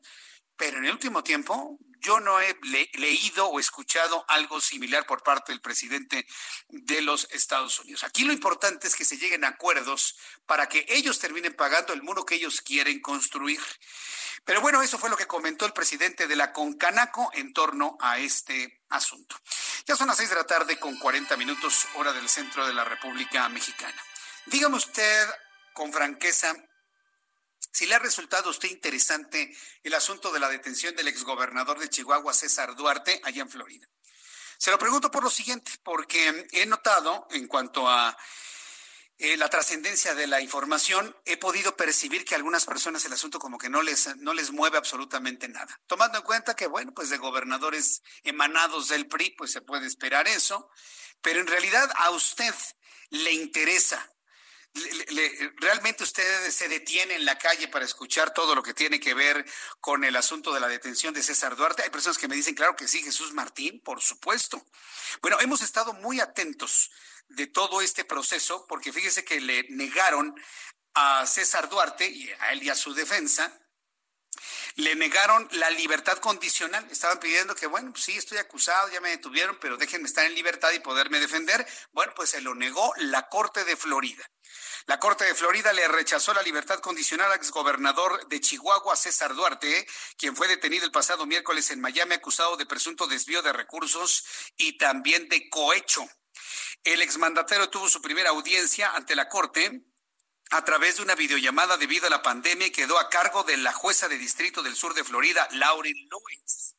Pero 0.56 0.78
en 0.78 0.84
el 0.84 0.92
último 0.92 1.22
tiempo 1.22 1.78
yo 2.02 2.20
no 2.20 2.40
he 2.40 2.58
leído 2.94 3.46
o 3.46 3.60
escuchado 3.60 4.24
algo 4.28 4.60
similar 4.60 5.06
por 5.06 5.22
parte 5.22 5.52
del 5.52 5.60
presidente 5.60 6.26
de 6.68 7.00
los 7.00 7.28
Estados 7.30 7.78
Unidos. 7.78 8.04
Aquí 8.04 8.24
lo 8.24 8.32
importante 8.32 8.88
es 8.88 8.96
que 8.96 9.04
se 9.04 9.16
lleguen 9.16 9.44
a 9.44 9.48
acuerdos 9.48 10.16
para 10.44 10.68
que 10.68 10.84
ellos 10.88 11.18
terminen 11.18 11.54
pagando 11.54 11.92
el 11.92 12.02
muro 12.02 12.26
que 12.26 12.34
ellos 12.34 12.60
quieren 12.60 13.00
construir. 13.00 13.60
Pero 14.44 14.60
bueno, 14.60 14.82
eso 14.82 14.98
fue 14.98 15.10
lo 15.10 15.16
que 15.16 15.26
comentó 15.26 15.64
el 15.64 15.72
presidente 15.72 16.26
de 16.26 16.34
la 16.34 16.52
Concanaco 16.52 17.30
en 17.32 17.52
torno 17.52 17.96
a 18.00 18.18
este 18.18 18.82
asunto. 18.88 19.36
Ya 19.86 19.94
son 19.94 20.08
las 20.08 20.16
seis 20.16 20.30
de 20.30 20.36
la 20.36 20.44
tarde 20.44 20.80
con 20.80 20.98
40 20.98 21.36
minutos 21.36 21.86
hora 21.94 22.12
del 22.12 22.28
centro 22.28 22.66
de 22.66 22.74
la 22.74 22.84
República 22.84 23.48
Mexicana. 23.48 24.02
Dígame 24.46 24.76
usted 24.76 25.28
con 25.72 25.92
franqueza, 25.92 26.54
si 27.72 27.86
le 27.86 27.94
ha 27.94 27.98
resultado 27.98 28.48
a 28.48 28.50
usted 28.50 28.70
interesante 28.70 29.56
el 29.82 29.94
asunto 29.94 30.30
de 30.30 30.38
la 30.38 30.48
detención 30.48 30.94
del 30.94 31.08
exgobernador 31.08 31.78
de 31.78 31.88
Chihuahua, 31.88 32.34
César 32.34 32.76
Duarte, 32.76 33.20
allá 33.24 33.42
en 33.42 33.48
Florida. 33.48 33.88
Se 34.58 34.70
lo 34.70 34.78
pregunto 34.78 35.10
por 35.10 35.24
lo 35.24 35.30
siguiente, 35.30 35.72
porque 35.82 36.46
he 36.52 36.66
notado 36.66 37.26
en 37.30 37.48
cuanto 37.48 37.88
a 37.88 38.16
eh, 39.18 39.36
la 39.36 39.48
trascendencia 39.48 40.14
de 40.14 40.26
la 40.26 40.40
información, 40.40 41.16
he 41.24 41.36
podido 41.36 41.76
percibir 41.76 42.24
que 42.24 42.34
a 42.34 42.36
algunas 42.36 42.64
personas 42.64 43.04
el 43.04 43.12
asunto 43.12 43.38
como 43.38 43.58
que 43.58 43.68
no 43.68 43.82
les, 43.82 44.16
no 44.18 44.34
les 44.34 44.50
mueve 44.50 44.78
absolutamente 44.78 45.48
nada. 45.48 45.80
Tomando 45.86 46.18
en 46.18 46.24
cuenta 46.24 46.54
que, 46.54 46.66
bueno, 46.66 46.92
pues 46.92 47.08
de 47.08 47.18
gobernadores 47.18 48.02
emanados 48.22 48.88
del 48.88 49.06
PRI, 49.06 49.30
pues 49.30 49.52
se 49.52 49.62
puede 49.62 49.86
esperar 49.86 50.28
eso, 50.28 50.68
pero 51.22 51.40
en 51.40 51.46
realidad 51.46 51.90
a 51.96 52.10
usted 52.10 52.54
le 53.10 53.32
interesa 53.32 54.11
¿Realmente 55.56 56.02
usted 56.02 56.50
se 56.50 56.68
detiene 56.68 57.14
en 57.14 57.24
la 57.24 57.36
calle 57.36 57.68
para 57.68 57.84
escuchar 57.84 58.32
todo 58.32 58.54
lo 58.54 58.62
que 58.62 58.72
tiene 58.72 59.00
que 59.00 59.12
ver 59.12 59.44
con 59.80 60.04
el 60.04 60.16
asunto 60.16 60.52
de 60.52 60.60
la 60.60 60.68
detención 60.68 61.12
de 61.12 61.22
César 61.22 61.56
Duarte? 61.56 61.82
Hay 61.82 61.90
personas 61.90 62.18
que 62.18 62.28
me 62.28 62.36
dicen, 62.36 62.54
claro 62.54 62.74
que 62.74 62.88
sí, 62.88 63.02
Jesús 63.02 63.32
Martín, 63.32 63.80
por 63.80 64.00
supuesto. 64.00 64.64
Bueno, 65.20 65.38
hemos 65.40 65.60
estado 65.62 65.92
muy 65.94 66.20
atentos 66.20 66.90
de 67.28 67.46
todo 67.46 67.82
este 67.82 68.04
proceso 68.04 68.66
porque 68.66 68.92
fíjese 68.92 69.24
que 69.24 69.40
le 69.40 69.64
negaron 69.70 70.34
a 70.94 71.26
César 71.26 71.68
Duarte 71.68 72.06
y 72.06 72.30
a 72.30 72.52
él 72.52 72.62
y 72.62 72.70
a 72.70 72.74
su 72.74 72.94
defensa 72.94 73.61
le 74.76 74.94
negaron 74.94 75.48
la 75.52 75.70
libertad 75.70 76.18
condicional. 76.18 76.86
Estaban 76.90 77.18
pidiendo 77.18 77.54
que, 77.54 77.66
bueno, 77.66 77.92
sí, 77.96 78.16
estoy 78.16 78.38
acusado, 78.38 78.90
ya 78.90 79.00
me 79.00 79.10
detuvieron, 79.10 79.58
pero 79.60 79.76
déjenme 79.76 80.08
estar 80.08 80.24
en 80.24 80.34
libertad 80.34 80.70
y 80.72 80.80
poderme 80.80 81.20
defender. 81.20 81.66
Bueno, 81.92 82.12
pues 82.14 82.30
se 82.30 82.40
lo 82.40 82.54
negó 82.54 82.92
la 82.98 83.28
Corte 83.28 83.64
de 83.64 83.76
Florida. 83.76 84.24
La 84.86 84.98
Corte 84.98 85.24
de 85.24 85.34
Florida 85.34 85.72
le 85.72 85.86
rechazó 85.86 86.34
la 86.34 86.42
libertad 86.42 86.80
condicional 86.80 87.30
al 87.30 87.36
exgobernador 87.36 88.26
de 88.28 88.40
Chihuahua, 88.40 88.96
César 88.96 89.34
Duarte, 89.34 89.86
quien 90.16 90.34
fue 90.34 90.48
detenido 90.48 90.84
el 90.84 90.90
pasado 90.90 91.24
miércoles 91.24 91.70
en 91.70 91.80
Miami 91.80 92.14
acusado 92.14 92.56
de 92.56 92.66
presunto 92.66 93.06
desvío 93.06 93.42
de 93.42 93.52
recursos 93.52 94.24
y 94.56 94.78
también 94.78 95.28
de 95.28 95.48
cohecho. 95.48 96.08
El 96.82 97.00
exmandatero 97.00 97.70
tuvo 97.70 97.88
su 97.88 98.02
primera 98.02 98.30
audiencia 98.30 98.90
ante 98.90 99.14
la 99.14 99.28
Corte 99.28 99.82
a 100.52 100.62
través 100.64 100.96
de 100.96 101.02
una 101.02 101.14
videollamada 101.14 101.78
debido 101.78 102.06
a 102.06 102.10
la 102.10 102.22
pandemia 102.22 102.70
quedó 102.70 102.98
a 102.98 103.08
cargo 103.08 103.42
de 103.42 103.56
la 103.56 103.72
jueza 103.72 104.06
de 104.08 104.18
distrito 104.18 104.62
del 104.62 104.76
sur 104.76 104.92
de 104.92 105.02
Florida, 105.02 105.48
Lauren 105.52 105.96
Lewis. 106.10 106.76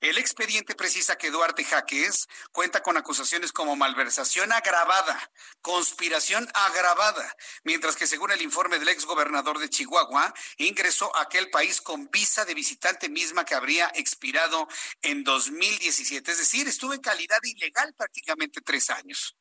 El 0.00 0.18
expediente 0.18 0.76
precisa 0.76 1.18
que 1.18 1.32
Duarte 1.32 1.64
Jaques 1.64 2.28
cuenta 2.52 2.80
con 2.80 2.96
acusaciones 2.96 3.50
como 3.50 3.74
malversación 3.74 4.52
agravada, 4.52 5.32
conspiración 5.60 6.48
agravada, 6.54 7.36
mientras 7.64 7.96
que 7.96 8.06
según 8.06 8.30
el 8.30 8.40
informe 8.40 8.78
del 8.78 8.90
exgobernador 8.90 9.58
de 9.58 9.68
Chihuahua, 9.68 10.32
ingresó 10.58 11.14
a 11.16 11.22
aquel 11.22 11.50
país 11.50 11.80
con 11.80 12.08
visa 12.12 12.44
de 12.44 12.54
visitante 12.54 13.08
misma 13.08 13.44
que 13.44 13.56
habría 13.56 13.90
expirado 13.96 14.68
en 15.02 15.24
2017. 15.24 16.30
Es 16.30 16.38
decir, 16.38 16.68
estuvo 16.68 16.94
en 16.94 17.00
calidad 17.00 17.40
ilegal 17.42 17.92
prácticamente 17.94 18.60
tres 18.60 18.90
años. 18.90 19.34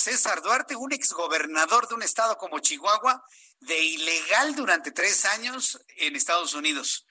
César 0.00 0.40
Duarte, 0.40 0.76
un 0.76 0.92
exgobernador 0.92 1.86
de 1.86 1.94
un 1.94 2.02
estado 2.02 2.38
como 2.38 2.58
Chihuahua, 2.60 3.22
de 3.60 3.78
ilegal 3.78 4.54
durante 4.54 4.92
tres 4.92 5.26
años 5.26 5.78
en 5.98 6.16
Estados 6.16 6.54
Unidos. 6.54 7.06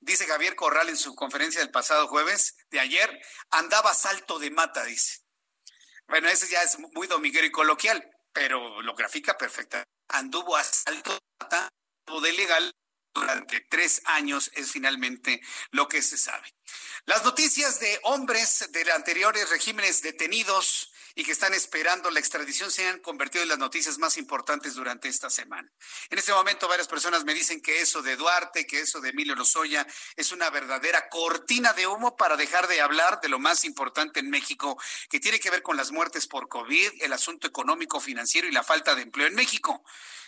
Dice 0.00 0.26
Javier 0.26 0.54
Corral 0.54 0.90
en 0.90 0.98
su 0.98 1.14
conferencia 1.14 1.62
del 1.62 1.70
pasado 1.70 2.08
jueves, 2.08 2.54
de 2.70 2.78
ayer, 2.80 3.22
andaba 3.50 3.94
salto 3.94 4.38
de 4.38 4.50
mata, 4.50 4.84
dice. 4.84 5.22
Bueno, 6.08 6.28
ese 6.28 6.46
ya 6.48 6.62
es 6.62 6.78
muy 6.78 7.06
domiguero 7.06 7.46
y 7.46 7.50
coloquial, 7.50 8.06
pero 8.34 8.82
lo 8.82 8.94
grafica 8.94 9.38
perfecta. 9.38 9.82
Anduvo 10.08 10.56
a 10.56 10.62
salto 10.62 11.14
de 11.14 11.20
mata, 11.40 11.70
de 12.20 12.34
ilegal 12.34 12.70
durante 13.14 13.60
tres 13.70 14.02
años 14.04 14.50
es 14.54 14.70
finalmente 14.70 15.40
lo 15.70 15.88
que 15.88 16.02
se 16.02 16.18
sabe. 16.18 16.54
Las 17.04 17.24
noticias 17.24 17.78
de 17.78 18.00
hombres 18.02 18.68
de 18.72 18.90
anteriores 18.92 19.48
regímenes 19.50 20.02
detenidos 20.02 20.90
y 21.18 21.24
que 21.24 21.32
están 21.32 21.54
esperando 21.54 22.10
la 22.10 22.20
extradición 22.20 22.70
se 22.70 22.86
han 22.86 22.98
convertido 22.98 23.42
en 23.42 23.48
las 23.48 23.58
noticias 23.58 23.96
más 23.98 24.18
importantes 24.18 24.74
durante 24.74 25.08
esta 25.08 25.30
semana. 25.30 25.72
En 26.10 26.18
este 26.18 26.32
momento 26.32 26.68
varias 26.68 26.88
personas 26.88 27.24
me 27.24 27.32
dicen 27.32 27.62
que 27.62 27.80
eso 27.80 28.02
de 28.02 28.16
Duarte, 28.16 28.66
que 28.66 28.80
eso 28.80 29.00
de 29.00 29.08
Emilio 29.08 29.34
Lozoya 29.34 29.86
es 30.14 30.30
una 30.30 30.50
verdadera 30.50 31.08
cortina 31.08 31.72
de 31.72 31.86
humo 31.86 32.16
para 32.16 32.36
dejar 32.36 32.68
de 32.68 32.82
hablar 32.82 33.20
de 33.22 33.30
lo 33.30 33.38
más 33.38 33.64
importante 33.64 34.20
en 34.20 34.28
México, 34.28 34.78
que 35.08 35.18
tiene 35.18 35.40
que 35.40 35.50
ver 35.50 35.62
con 35.62 35.78
las 35.78 35.90
muertes 35.90 36.26
por 36.26 36.48
COVID, 36.48 37.00
el 37.00 37.12
asunto 37.14 37.46
económico, 37.46 37.98
financiero 37.98 38.46
y 38.46 38.52
la 38.52 38.62
falta 38.62 38.94
de 38.94 39.02
empleo 39.02 39.26
en 39.26 39.34
México. 39.34 39.82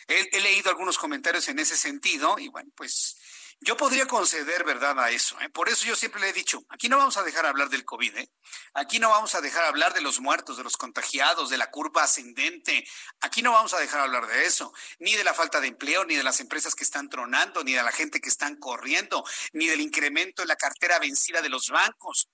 He, 0.07 0.30
he 0.32 0.41
leído 0.41 0.70
algunos 0.70 0.97
comentarios 0.97 1.49
en 1.49 1.59
ese 1.59 1.76
sentido 1.76 2.39
y 2.39 2.49
bueno, 2.49 2.70
pues 2.74 3.18
Yo 3.61 3.77
podría 3.77 4.07
conceder 4.07 4.65
verdad 4.65 4.99
a 5.01 5.11
eso. 5.11 5.39
¿eh? 5.41 5.49
Por 5.49 5.69
eso 5.69 5.85
yo 5.85 5.97
siempre 5.97 6.21
le 6.21 6.29
he 6.29 6.33
dicho, 6.33 6.65
aquí 6.69 6.89
no 6.89 6.97
vamos 6.97 7.17
a 7.17 7.25
dejar 7.25 7.45
hablar 7.45 7.69
del 7.69 7.85
COVID. 7.85 8.17
¿eh? 8.17 8.31
Aquí 8.75 9.01
no 9.01 9.11
vamos 9.11 9.35
a 9.35 9.41
dejar 9.41 9.65
hablar 9.65 9.95
de 9.95 10.01
los 10.01 10.21
muertos, 10.21 10.57
de 10.57 10.63
los 10.63 10.77
contagiados, 10.77 11.51
de 11.51 11.59
la 11.59 11.71
curva 11.71 12.05
ascendente. 12.05 12.87
Aquí 13.21 13.43
no 13.43 13.53
vamos 13.53 13.75
a 13.75 13.81
dejar 13.81 14.01
hablar 14.01 14.29
de 14.29 14.47
eso. 14.47 14.73
Ni 15.01 15.17
de 15.17 15.25
la 15.25 15.35
falta 15.35 15.61
de 15.61 15.69
empleo, 15.69 16.05
ni 16.05 16.15
de 16.15 16.23
las 16.23 16.39
empresas 16.39 16.77
que 16.77 16.85
están 16.85 17.09
tronando, 17.09 17.65
ni 17.65 17.73
de 17.73 17.83
la 17.83 17.93
gente 17.93 18.21
que 18.21 18.29
están 18.29 18.57
corriendo, 18.57 19.25
ni 19.53 19.67
del 19.67 19.81
incremento 19.81 20.43
en 20.43 20.49
la 20.49 20.57
cartera 20.57 21.01
vencida 21.01 21.43
de 21.43 21.49
los 21.49 21.69
bancos. 21.69 22.29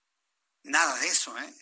Nada 0.63 0.95
de 0.97 1.09
eso. 1.09 1.37
¿eh? 1.39 1.55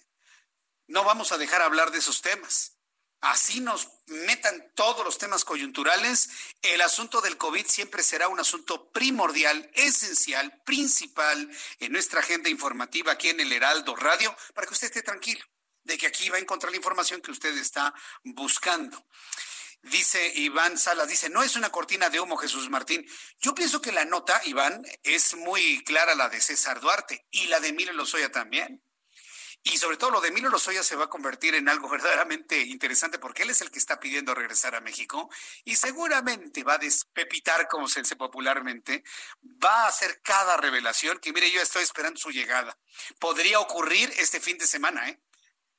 No 0.89 1.05
vamos 1.05 1.31
a 1.31 1.39
dejar 1.39 1.63
hablar 1.63 1.93
de 1.93 1.99
esos 1.99 2.21
temas 2.21 2.77
así 3.23 3.61
nos 3.61 3.89
metan 4.07 4.73
todos 4.75 5.05
los 5.05 5.17
temas 5.17 5.45
coyunturales, 5.45 6.29
el 6.61 6.81
asunto 6.83 7.21
del 7.21 7.39
COVID 7.39 7.67
siempre 7.67 8.03
será 8.03 8.29
un 8.29 8.41
asunto 8.41 8.91
primordial, 8.91 9.71
esencial, 9.75 10.61
principal 10.65 11.51
en 11.79 11.93
nuestra 11.93 12.21
agenda 12.21 12.51
informativa 12.51 13.13
aquí 13.13 13.31
en 13.31 13.41
el 13.41 13.53
Heraldo 13.53 13.97
Radio, 13.97 14.37
para 14.55 14.67
que 14.67 14.75
usted 14.75 14.89
esté 14.89 15.03
tranquilo 15.03 15.43
de 15.85 15.97
que 15.99 16.07
aquí 16.07 16.29
va 16.29 16.37
a 16.37 16.41
encontrar 16.41 16.71
la 16.71 16.77
información 16.77 17.21
que 17.21 17.31
usted 17.31 17.57
está 17.57 17.95
buscando. 18.25 19.07
Dice 19.83 20.33
Iván 20.37 20.79
Salas, 20.79 21.09
dice, 21.09 21.29
no 21.29 21.43
es 21.43 21.57
una 21.57 21.71
cortina 21.71 22.09
de 22.09 22.21
humo, 22.21 22.37
Jesús 22.37 22.71
Martín. 22.71 23.05
Yo 23.41 23.55
pienso 23.55 23.81
que 23.81 23.91
la 23.91 24.05
nota, 24.05 24.41
Iván, 24.45 24.85
es 25.03 25.35
muy 25.35 25.83
clara 25.85 26.15
la 26.15 26.29
de 26.29 26.41
César 26.41 26.81
Duarte 26.81 27.27
y 27.31 27.47
la 27.47 27.59
de 27.59 27.69
Emilio 27.69 27.93
Lozoya 27.93 28.31
también. 28.31 28.85
Y 29.65 29.77
sobre 29.79 29.97
todo 29.97 30.11
lo 30.11 30.21
de 30.21 30.29
Emilio 30.29 30.51
Lozoya 30.51 30.83
se 30.83 30.97
va 30.97 31.05
a 31.05 31.11
convertir 31.11 31.55
en 31.55 31.69
algo 31.69 31.89
verdaderamente 31.91 32.61
interesante 32.61 33.19
porque 33.19 33.43
él 33.43 33.51
es 33.51 33.61
el 33.61 33.71
que 33.71 33.79
está 33.79 34.01
pidiendo 34.01 34.35
regresar 34.35 34.75
a 34.75 34.81
México 34.81 35.31
y 35.65 35.77
seguramente 35.77 36.65
va 36.65 36.75
a 36.75 36.79
despepitar, 36.79 37.69
como 37.69 37.89
se 37.89 38.01
dice 38.01 38.17
popularmente, 38.17 39.05
va 39.63 39.85
a 39.85 39.89
hacer 39.89 40.21
cada 40.23 40.57
revelación 40.57 41.19
que 41.19 41.33
mire, 41.33 41.51
yo 41.51 41.61
estoy 41.61 41.83
esperando 41.83 42.19
su 42.19 42.31
llegada. 42.31 42.79
Podría 43.19 43.61
ocurrir 43.61 44.13
este 44.19 44.41
fin 44.41 44.59
de 44.59 44.67
semana, 44.67 45.09
¿eh? 45.09 45.21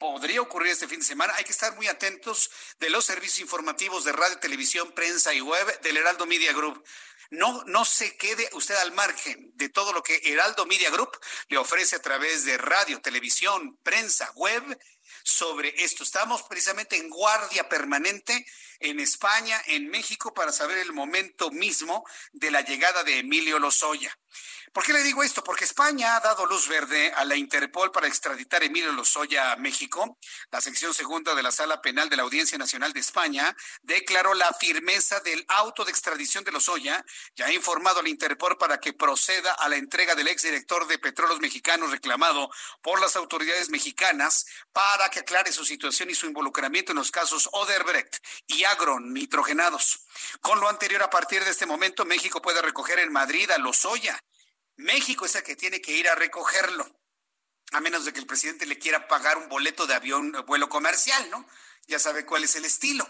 podría 0.03 0.41
ocurrir 0.41 0.71
este 0.71 0.87
fin 0.87 0.99
de 0.99 1.05
semana. 1.05 1.33
Hay 1.37 1.45
que 1.45 1.53
estar 1.53 1.73
muy 1.77 1.87
atentos 1.87 2.51
de 2.77 2.89
los 2.89 3.05
servicios 3.05 3.39
informativos 3.39 4.03
de 4.03 4.11
radio, 4.11 4.37
televisión, 4.37 4.91
prensa 4.91 5.33
y 5.33 5.39
web 5.39 5.81
del 5.81 5.95
Heraldo 5.95 6.25
Media 6.25 6.51
Group. 6.51 6.83
No, 7.33 7.63
no 7.65 7.83
se 7.83 8.15
quede 8.15 8.47
usted 8.53 8.75
al 8.75 8.91
margen 8.91 9.51
de 9.55 9.67
todo 9.67 9.91
lo 9.91 10.03
que 10.03 10.21
Heraldo 10.23 10.67
Media 10.67 10.91
Group 10.91 11.19
le 11.47 11.57
ofrece 11.57 11.95
a 11.95 12.01
través 12.01 12.45
de 12.45 12.59
radio, 12.59 13.01
televisión, 13.01 13.75
prensa, 13.81 14.31
web 14.35 14.63
sobre 15.23 15.73
esto. 15.83 16.03
Estamos 16.03 16.43
precisamente 16.43 16.95
en 16.95 17.09
guardia 17.09 17.67
permanente 17.67 18.45
en 18.79 18.99
España, 18.99 19.59
en 19.65 19.89
México, 19.89 20.31
para 20.35 20.51
saber 20.51 20.77
el 20.77 20.93
momento 20.93 21.49
mismo 21.49 22.05
de 22.33 22.51
la 22.51 22.61
llegada 22.61 23.03
de 23.03 23.17
Emilio 23.17 23.57
Lozoya. 23.57 24.15
¿Por 24.73 24.83
qué 24.83 24.91
le 24.91 25.03
digo 25.03 25.21
esto? 25.21 25.43
Porque 25.43 25.65
España 25.65 26.15
ha 26.15 26.19
dado 26.19 26.47
luz 26.47 26.67
verde 26.67 27.13
a 27.13 27.25
la 27.25 27.35
Interpol 27.35 27.91
para 27.91 28.07
extraditar 28.07 28.63
a 28.63 28.65
Emilio 28.65 28.91
Lozoya 28.91 29.51
a 29.51 29.55
México. 29.55 30.17
La 30.49 30.61
sección 30.61 30.95
segunda 30.95 31.35
de 31.35 31.43
la 31.43 31.51
Sala 31.51 31.79
Penal 31.79 32.09
de 32.09 32.17
la 32.17 32.23
Audiencia 32.23 32.57
Nacional 32.57 32.91
de 32.91 32.99
España 32.99 33.55
declaró 33.83 34.33
la 34.33 34.51
firmeza 34.51 35.19
del 35.19 35.45
auto 35.47 35.85
de 35.85 35.91
extradición 35.91 36.43
de 36.43 36.51
Lozoya 36.51 37.05
y 37.35 37.43
ha 37.43 37.53
informado 37.53 37.99
a 37.99 38.01
la 38.01 38.09
Interpol 38.09 38.57
para 38.57 38.79
que 38.79 38.93
proceda 38.93 39.53
a 39.53 39.69
la 39.69 39.75
entrega 39.75 40.15
del 40.15 40.27
exdirector 40.27 40.87
de 40.87 40.97
Petróleos 40.97 41.39
Mexicanos 41.39 41.91
reclamado 41.91 42.49
por 42.81 42.99
las 42.99 43.15
autoridades 43.15 43.69
mexicanas 43.69 44.47
para 44.71 45.07
que 45.09 45.19
aclare 45.19 45.51
su 45.51 45.65
situación 45.65 46.09
y 46.09 46.15
su 46.15 46.25
involucramiento 46.25 46.93
en 46.93 46.97
los 46.97 47.11
casos 47.11 47.47
Oderbrecht 47.51 48.25
y 48.47 48.63
agronitrogenados. 48.63 50.07
Con 50.41 50.59
lo 50.59 50.67
anterior, 50.67 51.03
a 51.03 51.11
partir 51.11 51.43
de 51.43 51.51
este 51.51 51.67
momento, 51.67 52.05
México 52.05 52.41
puede 52.41 52.59
recoger 52.63 52.97
en 52.97 53.11
Madrid 53.11 53.51
a 53.51 53.59
Lozoya 53.59 54.19
México 54.75 55.25
es 55.25 55.35
el 55.35 55.43
que 55.43 55.55
tiene 55.55 55.81
que 55.81 55.91
ir 55.91 56.07
a 56.07 56.15
recogerlo, 56.15 56.99
a 57.71 57.79
menos 57.79 58.05
de 58.05 58.13
que 58.13 58.19
el 58.19 58.27
presidente 58.27 58.65
le 58.65 58.79
quiera 58.79 59.07
pagar 59.07 59.37
un 59.37 59.49
boleto 59.49 59.87
de 59.87 59.93
avión, 59.93 60.31
vuelo 60.47 60.69
comercial, 60.69 61.29
¿no? 61.29 61.47
Ya 61.87 61.99
sabe 61.99 62.25
cuál 62.25 62.43
es 62.43 62.55
el 62.55 62.65
estilo. 62.65 63.07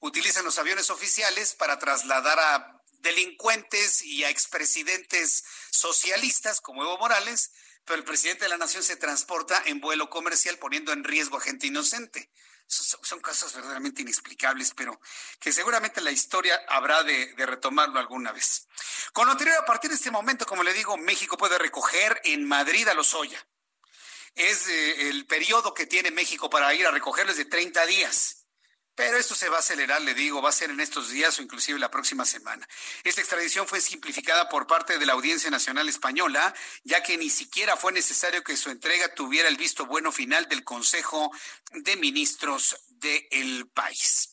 Utilizan 0.00 0.44
los 0.44 0.58
aviones 0.58 0.90
oficiales 0.90 1.54
para 1.54 1.78
trasladar 1.78 2.38
a 2.38 2.82
delincuentes 3.00 4.02
y 4.02 4.24
a 4.24 4.30
expresidentes 4.30 5.44
socialistas 5.70 6.60
como 6.60 6.82
Evo 6.82 6.98
Morales, 6.98 7.52
pero 7.84 7.98
el 7.98 8.04
presidente 8.04 8.44
de 8.44 8.48
la 8.48 8.56
nación 8.56 8.82
se 8.82 8.96
transporta 8.96 9.62
en 9.66 9.80
vuelo 9.80 10.08
comercial 10.10 10.58
poniendo 10.58 10.92
en 10.92 11.04
riesgo 11.04 11.36
a 11.36 11.40
gente 11.40 11.66
inocente. 11.66 12.30
Son, 12.66 13.20
casos 13.20 13.52
verdaderamente 13.52 14.02
inexplicables, 14.02 14.72
pero 14.74 15.00
que 15.38 15.52
seguramente 15.52 16.00
la 16.00 16.10
historia 16.10 16.60
habrá 16.68 17.02
de, 17.02 17.34
retomarlo 17.36 17.98
alguna 17.98 18.32
vez. 18.32 18.66
Con 19.12 19.26
lo 19.26 19.32
anterior, 19.32 19.56
a 19.58 19.64
partir 19.64 19.90
de 19.90 19.96
este 19.96 20.10
momento, 20.10 20.46
como 20.46 20.62
le 20.62 20.72
digo, 20.72 20.96
México 20.96 21.36
puede 21.36 21.58
recoger 21.58 22.20
en 22.24 22.46
Madrid 22.46 22.88
a 22.88 22.94
los 22.94 23.14
Oya. 23.14 23.46
Es 24.34 24.66
eh, 24.66 25.10
el 25.10 25.26
periodo 25.26 25.74
que 25.74 25.86
tiene 25.86 26.10
México 26.10 26.50
para 26.50 26.74
ir 26.74 26.86
a 26.86 26.90
recogerlos 26.90 27.36
de 27.36 27.44
30 27.44 27.86
días. 27.86 28.43
Pero 28.94 29.18
esto 29.18 29.34
se 29.34 29.48
va 29.48 29.56
a 29.56 29.60
acelerar, 29.60 30.00
le 30.02 30.14
digo, 30.14 30.40
va 30.40 30.50
a 30.50 30.52
ser 30.52 30.70
en 30.70 30.78
estos 30.78 31.10
días 31.10 31.36
o 31.38 31.42
inclusive 31.42 31.78
la 31.78 31.90
próxima 31.90 32.24
semana. 32.24 32.68
Esta 33.02 33.20
extradición 33.20 33.66
fue 33.66 33.80
simplificada 33.80 34.48
por 34.48 34.66
parte 34.66 34.98
de 34.98 35.06
la 35.06 35.14
Audiencia 35.14 35.50
Nacional 35.50 35.88
Española, 35.88 36.54
ya 36.84 37.02
que 37.02 37.16
ni 37.16 37.28
siquiera 37.28 37.76
fue 37.76 37.92
necesario 37.92 38.44
que 38.44 38.56
su 38.56 38.70
entrega 38.70 39.12
tuviera 39.14 39.48
el 39.48 39.56
visto 39.56 39.86
bueno 39.86 40.12
final 40.12 40.48
del 40.48 40.62
Consejo 40.62 41.32
de 41.72 41.96
Ministros 41.96 42.76
del 42.88 43.68
país. 43.68 44.30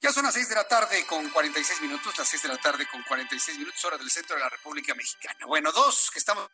Ya 0.00 0.12
son 0.12 0.24
las 0.24 0.34
seis 0.34 0.48
de 0.48 0.54
la 0.54 0.66
tarde 0.66 1.04
con 1.06 1.28
46 1.28 1.80
minutos, 1.82 2.16
las 2.16 2.28
seis 2.28 2.42
de 2.42 2.48
la 2.48 2.56
tarde 2.56 2.86
con 2.90 3.02
46 3.02 3.58
minutos, 3.58 3.84
hora 3.84 3.98
del 3.98 4.10
centro 4.10 4.36
de 4.36 4.42
la 4.42 4.48
República 4.48 4.94
Mexicana. 4.94 5.44
Bueno, 5.46 5.72
dos 5.72 6.10
que 6.10 6.20
estamos... 6.20 6.48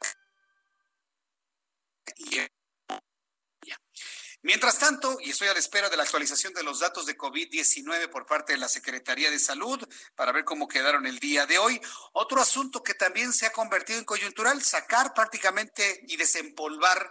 Mientras 4.45 4.79
tanto, 4.79 5.17
y 5.23 5.31
estoy 5.31 5.49
a 5.49 5.55
la 5.55 5.59
espera 5.59 5.89
de 5.89 5.97
la 5.97 6.03
actualización 6.03 6.53
de 6.53 6.63
los 6.63 6.81
datos 6.81 7.07
de 7.07 7.17
COVID-19 7.17 8.11
por 8.11 8.27
parte 8.27 8.53
de 8.53 8.59
la 8.59 8.69
Secretaría 8.69 9.31
de 9.31 9.39
Salud 9.39 9.83
para 10.15 10.33
ver 10.33 10.45
cómo 10.45 10.69
quedaron 10.69 11.07
el 11.07 11.19
día 11.19 11.47
de 11.47 11.57
hoy. 11.57 11.81
Otro 12.13 12.43
asunto 12.43 12.83
que 12.83 12.93
también 12.93 13.33
se 13.33 13.47
ha 13.47 13.53
convertido 13.53 13.99
en 13.99 14.05
coyuntural, 14.05 14.63
sacar 14.63 15.15
prácticamente 15.15 16.05
y 16.09 16.19
desempolvar 16.19 17.11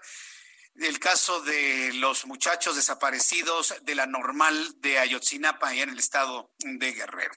el 0.75 0.99
caso 0.99 1.41
de 1.41 1.93
los 1.93 2.27
muchachos 2.27 2.75
desaparecidos 2.75 3.73
de 3.81 3.95
la 3.95 4.05
normal 4.05 4.75
de 4.77 4.99
Ayotzinapa, 4.99 5.69
allá 5.69 5.83
en 5.83 5.89
el 5.89 5.99
estado 5.99 6.53
de 6.59 6.93
Guerrero. 6.93 7.33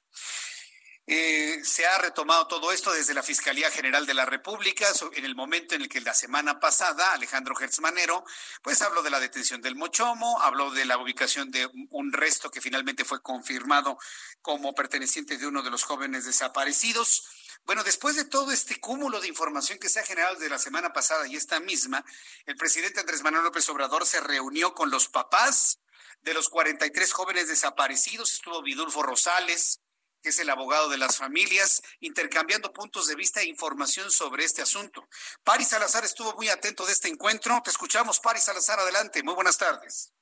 Eh, 1.09 1.61
se 1.63 1.87
ha 1.87 1.99
retomado 1.99 2.49
todo 2.49 2.73
esto 2.73 2.93
desde 2.93 3.15
la 3.15 3.23
Fiscalía 3.23 3.71
General 3.71 4.05
de 4.07 4.15
la 4.15 4.27
República 4.27 4.89
en 5.13 5.25
el 5.25 5.37
momento 5.37 5.77
en 5.77 5.83
el 5.83 5.89
que 5.89 6.01
la 6.01 6.13
semana 6.13 6.59
pasada 6.59 7.13
Alejandro 7.13 7.55
Gertzmanero 7.55 8.25
pues 8.61 8.83
habló 8.83 9.03
de 9.03 9.11
la 9.11 9.21
detención 9.21 9.61
del 9.61 9.77
Mochomo, 9.77 10.43
habló 10.43 10.73
de 10.73 10.85
la 10.85 10.99
ubicación 10.99 11.53
de 11.53 11.71
un 11.91 12.13
resto 12.13 12.51
que 12.51 12.61
finalmente 12.61 13.05
fue 13.05 13.23
confirmado 13.23 13.99
como 14.43 14.75
perteneciente 14.75 15.39
de 15.39 15.47
uno 15.47 15.63
de 15.63 15.71
los 15.71 15.85
jóvenes 15.85 16.25
desaparecidos. 16.25 17.29
Bueno, 17.65 17.85
después 17.85 18.17
de 18.17 18.25
todo 18.25 18.51
este 18.51 18.81
cúmulo 18.81 19.21
de 19.21 19.29
información 19.29 19.79
que 19.79 19.89
se 19.89 20.01
ha 20.01 20.05
generado 20.05 20.35
desde 20.35 20.51
la 20.51 20.59
semana 20.59 20.93
pasada 20.93 21.29
y 21.29 21.37
esta 21.37 21.61
misma, 21.61 22.05
el 22.47 22.57
presidente 22.57 22.99
Andrés 22.99 23.23
Manuel 23.23 23.45
López 23.45 23.69
Obrador 23.69 24.07
se 24.07 24.21
reunió 24.21 24.75
con 24.75 24.91
los 24.91 25.07
papás 25.07 25.79
de 26.23 26.35
los 26.35 26.49
43 26.49 27.13
jóvenes 27.13 27.47
desaparecidos, 27.47 28.33
estuvo 28.33 28.61
Vidulfo 28.61 29.05
Rosales, 29.05 29.81
que 30.27 30.31
es 30.31 30.41
el 30.41 30.51
abogado 30.51 30.89
de 30.89 30.99
las 30.99 31.19
familias, 31.19 31.81
intercambiando 32.01 32.73
puntos 32.73 33.07
de 33.07 33.15
vista 33.15 33.43
e 33.43 33.47
información 33.47 34.11
sobre 34.11 34.43
este 34.43 34.61
asunto. 34.61 35.09
Paris 35.45 35.69
Salazar 35.69 36.05
estuvo 36.05 36.35
muy 36.35 36.49
atento 36.49 36.85
de 36.85 36.91
este 36.91 37.07
encuentro. 37.07 37.63
Te 37.63 37.71
escuchamos, 37.71 38.19
Paris 38.19 38.43
Salazar, 38.43 38.81
adelante. 38.81 39.23
Muy 39.23 39.35
buenas 39.35 39.57
tardes. 39.57 40.16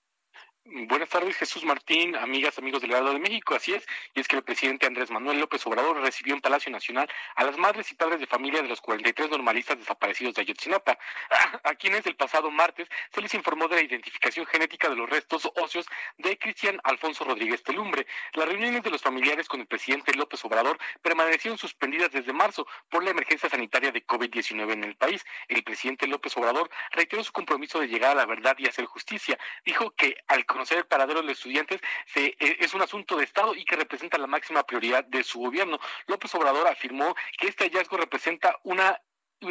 Buenas 0.67 1.11
tardes, 1.11 1.37
Jesús 1.37 1.63
Martín, 1.63 2.17
amigas, 2.17 2.57
amigos 2.57 2.81
del 2.81 2.93
Heraldo 2.93 3.13
de 3.13 3.19
México. 3.19 3.55
Así 3.55 3.75
es, 3.75 3.87
y 4.15 4.21
es 4.21 4.27
que 4.27 4.37
el 4.37 4.43
presidente 4.43 4.87
Andrés 4.87 5.11
Manuel 5.11 5.39
López 5.39 5.65
Obrador 5.67 6.01
recibió 6.01 6.33
en 6.33 6.41
Palacio 6.41 6.73
Nacional 6.73 7.07
a 7.37 7.45
las 7.45 7.59
madres 7.59 7.93
y 7.93 7.95
padres 7.95 8.19
de 8.19 8.27
familia 8.27 8.63
de 8.63 8.69
los 8.69 8.81
43 8.81 9.29
normalistas 9.29 9.79
desaparecidos 9.79 10.35
de 10.35 10.41
Ayotzinapa, 10.41 10.99
a 11.65 11.75
quienes 11.75 12.07
el 12.07 12.17
pasado 12.17 12.51
martes 12.51 12.89
se 13.13 13.21
les 13.21 13.35
informó 13.35 13.69
de 13.69 13.77
la 13.77 13.83
identificación 13.83 14.47
genética 14.47 14.89
de 14.89 14.97
los 14.97 15.11
restos 15.11 15.51
óseos 15.57 15.87
de 16.17 16.39
Cristian 16.39 16.81
Alfonso 16.85 17.25
Rodríguez 17.25 17.63
Telumbre. 17.63 18.07
Las 18.33 18.49
reuniones 18.49 18.83
de 18.83 18.91
los 18.91 19.03
familiares 19.03 19.49
con 19.49 19.61
el 19.61 19.67
presidente 19.67 20.15
López 20.15 20.43
Obrador 20.47 20.79
permanecieron 21.03 21.59
suspendidas 21.59 22.11
desde 22.11 22.33
marzo 22.33 22.67
por 22.89 23.05
la 23.05 23.11
emergencia 23.11 23.51
sanitaria 23.51 23.93
de 23.93 24.07
COVID-19 24.07 24.73
en 24.73 24.85
el 24.85 24.97
país. 24.97 25.23
El 25.47 25.63
presidente 25.63 26.07
López 26.07 26.35
Obrador 26.39 26.71
reiteró 26.93 27.23
su 27.23 27.33
compromiso 27.33 27.81
de 27.81 27.89
llegar 27.89 28.13
a 28.13 28.15
la 28.15 28.25
verdad 28.25 28.57
y 28.57 28.67
hacer 28.67 28.87
justicia. 28.87 29.39
Dijo 29.67 29.91
que 29.91 30.17
al 30.27 30.47
conocer 30.55 30.79
el 30.79 30.87
paradero 30.87 31.21
de 31.21 31.27
los 31.27 31.37
estudiantes 31.37 31.81
se, 32.07 32.27
eh, 32.27 32.57
es 32.61 32.73
un 32.75 32.83
asunto 32.83 33.17
de 33.17 33.25
Estado 33.25 33.55
y 33.55 33.65
que 33.65 33.75
representa 33.75 34.19
la 34.19 34.29
máxima 34.29 34.63
prioridad 34.63 35.05
de 35.05 35.25
su 35.25 35.41
gobierno. 35.41 35.81
López 36.07 36.33
Obrador 36.37 36.69
afirmó 36.69 37.15
que 37.39 37.49
este 37.49 37.65
hallazgo 37.65 37.97
representa 37.97 38.57
una 38.63 39.01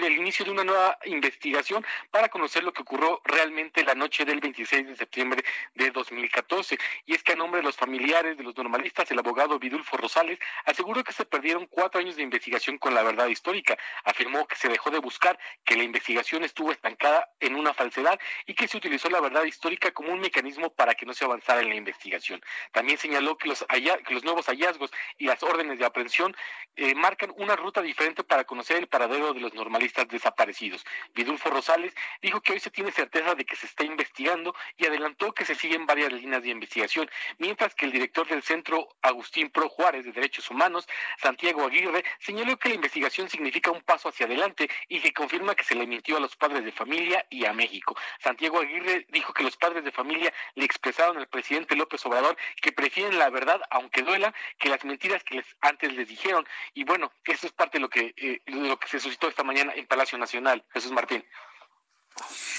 el 0.02 0.18
inicio 0.18 0.46
de 0.46 0.52
una 0.52 0.64
nueva 0.64 0.98
investigación 1.06 1.86
para 2.10 2.30
conocer 2.30 2.64
lo 2.64 2.74
que 2.74 2.82
ocurrió 2.82 3.22
realmente 3.26 3.84
la 3.84 3.94
noche 3.94 4.26
del 4.26 4.40
26 4.40 4.88
de 4.88 4.96
septiembre 4.96 5.44
de 5.76 5.92
2014. 5.92 6.78
Y 7.06 7.14
es 7.14 7.24
que 7.24 7.34
a 7.34 7.36
nombre 7.36 7.62
de 7.62 7.66
los 7.66 7.76
familiares 7.76 8.38
de 8.38 8.44
los 8.44 8.58
normalistas, 8.58 9.10
el 9.12 9.20
abogado 9.20 9.60
Vidulfo 9.60 9.98
Rosales 9.98 10.40
aseguró 10.66 11.04
que 11.04 11.14
se 11.14 11.26
perdieron 11.26 11.68
cuatro 11.68 12.00
años 12.00 12.16
de 12.16 12.24
investigación 12.24 12.78
con 12.78 12.96
la 12.96 13.04
verdad 13.04 13.28
histórica. 13.28 13.78
Afirmó 14.04 14.48
que 14.48 14.56
se 14.56 14.70
dejó 14.70 14.90
de 14.90 15.00
buscar, 15.00 15.38
que 15.64 15.76
la 15.76 15.84
investigación 15.84 16.44
estuvo 16.44 16.72
estancada 16.72 17.30
en 17.40 17.56
una 17.56 17.74
falsedad 17.74 18.20
y 18.48 18.56
que 18.56 18.68
se 18.68 18.78
utilizó 18.78 19.10
la 19.10 19.22
verdad 19.22 19.44
histórica 19.44 19.92
como 19.92 20.12
un 20.12 20.20
mecanismo 20.20 20.72
para 20.74 20.96
que 20.96 21.06
no 21.06 21.14
se 21.14 21.26
avanzara 21.26 21.62
en 21.62 21.70
la 21.70 21.76
investigación. 21.76 22.42
También 22.72 22.98
señaló 22.98 23.38
que 23.38 23.48
los, 23.48 23.66
que 23.66 24.14
los 24.14 24.24
nuevos 24.24 24.48
hallazgos 24.48 24.92
y 25.18 25.26
las 25.26 25.44
órdenes 25.44 25.78
de 25.78 25.86
aprehensión 25.86 26.36
eh, 26.76 26.96
marcan 26.96 27.32
una 27.38 27.56
ruta 27.56 27.82
diferente 27.82 28.24
para 28.24 28.44
conocer 28.46 28.78
el 28.78 28.88
paradero 28.88 29.34
de 29.34 29.40
los 29.40 29.54
normalistas 29.54 29.83
desaparecidos. 30.10 30.86
Vidulfo 31.14 31.50
Rosales 31.50 31.94
dijo 32.22 32.42
que 32.42 32.54
hoy 32.54 32.60
se 32.60 32.72
tiene 32.72 32.92
certeza 32.92 33.36
de 33.36 33.46
que 33.46 33.56
se 33.56 33.66
está 33.66 33.84
investigando 33.84 34.56
y 34.78 34.86
adelantó 34.86 35.34
que 35.34 35.46
se 35.46 35.56
siguen 35.56 35.86
varias 35.86 36.12
líneas 36.12 36.44
de 36.44 36.50
investigación, 36.50 37.10
mientras 37.38 37.76
que 37.76 37.86
el 37.86 37.92
director 37.92 38.28
del 38.28 38.44
Centro 38.44 38.88
Agustín 39.02 39.50
Pro 39.50 39.70
Juárez 39.70 40.06
de 40.06 40.12
Derechos 40.12 40.50
Humanos, 40.50 40.88
Santiago 41.22 41.66
Aguirre, 41.66 42.04
señaló 42.20 42.58
que 42.58 42.70
la 42.70 42.76
investigación 42.76 43.30
significa 43.30 43.72
un 43.72 43.82
paso 43.82 44.10
hacia 44.10 44.26
adelante 44.26 44.70
y 44.88 45.00
que 45.00 45.14
confirma 45.14 45.56
que 45.56 45.64
se 45.64 45.76
le 45.76 45.88
mintió 45.88 46.18
a 46.18 46.20
los 46.20 46.36
padres 46.36 46.64
de 46.64 46.72
familia 46.72 47.26
y 47.30 47.46
a 47.46 47.54
México. 47.54 47.96
Santiago 48.20 48.60
Aguirre 48.60 49.06
dijo 49.10 49.34
que 49.34 49.44
los 49.44 49.58
padres 49.58 49.84
de 49.84 49.92
familia 49.92 50.34
le 50.56 50.66
expresaron 50.66 51.18
al 51.18 51.28
presidente 51.28 51.76
López 51.76 52.06
Obrador 52.06 52.36
que 52.62 52.72
prefieren 52.72 53.18
la 53.18 53.30
verdad, 53.30 53.62
aunque 53.70 54.02
duela, 54.02 54.34
que 54.58 54.70
las 54.70 54.84
mentiras 54.84 55.24
que 55.24 55.36
les, 55.36 55.46
antes 55.62 55.94
les 55.94 56.08
dijeron. 56.08 56.46
Y 56.74 56.84
bueno, 56.84 57.12
eso 57.26 57.48
es 57.48 57.54
parte 57.54 57.78
de 57.78 57.82
lo 57.82 57.90
que, 57.90 58.14
eh, 58.18 58.42
lo 58.46 58.78
que 58.78 58.88
se 58.88 59.00
suscitó 59.00 59.28
esta 59.28 59.44
mañana 59.44 59.63
en 59.76 59.88
Palacio 59.88 60.18
Nacional. 60.18 60.66
Jesús 60.74 60.92
Martín. 60.92 61.26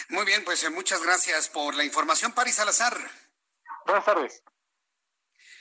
Muy 0.09 0.25
bien, 0.25 0.45
pues 0.45 0.63
eh, 0.65 0.71
muchas 0.71 1.03
gracias 1.03 1.49
por 1.49 1.75
la 1.75 1.85
información, 1.85 2.33
Paris 2.33 2.57
Salazar. 2.57 2.99
Buenas 3.87 4.05
tardes. 4.05 4.43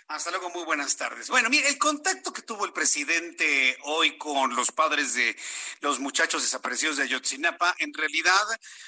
Hasta 0.08 0.32
luego, 0.32 0.50
muy 0.50 0.64
buenas 0.66 0.98
tardes. 0.98 1.30
Bueno, 1.30 1.50
mire, 1.50 1.70
el 1.70 1.78
contacto 1.78 2.34
que 2.34 2.42
tuvo 2.42 2.66
el 2.66 2.74
presidente 2.74 3.78
hoy 3.84 4.18
con 4.18 4.54
los 4.56 4.72
padres 4.72 5.14
de 5.14 5.36
los 5.80 6.00
muchachos 6.00 6.42
desaparecidos 6.42 6.98
de 6.98 7.04
Ayotzinapa, 7.04 7.76
en 7.80 7.94
realidad 7.94 8.46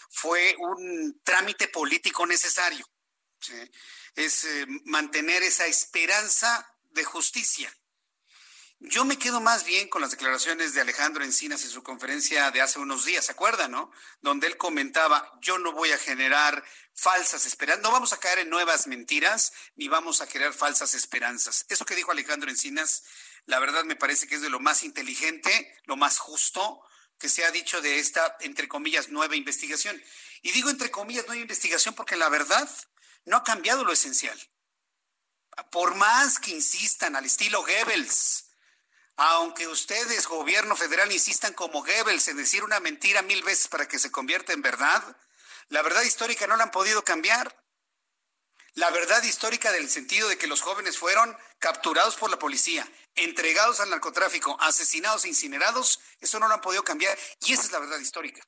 fue 0.10 0.56
un 0.60 1.22
trámite 1.24 1.70
político 1.70 2.26
necesario. 2.26 2.86
Es 4.16 4.44
eh, 4.44 4.66
mantener 4.86 5.44
esa 5.44 5.66
esperanza 5.68 6.70
de 6.92 7.04
justicia. 7.04 7.74
Yo 8.80 9.06
me 9.06 9.18
quedo 9.18 9.40
más 9.40 9.64
bien 9.64 9.88
con 9.88 10.02
las 10.02 10.12
declaraciones 10.12 10.74
de 10.74 10.82
Alejandro 10.82 11.24
Encinas 11.24 11.64
en 11.64 11.70
su 11.70 11.82
conferencia 11.82 12.52
de 12.52 12.62
hace 12.62 12.78
unos 12.78 13.06
días, 13.06 13.26
¿se 13.26 13.32
acuerdan, 13.32 13.72
no? 13.72 13.90
Donde 14.22 14.48
él 14.48 14.58
comentaba, 14.58 15.32
yo 15.42 15.58
no 15.58 15.72
voy 15.72 15.92
a 15.92 15.98
generar 15.98 16.64
falsas 16.94 17.46
esperanzas, 17.46 17.84
no 17.84 17.92
vamos 17.92 18.12
a 18.12 18.20
caer 18.20 18.40
en 18.40 18.50
nuevas 18.50 18.88
mentiras, 18.88 19.54
ni 19.76 19.88
vamos 19.88 20.20
a 20.20 20.28
crear 20.28 20.54
falsas 20.54 20.94
esperanzas. 20.94 21.66
Eso 21.70 21.86
que 21.86 21.96
dijo 21.96 22.12
Alejandro 22.12 22.50
Encinas, 22.50 23.04
la 23.46 23.60
verdad 23.60 23.86
me 23.86 23.96
parece 23.96 24.28
que 24.28 24.36
es 24.36 24.42
de 24.42 24.50
lo 24.50 24.60
más 24.60 24.84
inteligente, 24.84 25.74
lo 25.86 25.96
más 25.96 26.20
justo 26.20 26.82
que 27.18 27.30
se 27.30 27.46
ha 27.46 27.52
dicho 27.52 27.80
de 27.80 28.00
esta, 28.00 28.36
entre 28.42 28.68
comillas, 28.68 29.08
nueva 29.08 29.38
investigación. 29.38 30.02
Y 30.42 30.52
digo 30.52 30.70
entre 30.70 30.92
comillas, 30.92 31.28
nueva 31.28 31.42
investigación 31.42 31.96
porque 31.96 32.18
la 32.18 32.28
verdad 32.28 32.70
no 33.24 33.38
ha 33.38 33.44
cambiado 33.44 33.86
lo 33.86 33.94
esencial. 33.94 34.38
Por 35.72 35.96
más 35.96 36.40
que 36.40 36.52
insistan 36.52 37.16
al 37.16 37.24
estilo 37.24 37.62
Goebbels, 37.62 38.45
aunque 39.18 39.68
ustedes, 39.68 40.28
gobierno 40.28 40.76
federal, 40.76 41.12
insistan 41.12 41.54
como 41.54 41.84
Goebbels 41.84 42.28
en 42.28 42.38
decir 42.38 42.64
una 42.64 42.80
mentira 42.80 43.22
mil 43.22 43.44
veces 43.44 43.68
para 43.68 43.88
que 43.88 44.00
se 44.00 44.12
convierta 44.12 44.54
en 44.54 44.62
verdad, 44.62 45.18
la 45.70 45.82
verdad 45.82 46.04
histórica 46.04 46.48
no 46.48 46.58
la 46.58 46.64
han 46.64 46.72
podido 46.72 47.04
cambiar. 47.04 47.64
La 48.74 48.90
verdad 48.90 49.24
histórica 49.24 49.72
del 49.72 49.90
sentido 49.90 50.28
de 50.28 50.38
que 50.38 50.48
los 50.48 50.62
jóvenes 50.62 50.98
fueron 50.98 51.36
capturados 51.60 52.18
por 52.18 52.30
la 52.30 52.38
policía, 52.38 52.86
entregados 53.16 53.80
al 53.80 53.90
narcotráfico, 53.90 54.58
asesinados 54.60 55.24
e 55.24 55.30
incinerados, 55.30 56.02
eso 56.20 56.40
no 56.40 56.50
lo 56.50 56.56
han 56.56 56.62
podido 56.62 56.84
cambiar. 56.84 57.18
Y 57.40 57.54
esa 57.54 57.64
es 57.64 57.72
la 57.72 57.80
verdad 57.80 58.00
histórica. 58.00 58.46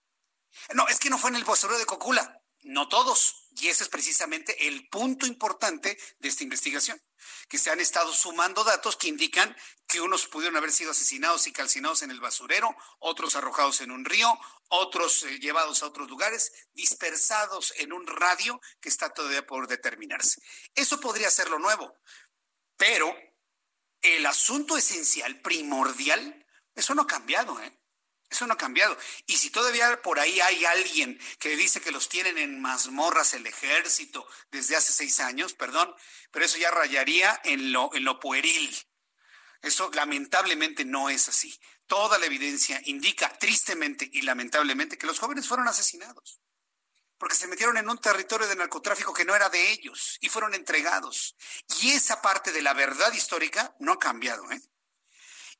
No, 0.73 0.85
es 0.89 0.99
que 0.99 1.09
no 1.09 1.17
fue 1.17 1.29
en 1.29 1.37
el 1.37 1.45
basurero 1.45 1.79
de 1.79 1.85
Cocula. 1.85 2.36
No 2.67 2.89
todos. 2.89 3.47
Y 3.59 3.69
ese 3.69 3.83
es 3.83 3.89
precisamente 3.89 4.67
el 4.67 4.87
punto 4.89 5.25
importante 5.25 5.97
de 6.19 6.29
esta 6.29 6.43
investigación 6.43 7.01
que 7.47 7.57
se 7.57 7.71
han 7.71 7.79
estado 7.79 8.13
sumando 8.13 8.63
datos 8.63 8.97
que 8.97 9.07
indican 9.07 9.55
que 9.87 10.01
unos 10.01 10.27
pudieron 10.27 10.57
haber 10.57 10.71
sido 10.71 10.91
asesinados 10.91 11.47
y 11.47 11.53
calcinados 11.53 12.01
en 12.01 12.11
el 12.11 12.19
basurero, 12.19 12.75
otros 12.99 13.35
arrojados 13.37 13.79
en 13.79 13.91
un 13.91 14.03
río, 14.03 14.37
otros 14.67 15.23
eh, 15.23 15.39
llevados 15.39 15.81
a 15.81 15.87
otros 15.87 16.09
lugares, 16.09 16.51
dispersados 16.73 17.73
en 17.77 17.93
un 17.93 18.05
radio 18.05 18.59
que 18.81 18.89
está 18.89 19.13
todavía 19.13 19.47
por 19.47 19.67
determinarse. 19.67 20.41
Eso 20.75 20.99
podría 20.99 21.31
ser 21.31 21.49
lo 21.49 21.59
nuevo, 21.59 21.97
pero 22.75 23.15
el 24.01 24.25
asunto 24.25 24.77
esencial, 24.77 25.41
primordial, 25.41 26.45
eso 26.75 26.93
no 26.93 27.03
ha 27.03 27.07
cambiado, 27.07 27.59
¿eh? 27.61 27.76
Eso 28.29 28.45
no 28.45 28.53
ha 28.53 28.57
cambiado. 28.57 28.97
Y 29.25 29.37
si 29.37 29.49
todavía 29.49 30.01
por 30.01 30.19
ahí 30.19 30.39
hay 30.41 30.65
alguien 30.65 31.19
que 31.39 31.55
dice 31.55 31.79
que 31.79 31.91
los 31.91 32.09
tienen 32.09 32.37
en 32.37 32.61
mazmorras 32.61 33.33
el 33.33 33.47
ejército 33.47 34.27
desde 34.51 34.75
hace 34.75 34.91
seis 34.91 35.19
años, 35.19 35.53
perdón, 35.53 35.93
pero 36.31 36.45
eso 36.45 36.57
ya 36.57 36.71
rayaría 36.71 37.39
en 37.43 37.71
lo, 37.71 37.93
en 37.93 38.03
lo 38.03 38.19
pueril. 38.19 38.75
Eso 39.61 39.89
lamentablemente 39.93 40.85
no 40.85 41.09
es 41.09 41.29
así. 41.29 41.57
Toda 41.87 42.17
la 42.19 42.25
evidencia 42.25 42.81
indica 42.85 43.29
tristemente 43.37 44.09
y 44.11 44.21
lamentablemente 44.23 44.97
que 44.97 45.07
los 45.07 45.19
jóvenes 45.19 45.47
fueron 45.47 45.67
asesinados 45.67 46.41
porque 47.17 47.35
se 47.35 47.47
metieron 47.47 47.77
en 47.77 47.89
un 47.89 47.97
territorio 47.97 48.47
de 48.47 48.55
narcotráfico 48.55 49.13
que 49.13 49.25
no 49.25 49.35
era 49.35 49.49
de 49.49 49.71
ellos 49.71 50.17
y 50.21 50.29
fueron 50.29 50.53
entregados. 50.53 51.35
Y 51.81 51.91
esa 51.91 52.21
parte 52.21 52.51
de 52.51 52.61
la 52.61 52.73
verdad 52.73 53.11
histórica 53.13 53.75
no 53.79 53.93
ha 53.93 53.99
cambiado. 53.99 54.49
¿eh? 54.51 54.61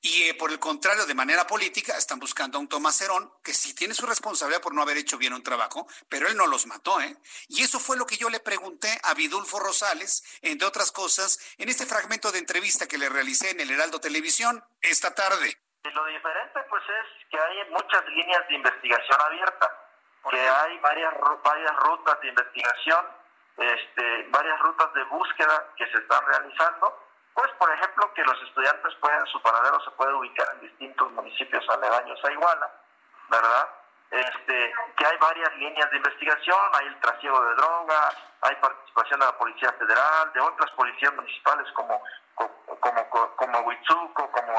Y 0.02 0.24
eh, 0.24 0.36
por 0.36 0.52
el 0.52 0.60
contrario, 0.60 1.06
de 1.06 1.16
manera 1.16 1.48
política, 1.48 1.98
están 1.98 2.20
buscando 2.20 2.58
a 2.58 2.62
un 2.62 2.70
Tomás 2.70 3.02
Herón, 3.02 3.32
que 3.44 3.54
sí 3.54 3.74
tiene 3.74 3.94
su 3.94 4.06
responsabilidad 4.06 4.62
por 4.62 4.74
no 4.74 4.82
haber 4.82 4.98
hecho 4.98 5.18
bien 5.18 5.34
un 5.34 5.42
trabajo, 5.42 5.88
pero 6.08 6.28
él 6.28 6.38
no 6.38 6.46
los 6.46 6.68
mató, 6.68 7.02
¿eh? 7.02 7.18
Y 7.48 7.64
eso 7.64 7.80
fue 7.80 7.98
lo 7.98 8.06
que 8.06 8.18
yo 8.18 8.30
le 8.30 8.40
pregunté 8.40 9.00
a 9.04 9.14
Vidulfo 9.16 9.60
Rosales, 9.60 10.24
entre 10.42 10.68
otras 10.68 10.92
cosas, 10.92 11.40
en 11.58 11.70
este 11.70 11.86
fragmento 11.86 12.32
de 12.32 12.40
entrevista 12.40 12.88
que 12.88 12.98
le 12.98 13.10
realicé 13.10 13.52
en 13.52 13.60
el 13.60 13.72
Heraldo 13.72 14.00
Televisión 14.00 14.64
esta 14.82 15.16
tarde. 15.16 15.58
Lo 15.84 16.06
diferente, 16.06 16.60
pues, 16.70 16.84
es 16.84 17.28
que 17.32 17.40
hay 17.40 17.70
muchas 17.72 18.06
líneas 18.08 18.48
de 18.48 18.56
investigación 18.56 19.22
abiertas, 19.22 19.72
que 20.30 20.40
hay 20.40 20.78
varias, 20.80 21.14
varias 21.44 21.76
rutas 21.78 22.22
de 22.22 22.28
investigación, 22.28 23.06
este, 23.58 24.28
varias 24.30 24.60
rutas 24.60 24.94
de 24.94 25.04
búsqueda 25.06 25.74
que 25.76 25.88
se 25.88 25.98
están 25.98 26.24
realizando 26.26 27.07
pues, 27.38 27.52
por 27.60 27.72
ejemplo, 27.72 28.12
que 28.16 28.24
los 28.24 28.42
estudiantes 28.42 28.96
pueden, 28.96 29.24
su 29.28 29.40
paradero 29.44 29.80
se 29.82 29.92
puede 29.92 30.12
ubicar 30.12 30.48
en 30.56 30.62
distintos 30.62 31.12
municipios 31.12 31.64
aledaños 31.70 32.20
a 32.26 32.32
Iguala, 32.32 32.72
¿verdad? 33.30 33.70
Este, 34.10 34.74
que 34.98 35.06
hay 35.06 35.18
varias 35.18 35.56
líneas 35.58 35.92
de 35.92 35.98
investigación, 35.98 36.58
hay 36.74 36.88
el 36.88 37.00
trasiego 37.00 37.40
de 37.44 37.54
drogas, 37.54 38.18
hay 38.42 38.56
participación 38.56 39.20
de 39.20 39.26
la 39.28 39.38
Policía 39.38 39.72
Federal, 39.74 40.34
de 40.34 40.40
otras 40.42 40.72
policías 40.72 41.14
municipales 41.14 41.72
como 41.74 42.02
como, 42.34 43.10
como, 43.10 43.36
como 43.36 43.60
Huitzuco, 43.60 44.32
como 44.32 44.58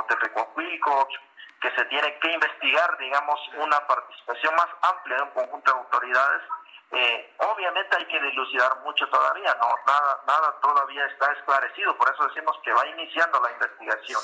que 1.61 1.71
se 1.71 1.85
tiene 1.87 2.19
que 2.21 2.33
investigar, 2.33 2.97
digamos, 2.99 3.41
una 3.57 3.79
participación 3.87 4.55
más 4.55 4.69
amplia 4.83 5.17
de 5.17 5.23
un 5.23 5.31
conjunto 5.31 5.73
de 5.73 5.79
autoridades 5.79 6.43
eh, 6.91 7.35
obviamente 7.39 7.97
hay 7.97 8.07
que 8.07 8.21
dilucidar 8.21 8.81
mucho 8.81 9.07
todavía, 9.09 9.55
no 9.55 9.75
nada, 9.87 10.23
nada 10.27 10.59
todavía 10.61 11.05
está 11.07 11.33
esclarecido, 11.33 11.97
por 11.99 12.13
eso 12.13 12.27
decimos 12.29 12.57
que 12.65 12.73
va 12.73 12.87
iniciando 12.87 13.41
la 13.41 13.53
investigación. 13.53 14.23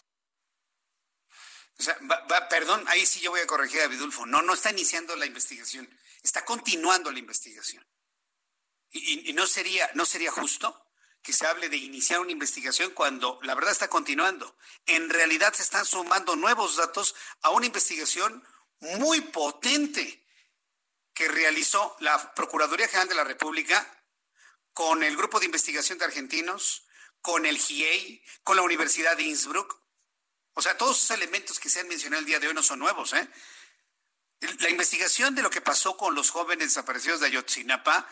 O 1.79 1.83
sea, 1.83 1.97
perdón, 2.49 2.85
ahí 2.89 3.05
sí 3.05 3.21
yo 3.21 3.33
voy 3.33 3.41
a 3.41 3.47
corregir 3.47 3.83
a 3.83 3.89
Vidulfo. 3.89 4.27
No, 4.27 4.43
no 4.43 4.55
está 4.55 4.71
iniciando 4.71 5.17
la 5.17 5.27
investigación, 5.27 5.89
está 6.23 6.45
continuando 6.45 7.11
la 7.11 7.19
investigación. 7.19 7.85
Y, 8.91 9.29
y, 9.31 9.33
no 9.33 9.45
sería, 9.47 9.91
no 9.95 10.07
sería 10.07 10.31
justo 10.31 10.87
que 11.21 11.33
se 11.33 11.47
hable 11.47 11.69
de 11.69 11.77
iniciar 11.77 12.21
una 12.21 12.31
investigación 12.31 12.93
cuando 12.93 13.41
la 13.43 13.57
verdad 13.57 13.73
está 13.73 13.89
continuando. 13.89 14.57
En 14.87 15.11
realidad 15.11 15.53
se 15.53 15.63
están 15.63 15.85
sumando 15.85 16.37
nuevos 16.37 16.77
datos 16.77 17.17
a 17.43 17.51
una 17.51 17.67
investigación 17.67 18.47
muy 18.79 19.21
potente 19.21 20.24
que 21.15 21.29
realizó 21.29 21.97
la 22.01 22.35
Procuraduría 22.35 22.89
General 22.89 23.09
de 23.09 23.15
la 23.15 23.25
República 23.25 24.05
con 24.73 25.03
el 25.05 25.17
Grupo 25.17 25.39
de 25.39 25.47
Investigación 25.47 25.97
de 25.99 26.05
Argentinos, 26.05 26.87
con 27.23 27.47
el 27.47 27.57
GIEI, 27.57 28.23
con 28.43 28.57
la 28.57 28.63
Universidad 28.63 29.17
de 29.17 29.23
Innsbruck. 29.23 29.81
O 30.55 30.63
sea, 30.63 30.77
todos 30.77 30.99
esos 30.99 31.13
elementos 31.13 31.59
que 31.59 31.71
se 31.71 31.81
han 31.81 31.89
mencionado 31.89 32.21
el 32.21 32.27
día 32.27 32.41
de 32.41 32.49
hoy 32.49 32.55
no 32.55 32.63
son 32.63 32.81
nuevos. 32.81 33.13
¿eh? 33.13 33.29
La 34.59 34.71
investigación 34.71 35.35
de 35.35 35.43
lo 35.43 35.51
que 35.51 35.61
pasó 35.61 35.97
con 35.97 36.15
los 36.15 36.31
jóvenes 36.31 36.69
desaparecidos 36.69 37.21
de 37.21 37.29
Ayotzinapa 37.29 38.09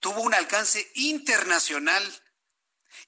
tuvo 0.00 0.20
un 0.20 0.34
alcance 0.34 0.90
internacional 0.94 2.22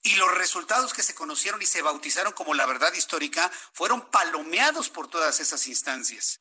y 0.03 0.15
los 0.15 0.33
resultados 0.33 0.95
que 0.95 1.03
se 1.03 1.15
conocieron 1.15 1.61
y 1.61 1.67
se 1.67 1.83
bautizaron 1.83 2.33
como 2.33 2.55
la 2.55 2.67
verdad 2.67 2.93
histórica 2.95 3.51
fueron 3.73 4.11
palomeados 4.11 4.91
por 4.91 5.09
todas 5.09 5.41
esas 5.41 5.67
instancias. 5.67 6.41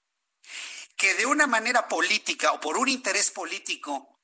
Que 0.96 1.14
de 1.16 1.26
una 1.26 1.48
manera 1.48 1.88
política 1.88 2.52
o 2.52 2.60
por 2.60 2.78
un 2.78 2.88
interés 2.88 3.32
político, 3.32 4.20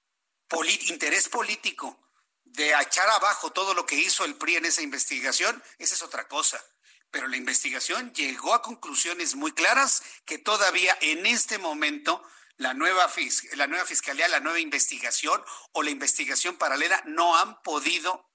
interés 0.87 1.29
político, 1.29 1.99
de 2.43 2.73
echar 2.81 3.09
abajo 3.09 3.51
todo 3.51 3.73
lo 3.73 3.85
que 3.85 3.95
hizo 3.95 4.25
el 4.25 4.35
PRI 4.35 4.57
en 4.57 4.65
esa 4.65 4.81
investigación, 4.81 5.63
esa 5.77 5.95
es 5.95 6.01
otra 6.01 6.27
cosa. 6.27 6.63
Pero 7.11 7.27
la 7.27 7.37
investigación 7.37 8.13
llegó 8.13 8.53
a 8.53 8.61
conclusiones 8.61 9.35
muy 9.35 9.51
claras 9.51 10.03
que 10.25 10.37
todavía 10.37 10.97
en 11.01 11.25
este 11.25 11.57
momento 11.57 12.23
la 12.57 12.73
nueva, 12.73 13.11
la 13.53 13.67
nueva 13.67 13.85
fiscalía, 13.85 14.27
la 14.27 14.41
nueva 14.41 14.59
investigación 14.59 15.43
o 15.71 15.81
la 15.81 15.89
investigación 15.89 16.57
paralela 16.57 17.01
no 17.05 17.37
han 17.37 17.61
podido, 17.61 18.29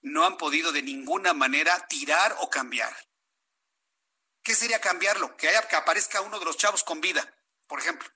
no 0.00 0.24
han 0.24 0.36
podido 0.36 0.72
de 0.72 0.82
ninguna 0.82 1.32
manera 1.32 1.86
tirar 1.86 2.36
o 2.40 2.50
cambiar. 2.50 2.96
¿Qué 4.42 4.54
sería 4.54 4.80
cambiarlo? 4.80 5.36
Que 5.36 5.48
haya, 5.48 5.68
que 5.68 5.76
aparezca 5.76 6.22
uno 6.22 6.38
de 6.38 6.44
los 6.46 6.56
chavos 6.56 6.82
con 6.82 7.00
vida, 7.00 7.37
por 7.68 7.78
ejemplo. 7.78 8.08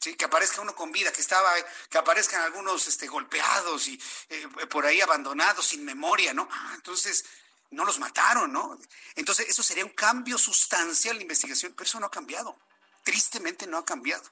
Que 0.00 0.24
aparezca 0.24 0.60
uno 0.60 0.74
con 0.74 0.90
vida, 0.90 1.12
que 1.12 1.20
estaba, 1.20 1.52
que 1.88 1.96
aparezcan 1.96 2.42
algunos 2.42 2.88
este, 2.88 3.06
golpeados 3.06 3.86
y 3.86 4.00
eh, 4.30 4.48
por 4.68 4.84
ahí 4.84 5.00
abandonados, 5.00 5.68
sin 5.68 5.84
memoria, 5.84 6.34
¿no? 6.34 6.48
Ah, 6.50 6.72
entonces, 6.74 7.24
no 7.70 7.84
los 7.84 8.00
mataron, 8.00 8.52
¿no? 8.52 8.76
Entonces, 9.14 9.48
eso 9.48 9.62
sería 9.62 9.84
un 9.84 9.92
cambio 9.92 10.38
sustancial 10.38 11.12
en 11.12 11.18
la 11.18 11.22
investigación, 11.22 11.72
pero 11.72 11.86
eso 11.86 12.00
no 12.00 12.06
ha 12.06 12.10
cambiado. 12.10 12.58
Tristemente 13.04 13.68
no 13.68 13.78
ha 13.78 13.84
cambiado. 13.84 14.24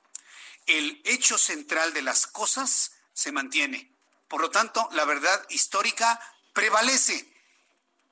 El 0.67 1.01
hecho 1.05 1.39
central 1.39 1.93
de 1.93 2.03
las 2.03 2.27
cosas 2.27 2.93
se 3.13 3.31
mantiene. 3.31 3.95
Por 4.29 4.41
lo 4.41 4.51
tanto, 4.51 4.89
la 4.93 5.05
verdad 5.05 5.47
histórica 5.51 6.21
prevalece. 6.53 7.33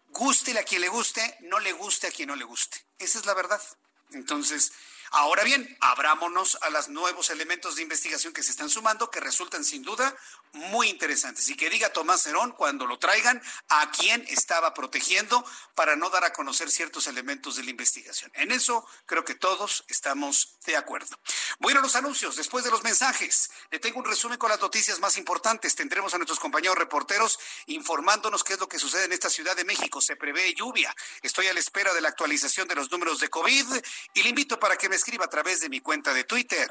Gústele 0.09 0.61
a 0.61 0.65
quien 0.65 0.81
le 0.81 0.89
guste, 0.89 1.39
no 1.43 1.59
le 1.59 1.73
guste 1.73 2.07
a 2.07 2.11
quien 2.11 2.29
no 2.29 2.37
le 2.37 2.45
guste. 2.45 2.85
Esa 2.99 3.19
es 3.19 3.27
la 3.27 3.35
verdad. 3.35 3.63
Entonces, 4.11 4.73
Ahora 5.11 5.45
bien, 5.45 5.77
abrámonos 5.81 6.59
a 6.63 6.71
los 6.71 6.89
nuevos 6.89 7.31
elementos 7.31 7.77
de 7.77 7.83
investigación 7.83 8.33
que 8.33 8.43
se 8.43 8.51
están 8.51 8.69
sumando, 8.69 9.11
que 9.11 9.21
resultan 9.21 9.65
sin 9.65 9.83
duda 9.83 10.15
muy 10.53 10.89
interesantes. 10.89 11.49
Y 11.49 11.57
que 11.57 11.71
diga 11.71 11.93
Tomás 11.93 12.27
Herón 12.27 12.53
cuando 12.53 12.87
lo 12.87 12.99
traigan 12.99 13.43
a 13.69 13.91
quién 13.91 14.25
estaba 14.29 14.75
protegiendo 14.75 15.45
para 15.75 15.97
no 15.97 16.11
dar 16.11 16.25
a 16.25 16.33
conocer 16.33 16.71
ciertos 16.71 17.07
elementos 17.07 17.57
de 17.57 17.65
la 17.65 17.71
investigación. 17.71 18.31
En 18.35 18.53
eso 18.53 18.87
creo 19.07 19.25
que 19.25 19.35
todos 19.35 19.85
estamos 19.89 20.59
de 20.67 20.77
acuerdo. 20.77 21.19
Bueno, 21.59 21.81
los 21.81 21.97
anuncios, 21.97 22.37
después 22.37 22.65
de 22.65 22.71
los 22.71 22.83
mensajes, 22.83 23.51
le 23.71 23.79
tengo 23.79 23.99
un 23.99 24.05
resumen 24.05 24.39
con 24.39 24.51
las 24.51 24.61
noticias 24.61 25.01
más 25.01 25.17
importantes. 25.17 25.75
Tendremos 25.75 26.15
a 26.15 26.19
nuestros 26.19 26.39
compañeros 26.39 26.77
reporteros 26.77 27.39
informándonos 27.67 28.45
qué 28.45 28.55
es 28.55 28.61
lo 28.61 28.69
que 28.69 28.79
sucede 28.79 29.05
en 29.05 29.13
esta 29.13 29.31
Ciudad 29.31 29.57
de 29.57 29.65
México. 29.65 30.01
Se 30.01 30.17
prevé 30.17 30.55
lluvia. 30.55 30.95
Estoy 31.23 31.47
a 31.47 31.55
la 31.55 31.61
espera 31.61 31.95
de 31.95 32.01
la 32.01 32.09
actualización 32.09 32.69
de 32.69 32.75
los 32.75 32.91
números 32.91 33.21
de 33.21 33.29
COVID 33.29 33.67
y 34.15 34.23
le 34.23 34.29
invito 34.29 34.59
para 34.59 34.77
que 34.77 34.89
me 34.89 34.97
escriba 34.97 35.25
a 35.25 35.29
través 35.29 35.61
de 35.61 35.69
mi 35.69 35.81
cuenta 35.81 36.13
de 36.13 36.25
Twitter, 36.25 36.71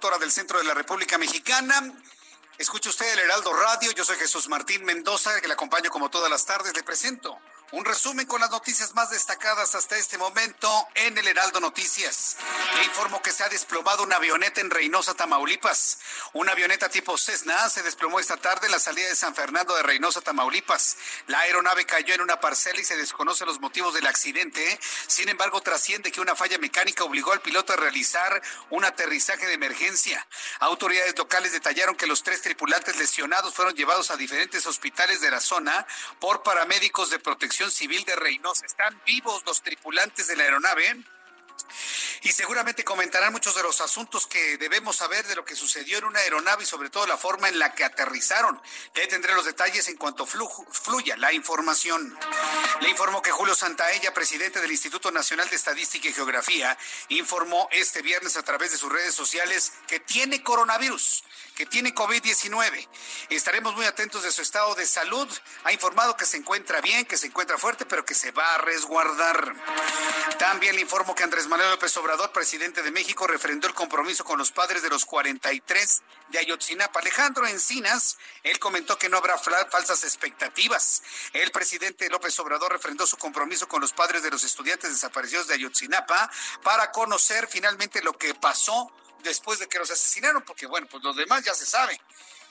19 0.00 0.08
horas 0.08 0.08
en 0.08 0.08
punto 0.08 0.08
hora 0.08 0.18
del 0.18 0.30
centro 0.30 0.58
de 0.58 0.64
la 0.64 0.74
República 0.74 1.18
Mexicana. 1.18 1.92
Escucha 2.56 2.88
usted 2.88 3.12
el 3.12 3.18
Heraldo 3.18 3.52
Radio, 3.52 3.92
yo 3.92 4.02
soy 4.02 4.16
Jesús 4.16 4.48
Martín 4.48 4.84
Mendoza, 4.84 5.38
que 5.40 5.46
le 5.46 5.52
acompaño 5.54 5.90
como 5.90 6.08
todas 6.08 6.30
las 6.30 6.46
tardes. 6.46 6.74
Le 6.74 6.82
presento 6.82 7.38
un 7.72 7.84
resumen 7.84 8.26
con 8.26 8.40
las 8.40 8.50
noticias 8.50 8.94
más 8.94 9.10
destacadas 9.10 9.74
hasta 9.74 9.96
este 9.96 10.18
momento 10.18 10.68
en 10.94 11.16
el 11.16 11.28
Heraldo 11.28 11.60
Noticias. 11.60 12.36
Le 12.76 12.84
informo 12.84 13.22
que 13.22 13.30
se 13.30 13.44
ha 13.44 13.48
desplomado 13.48 14.02
una 14.02 14.16
avioneta 14.16 14.60
en 14.60 14.70
Reynosa, 14.70 15.14
Tamaulipas. 15.14 15.98
Una 16.32 16.52
avioneta 16.52 16.88
tipo 16.88 17.16
Cessna 17.16 17.68
se 17.68 17.82
desplomó 17.82 18.18
esta 18.18 18.36
tarde 18.36 18.66
en 18.66 18.72
la 18.72 18.80
salida 18.80 19.08
de 19.08 19.14
San 19.14 19.36
Fernando 19.36 19.74
de 19.76 19.84
Reynosa, 19.84 20.20
Tamaulipas. 20.20 20.96
La 21.28 21.40
aeronave 21.40 21.86
cayó 21.86 22.14
en 22.14 22.22
una 22.22 22.40
parcela 22.40 22.80
y 22.80 22.84
se 22.84 22.96
desconocen 22.96 23.46
los 23.46 23.60
motivos 23.60 23.94
del 23.94 24.06
accidente. 24.06 24.78
Sin 25.06 25.28
embargo, 25.28 25.60
trasciende 25.60 26.10
que 26.10 26.20
una 26.20 26.34
falla 26.34 26.58
mecánica 26.58 27.04
obligó 27.04 27.32
al 27.32 27.40
piloto 27.40 27.72
a 27.72 27.76
realizar 27.76 28.42
un 28.70 28.84
aterrizaje 28.84 29.46
de 29.46 29.54
emergencia. 29.54 30.26
Autoridades 30.58 31.16
locales 31.16 31.52
detallaron 31.52 31.94
que 31.94 32.08
los 32.08 32.24
tres 32.24 32.42
tripulantes 32.42 32.96
lesionados 32.96 33.54
fueron 33.54 33.74
llevados 33.74 34.10
a 34.10 34.16
diferentes 34.16 34.66
hospitales 34.66 35.20
de 35.20 35.30
la 35.30 35.40
zona 35.40 35.86
por 36.18 36.42
paramédicos 36.42 37.10
de 37.10 37.20
protección 37.20 37.59
Civil 37.68 38.04
de 38.04 38.16
Reynosa. 38.16 38.64
Están 38.64 38.98
vivos 39.04 39.42
los 39.44 39.60
tripulantes 39.60 40.28
de 40.28 40.36
la 40.36 40.44
aeronave 40.44 41.04
y 42.22 42.32
seguramente 42.32 42.84
comentarán 42.84 43.32
muchos 43.32 43.54
de 43.54 43.62
los 43.62 43.80
asuntos 43.80 44.26
que 44.26 44.58
debemos 44.58 44.96
saber 44.96 45.26
de 45.26 45.36
lo 45.36 45.44
que 45.44 45.56
sucedió 45.56 45.98
en 45.98 46.04
una 46.04 46.20
aeronave 46.20 46.64
y 46.64 46.66
sobre 46.66 46.90
todo 46.90 47.06
la 47.06 47.16
forma 47.16 47.48
en 47.48 47.58
la 47.58 47.74
que 47.74 47.84
aterrizaron. 47.84 48.60
Le 48.94 49.06
tendré 49.06 49.34
los 49.34 49.44
detalles 49.44 49.88
en 49.88 49.96
cuanto 49.96 50.26
fluya 50.26 51.16
la 51.16 51.32
información. 51.32 52.16
Le 52.80 52.90
informo 52.90 53.22
que 53.22 53.30
Julio 53.30 53.54
Santaella, 53.54 54.12
presidente 54.12 54.60
del 54.60 54.70
Instituto 54.70 55.10
Nacional 55.10 55.48
de 55.48 55.56
Estadística 55.56 56.08
y 56.08 56.12
Geografía, 56.12 56.76
informó 57.08 57.68
este 57.72 58.02
viernes 58.02 58.36
a 58.36 58.42
través 58.42 58.72
de 58.72 58.78
sus 58.78 58.92
redes 58.92 59.14
sociales 59.14 59.72
que 59.86 60.00
tiene 60.00 60.42
coronavirus, 60.42 61.24
que 61.60 61.66
tiene 61.66 61.94
COVID-19. 61.94 62.88
Estaremos 63.28 63.76
muy 63.76 63.84
atentos 63.84 64.22
de 64.22 64.32
su 64.32 64.40
estado 64.40 64.74
de 64.76 64.86
salud. 64.86 65.28
Ha 65.64 65.72
informado 65.74 66.16
que 66.16 66.24
se 66.24 66.38
encuentra 66.38 66.80
bien, 66.80 67.04
que 67.04 67.18
se 67.18 67.26
encuentra 67.26 67.58
fuerte, 67.58 67.84
pero 67.84 68.02
que 68.02 68.14
se 68.14 68.30
va 68.30 68.54
a 68.54 68.58
resguardar. 68.62 69.54
También 70.38 70.74
le 70.74 70.80
informo 70.80 71.14
que 71.14 71.22
Andrés 71.22 71.48
Manuel 71.48 71.68
López 71.68 71.94
Obrador, 71.98 72.32
presidente 72.32 72.80
de 72.82 72.90
México, 72.90 73.26
refrendó 73.26 73.68
el 73.68 73.74
compromiso 73.74 74.24
con 74.24 74.38
los 74.38 74.50
padres 74.52 74.82
de 74.82 74.88
los 74.88 75.04
43 75.04 76.02
de 76.28 76.38
Ayotzinapa. 76.38 77.00
Alejandro 77.00 77.46
Encinas, 77.46 78.16
él 78.42 78.58
comentó 78.58 78.96
que 78.96 79.10
no 79.10 79.18
habrá 79.18 79.36
falsas 79.36 80.02
expectativas. 80.02 81.02
El 81.34 81.50
presidente 81.50 82.08
López 82.08 82.38
Obrador 82.38 82.72
refrendó 82.72 83.06
su 83.06 83.18
compromiso 83.18 83.68
con 83.68 83.82
los 83.82 83.92
padres 83.92 84.22
de 84.22 84.30
los 84.30 84.44
estudiantes 84.44 84.92
desaparecidos 84.92 85.46
de 85.48 85.56
Ayotzinapa 85.56 86.30
para 86.62 86.90
conocer 86.90 87.48
finalmente 87.48 88.00
lo 88.02 88.16
que 88.16 88.34
pasó 88.34 88.90
después 89.22 89.58
de 89.58 89.68
que 89.68 89.78
los 89.78 89.90
asesinaron, 89.90 90.42
porque 90.42 90.66
bueno, 90.66 90.86
pues 90.90 91.02
lo 91.02 91.12
demás 91.12 91.44
ya 91.44 91.54
se 91.54 91.66
sabe 91.66 92.00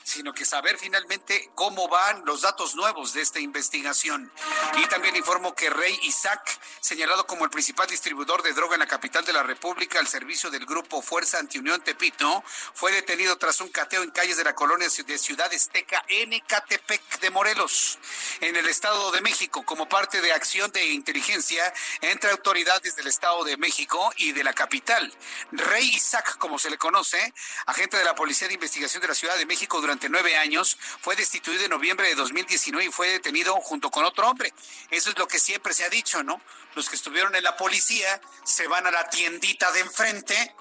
sino 0.04 0.34
que 0.34 0.46
saber 0.46 0.78
finalmente 0.78 1.50
cómo 1.56 1.88
van 1.88 2.24
los 2.26 2.42
datos 2.42 2.76
nuevos 2.76 3.14
de 3.14 3.22
esta 3.22 3.40
investigación. 3.40 4.32
Y 4.78 4.86
también 4.88 5.16
informo 5.16 5.54
que 5.54 5.70
Rey 5.70 6.00
Isaac, 6.04 6.60
señalado 6.80 7.28
como 7.28 7.46
el 7.46 7.52
principal 7.52 7.88
distribuidor 7.88 8.42
de 8.44 8.54
droga 8.54 8.76
en 8.76 8.80
la 8.80 8.88
capital 8.88 9.24
de 9.26 9.34
la 9.34 9.44
República 9.44 10.00
al 10.00 10.08
servicio 10.08 10.50
del 10.50 10.66
grupo 10.66 11.02
Fuerza 11.02 11.40
Antiunión 11.40 11.82
Tepito, 11.82 12.44
fue 12.74 12.92
detenido 12.92 13.38
tras 13.38 13.62
un 13.62 13.70
cateo 13.70 14.04
en 14.04 14.12
calles 14.12 14.38
de 14.38 14.44
la 14.44 14.56
colonia 14.56 14.88
de 14.88 15.18
Ciudad 15.18 15.52
Esteca 15.54 16.04
en 16.08 16.34
Ecatepec 16.34 17.20
de 17.20 17.30
Morelos, 17.30 18.00
en 18.42 18.56
el 18.56 18.68
Estado 18.68 19.12
de 19.12 19.22
México, 19.22 19.64
como 19.64 19.88
parte 19.88 20.22
de 20.22 20.34
acción 20.34 20.72
de 20.72 20.88
inteligencia 20.88 21.74
entre 22.02 22.32
autoridades 22.32 22.96
del 22.96 23.08
Estado 23.08 23.44
de 23.44 23.58
México 23.58 24.12
y 24.18 24.32
de 24.32 24.44
la 24.44 24.54
capital. 24.54 25.14
Rey 25.52 25.88
Isaac, 25.90 26.38
como 26.38 26.60
se 26.60 26.70
le 26.70 26.78
conoce, 26.78 27.34
agente 27.66 27.98
de 27.98 28.04
la 28.04 28.16
Policía 28.16 28.48
de 28.48 28.56
Investigación 28.56 29.02
de 29.02 29.08
la 29.08 29.16
Ciudad 29.16 29.38
de 29.38 29.46
México 29.46 29.82
durante 29.90 30.10
nueve 30.10 30.38
años, 30.38 30.78
fue 31.02 31.16
destituido 31.16 31.64
en 31.64 31.72
noviembre 31.72 32.08
de 32.08 32.14
2019 32.14 32.86
y 32.86 32.92
fue 32.92 33.10
detenido 33.10 33.56
junto 33.56 33.90
con 33.90 34.06
otro 34.06 34.30
hombre. 34.30 34.54
Eso 34.92 35.10
es 35.10 35.18
lo 35.18 35.28
que 35.28 35.40
siempre 35.40 35.74
se 35.74 35.84
ha 35.84 35.90
dicho, 35.90 36.22
¿no? 36.22 36.40
Los 36.76 36.90
que 36.90 36.96
estuvieron 36.96 37.36
en 37.36 37.44
la 37.44 37.58
policía 37.58 38.22
se 38.44 38.68
van 38.68 38.86
a 38.86 38.92
la 38.92 39.10
tiendita 39.10 39.72
de 39.72 39.80
enfrente 39.80 40.56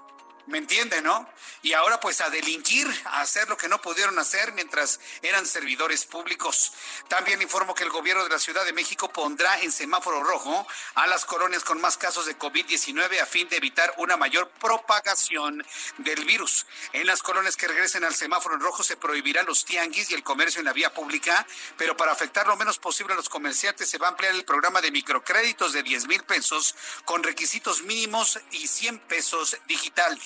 ¿Me 0.49 0.57
entiende, 0.57 1.03
no? 1.03 1.29
Y 1.61 1.75
ahora 1.75 2.01
pues 2.01 2.23
a 2.23 2.31
delinquir, 2.31 2.89
a 3.05 3.21
hacer 3.21 3.47
lo 3.51 3.59
que 3.59 3.69
no 3.69 3.83
pudieron 3.83 4.19
hacer 4.19 4.53
mientras 4.53 4.99
eran 5.21 5.45
servidores 5.45 6.07
públicos. 6.07 6.73
También 7.09 7.43
informo 7.43 7.75
que 7.75 7.85
el 7.85 7.91
gobierno 7.91 8.25
de 8.25 8.31
la 8.31 8.39
Ciudad 8.39 8.65
de 8.65 8.73
México 8.73 9.13
pondrá 9.13 9.61
en 9.61 9.71
semáforo 9.71 10.23
rojo 10.23 10.67
a 10.95 11.07
las 11.07 11.27
colonias 11.27 11.65
con 11.65 11.83
más 11.83 11.99
casos 11.99 12.25
de 12.25 12.39
COVID-19 12.39 13.21
a 13.21 13.27
fin 13.27 13.47
de 13.51 13.59
evitar 13.59 13.93
una 13.99 14.17
mayor 14.17 14.49
propagación 14.59 15.63
del 15.99 16.25
virus. 16.25 16.65
En 16.95 17.07
las 17.07 17.23
colonias 17.23 17.59
que 17.59 17.69
regresen 17.69 18.05
al 18.05 18.15
semáforo 18.15 18.57
rojo 18.57 18.83
se 18.83 18.97
prohibirán 18.97 19.45
los 19.45 19.67
tianguis 19.67 20.11
y 20.11 20.15
el 20.15 20.23
comercio 20.23 20.61
en 20.61 20.65
la 20.65 20.73
vía 20.73 20.95
pública, 20.95 21.47
pero 21.77 21.95
para 21.95 22.13
afectar 22.13 22.47
lo 22.47 22.57
menos 22.57 22.79
posible 22.79 23.13
a 23.13 23.17
los 23.17 23.29
comerciantes 23.29 23.91
se 23.91 23.99
va 23.99 24.07
a 24.07 24.11
ampliar 24.11 24.35
el 24.35 24.47
programa 24.47 24.81
de 24.81 24.93
microcréditos 24.93 25.75
de 25.75 25.83
10 25.83 26.07
mil 26.07 26.23
pesos 26.23 26.75
con 27.05 27.23
requisitos 27.23 27.83
mínimos 27.83 28.41
y 28.53 28.67
100 28.67 29.01
pesos 29.01 29.59
digital. 29.67 30.19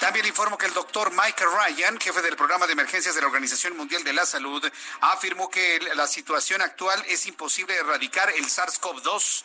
También 0.00 0.26
informo 0.26 0.58
que 0.58 0.66
el 0.66 0.74
doctor 0.74 1.10
Michael 1.12 1.50
Ryan, 1.50 1.98
jefe 1.98 2.20
del 2.20 2.36
programa 2.36 2.66
de 2.66 2.74
emergencias 2.74 3.14
de 3.14 3.20
la 3.22 3.26
Organización 3.26 3.76
Mundial 3.76 4.04
de 4.04 4.12
la 4.12 4.26
Salud, 4.26 4.62
afirmó 5.00 5.48
que 5.48 5.80
la 5.94 6.06
situación 6.06 6.60
actual 6.60 7.02
es 7.08 7.26
imposible 7.26 7.74
erradicar 7.74 8.30
el 8.30 8.44
SARS-CoV-2 8.44 9.42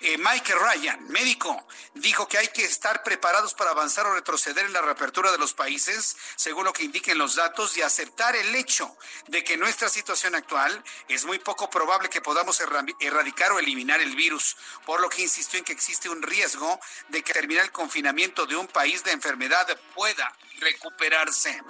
eh, 0.00 0.18
Mike 0.18 0.54
Ryan, 0.54 1.08
médico, 1.08 1.66
dijo 1.94 2.28
que 2.28 2.36
hay 2.36 2.48
que 2.48 2.64
estar 2.64 3.02
preparados 3.02 3.54
para 3.54 3.70
avanzar 3.70 4.06
o 4.06 4.14
retroceder 4.14 4.66
en 4.66 4.72
la 4.72 4.82
reapertura 4.82 5.32
de 5.32 5.38
los 5.38 5.54
países, 5.54 6.16
según 6.36 6.64
lo 6.64 6.72
que 6.72 6.84
indiquen 6.84 7.16
los 7.16 7.34
datos, 7.34 7.76
y 7.76 7.82
aceptar 7.82 8.36
el 8.36 8.54
hecho 8.54 8.94
de 9.28 9.42
que 9.42 9.56
nuestra 9.56 9.88
situación 9.88 10.34
actual 10.34 10.84
es 11.08 11.24
muy 11.24 11.38
poco 11.38 11.70
probable 11.70 12.10
que 12.10 12.20
podamos 12.20 12.60
erradicar 13.00 13.52
o 13.52 13.58
eliminar 13.58 14.00
el 14.00 14.14
virus, 14.14 14.56
por 14.84 15.00
lo 15.00 15.08
que 15.08 15.22
insistió 15.22 15.58
en 15.58 15.64
que 15.64 15.72
existe 15.72 16.10
un 16.10 16.22
riesgo 16.22 16.78
de 17.08 17.22
que 17.22 17.32
terminar 17.32 17.64
el 17.64 17.72
confinamiento 17.72 18.46
de 18.46 18.56
un 18.56 18.66
país 18.66 19.02
de 19.02 19.12
enfermedad 19.12 19.66
pueda 19.94 20.30
recuperarse. 20.60 21.62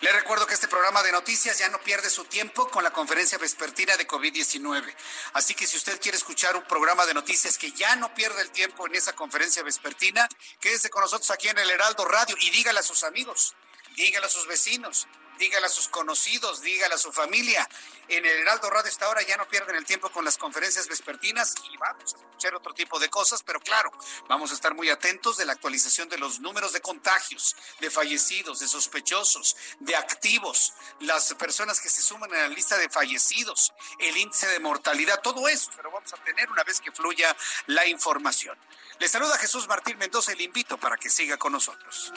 Le 0.00 0.12
recuerdo 0.12 0.46
que 0.46 0.52
este 0.52 0.68
programa 0.68 1.02
de 1.02 1.10
noticias 1.10 1.58
ya 1.58 1.70
no 1.70 1.80
pierde 1.80 2.10
su 2.10 2.24
tiempo 2.24 2.68
con 2.68 2.84
la 2.84 2.92
conferencia 2.92 3.38
vespertina 3.38 3.96
de 3.96 4.06
COVID-19. 4.06 4.94
Así 5.32 5.54
que 5.54 5.66
si 5.66 5.78
usted 5.78 5.98
quiere 6.00 6.18
escuchar 6.18 6.54
un 6.54 6.62
programa 6.64 7.06
de 7.06 7.14
noticias 7.14 7.56
que 7.56 7.72
ya 7.72 7.96
no 7.96 8.14
pierde 8.14 8.42
el 8.42 8.50
tiempo 8.50 8.86
en 8.86 8.94
esa 8.94 9.14
conferencia 9.14 9.62
vespertina, 9.62 10.28
quédese 10.60 10.90
con 10.90 11.00
nosotros 11.00 11.30
aquí 11.30 11.48
en 11.48 11.58
el 11.58 11.70
Heraldo 11.70 12.04
Radio 12.04 12.36
y 12.40 12.50
dígale 12.50 12.80
a 12.80 12.82
sus 12.82 13.04
amigos, 13.04 13.54
dígale 13.96 14.26
a 14.26 14.28
sus 14.28 14.46
vecinos, 14.46 15.06
dígale 15.38 15.64
a 15.64 15.70
sus 15.70 15.88
conocidos, 15.88 16.60
dígale 16.60 16.94
a 16.94 16.98
su 16.98 17.10
familia. 17.10 17.66
En 18.08 18.24
el 18.24 18.38
Heraldo 18.38 18.70
Radio 18.70 18.88
esta 18.88 19.08
hora 19.08 19.20
ya 19.22 19.36
no 19.36 19.48
pierden 19.48 19.74
el 19.74 19.84
tiempo 19.84 20.10
con 20.10 20.24
las 20.24 20.38
conferencias 20.38 20.86
vespertinas 20.86 21.54
y 21.72 21.76
vamos 21.76 22.14
a 22.14 22.18
escuchar 22.18 22.54
otro 22.54 22.72
tipo 22.72 23.00
de 23.00 23.08
cosas, 23.08 23.42
pero 23.42 23.58
claro, 23.58 23.90
vamos 24.28 24.52
a 24.52 24.54
estar 24.54 24.74
muy 24.74 24.90
atentos 24.90 25.36
de 25.36 25.44
la 25.44 25.54
actualización 25.54 26.08
de 26.08 26.16
los 26.16 26.38
números 26.38 26.72
de 26.72 26.80
contagios, 26.80 27.56
de 27.80 27.90
fallecidos, 27.90 28.60
de 28.60 28.68
sospechosos, 28.68 29.56
de 29.80 29.96
activos, 29.96 30.72
las 31.00 31.34
personas 31.34 31.80
que 31.80 31.88
se 31.88 32.00
suman 32.00 32.32
a 32.32 32.38
la 32.38 32.48
lista 32.48 32.78
de 32.78 32.88
fallecidos, 32.88 33.72
el 33.98 34.16
índice 34.16 34.46
de 34.46 34.60
mortalidad, 34.60 35.20
todo 35.20 35.48
eso, 35.48 35.72
pero 35.74 35.90
vamos 35.90 36.12
a 36.12 36.16
tener 36.18 36.48
una 36.50 36.62
vez 36.62 36.80
que 36.80 36.92
fluya 36.92 37.36
la 37.66 37.86
información. 37.86 38.56
Le 39.00 39.08
saluda 39.08 39.36
Jesús 39.36 39.66
Martín 39.66 39.98
Mendoza 39.98 40.32
y 40.32 40.36
le 40.36 40.44
invito 40.44 40.78
para 40.78 40.96
que 40.96 41.10
siga 41.10 41.36
con 41.36 41.52
nosotros. 41.52 42.12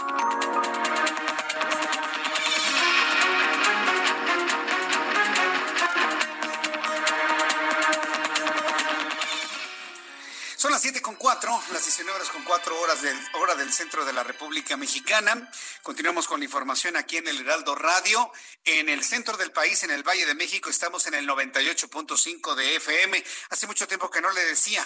Son 10.60 10.72
las 10.72 10.82
siete 10.82 11.02
con 11.02 11.16
cuatro, 11.16 11.58
las 11.72 11.86
19 11.86 12.12
horas 12.18 12.30
con 12.32 12.44
cuatro 12.44 12.78
horas 12.82 13.02
del, 13.02 13.18
hora 13.36 13.56
del 13.56 13.72
centro 13.72 14.04
de 14.04 14.12
la 14.12 14.26
República 14.26 14.76
Mexicana. 14.76 15.50
Continuamos 15.84 16.28
con 16.28 16.42
la 16.42 16.44
información 16.44 16.98
aquí 16.98 17.16
en 17.16 17.30
el 17.30 17.40
Heraldo 17.40 17.76
Radio. 17.76 18.30
En 18.66 18.90
el 18.90 19.02
centro 19.02 19.38
del 19.38 19.54
país, 19.54 19.82
en 19.84 19.92
el 19.92 20.04
Valle 20.04 20.26
de 20.26 20.36
México, 20.36 20.70
estamos 20.70 21.08
en 21.08 21.14
el 21.14 21.26
98.5 21.30 22.56
de 22.56 22.76
FM. 22.76 23.24
Hace 23.52 23.68
mucho 23.68 23.88
tiempo 23.88 24.10
que 24.10 24.20
no 24.20 24.30
le 24.34 24.44
decía, 24.44 24.86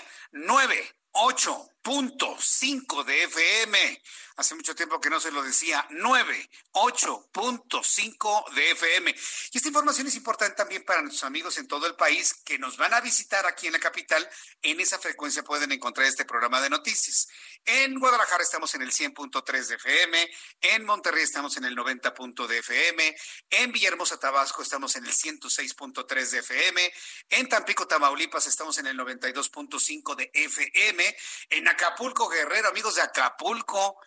9.8.5 1.13 3.03
de 3.03 3.23
FM. 3.23 4.01
Hace 4.35 4.55
mucho 4.55 4.73
tiempo 4.73 4.99
que 4.99 5.11
no 5.11 5.19
se 5.19 5.31
lo 5.31 5.43
decía, 5.43 5.87
98.5 5.91 8.53
de 8.55 8.71
FM. 8.71 9.15
Y 9.51 9.57
esta 9.57 9.67
información 9.67 10.07
es 10.07 10.15
importante 10.15 10.55
también 10.55 10.83
para 10.83 11.01
nuestros 11.01 11.23
amigos 11.23 11.59
en 11.59 11.67
todo 11.67 11.85
el 11.85 11.95
país 11.95 12.33
que 12.43 12.57
nos 12.57 12.77
van 12.77 12.95
a 12.95 13.01
visitar 13.01 13.45
aquí 13.45 13.67
en 13.67 13.73
la 13.73 13.79
capital. 13.79 14.27
En 14.63 14.79
esa 14.79 14.97
frecuencia 14.97 15.43
pueden 15.43 15.71
encontrar 15.71 16.07
este 16.07 16.25
programa 16.25 16.61
de 16.61 16.71
noticias. 16.71 17.27
En 17.65 17.99
Guadalajara 17.99 18.43
estamos 18.43 18.73
en 18.73 18.81
el 18.81 18.91
100.3 18.91 19.67
de 19.67 19.75
FM, 19.75 20.31
en 20.61 20.83
Monterrey 20.83 21.23
estamos 21.23 21.55
en 21.57 21.65
el 21.65 21.75
90. 21.75 22.13
de 22.47 22.57
FM, 22.57 23.15
en 23.51 23.71
Villahermosa, 23.71 24.19
Tabasco 24.19 24.61
estamos 24.61 24.95
en 24.95 25.05
el 25.05 25.13
106.3 25.13 26.29
de 26.31 26.39
FM, 26.39 26.93
en 27.29 27.47
Tampico, 27.47 27.87
Tamaulipas 27.87 28.47
estamos 28.47 28.77
en 28.79 28.87
el 28.87 28.97
92.5 28.97 30.15
de 30.15 30.29
FM, 30.33 31.02
en 31.49 31.67
Acapulco, 31.67 32.29
Guerrero, 32.29 32.69
amigos 32.69 32.95
de 32.95 33.01
Acapulco, 33.01 33.97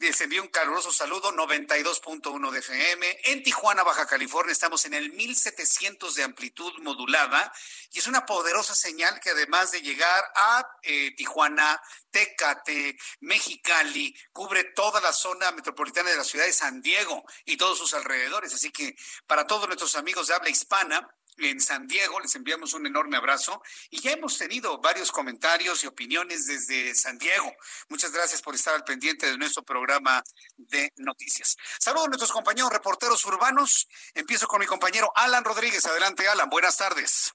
les 0.00 0.20
envío 0.20 0.42
un 0.42 0.48
caluroso 0.48 0.92
saludo, 0.92 1.32
92.1 1.32 2.50
de 2.52 2.58
FM. 2.60 3.18
En 3.24 3.42
Tijuana, 3.42 3.82
Baja 3.82 4.06
California, 4.06 4.52
estamos 4.52 4.84
en 4.84 4.94
el 4.94 5.12
1700 5.12 6.14
de 6.14 6.22
amplitud 6.22 6.72
modulada 6.82 7.52
y 7.90 7.98
es 7.98 8.06
una 8.06 8.24
poderosa 8.24 8.76
señal 8.76 9.18
que 9.20 9.30
además 9.30 9.72
de 9.72 9.82
llegar 9.82 10.24
a 10.36 10.64
eh, 10.82 11.14
Tijuana, 11.16 11.80
Tecate, 12.10 12.96
Mexicali, 13.20 14.14
cubre 14.32 14.64
toda 14.72 15.00
la 15.00 15.12
zona 15.12 15.50
metropolitana 15.50 16.10
de 16.10 16.16
la 16.16 16.24
ciudad 16.24 16.46
de 16.46 16.52
San 16.52 16.80
Diego 16.80 17.24
y 17.44 17.56
todos 17.56 17.78
sus 17.78 17.92
alrededores. 17.94 18.54
Así 18.54 18.70
que 18.70 18.94
para 19.26 19.48
todos 19.48 19.66
nuestros 19.66 19.96
amigos 19.96 20.28
de 20.28 20.34
habla 20.34 20.48
hispana, 20.48 21.08
en 21.38 21.60
San 21.60 21.86
Diego. 21.86 22.20
Les 22.20 22.34
enviamos 22.34 22.72
un 22.74 22.86
enorme 22.86 23.16
abrazo 23.16 23.62
y 23.90 24.00
ya 24.00 24.12
hemos 24.12 24.36
tenido 24.38 24.78
varios 24.78 25.12
comentarios 25.12 25.84
y 25.84 25.86
opiniones 25.86 26.46
desde 26.46 26.94
San 26.94 27.18
Diego. 27.18 27.52
Muchas 27.88 28.12
gracias 28.12 28.42
por 28.42 28.54
estar 28.54 28.74
al 28.74 28.84
pendiente 28.84 29.30
de 29.30 29.38
nuestro 29.38 29.62
programa 29.62 30.22
de 30.56 30.92
noticias. 30.96 31.56
Saludos 31.78 32.06
a 32.06 32.08
nuestros 32.08 32.32
compañeros 32.32 32.72
reporteros 32.72 33.24
urbanos. 33.24 33.88
Empiezo 34.14 34.46
con 34.48 34.60
mi 34.60 34.66
compañero 34.66 35.12
Alan 35.14 35.44
Rodríguez. 35.44 35.86
Adelante, 35.86 36.28
Alan. 36.28 36.48
Buenas 36.50 36.76
tardes. 36.76 37.32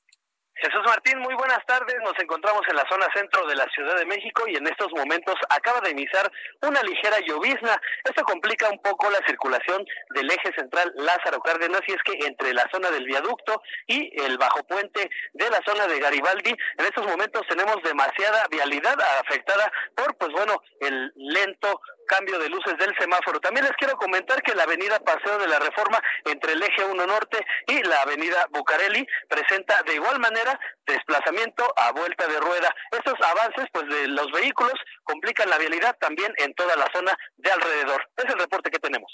Jesús 0.56 0.82
Martín, 0.86 1.20
muy 1.20 1.34
buenas 1.34 1.66
tardes. 1.66 1.95
Nos 2.04 2.18
encontramos 2.20 2.62
en 2.70 2.76
la 2.76 2.86
zona 2.88 3.08
centro 3.14 3.45
de 3.47 3.56
la 3.56 3.66
Ciudad 3.74 3.97
de 3.97 4.06
México 4.06 4.43
y 4.47 4.56
en 4.56 4.68
estos 4.68 4.91
momentos 4.91 5.36
acaba 5.49 5.82
de 5.82 5.91
iniciar 5.91 6.32
una 6.62 6.82
ligera 6.84 7.18
llovizna. 7.26 7.82
Esto 8.04 8.24
complica 8.24 8.70
un 8.70 8.80
poco 8.80 9.10
la 9.10 9.20
circulación 9.26 9.84
del 10.12 10.30
eje 10.30 10.54
central 10.56 10.93
Lázaro 10.95 11.39
Cárdenas 11.41 11.82
y 11.88 11.93
es 11.93 12.04
que 12.04 12.26
entre 12.28 12.54
la 12.54 12.70
zona 12.72 12.91
del 12.91 13.06
viaducto 13.06 13.62
y 13.88 14.14
el 14.22 14.38
bajo 14.38 14.64
puente 14.64 15.10
de 15.34 15.49
la 15.49 15.60
zona 15.66 15.88
de 15.88 15.99
Garibaldi, 15.99 16.51
en 16.51 16.86
estos 16.86 17.06
momentos 17.08 17.41
tenemos 17.47 17.82
demasiada 17.84 18.45
vialidad 18.49 18.95
afectada 19.22 19.72
por, 19.95 20.16
pues 20.18 20.32
bueno, 20.32 20.62
el 20.82 21.12
lento 21.16 21.82
cambio 22.08 22.39
de 22.39 22.49
luces 22.49 22.78
del 22.78 22.95
semáforo. 22.97 23.39
También 23.39 23.66
les 23.66 23.76
quiero 23.78 23.95
comentar 23.97 24.41
que 24.41 24.56
la 24.56 24.64
avenida 24.64 24.99
Paseo 24.99 25.38
de 25.38 25.47
la 25.47 25.60
Reforma 25.60 26.01
entre 26.26 26.54
el 26.54 26.64
eje 26.64 26.84
1 26.86 27.06
Norte 27.06 27.45
y 27.68 27.82
la 27.84 28.01
avenida 28.01 28.47
Bucareli 28.51 29.06
presenta 29.28 29.82
de 29.84 29.95
igual 29.95 30.20
manera 30.20 30.60
desplazamiento 30.86 31.72
a 31.78 31.91
vuelta 31.91 32.28
de 32.28 32.39
rueda. 32.39 32.74
Estos 32.91 33.16
avances 33.22 33.66
pues 33.72 33.88
de 33.88 34.08
los 34.08 34.32
vehículos 34.32 34.74
complican 35.04 35.49
la 35.49 35.58
vialidad 35.58 35.95
también 35.99 36.34
en 36.38 36.54
toda 36.54 36.76
la 36.76 36.88
zona 36.93 37.18
de 37.38 37.51
alrededor. 37.51 38.10
Es 38.18 38.26
el 38.26 38.39
reporte 38.39 38.70
que 38.70 38.80
tenemos. 38.80 39.12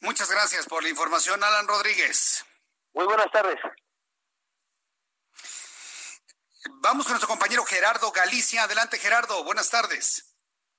Muchas 0.00 0.30
gracias 0.30 0.66
por 0.66 0.82
la 0.82 0.88
información, 0.88 1.42
Alan 1.44 1.68
Rodríguez. 1.68 2.44
Muy 2.92 3.06
buenas 3.06 3.30
tardes. 3.30 3.56
Vamos 6.70 7.06
con 7.06 7.14
nuestro 7.14 7.28
compañero 7.28 7.64
Gerardo 7.64 8.12
Galicia. 8.12 8.64
Adelante, 8.64 8.98
Gerardo. 8.98 9.42
Buenas 9.44 9.70
tardes. 9.70 10.36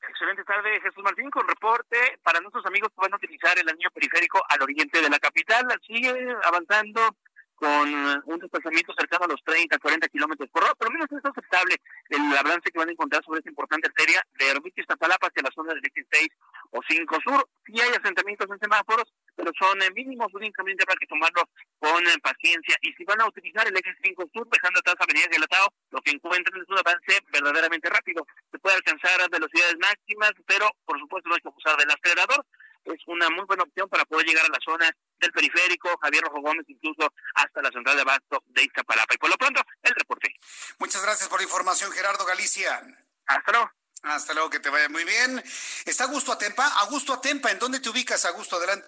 Excelente 0.08 0.44
tarde, 0.44 0.80
Jesús 0.82 1.04
Martín, 1.04 1.30
con 1.30 1.48
reporte 1.48 2.20
para 2.24 2.40
nuestros 2.40 2.66
amigos 2.66 2.90
que 2.90 3.02
van 3.02 3.14
a 3.14 3.18
utilizar 3.18 3.58
el 3.58 3.68
anillo 3.68 3.90
periférico 3.92 4.42
al 4.48 4.62
oriente 4.62 5.02
de 5.02 5.10
la 5.10 5.20
capital. 5.20 5.66
Sigue 5.86 6.14
avanzando 6.44 7.16
con 7.64 7.88
un 7.88 8.40
desplazamiento 8.40 8.92
cercano 8.92 9.24
a 9.24 9.28
los 9.30 9.42
30, 9.46 9.80
40 9.80 10.10
kilómetros 10.10 10.50
por 10.50 10.64
hora, 10.64 10.76
pero 10.76 10.92
menos 10.92 11.08
es 11.08 11.24
aceptable 11.24 11.80
el 12.10 12.20
avance 12.36 12.68
que 12.70 12.78
van 12.78 12.90
a 12.90 12.92
encontrar 12.92 13.24
sobre 13.24 13.40
esta 13.40 13.50
importante 13.50 13.88
arteria 13.88 14.20
de 14.36 14.52
Hermita 14.52 14.82
Iztapalapa 14.82 15.28
hacia 15.28 15.48
la 15.48 15.56
zona 15.56 15.72
del 15.72 15.80
16 15.80 16.28
o 16.72 16.82
5 16.84 17.18
sur. 17.24 17.48
Sí 17.64 17.80
hay 17.80 17.96
asentamientos 17.96 18.52
en 18.52 18.60
semáforos, 18.60 19.08
pero 19.38 19.52
son 19.56 19.82
eh, 19.82 19.88
mínimos, 19.96 20.28
únicamente 20.34 20.84
habrá 20.84 21.00
que 21.00 21.08
tomarlo 21.08 21.48
con 21.80 22.04
eh, 22.04 22.20
paciencia. 22.22 22.76
Y 22.82 22.92
si 23.00 23.06
van 23.06 23.22
a 23.22 23.32
utilizar 23.32 23.66
el 23.66 23.78
eje 23.80 23.96
5 24.04 24.28
sur, 24.34 24.44
dejando 24.52 24.84
atrás 24.84 25.00
Avenida 25.00 25.32
Galatao, 25.32 25.72
lo 25.92 26.02
que 26.02 26.12
encuentran 26.12 26.60
es 26.60 26.68
un 26.68 26.84
avance 26.84 27.16
verdaderamente 27.32 27.88
rápido. 27.88 28.28
Se 28.52 28.60
puede 28.60 28.76
alcanzar 28.76 29.24
a 29.24 29.32
velocidades 29.32 29.80
máximas, 29.80 30.36
pero 30.46 30.68
por 30.84 31.00
supuesto 31.00 31.30
no 31.30 31.36
hay 31.36 31.42
que 31.42 31.48
abusar 31.48 31.78
del 31.80 31.96
acelerador 31.96 32.44
es 32.86 33.00
una 33.08 33.30
muy 33.30 33.46
buena 33.46 33.64
opción 33.64 33.88
para 33.88 34.06
poder 34.06 34.28
llegar 34.28 34.46
a 34.46 34.50
la 34.50 34.60
zona 34.64 34.92
del 35.24 35.32
periférico, 35.32 35.98
Javier 36.02 36.24
Rojo 36.24 36.42
Gómez, 36.42 36.66
incluso 36.68 37.12
hasta 37.36 37.62
la 37.62 37.72
central 37.72 37.96
de 37.96 38.02
abasto 38.02 38.44
de 38.48 38.64
Iztapalapa. 38.64 39.16
Y 39.16 39.18
por 39.18 39.30
lo 39.30 39.38
pronto, 39.38 39.62
el 39.82 39.96
reporte. 39.96 40.36
Muchas 40.80 41.02
gracias 41.04 41.30
por 41.30 41.40
la 41.40 41.46
información, 41.46 41.92
Gerardo 41.92 42.26
Galicia. 42.26 42.82
Hasta 43.26 43.52
luego. 43.52 43.72
Hasta 44.04 44.34
luego, 44.34 44.50
que 44.50 44.60
te 44.60 44.70
vaya 44.70 44.90
muy 44.90 45.06
bien. 45.06 45.42
¿Está 45.86 46.04
Augusto 46.04 46.34
Atempa? 46.34 46.68
Augusto 46.82 47.14
Atempa, 47.14 47.52
¿en 47.52 47.60
dónde 47.60 47.80
te 47.80 47.90
ubicas, 47.90 48.26
Augusto? 48.26 48.58
Adelante. 48.58 48.88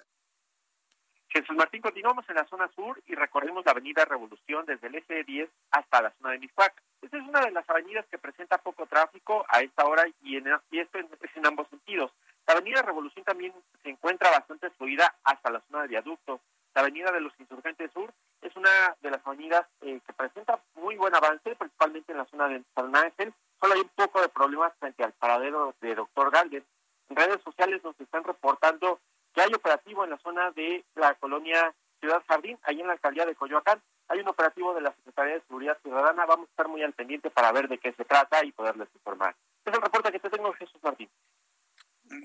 Jesús 1.30 1.56
Martín, 1.58 1.82
continuamos 1.82 2.24
en 2.30 2.36
la 2.36 2.48
zona 2.48 2.70
sur 2.76 3.02
y 3.08 3.16
recorremos 3.16 3.66
la 3.66 3.72
avenida 3.72 4.06
Revolución 4.06 4.66
desde 4.66 4.88
el 4.88 4.96
eje 4.96 5.24
10 5.26 5.50
hasta 5.72 6.02
la 6.02 6.14
zona 6.18 6.32
de 6.32 6.40
Miscuac. 6.40 6.82
Esta 7.02 7.18
es 7.18 7.24
una 7.24 7.42
de 7.42 7.52
las 7.52 7.70
avenidas 7.70 8.06
que 8.10 8.18
presenta 8.18 8.58
poco 8.58 8.88
tráfico 8.88 9.46
a 9.50 9.60
esta 9.60 9.86
hora 9.86 10.06
y, 10.22 10.38
en, 10.38 10.46
y 10.72 10.80
esto 10.80 10.98
es, 10.98 11.06
en 11.36 11.46
ambos 11.46 11.68
sentidos. 11.70 12.12
La 12.48 12.54
avenida 12.54 12.82
Revolución 12.84 13.26
también 13.26 13.54
se 13.82 13.90
encuentra 13.90 14.30
bastante 14.30 14.70
fluida 14.72 15.16
hasta 15.24 15.50
la 15.50 15.62
zona 15.62 15.82
de 15.84 15.88
viaducto. 15.88 16.42
La 16.76 16.82
avenida 16.82 17.12
de 17.12 17.22
los 17.22 17.34
Insurgentes 17.40 17.92
Sur 17.92 18.14
es 18.42 18.56
una 18.56 18.96
de 19.02 19.10
las 19.10 19.26
avenidas 19.26 19.66
eh, 19.82 20.00
que 20.06 20.14
presenta 20.14 20.60
muy 20.76 20.96
buen 20.96 21.16
avance, 21.16 21.56
principalmente 21.56 22.12
en 22.12 22.20
la 22.20 22.26
zona 22.26 22.48
de 22.48 22.64
San 22.76 22.96
Ángel. 22.96 23.34
Solo 23.60 23.74
hay 23.74 23.82
un 23.82 23.90
poco 23.96 24.22
de 24.22 24.30
problemas 24.30 24.74
frente 24.80 25.04
al 25.04 25.14
paradero 25.14 25.74
de 25.82 25.96
Doctor 25.96 26.30
Galvez. 26.30 26.64
En 27.10 27.16
redes 27.16 27.42
sociales 27.42 27.84
nos 27.84 28.00
están 28.00 28.24
reportando 28.24 29.00
que 29.34 29.42
hay 29.42 29.54
operativo 29.54 30.04
en 30.04 30.12
la 30.12 30.18
zona 30.18 30.52
de 30.52 30.84
la 30.96 31.16
colonia 31.16 31.74
Ciudad 32.00 32.24
Jardín, 32.28 32.60
ahí 32.64 32.80
en 32.80 32.88
la 32.88 32.94
alcaldía 32.94 33.26
de 33.26 33.36
Coyoacán. 33.36 33.82
Hay 34.08 34.20
un 34.20 34.28
operativo 34.28 34.74
de 34.76 34.82
la 34.82 34.94
Secretaría 34.94 35.36
de 35.36 35.42
Seguridad 35.42 35.78
Ciudadana. 35.82 36.26
Vamos 36.26 36.48
a 36.48 36.52
estar 36.52 36.68
muy 36.68 36.84
al 36.84 36.94
pendiente 36.94 37.32
para 37.32 37.52
ver 37.52 37.68
de 37.68 37.80
qué 37.80 37.92
se 37.94 38.06
trata 38.06 38.46
y 38.46 38.52
poderles 38.52 38.90
informar. 38.94 39.36
Es 39.66 39.74
el 39.74 39.82
reporte 39.82 40.12
que 40.12 40.20
te 40.20 40.30
tengo, 40.30 40.54
Jesús 40.54 40.84
Martín. 40.84 41.10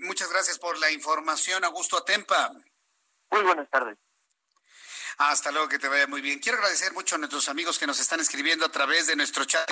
Muchas 0.00 0.30
gracias 0.30 0.58
por 0.58 0.78
la 0.78 0.90
información, 0.90 1.64
Augusto 1.64 1.96
Atempa. 1.96 2.52
Muy 3.30 3.42
buenas 3.42 3.68
tardes. 3.70 3.98
Hasta 5.18 5.50
luego, 5.50 5.68
que 5.68 5.78
te 5.78 5.88
vaya 5.88 6.06
muy 6.06 6.20
bien. 6.20 6.38
Quiero 6.38 6.58
agradecer 6.58 6.92
mucho 6.92 7.16
a 7.16 7.18
nuestros 7.18 7.48
amigos 7.48 7.78
que 7.78 7.86
nos 7.86 8.00
están 8.00 8.20
escribiendo 8.20 8.64
a 8.64 8.70
través 8.70 9.06
de 9.06 9.16
nuestro 9.16 9.44
chat 9.44 9.70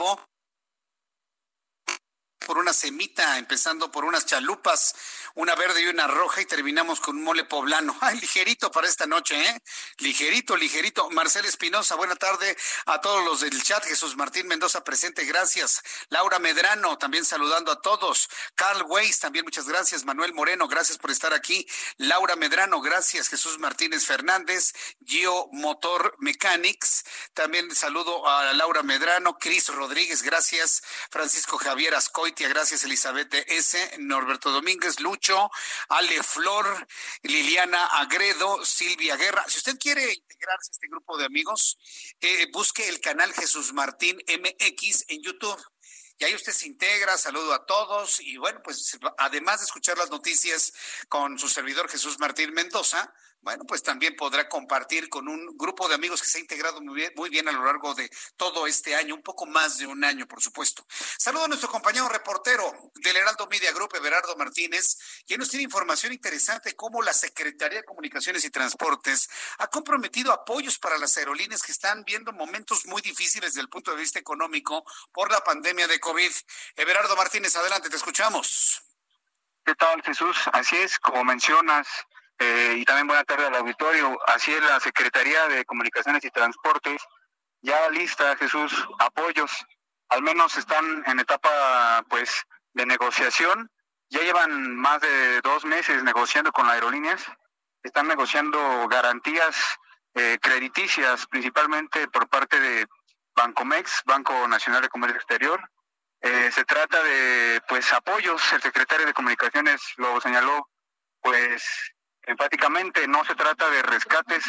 por 2.39 2.59
una 2.59 2.72
semita, 2.72 3.39
empezando 3.39 3.91
por 3.91 4.05
unas 4.05 4.26
chalupas, 4.26 4.95
una 5.34 5.55
verde 5.55 5.82
y 5.82 5.86
una 5.86 6.07
roja 6.07 6.41
y 6.41 6.47
terminamos 6.47 7.01
con 7.01 7.16
un 7.16 7.24
mole 7.24 7.45
poblano. 7.45 7.97
Ay, 8.01 8.18
ligerito 8.20 8.70
para 8.70 8.89
esta 8.89 9.07
noche, 9.07 9.41
¿eh? 9.41 9.62
Ligerito, 9.99 10.57
ligerito. 10.57 11.11
Marcel 11.11 11.45
Espinosa, 11.45 11.95
buena 11.95 12.16
tarde 12.16 12.57
a 12.86 13.01
todos 13.01 13.24
los 13.24 13.41
del 13.41 13.62
chat. 13.62 13.84
Jesús 13.84 14.16
Martín 14.16 14.47
Mendoza 14.47 14.84
presente, 14.84 15.24
gracias. 15.24 15.82
Laura 16.09 16.39
Medrano, 16.39 16.99
también 16.99 17.24
saludando 17.24 17.72
a 17.72 17.80
todos. 17.80 18.28
Carl 18.55 18.84
Weiss, 18.89 19.20
también 19.20 19.45
muchas 19.45 19.68
gracias. 19.68 20.05
Manuel 20.05 20.32
Moreno, 20.34 20.68
gracias 20.68 20.99
por 20.99 21.11
estar 21.11 21.32
aquí. 21.32 21.66
Laura 21.97 22.36
Medrano, 22.36 22.80
gracias. 22.80 23.28
Jesús 23.28 23.59
Martínez 23.59 24.07
Fernández, 24.07 24.72
Gio 25.05 25.49
Motor 25.53 26.16
Mechanics, 26.18 27.05
también 27.34 27.74
saludo 27.74 28.26
a 28.28 28.53
Laura 28.53 28.82
Medrano, 28.82 29.39
Cris 29.39 29.68
Rodríguez, 29.68 30.22
gracias. 30.22 30.82
Francisco 31.11 31.59
Javier 31.59 31.95
Ascoy 31.95 32.28
gracias 32.37 32.85
Elizabeth 32.85 33.33
S., 33.49 33.97
Norberto 33.99 34.51
Domínguez, 34.51 35.01
Lucho, 35.01 35.51
Ale 35.89 36.22
Flor, 36.22 36.87
Liliana 37.22 37.87
Agredo, 37.87 38.64
Silvia 38.64 39.16
Guerra. 39.16 39.45
Si 39.49 39.59
usted 39.59 39.79
quiere 39.79 40.12
integrarse 40.12 40.70
a 40.70 40.72
este 40.72 40.89
grupo 40.89 41.16
de 41.16 41.24
amigos, 41.24 41.79
eh, 42.20 42.49
busque 42.53 42.89
el 42.89 43.01
canal 43.01 43.33
Jesús 43.33 43.72
Martín 43.72 44.18
MX 44.26 45.05
en 45.09 45.22
YouTube 45.22 45.59
y 46.20 46.24
ahí 46.24 46.35
usted 46.35 46.53
se 46.53 46.66
integra, 46.66 47.16
saludo 47.16 47.55
a 47.55 47.64
todos 47.64 48.20
y 48.20 48.37
bueno, 48.39 48.61
pues 48.64 48.99
además 49.18 49.61
de 49.61 49.66
escuchar 49.66 49.97
las 49.97 50.11
noticias 50.11 50.72
con 51.09 51.39
su 51.39 51.49
servidor 51.49 51.89
Jesús 51.89 52.18
Martín 52.18 52.53
Mendoza, 52.53 53.14
bueno, 53.41 53.64
pues 53.64 53.82
también 53.82 54.16
podrá 54.16 54.49
compartir 54.49 55.09
con 55.09 55.28
un 55.28 55.57
grupo 55.57 55.89
de 55.89 55.95
amigos 55.95 56.20
que 56.20 56.28
se 56.28 56.39
ha 56.39 56.41
integrado 56.41 56.80
muy 56.80 56.95
bien, 56.95 57.12
muy 57.16 57.30
bien, 57.30 57.49
a 57.49 57.53
lo 57.53 57.64
largo 57.64 57.95
de 57.95 58.11
todo 58.36 58.66
este 58.66 58.95
año, 58.95 59.14
un 59.14 59.22
poco 59.22 59.47
más 59.47 59.78
de 59.78 59.86
un 59.86 60.05
año, 60.05 60.26
por 60.26 60.43
supuesto. 60.43 60.84
Saludo 60.89 61.45
a 61.45 61.49
nuestro 61.49 61.68
compañero 61.68 62.09
reportero 62.09 62.93
del 62.95 63.16
Heraldo 63.16 63.47
Media 63.47 63.72
Group, 63.72 63.95
Everardo 63.95 64.36
Martínez, 64.36 64.99
quien 65.26 65.41
nos 65.41 65.49
tiene 65.49 65.64
información 65.64 66.12
interesante 66.12 66.74
cómo 66.74 67.03
la 67.03 67.12
Secretaría 67.12 67.78
de 67.78 67.84
Comunicaciones 67.84 68.45
y 68.45 68.51
Transportes 68.51 69.28
ha 69.59 69.68
comprometido 69.68 70.32
apoyos 70.32 70.78
para 70.78 70.99
las 70.99 71.16
aerolíneas 71.16 71.62
que 71.62 71.72
están 71.72 72.05
viendo 72.05 72.32
momentos 72.32 72.86
muy 72.86 73.03
difíciles 73.03 73.51
desde 73.51 73.61
el 73.61 73.68
punto 73.68 73.93
de 73.93 73.99
vista 73.99 74.18
económico 74.18 74.84
por 75.12 75.30
la 75.30 75.41
pandemia 75.41 75.86
de 75.86 76.01
COVID. 76.01 76.32
Everardo 76.76 77.16
Martínez, 77.16 77.55
adelante, 77.57 77.89
te 77.89 77.97
escuchamos. 77.97 78.82
¿Qué 79.64 79.74
tal, 79.74 80.03
Jesús? 80.03 80.36
Así 80.53 80.76
es, 80.76 80.99
como 80.99 81.24
mencionas, 81.24 81.86
eh, 82.39 82.74
y 82.76 82.84
también 82.84 83.07
buena 83.07 83.24
tarde 83.24 83.47
al 83.47 83.55
auditorio. 83.57 84.18
Así 84.26 84.53
es 84.53 84.62
la 84.62 84.80
Secretaría 84.80 85.49
de 85.49 85.64
Comunicaciones 85.64 86.24
y 86.24 86.30
Transportes, 86.30 87.03
ya 87.61 87.89
lista, 87.91 88.36
Jesús, 88.36 88.72
apoyos, 88.99 89.66
al 90.09 90.22
menos 90.22 90.57
están 90.57 91.03
en 91.07 91.20
etapa 91.20 92.05
pues 92.09 92.47
de 92.72 92.86
negociación, 92.86 93.70
ya 94.11 94.20
llevan 94.20 94.76
más 94.76 95.01
de 95.01 95.41
dos 95.43 95.64
meses 95.64 96.03
negociando 96.03 96.53
con 96.53 96.68
aerolíneas, 96.68 97.24
están 97.82 98.09
negociando 98.09 98.89
garantías 98.89 99.57
eh, 100.14 100.39
crediticias, 100.41 101.26
principalmente 101.26 102.09
por 102.09 102.28
parte 102.28 102.59
de 102.61 102.86
Bancomex, 103.34 104.03
Banco 104.05 104.49
Nacional 104.49 104.82
de 104.82 104.89
Comercio 104.89 105.16
Exterior. 105.16 105.61
Eh, 106.20 106.51
se 106.53 106.64
trata 106.64 107.03
de 107.03 107.61
pues 107.68 107.93
apoyos, 107.93 108.43
el 108.53 108.62
secretario 108.62 109.07
de 109.07 109.14
Comunicaciones 109.14 109.80
lo 109.97 110.20
señaló, 110.20 110.68
pues 111.20 111.93
enfáticamente 112.29 113.09
no 113.09 113.24
se 113.24 113.35
trata 113.35 113.68
de 113.70 113.83
rescates. 113.83 114.45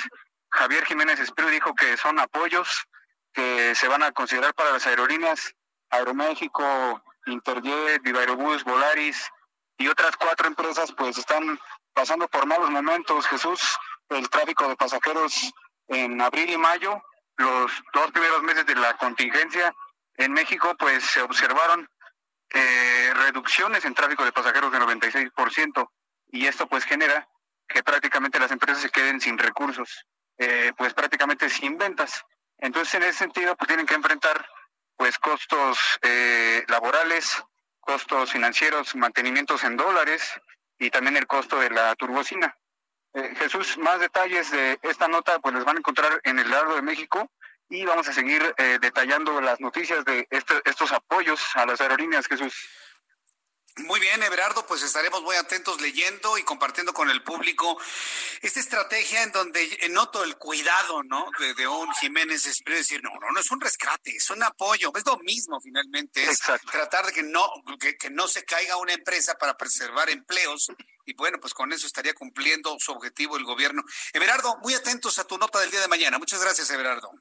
Javier 0.52 0.86
Jiménez 0.86 1.20
Espíritu 1.20 1.52
dijo 1.52 1.76
que 1.76 1.98
son 1.98 2.20
apoyos 2.20 2.86
que 3.34 3.74
se 3.74 3.88
van 3.88 4.04
a 4.04 4.12
considerar 4.12 4.54
para 4.54 4.72
las 4.72 4.86
aerolíneas 4.86 5.56
Aeroméxico, 5.90 7.02
Interjet, 7.26 8.02
Viva 8.04 8.20
Aerobús, 8.20 8.64
Volaris 8.64 9.32
y 9.78 9.88
otras 9.88 10.16
cuatro 10.18 10.48
empresas 10.48 10.92
pues 10.92 11.18
están 11.18 11.60
pasando 11.94 12.28
por 12.28 12.46
malos 12.46 12.70
momentos. 12.70 13.26
Jesús, 13.28 13.62
el 14.10 14.30
tráfico 14.30 14.68
de 14.68 14.76
pasajeros 14.76 15.52
en 15.88 16.22
abril 16.22 16.50
y 16.50 16.58
mayo, 16.58 17.02
los 17.38 17.72
dos 17.94 18.12
primeros 18.12 18.44
meses 18.44 18.66
de 18.66 18.76
la 18.76 18.98
contingencia 18.98 19.74
en 20.16 20.34
México 20.34 20.76
pues 20.78 21.06
se 21.06 21.22
observaron 21.22 21.90
eh, 22.50 23.14
reducciones 23.16 23.86
en 23.86 23.94
tráfico 23.94 24.26
de 24.26 24.34
pasajeros 24.34 24.72
de 24.72 24.80
96% 24.80 25.90
y 26.32 26.46
esto 26.46 26.68
pues 26.68 26.84
genera 26.84 27.28
que 27.70 27.84
prácticamente 27.84 28.40
las 28.40 28.52
empresas 28.52 28.82
se 28.82 28.90
queden 28.90 29.22
sin 29.22 29.38
recursos, 29.38 30.06
eh, 30.38 30.74
pues 30.78 30.94
prácticamente 30.94 31.50
sin 31.50 31.78
ventas. 31.78 32.26
Entonces, 32.58 32.96
en 32.96 33.04
ese 33.04 33.20
sentido, 33.20 33.56
pues 33.56 33.68
tienen 33.68 33.86
que 33.86 33.94
enfrentar 33.94 34.46
pues 34.98 35.18
costos 35.18 35.80
eh, 36.02 36.66
laborales, 36.68 37.42
costos 37.80 38.32
financieros, 38.32 38.96
mantenimientos 38.96 39.64
en 39.64 39.78
dólares 39.78 40.34
y 40.78 40.90
también 40.90 41.16
el 41.16 41.28
costo 41.28 41.60
de 41.60 41.70
la 41.70 41.96
turbocina. 41.96 42.58
Eh, 43.14 43.34
Jesús, 43.40 43.78
más 43.78 44.00
detalles 44.00 44.52
de 44.52 44.80
esta 44.82 45.08
nota 45.08 45.40
pues 45.40 45.56
les 45.56 45.64
van 45.64 45.78
a 45.78 45.80
encontrar 45.80 46.20
en 46.24 46.40
el 46.40 46.50
lado 46.50 46.76
de 46.76 46.82
México 46.82 47.32
y 47.70 47.86
vamos 47.86 48.08
a 48.10 48.14
seguir 48.14 48.42
detallando 48.82 49.40
las 49.42 49.60
noticias 49.60 50.04
de 50.04 50.28
este, 50.32 50.56
estos 50.66 50.92
apoyos 50.92 51.40
a 51.56 51.68
las 51.68 51.80
aerolíneas, 51.80 52.26
Jesús. 52.26 52.68
Muy 53.80 54.00
bien, 54.00 54.22
Everardo, 54.24 54.66
pues 54.66 54.82
estaremos 54.82 55.22
muy 55.24 55.36
atentos 55.36 55.80
leyendo 55.82 56.38
y 56.38 56.44
compartiendo 56.44 56.94
con 56.94 57.10
el 57.10 57.24
público 57.24 57.80
esta 58.42 58.60
estrategia 58.60 59.24
en 59.24 59.32
donde 59.32 59.88
noto 59.92 60.24
el 60.24 60.38
cuidado, 60.38 61.04
¿no? 61.04 61.28
De, 61.40 61.68
un 61.68 61.94
Jiménez 61.96 62.46
es 62.46 62.62
decir, 62.66 63.02
no, 63.04 63.12
no, 63.20 63.32
no 63.32 63.40
es 63.40 63.52
un 63.52 63.62
rescate, 63.62 64.16
es 64.16 64.30
un 64.30 64.44
apoyo, 64.44 64.92
es 64.96 65.06
lo 65.06 65.18
mismo 65.20 65.60
finalmente, 65.62 66.24
es 66.24 66.40
tratar 66.72 67.06
de 67.06 67.14
que 67.14 67.24
no, 67.24 67.50
que, 67.80 67.98
que 67.98 68.10
no 68.10 68.28
se 68.28 68.44
caiga 68.44 68.78
una 68.78 68.94
empresa 68.94 69.36
para 69.36 69.56
preservar 69.58 70.10
empleos 70.10 70.70
y 71.06 71.14
bueno, 71.14 71.40
pues 71.40 71.54
con 71.54 71.74
eso 71.74 71.88
estaría 71.88 72.14
cumpliendo 72.14 72.78
su 72.80 72.92
objetivo 72.92 73.38
el 73.38 73.44
gobierno. 73.44 73.84
Everardo, 74.14 74.58
muy 74.62 74.76
atentos 74.76 75.18
a 75.18 75.26
tu 75.26 75.38
nota 75.38 75.60
del 75.60 75.72
día 75.72 75.82
de 75.82 75.88
mañana. 75.88 76.20
Muchas 76.20 76.42
gracias, 76.42 76.70
Everardo. 76.70 77.12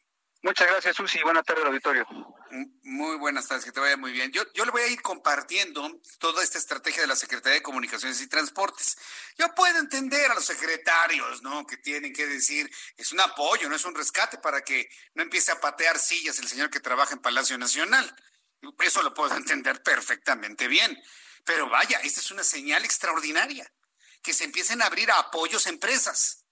Muchas 0.40 0.68
gracias, 0.68 0.96
Susi. 0.96 1.20
Buenas 1.22 1.44
tardes, 1.44 1.64
auditorio. 1.64 2.06
Muy 2.82 3.16
buenas 3.16 3.48
tardes, 3.48 3.64
que 3.64 3.72
te 3.72 3.80
vaya 3.80 3.96
muy 3.96 4.12
bien. 4.12 4.30
Yo, 4.30 4.42
yo 4.54 4.64
le 4.64 4.70
voy 4.70 4.82
a 4.82 4.86
ir 4.86 5.02
compartiendo 5.02 6.00
toda 6.18 6.44
esta 6.44 6.58
estrategia 6.58 7.02
de 7.02 7.08
la 7.08 7.16
Secretaría 7.16 7.56
de 7.56 7.62
Comunicaciones 7.62 8.20
y 8.20 8.28
Transportes. 8.28 8.96
Yo 9.36 9.52
puedo 9.54 9.76
entender 9.78 10.30
a 10.30 10.34
los 10.34 10.44
secretarios, 10.44 11.42
¿no? 11.42 11.66
Que 11.66 11.76
tienen 11.78 12.12
que 12.12 12.26
decir, 12.26 12.70
es 12.96 13.10
un 13.10 13.20
apoyo, 13.20 13.68
no 13.68 13.74
es 13.74 13.84
un 13.84 13.96
rescate 13.96 14.38
para 14.38 14.62
que 14.62 14.88
no 15.14 15.24
empiece 15.24 15.50
a 15.50 15.60
patear 15.60 15.98
sillas 15.98 16.38
el 16.38 16.46
señor 16.46 16.70
que 16.70 16.78
trabaja 16.78 17.14
en 17.14 17.20
Palacio 17.20 17.58
Nacional. 17.58 18.14
Eso 18.78 19.02
lo 19.02 19.12
puedo 19.12 19.34
entender 19.36 19.82
perfectamente 19.82 20.68
bien. 20.68 20.96
Pero 21.44 21.68
vaya, 21.68 21.98
esta 21.98 22.20
es 22.20 22.30
una 22.30 22.44
señal 22.44 22.84
extraordinaria. 22.84 23.70
Que 24.22 24.32
se 24.32 24.44
empiecen 24.44 24.82
a 24.82 24.86
abrir 24.86 25.10
a 25.10 25.18
apoyos 25.18 25.66
a 25.66 25.70
empresas 25.70 26.44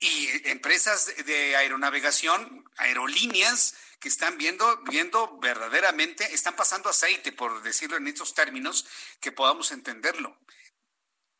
y 0.00 0.48
empresas 0.50 1.12
de 1.24 1.56
aeronavegación, 1.56 2.64
aerolíneas 2.76 3.74
que 3.98 4.08
están 4.08 4.36
viendo, 4.36 4.76
viendo 4.84 5.38
verdaderamente, 5.38 6.34
están 6.34 6.54
pasando 6.54 6.88
aceite, 6.88 7.32
por 7.32 7.62
decirlo 7.62 7.96
en 7.96 8.06
estos 8.06 8.34
términos, 8.34 8.86
que 9.20 9.32
podamos 9.32 9.72
entenderlo. 9.72 10.36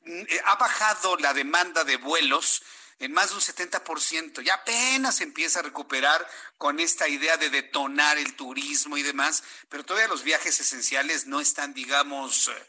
Mm, 0.01 0.21
eh, 0.29 0.41
ha 0.45 0.57
bajado 0.57 1.17
la 1.17 1.35
demanda 1.35 1.85
de 1.85 1.97
vuelos 1.97 2.63
en 2.99 3.13
más 3.13 3.29
de 3.29 3.35
un 3.35 3.41
70%. 3.43 4.41
Ya 4.41 4.55
apenas 4.55 5.21
empieza 5.21 5.61
a 5.61 5.63
recuperar 5.63 6.27
con 6.57 6.81
esta 6.81 7.09
idea 7.09 7.37
de 7.37 7.51
detonar 7.51 8.17
el 8.17 8.35
turismo 8.37 8.97
y 8.97 9.03
demás, 9.03 9.43
pero 9.69 9.85
todavía 9.85 10.09
los 10.09 10.23
viajes 10.23 10.59
esenciales 10.61 11.27
no 11.27 11.41
están, 11.41 11.75
digamos, 11.75 12.49
eh, 12.49 12.67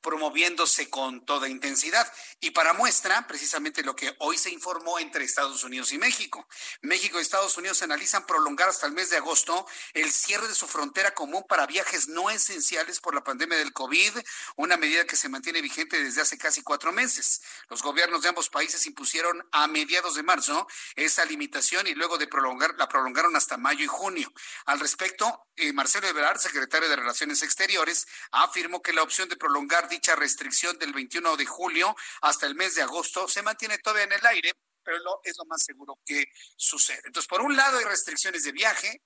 promoviéndose 0.00 0.90
con 0.90 1.24
toda 1.24 1.48
intensidad. 1.48 2.10
Y 2.40 2.50
para 2.50 2.72
muestra, 2.72 3.26
precisamente 3.26 3.82
lo 3.82 3.96
que 3.96 4.14
hoy 4.18 4.38
se 4.38 4.50
informó 4.50 4.98
entre 4.98 5.24
Estados 5.24 5.64
Unidos 5.64 5.92
y 5.92 5.98
México. 5.98 6.46
México 6.82 7.18
y 7.18 7.22
Estados 7.22 7.56
Unidos 7.56 7.82
analizan 7.82 8.26
prolongar 8.26 8.68
hasta 8.68 8.86
el 8.86 8.92
mes 8.92 9.10
de 9.10 9.16
agosto 9.16 9.66
el 9.94 10.10
cierre 10.10 10.48
de 10.48 10.54
su 10.54 10.66
frontera 10.66 11.14
común 11.14 11.44
para 11.48 11.66
viajes 11.66 12.08
no 12.08 12.30
esenciales 12.30 13.00
por 13.00 13.14
la 13.14 13.24
pandemia 13.24 13.58
del 13.58 13.72
COVID, 13.72 14.12
una 14.56 14.76
medida 14.76 15.04
que 15.04 15.16
se 15.16 15.28
mantiene 15.28 15.60
vigente 15.60 16.02
desde 16.02 16.22
hace 16.22 16.38
casi 16.38 16.62
cuatro 16.62 16.92
meses. 16.92 17.42
Los 17.68 17.82
gobiernos 17.82 18.22
de 18.22 18.28
ambos 18.28 18.48
países 18.48 18.86
impusieron 18.86 19.46
a 19.52 19.66
mediados 19.66 20.14
de 20.14 20.22
marzo 20.22 20.66
esa 20.94 21.24
limitación 21.24 21.86
y 21.86 21.94
luego 21.94 22.18
de 22.18 22.26
prolongar, 22.26 22.74
la 22.76 22.88
prolongaron 22.88 23.36
hasta 23.36 23.56
mayo 23.56 23.84
y 23.84 23.88
junio. 23.88 24.32
Al 24.66 24.80
respecto, 24.80 25.48
eh, 25.56 25.72
Marcelo 25.72 26.06
Ebrard, 26.06 26.38
secretario 26.38 26.88
de 26.88 26.96
Relaciones 26.96 27.42
Exteriores, 27.42 28.06
afirmó 28.30 28.80
que 28.82 28.92
la 28.92 29.02
opción 29.02 29.28
de 29.28 29.36
prolongar 29.36 29.87
dicha 29.88 30.14
restricción 30.14 30.78
del 30.78 30.92
21 30.92 31.36
de 31.36 31.46
julio 31.46 31.96
hasta 32.20 32.46
el 32.46 32.54
mes 32.54 32.74
de 32.74 32.82
agosto 32.82 33.28
se 33.28 33.42
mantiene 33.42 33.78
todavía 33.78 34.04
en 34.04 34.12
el 34.12 34.26
aire, 34.26 34.52
pero 34.82 34.98
es 35.24 35.36
lo 35.36 35.44
más 35.46 35.64
seguro 35.64 35.98
que 36.04 36.24
sucede. 36.56 37.02
Entonces, 37.04 37.28
por 37.28 37.42
un 37.42 37.56
lado 37.56 37.78
hay 37.78 37.84
restricciones 37.84 38.44
de 38.44 38.52
viaje 38.52 39.02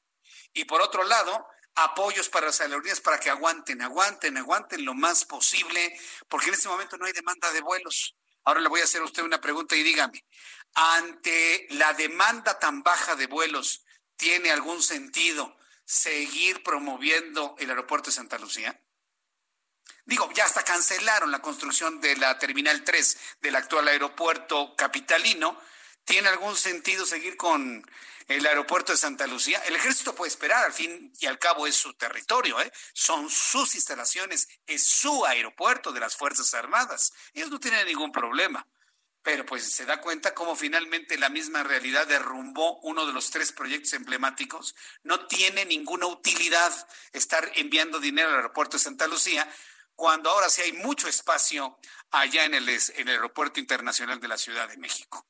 y 0.53 0.65
por 0.65 0.83
otro 0.83 1.05
lado 1.05 1.47
apoyos 1.75 2.29
para 2.29 2.47
las 2.47 2.61
aerolíneas 2.61 3.01
para 3.01 3.19
que 3.19 3.31
aguanten, 3.31 3.81
aguanten, 3.83 4.37
aguanten 4.37 4.85
lo 4.85 4.95
más 4.95 5.25
posible, 5.25 5.99
porque 6.29 6.49
en 6.49 6.55
este 6.55 6.69
momento 6.69 6.99
no 6.99 7.07
hay 7.07 7.13
demanda 7.13 7.51
de 7.53 7.61
vuelos. 7.61 8.15
Ahora 8.45 8.61
le 8.61 8.69
voy 8.69 8.81
a 8.81 8.85
hacer 8.85 9.01
a 9.01 9.05
usted 9.05 9.23
una 9.23 9.41
pregunta 9.41 9.77
y 9.77 9.83
dígame, 9.83 10.25
ante 10.75 11.67
la 11.71 11.93
demanda 11.95 12.59
tan 12.59 12.83
baja 12.83 13.15
de 13.15 13.27
vuelos, 13.27 13.85
¿tiene 14.17 14.51
algún 14.51 14.83
sentido 14.83 15.57
seguir 15.85 16.63
promoviendo 16.63 17.55
el 17.59 17.71
aeropuerto 17.71 18.11
de 18.11 18.17
Santa 18.17 18.39
Lucía? 18.39 18.82
Digo, 20.05 20.29
ya 20.35 20.45
hasta 20.45 20.65
cancelaron 20.65 21.31
la 21.31 21.41
construcción 21.41 22.01
de 22.01 22.17
la 22.17 22.39
Terminal 22.39 22.83
3 22.83 23.19
del 23.41 23.55
actual 23.55 23.87
aeropuerto 23.87 24.75
capitalino. 24.77 25.59
¿Tiene 26.05 26.29
algún 26.29 26.57
sentido 26.57 27.07
seguir 27.07 27.37
con 27.37 27.89
el 28.27 28.47
aeropuerto 28.47 28.91
de 28.91 28.99
Santa 28.99 29.29
Lucía? 29.29 29.63
El 29.65 29.77
ejército 29.77 30.15
puede 30.15 30.31
esperar, 30.31 30.65
al 30.65 30.73
fin 30.73 31.13
y 31.21 31.27
al 31.27 31.39
cabo 31.39 31.69
es 31.69 31.77
su 31.77 31.95
territorio, 31.95 32.61
¿eh? 32.61 32.73
son 32.93 33.31
sus 33.31 33.77
instalaciones, 33.77 34.49
es 34.67 34.85
su 34.85 35.25
aeropuerto 35.25 35.93
de 35.93 36.01
las 36.01 36.17
Fuerzas 36.17 36.53
Armadas. 36.55 37.13
Ellos 37.33 37.51
no 37.51 37.61
tienen 37.61 37.87
ningún 37.87 38.11
problema. 38.11 38.67
Pero 39.25 39.47
pues 39.47 39.73
se 39.73 39.85
da 39.85 40.01
cuenta 40.01 40.35
cómo 40.35 40.57
finalmente 40.57 41.17
la 41.17 41.29
misma 41.29 41.63
realidad 41.63 42.09
derrumbó 42.09 42.81
uno 42.81 43.07
de 43.07 43.13
los 43.13 43.31
tres 43.31 43.53
proyectos 43.53 43.93
emblemáticos. 43.93 44.75
No 45.05 45.29
tiene 45.29 45.65
ninguna 45.65 46.07
utilidad 46.07 46.73
estar 47.13 47.53
enviando 47.55 48.01
dinero 48.01 48.31
al 48.31 48.35
aeropuerto 48.37 48.79
de 48.79 48.83
Santa 48.83 49.07
Lucía 49.07 49.49
cuando 50.03 50.31
ahora 50.31 50.51
sí 50.51 50.63
hay 50.63 50.73
mucho 50.73 51.07
espacio 51.07 51.79
allá 52.11 52.45
en 52.45 52.55
el, 52.55 52.69
en 52.69 53.09
el 53.09 53.15
Aeropuerto 53.15 53.61
Internacional 53.61 54.19
de 54.19 54.27
la 54.27 54.37
Ciudad 54.37 54.69
de 54.69 54.77
México. 54.77 55.29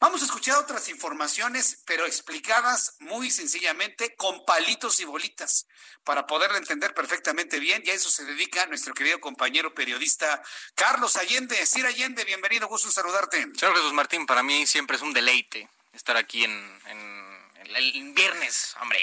Vamos 0.00 0.22
a 0.22 0.24
escuchar 0.24 0.56
otras 0.56 0.88
informaciones, 0.88 1.84
pero 1.86 2.04
explicadas 2.04 2.96
muy 2.98 3.30
sencillamente 3.30 4.16
con 4.16 4.44
palitos 4.44 4.98
y 4.98 5.04
bolitas, 5.04 5.68
para 6.02 6.26
poderla 6.26 6.58
entender 6.58 6.94
perfectamente 6.94 7.60
bien, 7.60 7.80
y 7.86 7.90
a 7.90 7.94
eso 7.94 8.10
se 8.10 8.24
dedica 8.24 8.66
nuestro 8.66 8.92
querido 8.92 9.20
compañero 9.20 9.72
periodista 9.72 10.42
Carlos 10.74 11.14
Allende. 11.14 11.64
Sir 11.64 11.86
Allende, 11.86 12.24
bienvenido, 12.24 12.66
gusto 12.66 12.88
en 12.88 12.94
saludarte. 12.94 13.40
Señor 13.54 13.76
Jesús 13.76 13.92
Martín, 13.92 14.26
para 14.26 14.42
mí 14.42 14.66
siempre 14.66 14.96
es 14.96 15.02
un 15.02 15.12
deleite 15.12 15.68
estar 15.92 16.16
aquí 16.16 16.42
en, 16.42 16.80
en 16.86 17.76
el 17.76 18.12
viernes, 18.14 18.74
hombre. 18.80 18.98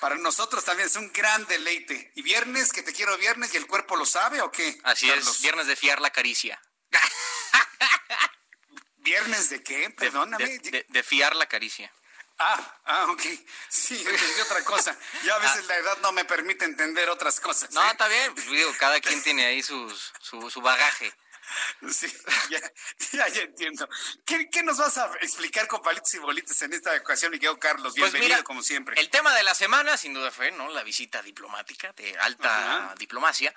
Para 0.00 0.16
nosotros 0.16 0.64
también 0.64 0.88
es 0.88 0.96
un 0.96 1.12
gran 1.12 1.46
deleite. 1.46 2.12
¿Y 2.14 2.22
viernes, 2.22 2.72
que 2.72 2.82
te 2.82 2.92
quiero 2.92 3.16
viernes 3.18 3.52
y 3.54 3.56
el 3.56 3.66
cuerpo 3.66 3.96
lo 3.96 4.06
sabe 4.06 4.40
o 4.42 4.50
qué? 4.50 4.78
Así 4.84 5.10
es, 5.10 5.42
viernes 5.42 5.66
de 5.66 5.76
fiar 5.76 6.00
la 6.00 6.10
caricia. 6.10 6.60
¿Viernes 8.98 9.50
de 9.50 9.62
qué? 9.62 9.90
Perdóname. 9.90 10.58
De, 10.58 11.02
fiar 11.02 11.34
la 11.34 11.46
caricia. 11.46 11.90
Ah, 12.38 12.80
ah, 12.84 13.06
ok. 13.10 13.22
Sí, 13.68 13.96
entendí 13.96 14.40
otra 14.42 14.62
cosa. 14.64 14.96
Ya 15.24 15.34
a 15.34 15.38
veces 15.38 15.64
ah. 15.64 15.68
la 15.68 15.76
edad 15.78 15.98
no 16.02 16.12
me 16.12 16.24
permite 16.24 16.64
entender 16.64 17.08
otras 17.08 17.40
cosas. 17.40 17.70
No, 17.72 17.82
¿eh? 17.82 17.88
está 17.90 18.06
bien. 18.06 18.34
Pues, 18.34 18.46
digo, 18.46 18.72
cada 18.78 19.00
quien 19.00 19.22
tiene 19.22 19.46
ahí 19.46 19.62
sus, 19.62 20.12
su, 20.20 20.50
su 20.50 20.60
bagaje. 20.60 21.12
Sí, 21.90 22.06
ya, 22.50 23.28
ya, 23.28 23.42
entiendo. 23.42 23.88
¿Qué, 24.24 24.62
nos 24.62 24.78
vas 24.78 24.98
a 24.98 25.10
explicar 25.20 25.66
con 25.66 25.80
palitos 25.82 26.12
y 26.14 26.18
bolitas 26.18 26.60
en 26.62 26.72
esta 26.72 26.94
ocasión, 26.94 27.30
Miguel 27.32 27.58
Carlos? 27.58 27.94
Pues 27.96 28.12
Bienvenido, 28.12 28.42
como 28.44 28.62
siempre. 28.62 29.00
El 29.00 29.10
tema 29.10 29.34
de 29.34 29.42
la 29.42 29.54
semana, 29.54 29.96
sin 29.96 30.14
duda 30.14 30.30
fue, 30.30 30.50
¿no? 30.50 30.68
La 30.70 30.82
visita 30.82 31.22
diplomática, 31.22 31.92
de 31.92 32.16
alta 32.18 32.94
diplomacia, 32.98 33.54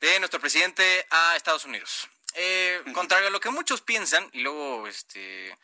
de 0.00 0.18
nuestro 0.18 0.40
presidente 0.40 1.06
a 1.10 1.36
Estados 1.36 1.64
Unidos. 1.64 2.08
Eh, 2.34 2.82
contrario 2.92 3.28
a 3.28 3.30
lo 3.30 3.40
que 3.40 3.50
muchos 3.50 3.80
piensan, 3.80 4.28
y 4.32 4.40
luego, 4.40 4.86
este, 4.88 5.56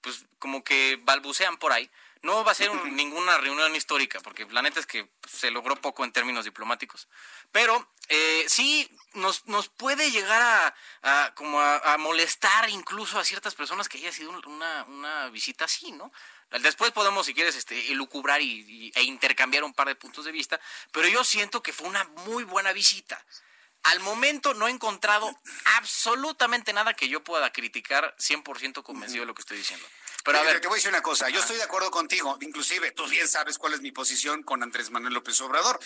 pues, 0.00 0.24
como 0.38 0.64
que 0.64 0.98
balbucean 1.02 1.56
por 1.58 1.72
ahí, 1.72 1.90
no 2.22 2.44
va 2.44 2.52
a 2.52 2.54
ser 2.54 2.72
ninguna 2.92 3.38
reunión 3.38 3.74
histórica, 3.76 4.20
porque 4.20 4.46
la 4.50 4.62
neta 4.62 4.80
es 4.80 4.86
que 4.86 5.08
se 5.28 5.50
logró 5.50 5.76
poco 5.76 6.04
en 6.04 6.12
términos 6.12 6.44
diplomáticos. 6.44 7.08
Pero 7.52 7.92
eh, 8.08 8.44
sí 8.48 8.90
nos, 9.14 9.46
nos 9.46 9.68
puede 9.68 10.10
llegar 10.10 10.74
a, 11.02 11.34
como 11.34 11.60
a, 11.60 11.96
molestar 11.98 12.68
incluso 12.70 13.18
a 13.18 13.24
ciertas 13.24 13.54
personas 13.54 13.88
que 13.88 13.98
haya 13.98 14.12
sido 14.12 14.30
una, 14.46 14.84
una 14.84 15.28
visita 15.30 15.64
así, 15.64 15.92
¿no? 15.92 16.12
Después 16.50 16.92
podemos, 16.92 17.26
si 17.26 17.34
quieres, 17.34 17.56
este, 17.56 17.90
elucubrar 17.90 18.40
y, 18.40 18.92
e 18.94 19.02
intercambiar 19.02 19.64
un 19.64 19.74
par 19.74 19.88
de 19.88 19.96
puntos 19.96 20.24
de 20.24 20.32
vista, 20.32 20.60
pero 20.92 21.08
yo 21.08 21.24
siento 21.24 21.62
que 21.62 21.72
fue 21.72 21.88
una 21.88 22.04
muy 22.26 22.44
buena 22.44 22.72
visita. 22.72 23.24
Al 23.82 24.00
momento 24.00 24.54
no 24.54 24.66
he 24.66 24.70
encontrado 24.70 25.38
absolutamente 25.76 26.72
nada 26.72 26.94
que 26.94 27.08
yo 27.08 27.22
pueda 27.22 27.52
criticar 27.52 28.16
100% 28.18 28.82
convencido 28.82 29.22
de 29.22 29.26
lo 29.26 29.34
que 29.34 29.42
estoy 29.42 29.58
diciendo. 29.58 29.86
Pero 30.26 30.38
a 30.38 30.42
ver, 30.42 30.60
te 30.60 30.66
voy 30.66 30.74
a 30.74 30.78
decir 30.78 30.90
una 30.90 31.02
cosa, 31.02 31.28
yo 31.28 31.38
estoy 31.38 31.56
de 31.56 31.62
acuerdo 31.62 31.88
contigo, 31.92 32.36
inclusive 32.40 32.90
tú 32.90 33.06
bien 33.06 33.28
sabes 33.28 33.58
cuál 33.58 33.74
es 33.74 33.80
mi 33.80 33.92
posición 33.92 34.42
con 34.42 34.60
Andrés 34.60 34.90
Manuel 34.90 35.14
López 35.14 35.40
Obrador. 35.40 35.78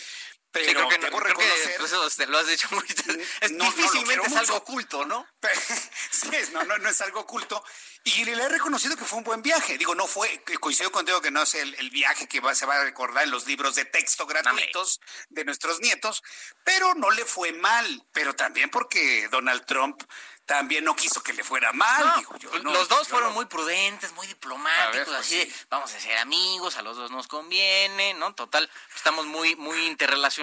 Pero 0.52 0.88
que 0.88 0.98
debo 0.98 1.20
reconocer. 1.20 1.76
Que 2.16 2.26
lo 2.26 2.38
has 2.38 2.46
dicho 2.46 2.68
muy. 2.72 2.84
Es, 3.40 3.50
difícilmente 3.58 4.26
es 4.26 4.36
algo 4.36 4.56
oculto, 4.56 5.04
¿no? 5.04 5.26
sí, 6.10 6.30
no, 6.52 6.64
no, 6.64 6.78
no 6.78 6.88
es 6.88 7.00
algo 7.00 7.20
oculto. 7.20 7.62
Y 8.02 8.24
le 8.24 8.32
he 8.32 8.48
reconocido 8.48 8.96
que 8.96 9.04
fue 9.04 9.18
un 9.18 9.24
buen 9.24 9.42
viaje. 9.42 9.76
Digo, 9.78 9.94
no 9.94 10.06
fue, 10.06 10.42
coincido 10.58 10.90
contigo 10.90 11.20
que 11.20 11.30
no 11.30 11.42
es 11.42 11.54
el, 11.54 11.90
viaje 11.90 12.26
que 12.26 12.42
se 12.54 12.66
va 12.66 12.76
a 12.76 12.84
recordar 12.84 13.24
en 13.24 13.30
los 13.30 13.46
libros 13.46 13.74
de 13.74 13.84
texto 13.84 14.26
gratuitos 14.26 15.00
de 15.28 15.44
nuestros 15.44 15.80
nietos, 15.80 16.22
pero 16.64 16.94
no 16.94 17.10
le 17.10 17.24
fue 17.24 17.52
mal. 17.52 18.06
Pero 18.12 18.34
también 18.34 18.70
porque 18.70 19.28
Donald 19.30 19.64
Trump 19.66 20.02
también 20.46 20.82
no 20.84 20.96
quiso 20.96 21.22
que 21.22 21.32
le 21.32 21.44
fuera 21.44 21.72
mal. 21.72 22.14
digo 22.18 22.36
yo, 22.38 22.50
pues, 22.50 22.64
los 22.64 22.88
dos 22.88 23.06
fueron 23.06 23.32
muy 23.34 23.44
prudentes, 23.46 24.12
muy 24.14 24.26
diplomáticos, 24.26 25.06
pues 25.06 25.20
así 25.20 25.54
vamos 25.68 25.94
a 25.94 26.00
ser 26.00 26.18
amigos, 26.18 26.76
a 26.76 26.82
los 26.82 26.96
dos 26.96 27.12
nos 27.12 27.28
conviene, 27.28 28.14
¿no? 28.14 28.34
Total, 28.34 28.68
estamos 28.96 29.26
muy, 29.26 29.54
muy 29.54 29.86
interrelacionados. 29.86 30.39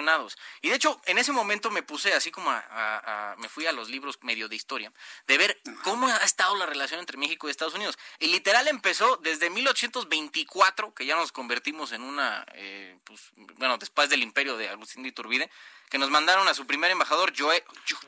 Y 0.62 0.68
de 0.68 0.76
hecho, 0.76 1.00
en 1.06 1.18
ese 1.18 1.32
momento 1.32 1.70
me 1.70 1.82
puse 1.82 2.12
así 2.14 2.30
como 2.30 2.50
a, 2.50 3.34
me 3.38 3.48
fui 3.48 3.66
a 3.66 3.72
los 3.72 3.88
libros 3.88 4.18
medio 4.22 4.48
de 4.48 4.56
historia, 4.56 4.92
de 5.26 5.38
ver 5.38 5.60
cómo 5.82 6.06
ha 6.08 6.16
estado 6.18 6.56
la 6.56 6.66
relación 6.66 7.00
entre 7.00 7.16
México 7.16 7.48
y 7.48 7.50
Estados 7.50 7.74
Unidos. 7.74 7.98
Y 8.18 8.28
literal 8.28 8.68
empezó 8.68 9.16
desde 9.16 9.50
1824, 9.50 10.94
que 10.94 11.06
ya 11.06 11.16
nos 11.16 11.32
convertimos 11.32 11.92
en 11.92 12.02
una, 12.02 12.46
eh, 12.54 12.98
pues, 13.04 13.30
bueno, 13.56 13.78
después 13.78 14.08
del 14.08 14.22
imperio 14.22 14.56
de 14.56 14.68
Agustín 14.68 15.02
de 15.02 15.10
Iturbide, 15.10 15.50
que 15.90 15.98
nos 15.98 16.10
mandaron 16.10 16.48
a 16.48 16.54
su 16.54 16.66
primer 16.66 16.90
embajador, 16.90 17.32
Joel, 17.36 17.62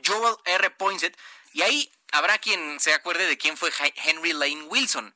Joel 0.07 0.37
R. 0.45 0.71
Poinsett, 0.71 1.17
y 1.53 1.63
ahí 1.63 1.93
habrá 2.13 2.39
quien 2.39 2.79
se 2.81 2.93
acuerde 2.93 3.27
de 3.27 3.39
quién 3.39 3.57
fue 3.57 3.71
Henry 4.05 4.33
Lane 4.33 4.65
Wilson. 4.65 5.15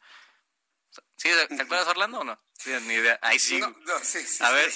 ¿Sí? 1.16 1.30
¿Te 1.48 1.62
acuerdas, 1.62 1.88
Orlando, 1.88 2.20
o 2.20 2.24
no? 2.24 2.40
Sí, 2.58 2.70
ni 2.82 2.94
idea. 2.94 3.18
Ahí 3.22 3.38
sí. 3.38 3.60
a 4.40 4.50
ver, 4.50 4.72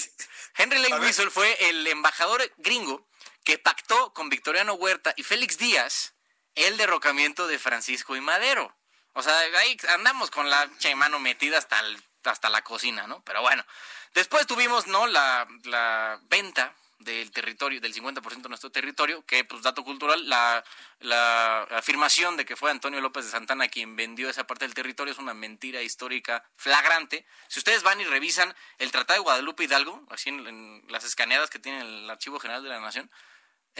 Henry 0.59 0.79
Lane 0.81 0.99
Wilson 0.99 1.31
fue 1.31 1.57
el 1.71 1.87
embajador 1.87 2.43
gringo 2.57 3.07
que 3.45 3.59
pactó 3.59 4.13
con 4.13 4.29
Victoriano 4.29 4.75
Huerta 4.75 5.15
y 5.17 5.23
Félix 5.23 5.57
Díaz 5.57 6.15
el 6.57 6.77
derrocamiento 6.77 7.47
de 7.47 7.61
Francisco 7.61 8.17
y 8.17 8.21
Madero. 8.21 8.77
O 9.13 9.23
sea, 9.23 9.39
ahí 9.39 9.77
andamos 9.91 10.33
con 10.33 10.51
la 10.51 10.69
mano 10.97 11.21
metida 11.21 11.59
hasta, 11.59 11.81
hasta 12.25 12.49
la 12.49 12.63
cocina, 12.63 13.07
¿no? 13.07 13.23
Pero 13.23 13.41
bueno, 13.41 13.65
después 14.15 14.49
tuvimos, 14.49 14.89
¿no? 14.89 15.07
La, 15.07 15.47
la 15.63 16.19
venta 16.25 16.75
del 16.99 17.30
territorio, 17.30 17.80
del 17.80 17.94
50% 17.94 18.42
de 18.42 18.49
nuestro 18.49 18.70
territorio, 18.70 19.24
que 19.24 19.44
pues 19.44 19.62
dato 19.62 19.84
cultural, 19.84 20.28
la, 20.28 20.64
la, 21.01 21.62
afirmación 21.62 22.36
de 22.36 22.44
que 22.44 22.57
fue 22.57 22.70
Antonio 22.70 23.01
López 23.01 23.24
de 23.24 23.30
Santana 23.30 23.68
quien 23.68 23.94
vendió 23.94 24.28
esa 24.28 24.46
parte 24.46 24.64
del 24.64 24.74
territorio 24.74 25.12
es 25.12 25.18
una 25.18 25.34
mentira 25.34 25.80
histórica 25.82 26.44
flagrante. 26.57 27.24
Si 27.46 27.61
ustedes 27.61 27.82
van 27.82 28.01
y 28.01 28.05
revisan 28.05 28.55
el 28.78 28.90
Tratado 28.90 29.18
de 29.18 29.24
Guadalupe 29.24 29.64
Hidalgo, 29.64 30.05
así 30.11 30.30
en, 30.30 30.84
las 30.88 31.05
escaneadas 31.05 31.51
que 31.51 31.59
tiene 31.59 31.82
el 31.82 32.11
Archivo 32.11 32.40
General 32.40 32.62
de 32.62 32.68
la 32.68 32.80
Nación, 32.80 33.11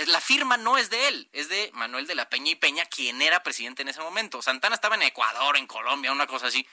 La 0.07 0.21
firma 0.21 0.57
no 0.57 0.79
es 0.79 0.91
de 0.91 1.09
él, 1.09 1.29
es 1.33 1.49
de 1.49 1.71
Manuel 1.75 2.07
de 2.07 2.15
la 2.15 2.31
Peña 2.31 2.53
y 2.53 2.55
Peña, 2.55 2.85
quien 2.87 3.21
era 3.21 3.43
presidente 3.43 3.83
en 3.83 3.89
ese 3.89 4.01
momento. 4.01 4.41
Santana 4.43 4.77
estaba 4.77 4.95
en 4.95 5.03
Ecuador, 5.03 5.57
en 5.57 5.67
Colombia, 5.67 6.13
una 6.13 6.29
cosa 6.29 6.47
así. 6.47 6.65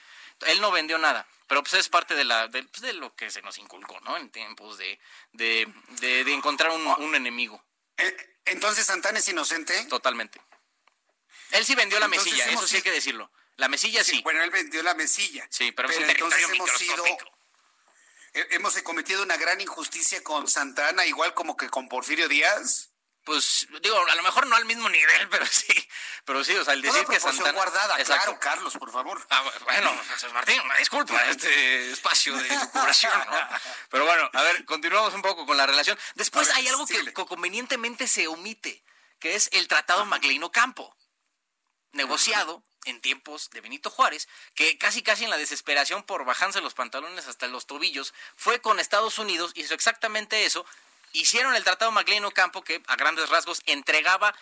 Él 0.41 0.61
no 0.61 0.71
vendió 0.71 0.97
nada, 0.97 1.27
pero 1.47 1.61
pues 1.63 1.75
es 1.75 1.89
parte 1.89 2.15
de, 2.15 2.25
la, 2.25 2.47
de, 2.47 2.63
pues, 2.63 2.95
lo 2.95 3.15
que 3.15 3.31
se 3.31 3.41
nos 3.41 3.57
inculcó, 3.57 3.99
¿no? 4.01 4.17
En 4.17 4.29
tiempos 4.29 4.77
de, 4.77 4.99
de, 5.33 5.71
de, 6.01 6.33
encontrar 6.33 6.71
un, 6.71 6.85
un 6.85 7.15
enemigo. 7.15 7.63
Eh, 7.97 8.37
Entonces, 8.45 8.85
¿Santana 8.85 9.19
es 9.19 9.27
inocente? 9.27 9.85
Totalmente. 9.85 10.41
Él 11.51 11.65
sí 11.65 11.75
vendió 11.75 11.99
la 11.99 12.07
mesilla, 12.07 12.45
eso 12.49 12.67
sí 12.67 12.77
hay 12.77 12.81
que 12.81 12.91
decirlo. 12.91 13.31
La 13.57 13.69
mesilla 13.69 14.03
sí. 14.03 14.21
Bueno, 14.23 14.43
él 14.43 14.49
vendió 14.49 14.83
la 14.83 14.93
mesilla. 14.95 15.47
Sí, 15.49 15.71
pero, 15.71 15.89
es 15.89 15.97
un 15.97 16.09
entonces 16.09 16.49
hemos 16.49 16.71
sido 16.71 17.05
hemos 18.51 18.81
cometido 18.81 19.23
una 19.23 19.37
gran 19.37 19.61
injusticia 19.61 20.21
con 20.23 20.47
Santana, 20.47 21.05
igual 21.05 21.33
como 21.33 21.55
que 21.55 21.69
con 21.69 21.87
Porfirio 21.87 22.27
Díaz. 22.27 22.89
Pues 23.25 23.67
digo, 23.81 23.97
a 23.97 24.15
lo 24.15 24.23
mejor 24.23 24.45
no 24.45 24.55
al 24.55 24.65
mismo 24.65 24.87
nivel, 24.87 25.27
pero 25.29 25.45
sí, 25.47 25.89
pero 26.23 26.43
sí, 26.43 26.55
o 26.55 26.63
sea, 26.63 26.73
el 26.73 26.81
decir 26.81 27.05
que 27.05 27.19
Santana 27.19 27.51
guardada, 27.51 27.97
claro, 28.03 28.39
Carlos, 28.39 28.77
por 28.77 28.91
favor. 28.91 29.25
Ah, 29.31 29.43
bueno, 29.63 29.91
Jesús 30.13 30.31
Martín, 30.31 30.61
disculpa 30.77 31.25
este 31.25 31.91
espacio 31.91 32.37
de 32.37 32.47
curación, 32.71 33.11
¿no? 33.31 33.37
Pero 33.89 34.05
bueno, 34.05 34.29
a 34.31 34.43
ver, 34.43 34.63
continuamos 34.65 35.13
un 35.15 35.23
poco 35.23 35.45
con 35.45 35.57
la 35.57 35.65
relación. 35.65 35.97
Después 36.13 36.49
hay 36.51 36.67
algo 36.67 36.85
que 36.85 37.13
convenientemente 37.13 38.07
se 38.07 38.27
omite, 38.27 38.83
que 39.19 39.35
es 39.35 39.49
el 39.53 39.67
Tratado 39.67 40.05
Maglino 40.05 40.51
Campo, 40.51 40.95
negociado 41.93 42.63
en 42.85 43.01
tiempos 43.01 43.49
de 43.49 43.61
Benito 43.61 43.89
Juárez, 43.89 44.27
que 44.53 44.77
casi 44.77 45.01
casi 45.01 45.23
en 45.23 45.31
la 45.31 45.37
desesperación 45.37 46.03
por 46.03 46.23
bajarse 46.23 46.61
los 46.61 46.75
pantalones 46.75 47.27
hasta 47.27 47.47
los 47.47 47.65
tobillos, 47.65 48.13
fue 48.35 48.61
con 48.61 48.79
Estados 48.79 49.17
Unidos, 49.17 49.51
hizo 49.55 49.73
exactamente 49.73 50.45
eso, 50.45 50.65
hicieron 51.19 51.55
el 51.55 51.63
Tratado 51.63 51.91
Magleno 51.91 52.31
Campo, 52.31 52.63
que 52.63 52.81
a 52.87 52.95
grandes 52.95 53.29
rasgos 53.29 53.61
entregaba 53.65 54.35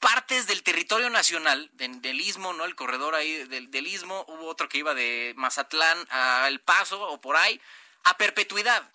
partes 0.00 0.46
del 0.46 0.62
territorio 0.62 1.10
nacional, 1.10 1.70
del 1.72 2.20
istmo, 2.20 2.52
¿no? 2.52 2.64
El 2.64 2.74
corredor 2.74 3.14
ahí 3.14 3.44
del, 3.44 3.70
del, 3.70 3.86
istmo, 3.86 4.24
hubo 4.28 4.46
otro 4.46 4.68
que 4.68 4.78
iba 4.78 4.94
de 4.94 5.32
Mazatlán 5.36 6.06
a 6.10 6.46
El 6.48 6.60
Paso 6.60 7.00
o 7.00 7.20
por 7.20 7.36
ahí, 7.36 7.60
a 8.04 8.16
perpetuidad. 8.16 8.90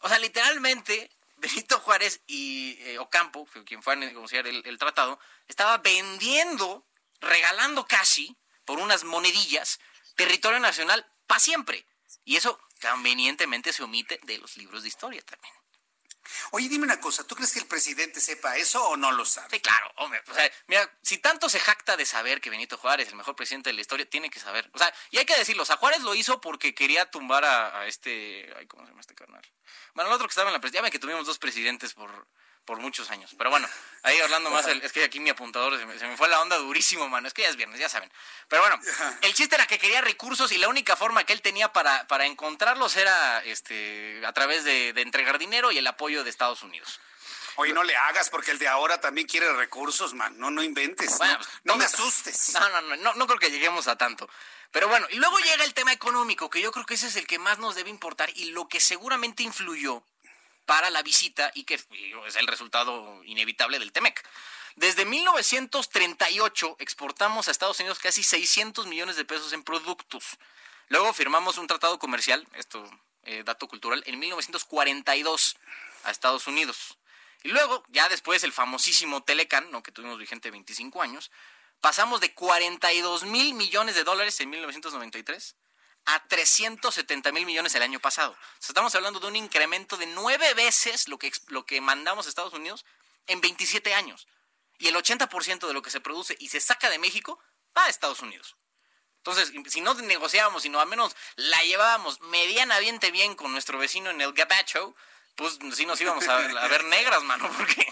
O 0.00 0.08
sea, 0.08 0.18
literalmente, 0.18 1.10
Benito 1.36 1.80
Juárez 1.80 2.20
y 2.26 2.76
eh, 2.80 2.98
Ocampo, 2.98 3.46
quien 3.64 3.82
fue 3.82 3.94
a 3.94 3.96
negociar 3.96 4.46
el, 4.46 4.62
el 4.64 4.78
tratado, 4.78 5.18
estaba 5.48 5.78
vendiendo 5.78 6.86
regalando 7.20 7.86
casi 7.86 8.36
por 8.64 8.78
unas 8.78 9.04
monedillas 9.04 9.80
territorio 10.16 10.60
nacional 10.60 11.06
para 11.26 11.40
siempre. 11.40 11.86
Y 12.24 12.36
eso 12.36 12.60
convenientemente 12.80 13.72
se 13.72 13.82
omite 13.82 14.20
de 14.24 14.38
los 14.38 14.56
libros 14.56 14.82
de 14.82 14.88
historia 14.88 15.22
también. 15.22 15.54
Oye, 16.52 16.68
dime 16.68 16.84
una 16.84 17.00
cosa, 17.00 17.24
¿tú 17.24 17.34
crees 17.34 17.52
que 17.52 17.58
el 17.58 17.66
presidente 17.66 18.20
sepa 18.20 18.56
eso 18.56 18.82
o 18.88 18.96
no 18.96 19.12
lo 19.12 19.24
sabe? 19.24 19.48
Sí, 19.50 19.60
claro, 19.60 19.90
hombre, 19.96 20.22
o 20.28 20.34
sea, 20.34 20.50
mira, 20.66 20.98
si 21.02 21.18
tanto 21.18 21.48
se 21.48 21.60
jacta 21.60 21.96
de 21.96 22.06
saber 22.06 22.40
que 22.40 22.50
Benito 22.50 22.76
Juárez, 22.76 23.08
el 23.08 23.16
mejor 23.16 23.36
presidente 23.36 23.70
de 23.70 23.74
la 23.74 23.80
historia, 23.80 24.08
tiene 24.08 24.30
que 24.30 24.40
saber. 24.40 24.70
O 24.72 24.78
sea, 24.78 24.92
y 25.10 25.18
hay 25.18 25.24
que 25.24 25.36
decirlo, 25.36 25.62
o 25.62 25.66
sea, 25.66 25.76
Juárez 25.76 26.02
lo 26.02 26.14
hizo 26.14 26.40
porque 26.40 26.74
quería 26.74 27.10
tumbar 27.10 27.44
a, 27.44 27.86
este, 27.86 28.52
ay, 28.56 28.66
¿cómo 28.66 28.84
se 28.84 28.90
llama 28.90 29.00
este 29.00 29.14
carnal? 29.14 29.42
Bueno, 29.94 30.10
el 30.10 30.14
otro 30.14 30.26
que 30.26 30.32
estaba 30.32 30.48
en 30.48 30.54
la 30.54 30.60
presidencia, 30.60 30.88
ya 30.88 30.90
que 30.90 30.98
tuvimos 30.98 31.26
dos 31.26 31.38
presidentes 31.38 31.94
por, 31.94 32.28
por 32.64 32.78
muchos 32.78 33.10
años. 33.10 33.34
Pero 33.36 33.50
bueno, 33.50 33.68
ahí 34.02 34.18
hablando 34.20 34.50
más, 34.50 34.66
es 34.66 34.92
que 34.92 35.04
aquí 35.04 35.20
mi 35.20 35.30
apuntador 35.30 35.78
se 35.78 36.06
me, 36.06 36.16
fue 36.16 36.28
la 36.28 36.40
onda 36.40 36.56
durísimo, 36.56 37.08
mano. 37.08 37.28
Es 37.28 37.34
que 37.34 37.42
ya 37.42 37.48
es 37.48 37.56
viernes, 37.56 37.80
ya 37.80 37.88
saben. 37.88 38.10
Pero 38.48 38.62
bueno, 38.62 38.80
el 39.22 39.34
chiste 39.34 39.54
era 39.54 39.66
que 39.66 39.78
quería 39.78 40.00
recursos 40.00 40.52
y 40.52 40.58
la 40.58 40.68
única 40.68 40.96
forma 40.96 41.24
que 41.24 41.32
él 41.32 41.42
tenía 41.42 41.72
para, 41.72 42.06
para 42.06 42.26
encontrarlos 42.26 42.96
era 42.96 43.42
este, 43.44 44.24
a 44.24 44.32
través 44.32 44.64
de, 44.64 44.90
entregar 44.90 45.38
dinero 45.38 45.72
y 45.72 45.78
el 45.78 45.86
apoyo 45.86 46.24
de 46.24 46.30
Estados 46.30 46.62
Unidos. 46.62 47.00
Oye, 47.56 47.72
no 47.72 47.82
le 47.82 47.94
hagas 47.94 48.30
porque 48.30 48.52
el 48.52 48.58
de 48.58 48.68
ahora 48.68 48.98
también 49.00 49.26
quiere 49.26 49.52
recursos, 49.52 50.14
man. 50.14 50.38
No, 50.38 50.50
no 50.50 50.62
inventes. 50.62 51.18
no, 51.20 51.38
no, 51.64 51.76
me 51.76 51.84
asustes. 51.84 52.52
No, 52.54 52.68
no, 52.68 52.80
no, 52.80 52.96
no, 52.96 53.14
no 53.14 53.26
creo 53.26 53.38
que 53.38 53.50
lleguemos 53.50 53.88
a 53.88 53.96
tanto. 53.96 54.28
Pero 54.70 54.88
bueno, 54.88 55.06
y 55.10 55.16
luego 55.16 55.38
llega 55.38 55.64
el 55.64 55.74
tema 55.74 55.92
económico, 55.92 56.48
que 56.48 56.62
yo 56.62 56.72
creo 56.72 56.86
que 56.86 56.94
ese 56.94 57.08
es 57.08 57.16
el 57.16 57.26
que 57.26 57.38
más 57.38 57.58
nos 57.58 57.74
debe 57.74 57.90
importar 57.90 58.30
y 58.34 58.46
lo 58.52 58.68
que 58.68 58.80
seguramente 58.80 59.42
influyó 59.42 60.02
para 60.66 60.90
la 60.90 61.02
visita 61.02 61.50
y 61.54 61.64
que 61.64 61.74
es 61.74 61.86
el 62.36 62.46
resultado 62.46 63.22
inevitable 63.24 63.78
del 63.78 63.92
TEMEC. 63.92 64.22
Desde 64.76 65.04
1938 65.04 66.76
exportamos 66.78 67.48
a 67.48 67.50
Estados 67.50 67.78
Unidos 67.80 67.98
casi 67.98 68.22
600 68.22 68.86
millones 68.86 69.16
de 69.16 69.24
pesos 69.24 69.52
en 69.52 69.62
productos. 69.62 70.38
Luego 70.88 71.12
firmamos 71.12 71.58
un 71.58 71.66
tratado 71.66 71.98
comercial, 71.98 72.46
esto 72.54 72.88
eh, 73.24 73.42
dato 73.44 73.68
cultural, 73.68 74.02
en 74.06 74.18
1942 74.18 75.56
a 76.04 76.10
Estados 76.10 76.46
Unidos. 76.46 76.98
Y 77.42 77.48
luego, 77.48 77.84
ya 77.88 78.08
después, 78.08 78.44
el 78.44 78.52
famosísimo 78.52 79.22
Telecan, 79.22 79.70
¿no? 79.70 79.82
que 79.82 79.92
tuvimos 79.92 80.18
vigente 80.18 80.50
25 80.50 81.02
años, 81.02 81.30
pasamos 81.80 82.20
de 82.20 82.32
42 82.34 83.24
mil 83.24 83.54
millones 83.54 83.94
de 83.94 84.04
dólares 84.04 84.38
en 84.40 84.50
1993 84.50 85.56
a 86.06 86.26
370 86.26 87.32
mil 87.32 87.46
millones 87.46 87.74
el 87.74 87.82
año 87.82 88.00
pasado. 88.00 88.36
estamos 88.60 88.94
hablando 88.94 89.20
de 89.20 89.26
un 89.28 89.36
incremento 89.36 89.96
de 89.96 90.06
nueve 90.06 90.54
veces 90.54 91.08
lo 91.08 91.18
que, 91.18 91.32
lo 91.48 91.64
que 91.64 91.80
mandamos 91.80 92.26
a 92.26 92.28
Estados 92.28 92.52
Unidos 92.52 92.84
en 93.26 93.40
27 93.40 93.94
años. 93.94 94.26
Y 94.78 94.88
el 94.88 94.96
80% 94.96 95.66
de 95.66 95.74
lo 95.74 95.82
que 95.82 95.90
se 95.90 96.00
produce 96.00 96.36
y 96.40 96.48
se 96.48 96.60
saca 96.60 96.90
de 96.90 96.98
México 96.98 97.38
va 97.76 97.84
a 97.84 97.88
Estados 97.88 98.20
Unidos. 98.20 98.56
Entonces, 99.18 99.52
si 99.68 99.80
no 99.80 99.94
negociábamos, 99.94 100.64
sino 100.64 100.80
al 100.80 100.88
menos 100.88 101.14
la 101.36 101.62
llevábamos 101.62 102.20
medianamente 102.22 103.12
bien 103.12 103.36
con 103.36 103.52
nuestro 103.52 103.78
vecino 103.78 104.10
en 104.10 104.20
el 104.20 104.32
Gabacho, 104.32 104.96
pues 105.36 105.58
sí 105.74 105.86
nos 105.86 106.00
íbamos 106.00 106.26
a, 106.26 106.38
ver 106.66 106.84
negras, 106.84 107.22
mano, 107.22 107.48
porque, 107.56 107.86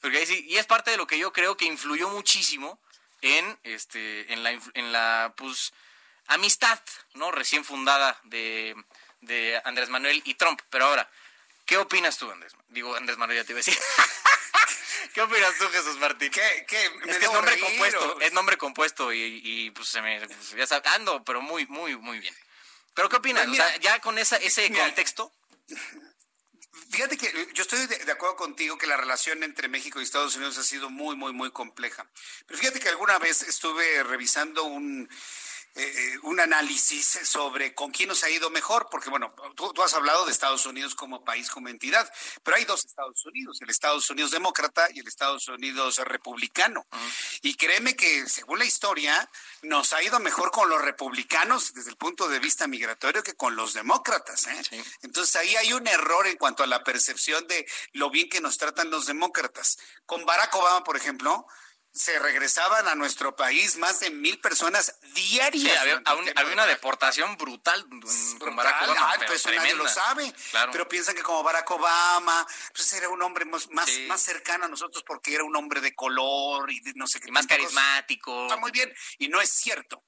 porque 0.00 0.18
ahí 0.18 0.26
sí, 0.26 0.46
y 0.48 0.58
es 0.58 0.66
parte 0.66 0.92
de 0.92 0.96
lo 0.96 1.08
que 1.08 1.18
yo 1.18 1.32
creo 1.32 1.56
que 1.56 1.64
influyó 1.64 2.08
muchísimo 2.10 2.80
en, 3.20 3.58
este, 3.64 4.32
en 4.32 4.44
la, 4.44 4.52
en 4.52 4.92
la, 4.92 5.34
pues, 5.36 5.72
amistad, 6.30 6.80
¿no? 7.14 7.30
Recién 7.30 7.64
fundada 7.64 8.18
de, 8.24 8.74
de 9.20 9.60
Andrés 9.64 9.90
Manuel 9.90 10.22
y 10.24 10.34
Trump. 10.34 10.60
Pero 10.70 10.86
ahora, 10.86 11.10
¿qué 11.66 11.76
opinas 11.76 12.16
tú, 12.16 12.30
Andrés? 12.30 12.54
Digo, 12.68 12.94
Andrés 12.96 13.18
Manuel, 13.18 13.38
ya 13.38 13.44
te 13.44 13.52
iba 13.52 13.58
a 13.58 13.64
decir. 13.64 13.78
¿Qué 15.14 15.22
opinas 15.22 15.56
tú, 15.58 15.68
Jesús 15.68 15.98
Martín? 15.98 16.30
¿Qué, 16.30 16.64
qué? 16.68 16.84
es 16.84 17.18
que 17.18 17.24
es 17.24 17.32
nombre 17.32 17.58
compuesto, 17.58 18.20
es 18.20 18.32
nombre 18.32 18.56
compuesto 18.56 19.12
y, 19.12 19.40
y 19.42 19.70
pues 19.72 19.88
se 19.88 20.00
me, 20.02 20.20
pues, 20.20 20.70
ya 20.70 20.82
ando, 20.94 21.24
pero 21.24 21.42
muy, 21.42 21.66
muy, 21.66 21.96
muy 21.96 22.20
bien. 22.20 22.34
Pero 22.94 23.08
¿qué 23.08 23.16
opinas? 23.16 23.46
Pues 23.46 23.58
o 23.58 23.62
sea, 23.62 23.76
ya 23.78 24.00
con 24.00 24.18
esa, 24.18 24.36
ese 24.36 24.70
contexto. 24.72 25.32
Fíjate 26.90 27.16
que 27.16 27.48
yo 27.54 27.62
estoy 27.62 27.86
de, 27.86 27.98
de, 27.98 28.12
acuerdo 28.12 28.36
contigo 28.36 28.78
que 28.78 28.86
la 28.86 28.96
relación 28.96 29.42
entre 29.42 29.68
México 29.68 30.00
y 30.00 30.04
Estados 30.04 30.36
Unidos 30.36 30.58
ha 30.58 30.62
sido 30.62 30.90
muy, 30.90 31.16
muy, 31.16 31.32
muy 31.32 31.50
compleja. 31.50 32.08
Pero 32.46 32.58
fíjate 32.58 32.80
que 32.80 32.88
alguna 32.88 33.18
vez 33.18 33.42
estuve 33.42 34.02
revisando 34.04 34.64
un 34.64 35.08
eh, 35.76 35.82
eh, 35.84 36.18
un 36.24 36.40
análisis 36.40 37.20
sobre 37.22 37.74
con 37.74 37.92
quién 37.92 38.08
nos 38.08 38.24
ha 38.24 38.30
ido 38.30 38.50
mejor, 38.50 38.88
porque 38.90 39.08
bueno, 39.08 39.32
tú, 39.54 39.72
has 39.82 39.94
hablado 39.94 40.26
de 40.26 40.32
Estados 40.32 40.66
Unidos 40.66 40.96
como 40.96 41.24
país, 41.24 41.48
como 41.48 41.68
entidad, 41.68 42.12
pero 42.42 42.56
hay 42.56 42.64
dos 42.64 42.84
Estados 42.84 43.24
Unidos, 43.24 43.58
el 43.60 43.70
Estados 43.70 44.10
Unidos 44.10 44.32
demócrata 44.32 44.88
y 44.92 44.98
el 44.98 45.06
Estados 45.06 45.46
Unidos 45.48 45.98
republicano. 45.98 46.86
Y 47.42 47.54
créeme 47.54 47.94
que 47.94 48.28
según 48.28 48.58
la 48.58 48.64
historia, 48.64 49.30
nos 49.62 49.92
ha 49.92 50.02
ido 50.02 50.18
mejor 50.18 50.50
con 50.50 50.68
los 50.68 50.82
republicanos 50.82 51.72
desde 51.72 51.90
el 51.90 51.96
punto 51.96 52.28
de 52.28 52.40
vista 52.40 52.66
migratorio 52.66 53.22
que 53.22 53.34
con 53.34 53.54
los 53.54 53.72
demócratas. 53.72 54.46
¿eh? 54.48 54.84
Entonces 55.02 55.36
ahí 55.36 55.54
hay 55.56 55.72
un 55.72 55.86
error 55.86 56.26
en 56.26 56.36
cuanto 56.36 56.62
a 56.62 56.66
la 56.66 56.82
percepción 56.82 57.46
de 57.46 57.66
lo 57.92 58.10
bien 58.10 58.28
que 58.28 58.40
nos 58.40 58.58
tratan 58.58 58.90
los 58.90 59.06
demócratas. 59.06 59.78
Con 60.06 60.24
Barack 60.26 60.54
Obama, 60.54 60.82
por 60.82 60.96
ejemplo, 60.96 61.46
se 61.92 62.18
regresaban 62.18 62.86
a 62.88 62.94
nuestro 62.94 63.34
país 63.34 63.76
más 63.76 64.00
de 64.00 64.10
mil 64.10 64.38
personas 64.40 64.94
diarias. 65.14 65.76
había, 65.78 66.52
una 66.52 66.66
deportación 66.66 67.36
brutal, 67.36 67.84
con 68.38 68.56
Barack 68.56 68.88
Obama. 68.88 69.14
pues 69.26 69.44
nadie 69.46 69.74
lo 69.74 69.88
sabe. 69.88 70.32
Pero 70.72 70.88
piensan 70.88 71.14
que 71.14 71.22
como 71.22 71.42
Barack 71.42 71.70
Obama, 71.70 72.46
pues 72.74 72.92
era 72.92 73.08
un 73.08 73.22
hombre 73.22 73.44
más, 73.44 73.68
más, 73.70 74.20
cercano 74.20 74.66
a 74.66 74.68
nosotros 74.68 75.02
porque 75.06 75.34
era 75.34 75.44
un 75.44 75.56
hombre 75.56 75.80
de 75.80 75.94
color 75.94 76.70
y 76.70 76.80
no 76.94 77.06
sé 77.06 77.20
qué. 77.20 77.32
más 77.32 77.46
carismático. 77.46 78.44
Está 78.44 78.56
muy 78.56 78.70
bien. 78.70 78.92
Y 79.18 79.28
no 79.28 79.40
es 79.40 79.50
cierto. 79.50 80.02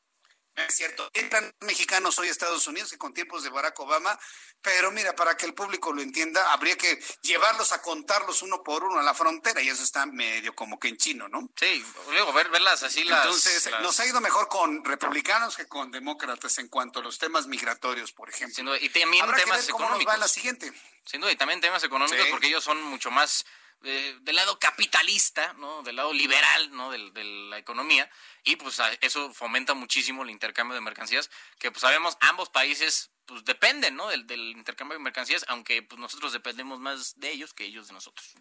Es 0.55 0.75
cierto, 0.75 1.11
entran 1.15 1.55
mexicanos 1.61 2.19
hoy 2.19 2.29
a 2.29 2.31
Estados 2.31 2.67
Unidos 2.67 2.91
que 2.91 2.99
con 2.99 3.15
tiempos 3.15 3.43
de 3.43 3.49
Barack 3.49 3.79
Obama, 3.81 4.19
pero 4.61 4.91
mira, 4.91 5.15
para 5.17 5.35
que 5.37 5.47
el 5.47 5.55
público 5.55 5.93
lo 5.93 6.03
entienda, 6.03 6.53
habría 6.53 6.77
que 6.77 7.03
llevarlos 7.23 7.73
a 7.73 7.81
contarlos 7.81 8.43
uno 8.43 8.63
por 8.63 8.85
uno 8.85 9.01
a 9.01 9.03
la 9.03 9.15
frontera 9.15 9.63
y 9.63 9.69
eso 9.69 9.83
está 9.83 10.05
medio 10.05 10.55
como 10.55 10.79
que 10.79 10.89
en 10.89 10.99
chino, 10.99 11.29
¿no? 11.29 11.49
Sí, 11.57 11.85
luego 12.11 12.33
ver, 12.35 12.51
verlas 12.51 12.83
así 12.83 13.03
las... 13.05 13.25
Entonces, 13.25 13.71
nos 13.81 13.99
ha 13.99 14.07
ido 14.07 14.21
mejor 14.21 14.49
con 14.49 14.85
republicanos 14.85 15.57
que 15.57 15.67
con 15.67 15.91
demócratas 15.91 16.59
en 16.59 16.69
cuanto 16.69 17.01
a 17.01 17.03
los 17.03 17.19
temas 17.19 17.47
migratorios, 17.47 18.13
por 18.13 18.29
ejemplo. 18.29 18.77
y 18.77 18.89
también 18.91 19.27
temas 19.35 19.67
que 19.67 19.73
Cómo 19.73 19.89
nos 19.89 20.07
va 20.07 20.17
la 20.19 20.29
siguiente. 20.29 20.71
Sin 21.05 21.21
duda, 21.21 21.33
y 21.33 21.37
también 21.37 21.61
temas 21.61 21.83
económicos 21.83 22.27
porque 22.31 22.47
ellos 22.49 22.63
son 22.63 22.81
mucho 22.83 23.11
más 23.11 23.45
eh, 23.85 24.19
del 24.21 24.37
lado 24.37 24.59
capitalista, 24.59 25.53
¿no? 25.55 25.83
Del 25.83 25.97
lado 25.97 26.13
liberal, 26.13 26.71
¿no? 26.73 26.91
De, 26.91 27.11
de 27.11 27.25
la 27.25 27.59
economía 27.59 28.11
y 28.45 28.57
pues 28.57 28.81
eso 29.01 29.33
fomenta 29.33 29.75
muchísimo 29.75 30.23
el 30.23 30.31
intercambio 30.31 30.75
de 30.75 30.81
mercancías, 30.81 31.31
que 31.59 31.71
pues 31.71 31.81
sabemos 31.81 32.17
ambos 32.21 32.49
países 32.51 33.11
pues 33.27 33.45
dependen, 33.45 33.97
¿no? 33.97 34.09
Del, 34.09 34.27
del 34.27 34.51
intercambio 34.51 34.99
de 34.99 35.05
mercancías, 35.05 35.45
aunque 35.49 35.83
pues 35.83 36.01
nosotros 36.01 36.33
dependemos 36.33 36.81
más 36.81 37.19
de 37.19 37.31
ellos 37.31 37.55
que 37.55 37.65
ellos 37.65 37.89
de 37.89 37.95
nosotros. 37.95 38.35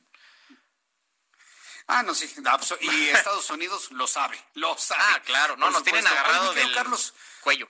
Ah, 1.88 2.04
no, 2.04 2.14
sí. 2.16 2.34
Y 2.82 3.08
Estados 3.10 3.50
Unidos 3.50 3.92
lo 3.92 4.08
sabe, 4.08 4.44
lo 4.54 4.78
sabe. 4.78 5.04
Ah, 5.04 5.22
claro. 5.24 5.58
No, 5.58 5.70
nos 5.70 5.84
tienen 5.84 6.06
agarrado 6.08 6.54
del 6.54 6.74
Carlos. 6.74 7.14
cuello. 7.42 7.70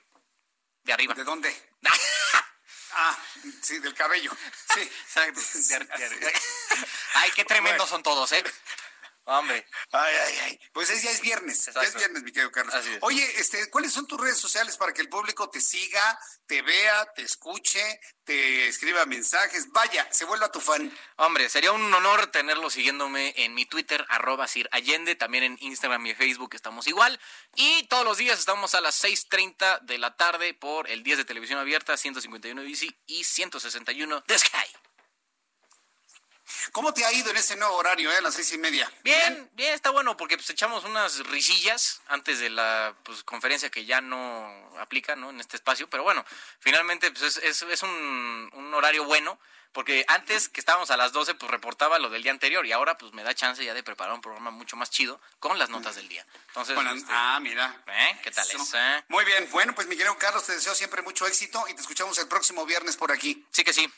De 0.82 0.92
arriba. 0.92 1.14
¿De 1.14 1.24
dónde? 1.24 1.54
ah, 2.94 3.18
sí, 3.60 3.78
del 3.78 3.94
cabello. 3.94 4.30
Sí. 4.74 4.90
Ay, 7.14 7.30
qué 7.34 7.44
tremendos 7.44 7.88
son 7.88 8.02
todos, 8.02 8.32
¿eh? 8.32 8.42
Hombre. 9.24 9.64
Ay, 9.92 10.14
ay, 10.26 10.34
ay. 10.44 10.60
Pues 10.72 10.88
ya 10.88 11.10
es 11.10 11.20
viernes. 11.20 11.70
Ya 11.72 11.82
es 11.82 11.94
viernes, 11.94 12.24
mi 12.24 12.32
querido 12.32 12.50
Carlos. 12.50 12.74
Oye, 13.02 13.24
este, 13.38 13.70
¿cuáles 13.70 13.92
son 13.92 14.06
tus 14.06 14.20
redes 14.20 14.38
sociales 14.38 14.76
para 14.76 14.92
que 14.92 15.00
el 15.00 15.08
público 15.08 15.48
te 15.48 15.60
siga, 15.60 16.18
te 16.46 16.60
vea, 16.62 17.12
te 17.14 17.22
escuche, 17.22 18.00
te 18.24 18.66
escriba 18.66 19.06
mensajes? 19.06 19.70
Vaya, 19.70 20.08
se 20.10 20.24
vuelva 20.24 20.50
tu 20.50 20.60
fan. 20.60 20.92
Hombre, 21.16 21.48
sería 21.48 21.70
un 21.70 21.92
honor 21.94 22.26
tenerlo 22.32 22.68
siguiéndome 22.68 23.32
en 23.36 23.54
mi 23.54 23.64
Twitter, 23.64 24.04
arroba 24.08 24.48
Sir 24.48 24.68
Allende, 24.72 25.14
también 25.14 25.44
en 25.44 25.56
Instagram 25.60 26.04
y 26.06 26.14
Facebook 26.14 26.54
estamos 26.54 26.88
igual. 26.88 27.20
Y 27.54 27.86
todos 27.86 28.04
los 28.04 28.18
días 28.18 28.40
estamos 28.40 28.74
a 28.74 28.80
las 28.80 29.02
6.30 29.04 29.82
de 29.82 29.98
la 29.98 30.16
tarde 30.16 30.52
por 30.52 30.90
el 30.90 31.04
10 31.04 31.18
de 31.18 31.24
televisión 31.24 31.60
abierta, 31.60 31.96
151 31.96 32.62
Bici 32.62 32.92
y 33.06 33.22
161 33.22 34.22
The 34.24 34.38
Sky. 34.38 34.91
¿Cómo 36.72 36.94
te 36.94 37.04
ha 37.04 37.12
ido 37.12 37.30
en 37.30 37.36
ese 37.36 37.56
nuevo 37.56 37.76
horario, 37.76 38.10
eh, 38.10 38.16
a 38.16 38.20
las 38.20 38.34
seis 38.34 38.52
y 38.52 38.58
media? 38.58 38.90
Bien, 39.02 39.50
bien, 39.54 39.74
está 39.74 39.90
bueno, 39.90 40.16
porque 40.16 40.36
pues 40.36 40.48
echamos 40.50 40.84
unas 40.84 41.18
risillas 41.26 42.00
antes 42.08 42.38
de 42.38 42.50
la 42.50 42.94
pues, 43.02 43.22
conferencia 43.24 43.70
que 43.70 43.84
ya 43.84 44.00
no 44.00 44.72
aplica, 44.78 45.16
¿no? 45.16 45.30
En 45.30 45.40
este 45.40 45.56
espacio, 45.56 45.88
pero 45.88 46.02
bueno, 46.02 46.24
finalmente 46.60 47.10
pues, 47.10 47.38
es, 47.38 47.62
es, 47.62 47.82
un, 47.82 48.50
un, 48.52 48.74
horario 48.74 49.04
bueno, 49.04 49.38
porque 49.72 50.04
antes 50.08 50.48
que 50.48 50.60
estábamos 50.60 50.90
a 50.90 50.96
las 50.96 51.12
12, 51.12 51.34
pues 51.34 51.50
reportaba 51.50 51.98
lo 51.98 52.10
del 52.10 52.22
día 52.22 52.32
anterior, 52.32 52.64
y 52.66 52.72
ahora 52.72 52.96
pues 52.98 53.12
me 53.12 53.22
da 53.22 53.34
chance 53.34 53.64
ya 53.64 53.74
de 53.74 53.82
preparar 53.82 54.14
un 54.14 54.20
programa 54.20 54.50
mucho 54.50 54.76
más 54.76 54.90
chido 54.90 55.20
con 55.38 55.58
las 55.58 55.70
notas 55.70 55.96
del 55.96 56.08
día. 56.08 56.26
Entonces, 56.48 56.76
este, 56.78 57.10
ah, 57.12 57.38
mira. 57.40 57.82
¿eh? 57.86 58.20
¿Qué 58.22 58.30
tal 58.30 58.46
es? 58.50 58.74
Eh? 58.74 59.04
Muy 59.08 59.24
bien, 59.24 59.48
bueno, 59.50 59.74
pues 59.74 59.86
mi 59.86 59.96
querido 59.96 60.16
Carlos, 60.18 60.44
te 60.44 60.52
deseo 60.52 60.74
siempre 60.74 61.02
mucho 61.02 61.26
éxito 61.26 61.64
y 61.68 61.74
te 61.74 61.80
escuchamos 61.80 62.18
el 62.18 62.28
próximo 62.28 62.66
viernes 62.66 62.96
por 62.96 63.12
aquí. 63.12 63.46
Sí 63.50 63.64
que 63.64 63.72
sí. 63.72 63.90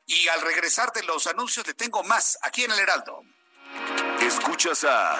Y 0.05 0.27
al 0.27 0.41
regresar 0.41 0.91
de 0.91 1.03
los 1.03 1.27
anuncios 1.27 1.65
le 1.67 1.75
tengo 1.75 2.03
más 2.03 2.37
aquí 2.41 2.63
en 2.63 2.71
el 2.71 2.79
Heraldo. 2.79 3.21
Escuchas 4.21 4.83
a 4.83 5.19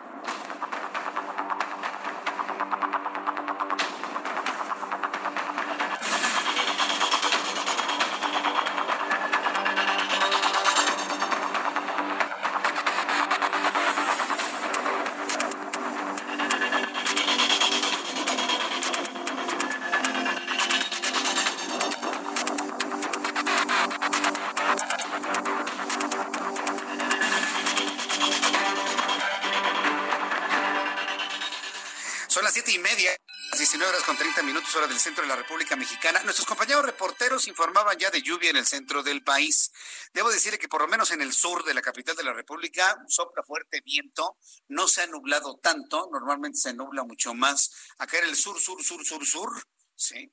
Mexicana. 35.81 36.21
Nuestros 36.21 36.45
compañeros 36.45 36.85
reporteros 36.85 37.47
informaban 37.47 37.97
ya 37.97 38.11
de 38.11 38.21
lluvia 38.21 38.51
en 38.51 38.55
el 38.55 38.67
centro 38.67 39.01
del 39.01 39.23
país. 39.23 39.71
Debo 40.13 40.29
decirle 40.29 40.59
que 40.59 40.67
por 40.67 40.81
lo 40.81 40.87
menos 40.87 41.09
en 41.09 41.21
el 41.21 41.33
sur 41.33 41.63
de 41.63 41.73
la 41.73 41.81
capital 41.81 42.15
de 42.15 42.21
la 42.21 42.33
República 42.33 43.03
sopla 43.07 43.41
fuerte 43.41 43.81
viento, 43.83 44.37
no 44.67 44.87
se 44.87 45.01
ha 45.01 45.07
nublado 45.07 45.57
tanto, 45.57 46.07
normalmente 46.11 46.59
se 46.59 46.75
nubla 46.75 47.03
mucho 47.03 47.33
más. 47.33 47.71
Acá 47.97 48.19
en 48.19 48.25
el 48.25 48.35
sur, 48.35 48.59
sur, 48.59 48.83
sur, 48.83 49.03
sur, 49.03 49.25
sur, 49.25 49.49
sí. 49.95 50.31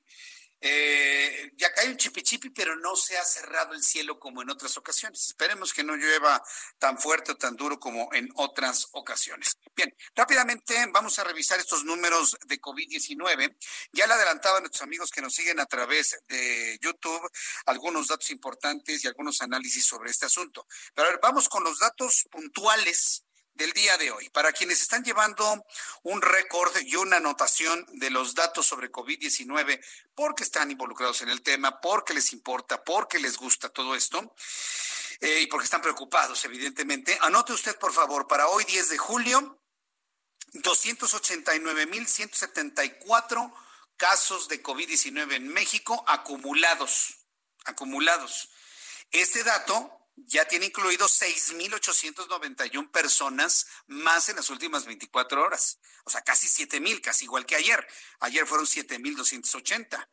Eh, 0.61 1.51
ya 1.55 1.73
cae 1.73 1.89
un 1.89 1.97
chipichipi, 1.97 2.49
pero 2.49 2.75
no 2.75 2.95
se 2.95 3.17
ha 3.17 3.23
cerrado 3.23 3.73
el 3.73 3.83
cielo 3.83 4.19
como 4.19 4.41
en 4.41 4.49
otras 4.49 4.75
ocasiones. 4.77 5.27
Esperemos 5.27 5.73
que 5.73 5.83
no 5.83 5.95
llueva 5.95 6.43
tan 6.77 6.97
fuerte 6.97 7.31
o 7.31 7.37
tan 7.37 7.55
duro 7.55 7.79
como 7.79 8.09
en 8.13 8.29
otras 8.35 8.89
ocasiones. 8.91 9.57
Bien, 9.75 9.95
rápidamente 10.15 10.75
vamos 10.91 11.17
a 11.19 11.23
revisar 11.23 11.59
estos 11.59 11.85
números 11.85 12.37
de 12.45 12.59
COVID-19. 12.59 13.55
Ya 13.93 14.07
le 14.07 14.13
adelantaban 14.13 14.63
nuestros 14.63 14.83
amigos 14.83 15.11
que 15.11 15.21
nos 15.21 15.33
siguen 15.33 15.59
a 15.59 15.65
través 15.65 16.19
de 16.27 16.77
YouTube 16.81 17.29
algunos 17.65 18.07
datos 18.07 18.29
importantes 18.31 19.03
y 19.03 19.07
algunos 19.07 19.41
análisis 19.41 19.85
sobre 19.85 20.11
este 20.11 20.25
asunto. 20.25 20.67
Pero 20.93 21.07
a 21.07 21.11
ver, 21.11 21.19
vamos 21.21 21.47
con 21.47 21.63
los 21.63 21.79
datos 21.79 22.27
puntuales 22.29 23.23
del 23.59 23.71
día 23.73 23.95
de 23.97 24.09
hoy. 24.09 24.29
Para 24.29 24.53
quienes 24.53 24.81
están 24.81 25.03
llevando 25.03 25.65
un 26.03 26.21
récord 26.21 26.71
y 26.81 26.95
una 26.95 27.17
anotación 27.17 27.85
de 27.91 28.09
los 28.09 28.33
datos 28.33 28.65
sobre 28.65 28.89
COVID-19, 28.89 29.83
porque 30.15 30.43
están 30.43 30.71
involucrados 30.71 31.21
en 31.21 31.27
el 31.29 31.41
tema, 31.41 31.81
porque 31.81 32.13
les 32.13 32.31
importa, 32.31 32.81
porque 32.83 33.19
les 33.19 33.35
gusta 33.37 33.67
todo 33.69 33.95
esto. 33.95 34.33
Eh, 35.19 35.41
y 35.41 35.47
porque 35.47 35.65
están 35.65 35.81
preocupados, 35.81 36.45
evidentemente. 36.45 37.17
Anote 37.21 37.51
usted, 37.51 37.77
por 37.77 37.91
favor, 37.91 38.25
para 38.25 38.47
hoy 38.47 38.63
10 38.63 38.87
de 38.89 38.97
julio, 38.97 39.61
289.174 40.53 43.53
casos 43.97 44.47
de 44.47 44.63
COVID-19 44.63 45.33
en 45.33 45.49
México 45.49 46.01
acumulados, 46.07 47.17
acumulados. 47.65 48.49
Este 49.11 49.43
dato 49.43 49.98
ya 50.25 50.45
tiene 50.45 50.67
incluido 50.67 51.07
6.891 51.07 52.91
personas 52.91 53.65
más 53.87 54.29
en 54.29 54.37
las 54.37 54.49
últimas 54.49 54.85
24 54.85 55.43
horas. 55.43 55.79
O 56.05 56.09
sea, 56.09 56.21
casi 56.21 56.47
7.000, 56.47 57.01
casi 57.01 57.25
igual 57.25 57.45
que 57.45 57.55
ayer. 57.55 57.85
Ayer 58.19 58.47
fueron 58.47 58.65
7.280. 58.65 60.07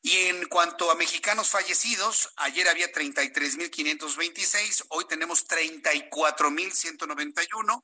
Y 0.01 0.15
en 0.27 0.47
cuanto 0.47 0.89
a 0.91 0.95
mexicanos 0.95 1.49
fallecidos, 1.49 2.31
ayer 2.37 2.69
había 2.69 2.89
33.526, 2.91 4.85
hoy 4.89 5.05
tenemos 5.05 5.45
34.191. 5.47 7.83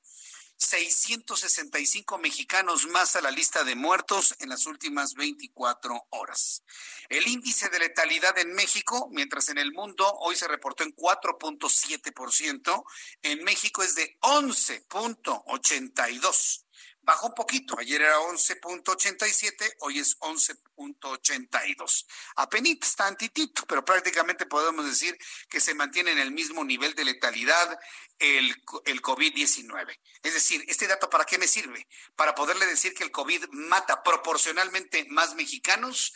665 0.57 2.17
mexicanos 2.17 2.87
más 2.87 3.15
a 3.15 3.21
la 3.21 3.29
lista 3.31 3.63
de 3.63 3.75
muertos 3.75 4.35
en 4.39 4.49
las 4.49 4.65
últimas 4.65 5.13
24 5.15 6.07
horas. 6.11 6.63
El 7.09 7.27
índice 7.27 7.69
de 7.69 7.79
letalidad 7.79 8.37
en 8.37 8.53
México, 8.53 9.09
mientras 9.11 9.49
en 9.49 9.57
el 9.57 9.73
mundo 9.73 10.07
hoy 10.19 10.35
se 10.35 10.47
reportó 10.47 10.83
en 10.83 10.95
4.7%, 10.95 12.83
en 13.21 13.43
México 13.43 13.83
es 13.83 13.95
de 13.95 14.17
11.82 14.21 16.64
bajó 17.05 17.27
un 17.27 17.33
poquito. 17.33 17.77
Ayer 17.79 18.01
era 18.01 18.17
11.87, 18.17 19.75
hoy 19.79 19.99
es 19.99 20.19
11.82. 20.19 22.05
Apenas 22.35 22.95
tantitito, 22.95 23.65
pero 23.67 23.85
prácticamente 23.85 24.45
podemos 24.45 24.85
decir 24.85 25.17
que 25.47 25.61
se 25.61 25.73
mantiene 25.75 26.11
en 26.11 26.17
el 26.17 26.31
mismo 26.31 26.65
nivel 26.65 26.95
de 26.95 27.05
letalidad 27.05 27.79
el, 28.19 28.49
el 28.85 29.01
COVID-19. 29.01 29.99
Es 30.23 30.33
decir, 30.33 30.65
¿este 30.67 30.87
dato 30.87 31.09
para 31.09 31.25
qué 31.25 31.37
me 31.37 31.47
sirve? 31.47 31.87
Para 32.15 32.33
poderle 32.33 32.65
decir 32.65 32.93
que 32.93 33.03
el 33.03 33.11
COVID 33.11 33.45
mata 33.51 34.03
proporcionalmente 34.03 35.05
más 35.09 35.35
mexicanos 35.35 36.13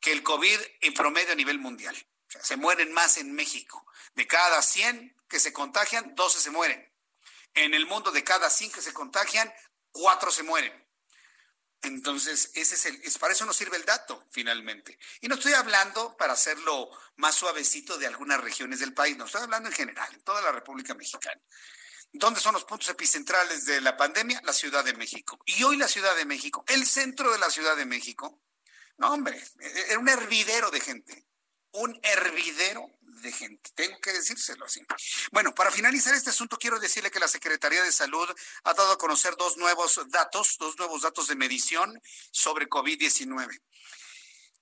que 0.00 0.12
el 0.12 0.22
COVID 0.22 0.58
en 0.80 0.94
promedio 0.94 1.32
a 1.32 1.36
nivel 1.36 1.58
mundial. 1.58 1.96
Se 2.42 2.56
mueren 2.56 2.92
más 2.92 3.18
en 3.18 3.32
México. 3.32 3.86
De 4.14 4.26
cada 4.26 4.62
100 4.62 5.16
que 5.28 5.38
se 5.38 5.52
contagian, 5.52 6.14
12 6.14 6.40
se 6.40 6.50
mueren. 6.50 6.92
En 7.54 7.74
el 7.74 7.86
mundo 7.86 8.10
de 8.10 8.24
cada 8.24 8.50
100 8.50 8.72
que 8.72 8.82
se 8.82 8.92
contagian, 8.92 9.52
cuatro 9.94 10.30
se 10.30 10.42
mueren. 10.42 10.72
Entonces, 11.82 12.50
ese 12.54 12.74
es 12.74 12.86
el, 12.86 13.00
es, 13.02 13.18
para 13.18 13.32
eso 13.32 13.44
nos 13.44 13.56
sirve 13.56 13.76
el 13.76 13.84
dato, 13.84 14.26
finalmente. 14.30 14.98
Y 15.20 15.28
no 15.28 15.36
estoy 15.36 15.52
hablando 15.52 16.16
para 16.16 16.32
hacerlo 16.32 16.90
más 17.16 17.34
suavecito 17.34 17.96
de 17.98 18.06
algunas 18.06 18.40
regiones 18.40 18.80
del 18.80 18.94
país, 18.94 19.16
no 19.16 19.26
estoy 19.26 19.42
hablando 19.42 19.68
en 19.68 19.74
general, 19.74 20.12
en 20.12 20.22
toda 20.22 20.42
la 20.42 20.50
República 20.50 20.94
Mexicana. 20.94 21.40
¿Dónde 22.12 22.40
son 22.40 22.54
los 22.54 22.64
puntos 22.64 22.88
epicentrales 22.88 23.66
de 23.66 23.80
la 23.80 23.96
pandemia? 23.96 24.40
La 24.44 24.52
Ciudad 24.52 24.84
de 24.84 24.94
México. 24.94 25.38
Y 25.44 25.62
hoy 25.64 25.76
la 25.76 25.88
Ciudad 25.88 26.16
de 26.16 26.24
México, 26.24 26.64
el 26.68 26.86
centro 26.86 27.30
de 27.30 27.38
la 27.38 27.50
Ciudad 27.50 27.76
de 27.76 27.86
México, 27.86 28.40
no, 28.96 29.12
hombre, 29.12 29.42
era 29.88 29.98
un 29.98 30.08
hervidero 30.08 30.70
de 30.70 30.80
gente, 30.80 31.26
un 31.72 31.98
hervidero 32.02 32.88
de 33.20 33.32
gente. 33.32 33.70
Tengo 33.74 34.00
que 34.00 34.12
decírselo 34.12 34.64
así. 34.64 34.84
Bueno, 35.32 35.54
para 35.54 35.70
finalizar 35.70 36.14
este 36.14 36.30
asunto, 36.30 36.58
quiero 36.58 36.78
decirle 36.78 37.10
que 37.10 37.20
la 37.20 37.28
Secretaría 37.28 37.82
de 37.82 37.92
Salud 37.92 38.28
ha 38.64 38.74
dado 38.74 38.92
a 38.92 38.98
conocer 38.98 39.36
dos 39.36 39.56
nuevos 39.56 40.00
datos, 40.08 40.56
dos 40.58 40.78
nuevos 40.78 41.02
datos 41.02 41.26
de 41.28 41.36
medición 41.36 42.00
sobre 42.30 42.68
COVID-19. 42.68 43.60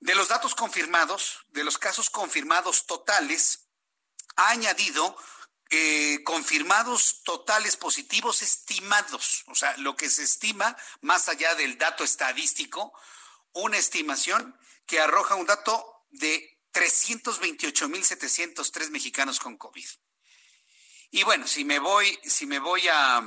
De 0.00 0.14
los 0.14 0.28
datos 0.28 0.54
confirmados, 0.54 1.44
de 1.48 1.64
los 1.64 1.78
casos 1.78 2.10
confirmados 2.10 2.86
totales, 2.86 3.68
ha 4.36 4.50
añadido 4.50 5.16
eh, 5.70 6.22
confirmados 6.24 7.22
totales 7.22 7.76
positivos 7.76 8.42
estimados, 8.42 9.44
o 9.46 9.54
sea, 9.54 9.76
lo 9.78 9.96
que 9.96 10.10
se 10.10 10.22
estima 10.22 10.76
más 11.00 11.28
allá 11.28 11.54
del 11.54 11.78
dato 11.78 12.04
estadístico, 12.04 12.92
una 13.52 13.78
estimación 13.78 14.58
que 14.86 15.00
arroja 15.00 15.34
un 15.36 15.46
dato 15.46 16.04
de 16.10 16.51
328.703 16.72 18.90
mexicanos 18.90 19.38
con 19.38 19.56
COVID. 19.56 19.86
Y 21.10 21.22
bueno, 21.24 21.46
si 21.46 21.64
me 21.64 21.78
voy, 21.78 22.18
si 22.24 22.46
me 22.46 22.58
voy 22.58 22.88
a, 22.88 23.22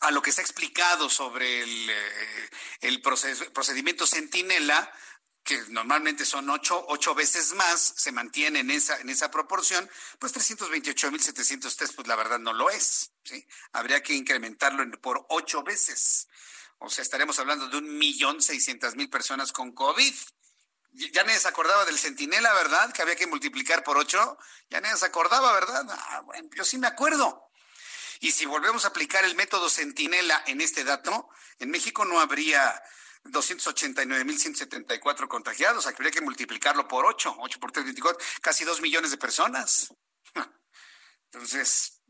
a 0.00 0.10
lo 0.10 0.22
que 0.22 0.32
se 0.32 0.40
ha 0.40 0.44
explicado 0.44 1.10
sobre 1.10 1.62
el, 1.62 1.90
eh, 1.90 2.50
el 2.82 3.02
procedimiento 3.02 4.06
Centinela, 4.06 4.90
que 5.46 5.62
normalmente 5.68 6.24
son 6.24 6.50
ocho, 6.50 6.84
ocho 6.88 7.14
veces 7.14 7.54
más, 7.54 7.94
se 7.96 8.10
mantiene 8.10 8.60
en 8.60 8.70
esa, 8.70 9.00
en 9.00 9.08
esa 9.08 9.30
proporción, 9.30 9.88
pues 10.18 10.34
328.703, 10.34 11.94
pues 11.94 12.08
la 12.08 12.16
verdad 12.16 12.40
no 12.40 12.52
lo 12.52 12.68
es. 12.68 13.12
Habría 13.72 14.02
que 14.02 14.12
incrementarlo 14.12 14.84
por 15.00 15.24
ocho 15.28 15.62
veces. 15.62 16.28
O 16.78 16.90
sea, 16.90 17.02
estaremos 17.02 17.38
hablando 17.38 17.68
de 17.68 17.78
un 17.78 17.96
millón 17.96 18.42
seiscientas 18.42 18.96
mil 18.96 19.08
personas 19.08 19.52
con 19.52 19.72
COVID. 19.72 20.14
Ya 20.96 21.24
nadie 21.24 21.38
se 21.38 21.48
acordaba 21.48 21.84
del 21.84 21.98
centinela, 21.98 22.54
¿verdad? 22.54 22.90
Que 22.92 23.02
había 23.02 23.16
que 23.16 23.26
multiplicar 23.26 23.84
por 23.84 23.98
ocho. 23.98 24.38
Ya 24.70 24.80
nadie 24.80 24.96
se 24.96 25.04
acordaba, 25.04 25.52
¿verdad? 25.52 25.84
Ah, 25.90 26.24
yo 26.54 26.64
sí 26.64 26.78
me 26.78 26.86
acuerdo. 26.86 27.50
Y 28.20 28.32
si 28.32 28.46
volvemos 28.46 28.86
a 28.86 28.88
aplicar 28.88 29.22
el 29.24 29.34
método 29.34 29.68
centinela 29.68 30.42
en 30.46 30.62
este 30.62 30.84
dato, 30.84 31.28
en 31.58 31.70
México 31.70 32.06
no 32.06 32.18
habría 32.18 32.82
289.174 33.24 35.28
contagiados. 35.28 35.86
Habría 35.86 36.10
que 36.10 36.22
multiplicarlo 36.22 36.88
por 36.88 37.04
ocho. 37.04 37.36
Ocho 37.40 37.60
por 37.60 37.72
tres, 37.72 37.84
24, 37.84 38.24
casi 38.40 38.64
dos 38.64 38.80
millones 38.80 39.10
de 39.10 39.18
personas. 39.18 39.92
Entonces, 41.30 42.00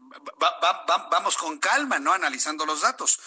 vamos 1.11 1.37
con 1.37 1.59
calma, 1.59 1.99
¿no? 1.99 2.13
Analizando 2.13 2.65
los 2.65 2.83
datos. 2.83 3.19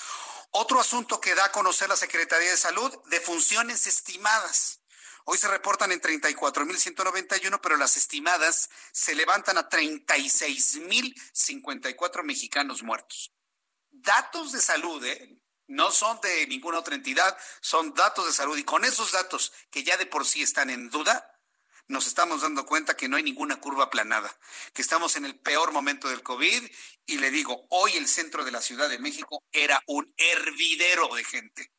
Otro 0.51 0.79
asunto 0.79 1.19
que 1.19 1.35
da 1.35 1.43
a 1.45 1.51
conocer 1.51 1.89
la 1.89 1.97
Secretaría 1.97 2.49
de 2.49 2.57
Salud, 2.57 2.97
de 3.07 3.19
funciones 3.19 3.87
estimadas. 3.87 4.79
Hoy 5.25 5.37
se 5.37 5.47
reportan 5.47 5.91
en 5.91 6.01
34.191, 6.01 7.59
pero 7.61 7.77
las 7.77 7.97
estimadas 7.97 8.71
se 8.91 9.13
levantan 9.15 9.57
a 9.57 9.67
36.054 9.69 12.23
mexicanos 12.23 12.83
muertos. 12.83 13.33
Datos 13.91 14.51
de 14.51 14.61
salud, 14.61 15.03
¿eh? 15.05 15.39
No 15.67 15.91
son 15.91 16.19
de 16.21 16.47
ninguna 16.47 16.79
otra 16.79 16.95
entidad, 16.95 17.37
son 17.61 17.93
datos 17.93 18.25
de 18.25 18.33
salud. 18.33 18.57
Y 18.57 18.63
con 18.63 18.83
esos 18.85 19.11
datos 19.11 19.53
que 19.69 19.83
ya 19.83 19.97
de 19.97 20.07
por 20.07 20.25
sí 20.25 20.41
están 20.41 20.71
en 20.71 20.89
duda, 20.89 21.35
nos 21.87 22.07
estamos 22.07 22.41
dando 22.41 22.65
cuenta 22.65 22.97
que 22.97 23.07
no 23.07 23.17
hay 23.17 23.23
ninguna 23.23 23.59
curva 23.59 23.83
aplanada, 23.85 24.35
que 24.73 24.81
estamos 24.81 25.15
en 25.15 25.25
el 25.25 25.39
peor 25.39 25.71
momento 25.71 26.09
del 26.09 26.23
COVID. 26.23 26.71
Y 27.05 27.17
le 27.17 27.29
digo, 27.29 27.67
hoy 27.69 27.97
el 27.97 28.07
centro 28.07 28.43
de 28.43 28.51
la 28.51 28.61
Ciudad 28.61 28.89
de 28.89 28.97
México 28.99 29.43
era 29.51 29.83
un 29.85 30.11
hervidero 30.17 31.13
de 31.13 31.23
gente 31.23 31.71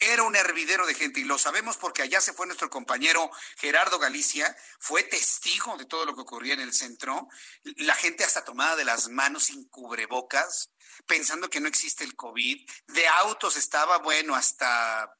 era 0.00 0.22
un 0.22 0.34
hervidero 0.34 0.86
de 0.86 0.94
gente 0.94 1.20
y 1.20 1.24
lo 1.24 1.38
sabemos 1.38 1.76
porque 1.76 2.02
allá 2.02 2.20
se 2.20 2.32
fue 2.32 2.46
nuestro 2.46 2.70
compañero 2.70 3.30
Gerardo 3.58 3.98
Galicia, 3.98 4.56
fue 4.78 5.02
testigo 5.02 5.76
de 5.76 5.84
todo 5.84 6.06
lo 6.06 6.14
que 6.14 6.22
ocurría 6.22 6.54
en 6.54 6.60
el 6.60 6.72
centro, 6.72 7.28
la 7.62 7.94
gente 7.94 8.24
hasta 8.24 8.44
tomada 8.44 8.76
de 8.76 8.84
las 8.84 9.08
manos 9.08 9.44
sin 9.44 9.68
cubrebocas, 9.68 10.70
pensando 11.06 11.50
que 11.50 11.60
no 11.60 11.68
existe 11.68 12.02
el 12.02 12.16
COVID, 12.16 12.68
de 12.88 13.08
autos 13.08 13.56
estaba 13.56 13.98
bueno 13.98 14.34
hasta 14.34 15.14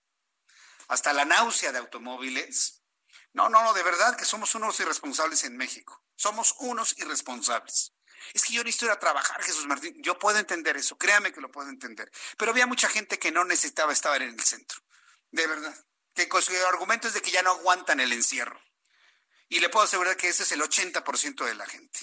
hasta 0.89 1.12
la 1.12 1.24
náusea 1.24 1.70
de 1.70 1.78
automóviles. 1.78 2.82
No, 3.32 3.48
no, 3.48 3.62
no, 3.62 3.73
de 3.74 3.82
verdad 3.85 4.16
que 4.16 4.24
somos 4.24 4.57
unos 4.57 4.81
irresponsables 4.81 5.44
en 5.44 5.57
México. 5.57 6.02
Somos 6.16 6.57
unos 6.59 6.98
irresponsables. 6.98 7.93
Es 8.32 8.44
que 8.44 8.52
yo 8.52 8.64
necesito 8.64 8.86
ir 8.86 8.92
a 8.92 8.98
trabajar, 8.98 9.42
Jesús 9.42 9.66
Martín. 9.66 9.94
Yo 10.02 10.18
puedo 10.18 10.38
entender 10.38 10.76
eso, 10.76 10.97
créame 10.97 11.32
que 11.32 11.40
lo 11.40 11.51
puedo 11.51 11.68
entender. 11.68 12.10
Pero 12.36 12.51
había 12.52 12.66
mucha 12.66 12.88
gente 12.88 13.18
que 13.18 13.32
no 13.32 13.44
necesitaba 13.44 13.92
estar 13.92 14.20
en 14.22 14.34
el 14.34 14.44
centro. 14.44 14.80
De 15.30 15.47
verdad. 15.47 15.74
Que 16.14 16.28
con 16.28 16.42
su 16.42 16.52
argumento 16.66 17.09
es 17.09 17.14
de 17.14 17.22
que 17.22 17.30
ya 17.30 17.42
no 17.42 17.51
aguantan 17.51 18.01
el 18.01 18.12
encierro. 18.12 18.60
Y 19.48 19.60
le 19.60 19.68
puedo 19.68 19.84
asegurar 19.84 20.16
que 20.16 20.28
ese 20.28 20.42
es 20.42 20.52
el 20.52 20.60
80% 20.60 21.44
de 21.44 21.55
la 21.55 21.66
gente. 21.66 22.01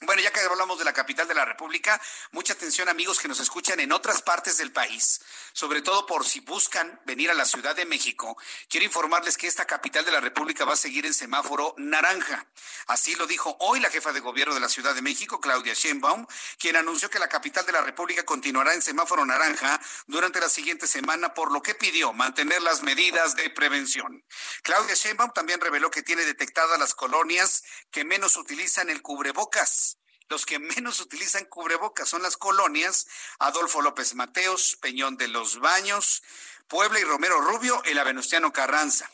Bueno, 0.00 0.22
ya 0.22 0.30
que 0.32 0.40
hablamos 0.40 0.78
de 0.78 0.84
la 0.84 0.92
capital 0.92 1.26
de 1.26 1.34
la 1.34 1.44
República, 1.44 2.00
mucha 2.32 2.52
atención 2.52 2.88
amigos 2.88 3.20
que 3.20 3.28
nos 3.28 3.40
escuchan 3.40 3.80
en 3.80 3.92
otras 3.92 4.22
partes 4.22 4.58
del 4.58 4.72
país, 4.72 5.20
sobre 5.54 5.82
todo 5.82 6.04
por 6.04 6.26
si 6.26 6.40
buscan 6.40 7.00
venir 7.06 7.30
a 7.30 7.34
la 7.34 7.44
Ciudad 7.44 7.76
de 7.76 7.86
México. 7.86 8.36
Quiero 8.68 8.84
informarles 8.84 9.36
que 9.36 9.46
esta 9.46 9.64
capital 9.64 10.04
de 10.04 10.10
la 10.10 10.20
República 10.20 10.64
va 10.64 10.72
a 10.72 10.76
seguir 10.76 11.06
en 11.06 11.14
semáforo 11.14 11.74
naranja. 11.78 12.46
Así 12.88 13.14
lo 13.14 13.26
dijo 13.28 13.56
hoy 13.60 13.78
la 13.78 13.88
jefa 13.88 14.12
de 14.12 14.18
gobierno 14.18 14.52
de 14.52 14.60
la 14.60 14.68
Ciudad 14.68 14.96
de 14.96 15.00
México, 15.00 15.40
Claudia 15.40 15.72
Sheinbaum, 15.72 16.26
quien 16.58 16.74
anunció 16.74 17.08
que 17.08 17.20
la 17.20 17.28
capital 17.28 17.64
de 17.64 17.72
la 17.72 17.82
República 17.82 18.24
continuará 18.24 18.74
en 18.74 18.82
semáforo 18.82 19.24
naranja 19.24 19.80
durante 20.08 20.40
la 20.40 20.48
siguiente 20.48 20.88
semana, 20.88 21.34
por 21.34 21.52
lo 21.52 21.62
que 21.62 21.76
pidió 21.76 22.12
mantener 22.12 22.60
las 22.60 22.82
medidas 22.82 23.36
de 23.36 23.48
prevención. 23.50 24.24
Claudia 24.62 24.96
Sheinbaum 24.96 25.30
también 25.32 25.60
reveló 25.60 25.88
que 25.88 26.02
tiene 26.02 26.24
detectadas 26.24 26.80
las 26.80 26.94
colonias 26.94 27.62
que 27.92 28.04
menos 28.04 28.36
utilizan 28.36 28.90
el 28.90 29.02
cubrebocas 29.02 29.98
los 30.28 30.46
que 30.46 30.58
menos 30.58 31.00
utilizan 31.00 31.44
cubrebocas 31.44 32.08
son 32.08 32.22
las 32.22 32.36
colonias 32.36 33.06
Adolfo 33.38 33.82
López 33.82 34.14
Mateos, 34.14 34.76
Peñón 34.80 35.16
de 35.16 35.28
los 35.28 35.60
Baños, 35.60 36.22
Puebla 36.68 36.98
y 36.98 37.04
Romero 37.04 37.40
Rubio 37.40 37.82
en 37.84 37.96
la 37.96 38.04
Venustiano 38.04 38.52
Carranza, 38.52 39.10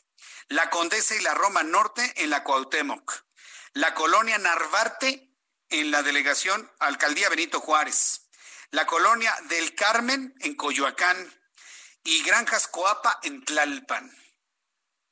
la 0.49 0.71
Condesa 0.71 1.15
y 1.15 1.21
la 1.21 1.35
Roma 1.35 1.63
Norte 1.63 2.15
en 2.17 2.31
la 2.31 2.45
Cuauhtémoc, 2.45 3.25
la 3.73 3.95
colonia 3.95 4.39
Narvarte 4.39 5.31
en 5.69 5.91
la 5.91 6.03
delegación 6.03 6.71
Alcaldía 6.79 7.29
Benito 7.29 7.61
Juárez, 7.61 8.29
la 8.71 8.87
colonia 8.87 9.37
del 9.49 9.75
Carmen 9.75 10.35
en 10.41 10.55
Coyoacán 10.55 11.17
y 12.05 12.23
Granjas 12.23 12.69
Coapa 12.69 13.19
en 13.23 13.45
Tlalpan. 13.45 14.11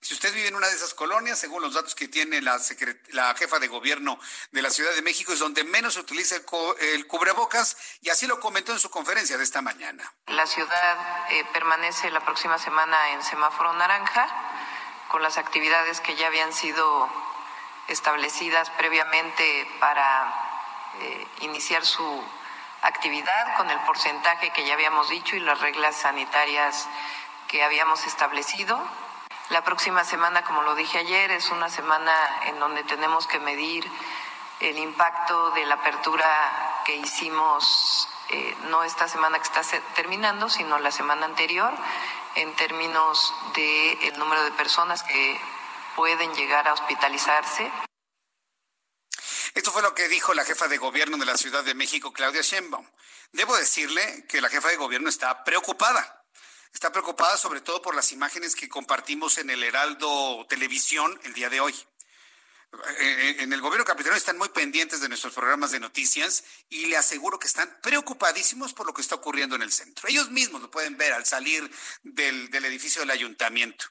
Si 0.01 0.15
usted 0.15 0.33
vive 0.33 0.49
en 0.49 0.55
una 0.55 0.69
de 0.69 0.75
esas 0.75 0.95
colonias, 0.95 1.39
según 1.39 1.61
los 1.61 1.75
datos 1.75 1.95
que 1.95 2.07
tiene 2.07 2.41
la, 2.41 2.61
la 3.09 3.35
jefa 3.35 3.59
de 3.59 3.67
gobierno 3.67 4.19
de 4.53 4.63
la 4.63 4.71
Ciudad 4.71 4.95
de 4.95 5.03
México, 5.03 5.33
es 5.33 5.41
donde 5.41 5.65
menos 5.65 5.95
se 5.95 6.01
utiliza 6.01 6.37
el, 6.37 7.07
cubrebocas 7.09 7.77
y 8.01 8.11
así 8.11 8.27
lo 8.27 8.39
comentó 8.39 8.73
en 8.73 8.79
su 8.79 8.91
conferencia 8.91 9.37
de 9.37 9.45
esta 9.45 9.61
mañana. 9.61 10.11
La 10.27 10.47
ciudad 10.47 11.27
eh, 11.31 11.45
permanece 11.53 12.11
la 12.11 12.25
próxima 12.25 12.59
semana 12.59 13.11
en 13.11 13.23
semáforo 13.25 13.73
naranja 13.73 14.29
con 15.09 15.23
las 15.23 15.37
actividades 15.37 16.01
que 16.01 16.15
ya 16.15 16.29
habían 16.29 16.53
sido 16.53 17.09
establecidas 17.89 18.71
previamente 18.71 19.67
para 19.81 20.33
eh, 21.01 21.27
iniciar 21.41 21.85
su 21.85 22.25
actividad 22.83 23.57
con 23.57 23.69
el 23.69 23.79
porcentaje 23.81 24.53
que 24.53 24.65
ya 24.65 24.75
habíamos 24.75 25.09
dicho 25.09 25.35
y 25.35 25.41
las 25.41 25.61
reglas 25.61 25.97
sanitarias 25.97 26.87
que 27.49 27.65
habíamos 27.65 28.07
establecido. 28.07 28.79
La 29.51 29.65
próxima 29.65 30.05
semana, 30.05 30.45
como 30.45 30.63
lo 30.63 30.75
dije 30.75 30.99
ayer, 30.99 31.31
es 31.31 31.51
una 31.51 31.71
semana 31.71 32.13
en 32.47 32.59
donde 32.61 32.85
tenemos 32.85 33.27
que 33.27 33.41
medir 33.41 33.91
el 34.61 34.77
impacto 34.77 35.53
de 35.53 35.65
la 35.65 35.77
apertura 35.77 36.83
que 36.85 36.97
hicimos 36.97 38.09
eh, 38.31 38.55
no 38.69 38.85
esta 38.85 39.09
semana 39.09 39.39
que 39.39 39.45
está 39.45 39.63
terminando, 39.95 40.51
sino 40.51 40.79
la 40.79 40.91
semana 40.91 41.25
anterior, 41.25 41.73
en 42.35 42.55
términos 42.57 43.33
del 43.55 43.99
el 44.03 44.19
número 44.19 44.45
de 44.45 44.51
personas 44.53 45.03
que 45.03 45.41
pueden 45.97 46.35
llegar 46.35 46.69
a 46.69 46.75
hospitalizarse. 46.75 47.73
Esto 49.55 49.73
fue 49.73 49.81
lo 49.81 49.95
que 49.95 50.09
dijo 50.09 50.35
la 50.35 50.45
jefa 50.45 50.69
de 50.69 50.77
gobierno 50.77 51.17
de 51.17 51.25
la 51.25 51.39
Ciudad 51.39 51.65
de 51.65 51.75
México, 51.75 52.13
Claudia 52.13 52.43
Sheinbaum. 52.43 52.87
Debo 53.33 53.57
decirle 53.57 54.27
que 54.29 54.43
la 54.43 54.51
jefa 54.51 54.69
de 54.69 54.77
gobierno 54.77 55.09
está 55.09 55.43
preocupada 55.43 56.18
está 56.73 56.93
preocupada 56.93 57.37
sobre 57.37 57.61
todo 57.61 57.83
por 57.83 57.95
las 57.95 58.13
imágenes 58.13 58.55
que 58.55 58.69
compartimos 58.69 59.39
en 59.39 59.51
el 59.51 59.63
Heraldo 59.63 60.47
Televisión 60.49 61.19
el 61.25 61.35
día 61.35 61.51
de 61.51 61.61
hoy. 61.61 61.75
Eh, 62.73 62.77
eh, 63.01 63.37
en 63.41 63.53
el 63.53 63.63
gobierno 63.63 63.85
capitalino 63.85 64.17
están 64.17 64.37
muy 64.37 64.51
pendientes 64.51 65.01
de 65.01 65.09
nuestros 65.09 65.33
programas 65.33 65.71
de 65.71 65.81
noticias 65.81 66.45
y 66.69 66.87
le 66.87 66.99
aseguro 66.99 67.39
que 67.39 67.47
están 67.47 67.79
preocupadísimos 67.83 68.75
por 68.75 68.87
lo 68.87 68.93
que 68.93 69.01
está 69.01 69.15
ocurriendo 69.15 69.57
en 69.57 69.63
el 69.63 69.73
centro. 69.73 70.07
Ellos 70.09 70.31
mismos 70.31 70.61
lo 70.61 70.71
pueden 70.71 70.97
ver 70.97 71.15
al 71.15 71.25
salir 71.25 71.71
del, 72.03 72.51
del 72.51 72.65
edificio 72.67 73.01
del 73.01 73.11
ayuntamiento 73.11 73.87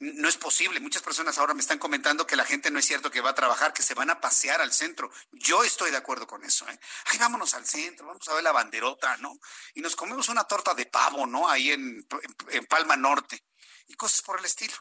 no 0.00 0.28
es 0.28 0.36
posible. 0.38 0.80
Muchas 0.80 1.02
personas 1.02 1.36
ahora 1.38 1.52
me 1.52 1.60
están 1.60 1.78
comentando 1.78 2.26
que 2.26 2.34
la 2.34 2.44
gente 2.44 2.70
no 2.70 2.78
es 2.78 2.86
cierto 2.86 3.10
que 3.10 3.20
va 3.20 3.30
a 3.30 3.34
trabajar, 3.34 3.72
que 3.72 3.82
se 3.82 3.94
van 3.94 4.08
a 4.08 4.20
pasear 4.20 4.60
al 4.62 4.72
centro. 4.72 5.10
Yo 5.30 5.62
estoy 5.62 5.90
de 5.90 5.98
acuerdo 5.98 6.26
con 6.26 6.42
eso. 6.42 6.66
¿eh? 6.68 6.80
Ay, 7.06 7.18
vámonos 7.18 7.52
al 7.54 7.66
centro, 7.66 8.06
vamos 8.06 8.26
a 8.26 8.34
ver 8.34 8.42
la 8.42 8.52
banderota, 8.52 9.18
¿no? 9.18 9.38
Y 9.74 9.80
nos 9.82 9.94
comemos 9.94 10.28
una 10.30 10.44
torta 10.44 10.74
de 10.74 10.86
pavo, 10.86 11.26
¿no? 11.26 11.48
Ahí 11.48 11.70
en, 11.70 12.06
en 12.48 12.66
Palma 12.66 12.96
Norte 12.96 13.44
y 13.88 13.94
cosas 13.94 14.22
por 14.22 14.38
el 14.38 14.46
estilo. 14.46 14.74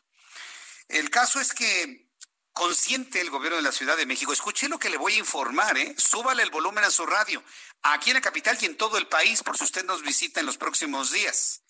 El 0.87 1.09
caso 1.09 1.41
es 1.41 1.53
que 1.53 2.07
consciente 2.53 3.19
el 3.19 3.29
gobierno 3.29 3.57
de 3.57 3.63
la 3.63 3.73
Ciudad 3.73 3.97
de 3.97 4.05
México. 4.05 4.31
Escuché 4.31 4.69
lo 4.69 4.79
que 4.79 4.89
le 4.89 4.97
voy 4.97 5.15
a 5.15 5.19
informar, 5.19 5.77
¿eh? 5.77 5.93
Súbale 5.97 6.43
el 6.43 6.49
volumen 6.49 6.85
a 6.85 6.91
su 6.91 7.05
radio. 7.05 7.43
Aquí 7.81 8.09
en 8.09 8.15
la 8.15 8.21
capital 8.21 8.57
y 8.61 8.65
en 8.65 8.77
todo 8.77 8.97
el 8.97 9.07
país, 9.07 9.43
por 9.43 9.57
si 9.57 9.65
usted 9.65 9.83
nos 9.83 10.01
visita 10.01 10.39
en 10.39 10.45
los 10.45 10.57
próximos 10.57 11.11
días 11.11 11.61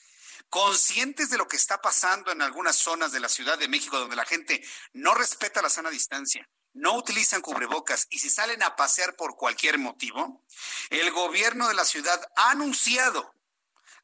conscientes 0.50 1.30
de 1.30 1.38
lo 1.38 1.48
que 1.48 1.58
está 1.58 1.82
pasando 1.82 2.32
en 2.32 2.42
algunas 2.42 2.76
zonas 2.76 3.12
de 3.12 3.20
la 3.20 3.30
Ciudad 3.30 3.58
de 3.58 3.68
México 3.68 4.00
donde 4.00 4.16
la 4.16 4.26
gente 4.26 4.64
no 4.94 5.14
respeta 5.14 5.62
la 5.62 5.70
sana 5.70 5.90
distancia, 5.90 6.50
no 6.74 6.96
utilizan 6.96 7.42
cubrebocas 7.42 8.08
y 8.10 8.20
si 8.20 8.30
salen 8.30 8.64
a 8.64 8.76
pasear 8.76 9.16
por 9.16 9.36
cualquier 9.36 9.78
motivo, 9.78 10.44
el 10.90 11.12
gobierno 11.12 11.68
de 11.68 11.74
la 11.76 11.86
ciudad 11.86 12.20
ha 12.36 12.52
anunciado 12.52 13.34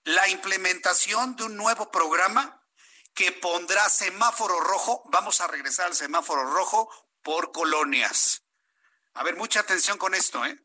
la 0.04 0.28
implementación 0.30 1.36
de 1.36 1.46
un 1.46 1.58
nuevo 1.58 1.92
programa 1.92 2.62
que 3.16 3.32
pondrá 3.32 3.90
semáforo 3.90 4.60
rojo, 4.60 5.02
vamos 5.06 5.42
a 5.42 5.48
regresar 5.48 5.88
al 5.88 5.96
semáforo 5.96 6.44
rojo 6.46 6.90
por 7.24 7.52
colonias. 7.52 8.44
A 9.14 9.24
ver, 9.24 9.36
mucha 9.36 9.62
atención 9.62 9.98
con 9.98 10.14
esto, 10.14 10.46
¿eh? 10.46 10.60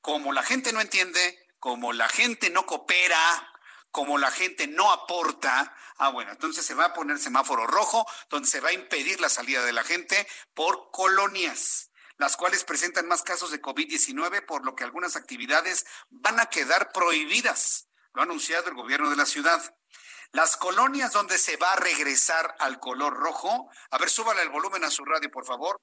Como 0.00 0.32
la 0.32 0.42
gente 0.42 0.72
no 0.72 0.80
entiende, 0.80 1.46
como 1.60 1.92
la 1.92 2.08
gente 2.08 2.48
no 2.48 2.64
coopera, 2.64 3.49
como 3.90 4.18
la 4.18 4.30
gente 4.30 4.66
no 4.66 4.90
aporta, 4.92 5.74
ah, 5.96 6.10
bueno, 6.10 6.30
entonces 6.30 6.64
se 6.64 6.74
va 6.74 6.86
a 6.86 6.92
poner 6.92 7.18
semáforo 7.18 7.66
rojo, 7.66 8.06
donde 8.28 8.48
se 8.48 8.60
va 8.60 8.68
a 8.68 8.72
impedir 8.72 9.20
la 9.20 9.28
salida 9.28 9.64
de 9.64 9.72
la 9.72 9.84
gente 9.84 10.26
por 10.54 10.90
colonias, 10.90 11.90
las 12.16 12.36
cuales 12.36 12.64
presentan 12.64 13.08
más 13.08 13.22
casos 13.22 13.50
de 13.50 13.60
COVID-19, 13.60 14.44
por 14.46 14.64
lo 14.64 14.74
que 14.74 14.84
algunas 14.84 15.16
actividades 15.16 15.86
van 16.10 16.38
a 16.38 16.46
quedar 16.46 16.92
prohibidas. 16.92 17.88
Lo 18.12 18.22
ha 18.22 18.24
anunciado 18.24 18.68
el 18.68 18.74
gobierno 18.74 19.10
de 19.10 19.16
la 19.16 19.26
ciudad. 19.26 19.62
Las 20.32 20.56
colonias 20.56 21.12
donde 21.12 21.38
se 21.38 21.56
va 21.56 21.72
a 21.72 21.76
regresar 21.76 22.54
al 22.60 22.78
color 22.78 23.14
rojo, 23.14 23.68
a 23.90 23.98
ver, 23.98 24.10
súbale 24.10 24.42
el 24.42 24.48
volumen 24.50 24.84
a 24.84 24.90
su 24.90 25.04
radio, 25.04 25.28
por 25.30 25.44
favor, 25.44 25.80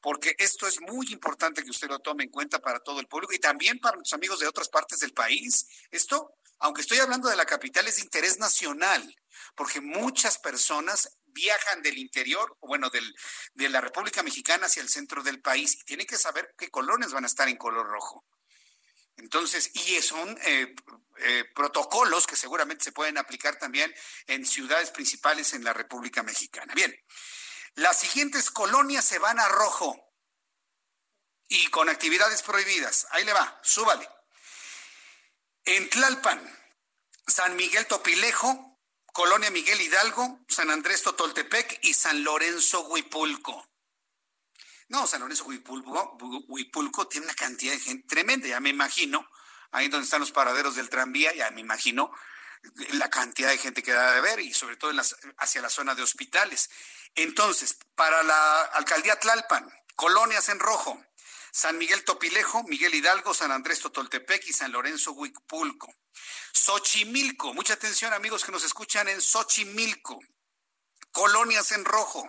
porque 0.00 0.34
esto 0.38 0.66
es 0.66 0.80
muy 0.82 1.10
importante 1.12 1.64
que 1.64 1.70
usted 1.70 1.88
lo 1.88 1.98
tome 2.00 2.24
en 2.24 2.30
cuenta 2.30 2.58
para 2.58 2.80
todo 2.80 3.00
el 3.00 3.06
público 3.06 3.32
y 3.32 3.38
también 3.38 3.78
para 3.78 3.96
nuestros 3.96 4.18
amigos 4.18 4.38
de 4.40 4.46
otras 4.46 4.68
partes 4.68 5.00
del 5.00 5.14
país. 5.14 5.66
Esto 5.90 6.34
aunque 6.58 6.82
estoy 6.82 6.98
hablando 6.98 7.28
de 7.28 7.36
la 7.36 7.46
capital, 7.46 7.86
es 7.86 7.96
de 7.96 8.02
interés 8.02 8.38
nacional, 8.38 9.14
porque 9.54 9.80
muchas 9.80 10.38
personas 10.38 11.18
viajan 11.26 11.82
del 11.82 11.98
interior, 11.98 12.56
o 12.60 12.68
bueno, 12.68 12.88
del, 12.90 13.14
de 13.54 13.68
la 13.68 13.80
República 13.80 14.22
Mexicana 14.22 14.66
hacia 14.66 14.82
el 14.82 14.88
centro 14.88 15.22
del 15.22 15.40
país 15.40 15.74
y 15.74 15.84
tienen 15.84 16.06
que 16.06 16.16
saber 16.16 16.54
qué 16.56 16.70
colores 16.70 17.12
van 17.12 17.24
a 17.24 17.26
estar 17.26 17.48
en 17.48 17.56
color 17.56 17.86
rojo. 17.86 18.24
Entonces, 19.18 19.70
y 19.74 20.00
son 20.02 20.38
eh, 20.44 20.74
eh, 21.18 21.44
protocolos 21.54 22.26
que 22.26 22.36
seguramente 22.36 22.84
se 22.84 22.92
pueden 22.92 23.16
aplicar 23.16 23.58
también 23.58 23.94
en 24.26 24.44
ciudades 24.44 24.90
principales 24.90 25.54
en 25.54 25.64
la 25.64 25.72
República 25.72 26.22
Mexicana. 26.22 26.74
Bien, 26.74 26.94
las 27.74 27.98
siguientes 27.98 28.50
colonias 28.50 29.04
se 29.04 29.18
van 29.18 29.38
a 29.38 29.48
rojo 29.48 30.12
y 31.48 31.68
con 31.68 31.88
actividades 31.88 32.42
prohibidas. 32.42 33.06
Ahí 33.10 33.24
le 33.24 33.32
va, 33.32 33.58
súbale. 33.62 34.08
En 35.66 35.90
Tlalpan, 35.90 36.40
San 37.26 37.56
Miguel 37.56 37.88
Topilejo, 37.88 38.78
Colonia 39.12 39.50
Miguel 39.50 39.80
Hidalgo, 39.80 40.38
San 40.48 40.70
Andrés 40.70 41.02
Totoltepec 41.02 41.80
y 41.82 41.92
San 41.92 42.22
Lorenzo 42.22 42.86
Huipulco. 42.86 43.66
No, 44.88 45.08
San 45.08 45.22
Lorenzo 45.22 45.44
Huipulco, 45.44 47.08
tiene 47.08 47.26
una 47.26 47.34
cantidad 47.34 47.72
de 47.72 47.80
gente 47.80 48.06
tremenda, 48.06 48.46
ya 48.46 48.60
me 48.60 48.68
imagino, 48.68 49.28
ahí 49.72 49.88
donde 49.88 50.04
están 50.04 50.20
los 50.20 50.30
paraderos 50.30 50.76
del 50.76 50.88
tranvía, 50.88 51.34
ya 51.34 51.50
me 51.50 51.62
imagino 51.62 52.12
la 52.92 53.10
cantidad 53.10 53.48
de 53.48 53.58
gente 53.58 53.82
que 53.82 53.92
da 53.92 54.12
de 54.12 54.20
ver 54.20 54.38
y 54.38 54.54
sobre 54.54 54.76
todo 54.76 54.92
hacia 55.38 55.62
la 55.62 55.68
zona 55.68 55.96
de 55.96 56.02
hospitales. 56.02 56.70
Entonces, 57.16 57.76
para 57.96 58.22
la 58.22 58.62
alcaldía 58.66 59.18
Tlalpan, 59.18 59.68
colonias 59.96 60.48
en 60.48 60.60
rojo, 60.60 61.04
San 61.56 61.78
Miguel 61.78 62.04
Topilejo, 62.04 62.64
Miguel 62.64 62.94
Hidalgo, 62.94 63.32
San 63.32 63.50
Andrés 63.50 63.80
Totoltepec 63.80 64.46
y 64.46 64.52
San 64.52 64.72
Lorenzo 64.72 65.12
Huipulco. 65.12 65.90
Xochimilco, 66.52 67.54
mucha 67.54 67.72
atención 67.72 68.12
amigos 68.12 68.44
que 68.44 68.52
nos 68.52 68.62
escuchan 68.62 69.08
en 69.08 69.22
Xochimilco. 69.22 70.20
Colonias 71.12 71.72
en 71.72 71.86
rojo. 71.86 72.26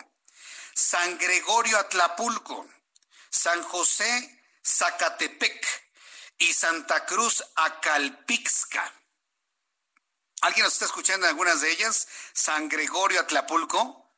San 0.73 1.17
Gregorio 1.17 1.77
Atlapulco, 1.77 2.69
San 3.29 3.61
José 3.63 4.45
Zacatepec 4.65 5.67
y 6.37 6.53
Santa 6.53 7.05
Cruz 7.05 7.43
Acalpixca. 7.57 8.93
¿Alguien 10.39 10.63
nos 10.63 10.71
está 10.71 10.85
escuchando 10.85 11.25
en 11.25 11.31
algunas 11.31 11.59
de 11.59 11.69
ellas? 11.69 12.07
San 12.31 12.69
Gregorio 12.69 13.19
Atlapulco, 13.19 14.09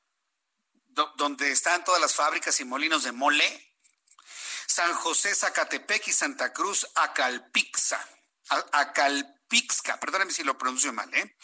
donde 1.15 1.51
están 1.51 1.83
todas 1.83 1.99
las 1.99 2.13
fábricas 2.13 2.59
y 2.59 2.65
molinos 2.65 3.05
de 3.05 3.11
mole. 3.11 3.68
San 4.79 4.93
José 4.93 5.35
Zacatepec 5.35 6.07
y 6.07 6.13
Santa 6.13 6.53
Cruz 6.53 6.87
Acalpixa. 6.95 7.99
Acalpixca, 8.71 9.99
perdóname 9.99 10.31
si 10.31 10.45
lo 10.45 10.57
pronuncio 10.57 10.93
mal, 10.93 11.13
¿eh? 11.13 11.35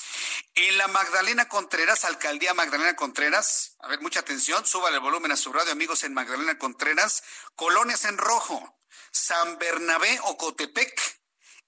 En 0.54 0.78
la 0.78 0.88
Magdalena 0.88 1.50
Contreras, 1.50 2.06
Alcaldía 2.06 2.54
Magdalena 2.54 2.96
Contreras, 2.96 3.76
a 3.80 3.90
ver, 3.90 4.00
mucha 4.00 4.22
atención, 4.22 4.66
suba 4.66 4.88
el 4.88 5.02
volumen 5.02 5.34
a 5.34 5.36
su 5.36 5.52
radio, 5.52 5.74
amigos, 5.74 6.06
en 6.06 6.14
Magdalena 6.14 6.58
Contreras, 6.58 7.24
colonias 7.56 8.06
en 8.06 8.18
rojo, 8.18 8.80
San 9.12 9.58
Bernabé 9.58 10.18
Ocotepec, 10.24 11.22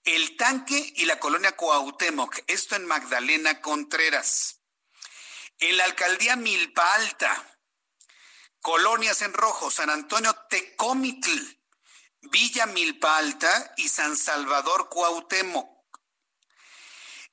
El 0.05 0.37
Tanque 0.37 0.93
y 0.95 1.03
la 1.03 1.19
colonia 1.19 1.57
Cuauhtémoc, 1.57 2.33
esto 2.47 2.77
en 2.77 2.85
Magdalena 2.85 3.59
Contreras. 3.59 4.61
En 5.59 5.75
la 5.75 5.83
Alcaldía 5.83 6.37
Milpa 6.37 6.93
Alta, 6.93 7.59
colonias 8.61 9.21
en 9.21 9.33
rojo, 9.33 9.69
San 9.69 9.89
Antonio 9.89 10.33
Tecomitl, 10.49 11.56
Villa 12.29 12.65
Milpa 12.65 13.17
Alta 13.17 13.73
y 13.77 13.89
San 13.89 14.17
Salvador 14.17 14.89
Cuauhtémoc. 14.89 15.69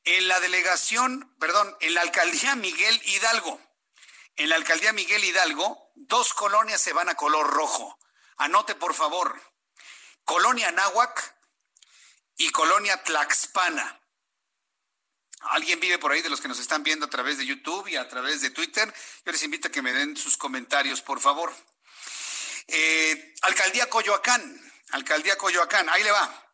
En 0.04 0.28
la 0.28 0.38
delegación, 0.40 1.34
perdón, 1.38 1.76
en 1.80 1.94
la 1.94 2.02
alcaldía 2.02 2.54
Miguel 2.56 3.00
Hidalgo, 3.06 3.60
en 4.36 4.50
la 4.50 4.56
alcaldía 4.56 4.92
Miguel 4.92 5.24
Hidalgo, 5.24 5.90
dos 5.94 6.34
colonias 6.34 6.80
se 6.80 6.92
van 6.92 7.08
a 7.08 7.14
color 7.14 7.46
rojo. 7.46 7.98
Anote, 8.36 8.74
por 8.74 8.94
favor, 8.94 9.40
Colonia 10.24 10.70
Náhuac 10.72 11.36
y 12.36 12.50
Colonia 12.50 13.02
Tlaxpana. 13.02 14.00
¿Alguien 15.40 15.80
vive 15.80 15.98
por 15.98 16.12
ahí 16.12 16.22
de 16.22 16.30
los 16.30 16.40
que 16.40 16.48
nos 16.48 16.58
están 16.58 16.82
viendo 16.82 17.06
a 17.06 17.10
través 17.10 17.38
de 17.38 17.46
YouTube 17.46 17.88
y 17.88 17.96
a 17.96 18.08
través 18.08 18.40
de 18.40 18.50
Twitter? 18.50 18.92
Yo 19.24 19.32
les 19.32 19.42
invito 19.42 19.68
a 19.68 19.70
que 19.70 19.82
me 19.82 19.92
den 19.92 20.16
sus 20.16 20.36
comentarios, 20.36 21.02
por 21.02 21.20
favor. 21.20 21.54
Eh, 22.66 23.34
Alcaldía 23.42 23.90
Coyoacán, 23.90 24.73
Alcaldía 24.90 25.36
Coyoacán, 25.36 25.88
ahí 25.88 26.02
le 26.02 26.10
va. 26.10 26.52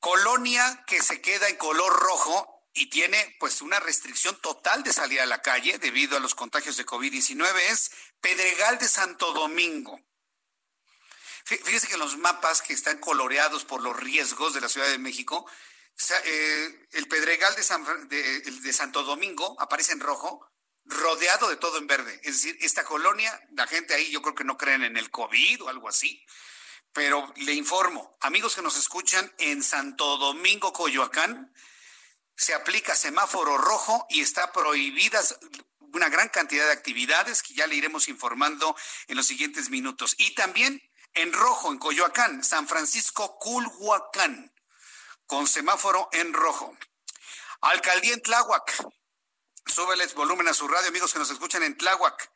Colonia 0.00 0.84
que 0.86 1.02
se 1.02 1.20
queda 1.20 1.48
en 1.48 1.56
color 1.56 1.92
rojo 1.92 2.56
y 2.74 2.90
tiene 2.90 3.36
pues 3.40 3.62
una 3.62 3.80
restricción 3.80 4.38
total 4.40 4.82
de 4.82 4.92
salir 4.92 5.20
a 5.20 5.26
la 5.26 5.40
calle 5.40 5.78
debido 5.78 6.16
a 6.16 6.20
los 6.20 6.34
contagios 6.34 6.76
de 6.76 6.84
COVID-19 6.84 7.56
es 7.70 7.90
Pedregal 8.20 8.78
de 8.78 8.86
Santo 8.86 9.32
Domingo. 9.32 9.98
Fíjese 11.44 11.86
que 11.86 11.96
los 11.96 12.18
mapas 12.18 12.60
que 12.60 12.72
están 12.72 12.98
coloreados 12.98 13.64
por 13.64 13.80
los 13.80 13.96
riesgos 13.96 14.52
de 14.52 14.60
la 14.60 14.68
Ciudad 14.68 14.88
de 14.88 14.98
México, 14.98 15.48
eh, 16.24 16.86
el 16.92 17.08
Pedregal 17.08 17.54
de, 18.08 18.40
de 18.40 18.72
Santo 18.72 19.04
Domingo 19.04 19.56
aparece 19.60 19.92
en 19.92 20.00
rojo, 20.00 20.46
rodeado 20.84 21.48
de 21.48 21.56
todo 21.56 21.78
en 21.78 21.86
verde. 21.86 22.20
Es 22.24 22.42
decir, 22.42 22.58
esta 22.60 22.84
colonia, 22.84 23.40
la 23.52 23.66
gente 23.66 23.94
ahí 23.94 24.10
yo 24.10 24.20
creo 24.22 24.34
que 24.34 24.44
no 24.44 24.58
creen 24.58 24.82
en 24.84 24.96
el 24.96 25.10
COVID 25.10 25.62
o 25.62 25.68
algo 25.68 25.88
así. 25.88 26.26
Pero 26.96 27.30
le 27.36 27.52
informo, 27.52 28.16
amigos 28.22 28.54
que 28.54 28.62
nos 28.62 28.78
escuchan 28.78 29.30
en 29.36 29.62
Santo 29.62 30.16
Domingo, 30.16 30.72
Coyoacán, 30.72 31.52
se 32.34 32.54
aplica 32.54 32.96
semáforo 32.96 33.58
rojo 33.58 34.06
y 34.08 34.22
está 34.22 34.50
prohibidas 34.50 35.38
una 35.78 36.08
gran 36.08 36.30
cantidad 36.30 36.64
de 36.64 36.72
actividades 36.72 37.42
que 37.42 37.52
ya 37.52 37.66
le 37.66 37.74
iremos 37.74 38.08
informando 38.08 38.74
en 39.08 39.16
los 39.18 39.26
siguientes 39.26 39.68
minutos. 39.68 40.14
Y 40.16 40.34
también 40.34 40.82
en 41.12 41.34
rojo, 41.34 41.70
en 41.70 41.78
Coyoacán, 41.78 42.42
San 42.42 42.66
Francisco, 42.66 43.38
Culhuacán, 43.38 44.50
con 45.26 45.46
semáforo 45.46 46.08
en 46.12 46.32
rojo. 46.32 46.78
Alcaldía 47.60 48.14
en 48.14 48.22
Tláhuac. 48.22 48.72
Súbeles 49.66 50.14
volumen 50.14 50.48
a 50.48 50.54
su 50.54 50.66
radio, 50.66 50.88
amigos 50.88 51.12
que 51.12 51.18
nos 51.18 51.30
escuchan 51.30 51.62
en 51.62 51.76
Tláhuac. 51.76 52.32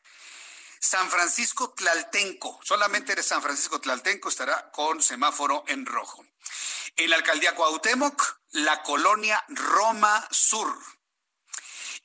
San 0.83 1.11
Francisco 1.11 1.73
Tlaltenco, 1.75 2.59
solamente 2.63 3.13
de 3.13 3.21
San 3.21 3.43
Francisco 3.43 3.79
Tlaltenco 3.79 4.29
estará 4.29 4.71
con 4.71 5.01
semáforo 5.01 5.63
en 5.67 5.85
rojo. 5.85 6.25
En 6.95 7.11
la 7.11 7.17
alcaldía 7.17 7.53
Cuauhtémoc, 7.53 8.39
la 8.49 8.81
colonia 8.81 9.45
Roma 9.47 10.27
Sur. 10.31 10.75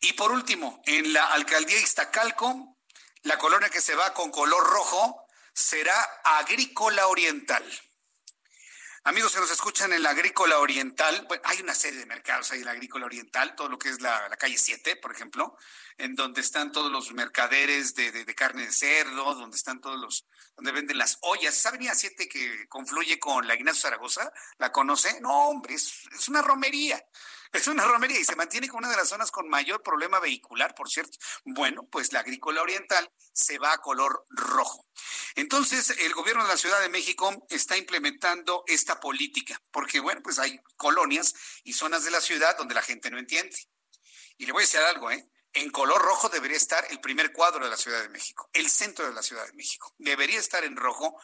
Y 0.01 0.13
por 0.13 0.31
último, 0.31 0.83
en 0.85 1.15
la 1.15 1.25
alcaldía 1.25 1.81
Iztacalco, 1.81 2.77
la 3.23 3.39
colonia 3.39 3.71
que 3.71 3.81
se 3.81 3.95
va 3.95 4.13
con 4.13 4.31
color 4.31 4.63
rojo 4.65 5.27
será 5.55 5.99
Agrícola 6.23 7.07
Oriental. 7.07 7.65
Amigos 9.07 9.35
que 9.35 9.39
nos 9.39 9.53
escuchan 9.53 9.93
en 9.93 10.03
la 10.03 10.11
Agrícola 10.11 10.59
Oriental, 10.59 11.29
hay 11.45 11.61
una 11.61 11.77
serie 11.77 12.01
de 12.01 12.07
mercados 12.07 12.51
ahí 12.51 12.59
en 12.59 12.65
la 12.65 12.73
Agrícola 12.73 13.07
Oriental, 13.07 13.55
todo 13.55 13.69
lo 13.69 13.79
que 13.79 13.89
es 13.89 14.01
la, 14.01 14.29
calle 14.37 14.59
7, 14.59 14.97
por 14.97 15.13
ejemplo, 15.13 15.57
en 15.97 16.17
donde 16.17 16.41
están 16.41 16.73
todos 16.73 16.91
los 16.91 17.13
mercaderes 17.13 17.95
de, 17.95 18.35
carne 18.35 18.67
de 18.67 18.73
cerdo, 18.73 19.37
donde 19.37 19.57
están 19.57 19.81
todos 19.81 19.97
los, 19.97 20.27
donde 20.57 20.73
venden 20.73 20.99
las 20.99 21.19
ollas. 21.21 21.57
¿Esa 21.57 21.69
avenida 21.69 21.95
7 21.95 22.29
que 22.29 22.67
confluye 22.69 23.21
con 23.21 23.47
la 23.47 23.55
Ignacio 23.55 23.83
Zaragoza? 23.83 24.33
¿La 24.59 24.73
conoce? 24.73 25.21
No, 25.21 25.51
hombre, 25.51 25.75
es 25.75 26.29
una 26.29 26.43
romería. 26.43 27.01
Es 27.57 27.69
una 27.69 27.85
romería 27.85 28.21
y 28.21 28.25
se 28.25 28.37
mantiene 28.37 28.69
como 28.69 28.81
una 28.81 28.91
de 28.91 28.97
las 28.97 29.09
zonas 29.09 29.31
con 29.31 29.49
mayor 29.49 29.83
problema 29.83 30.21
vehicular, 30.21 30.75
por 30.75 30.91
cierto. 30.91 31.19
Bueno, 31.45 31.89
pues 31.91 32.13
la 32.13 32.21
agrícola 32.21 32.61
oriental 32.61 33.11
se 33.33 33.59
va 33.59 33.73
a 33.73 33.79
color 33.79 34.27
rojo. 34.29 34.87
Entonces, 35.35 35.91
el 35.99 36.13
gobierno 36.13 36.43
de 36.43 36.51
la 36.51 36.57
Ciudad 36.57 36.81
de 36.81 36.89
México 36.89 37.47
está 37.49 37.77
implementando 37.77 38.63
esta 38.67 39.01
política, 39.01 39.61
porque 39.71 40.01
bueno, 40.01 40.21
pues 40.23 40.39
hay 40.39 40.61
colonias 40.77 41.35
y 41.65 41.73
zonas 41.73 42.05
de 42.05 42.11
la 42.11 42.21
ciudad 42.21 42.57
donde 42.57 42.75
la 42.75 42.83
gente 42.83 43.11
no 43.11 43.19
entiende. 43.19 43.57
Y 44.37 44.47
le 44.47 44.53
voy 44.53 44.63
a 44.63 44.67
decir 44.67 44.81
algo, 44.81 45.11
¿eh? 45.11 45.29
En 45.55 45.71
color 45.71 46.03
rojo 46.03 46.29
debería 46.29 46.59
estar 46.59 46.87
el 46.91 47.01
primer 47.01 47.33
cuadro 47.33 47.65
de 47.65 47.71
la 47.71 47.79
Ciudad 47.79 48.03
de 48.03 48.11
México, 48.11 48.51
el 48.53 48.69
centro 48.69 49.07
de 49.07 49.15
la 49.15 49.23
Ciudad 49.23 49.47
de 49.47 49.55
México. 49.55 49.95
Debería 49.97 50.39
estar 50.39 50.63
en 50.65 50.77
rojo 50.77 51.19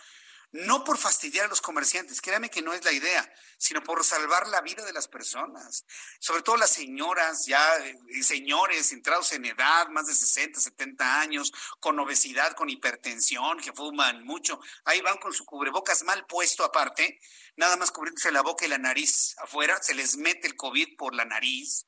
no 0.53 0.85
por 0.85 0.99
fastidiar 0.99 1.47
a 1.47 1.49
los 1.49 1.63
comerciantes, 1.63 2.21
créame 2.21 2.51
que 2.51 2.61
no 2.61 2.75
es 2.75 2.85
la 2.85 2.93
idea, 2.93 3.35
sino 3.57 3.83
por 3.83 4.05
salvar 4.05 4.47
la 4.49 4.61
vida 4.61 4.85
de 4.85 4.93
las 4.93 5.09
personas, 5.09 5.87
sobre 6.19 6.43
todo 6.43 6.57
las 6.59 6.71
señoras, 6.71 7.47
ya 7.47 7.79
eh, 7.79 8.23
señores 8.23 8.93
entrados 8.93 9.33
en 9.33 9.47
edad, 9.47 9.89
más 9.89 10.07
de 10.07 10.15
60, 10.15 10.61
70 10.61 11.21
años, 11.21 11.53
con 11.81 11.99
obesidad, 11.99 12.53
con 12.53 12.69
hipertensión, 12.69 13.61
que 13.61 13.73
fuman 13.73 14.25
mucho, 14.25 14.61
ahí 14.85 15.01
van 15.01 15.17
con 15.19 15.33
su 15.33 15.47
cubrebocas 15.47 16.05
mal 16.05 16.27
puesto 16.27 16.65
aparte, 16.65 17.19
nada 17.57 17.79
más 17.79 17.91
cubriéndose 17.91 18.31
la 18.31 18.43
boca 18.43 18.67
y 18.67 18.69
la 18.69 18.79
nariz 18.79 19.35
afuera, 19.39 19.83
se 19.83 19.95
les 19.95 20.17
mete 20.19 20.47
el 20.47 20.57
COVID 20.57 20.97
por 20.97 21.15
la 21.15 21.25
nariz. 21.25 21.87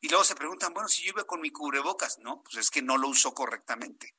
Y 0.00 0.08
luego 0.08 0.24
se 0.24 0.34
preguntan, 0.34 0.72
bueno, 0.72 0.88
si 0.88 1.02
yo 1.02 1.10
iba 1.10 1.24
con 1.24 1.40
mi 1.40 1.50
cubrebocas, 1.50 2.18
no, 2.18 2.42
pues 2.42 2.56
es 2.56 2.70
que 2.70 2.82
no 2.82 2.96
lo 2.96 3.08
usó 3.08 3.34
correctamente. 3.34 4.16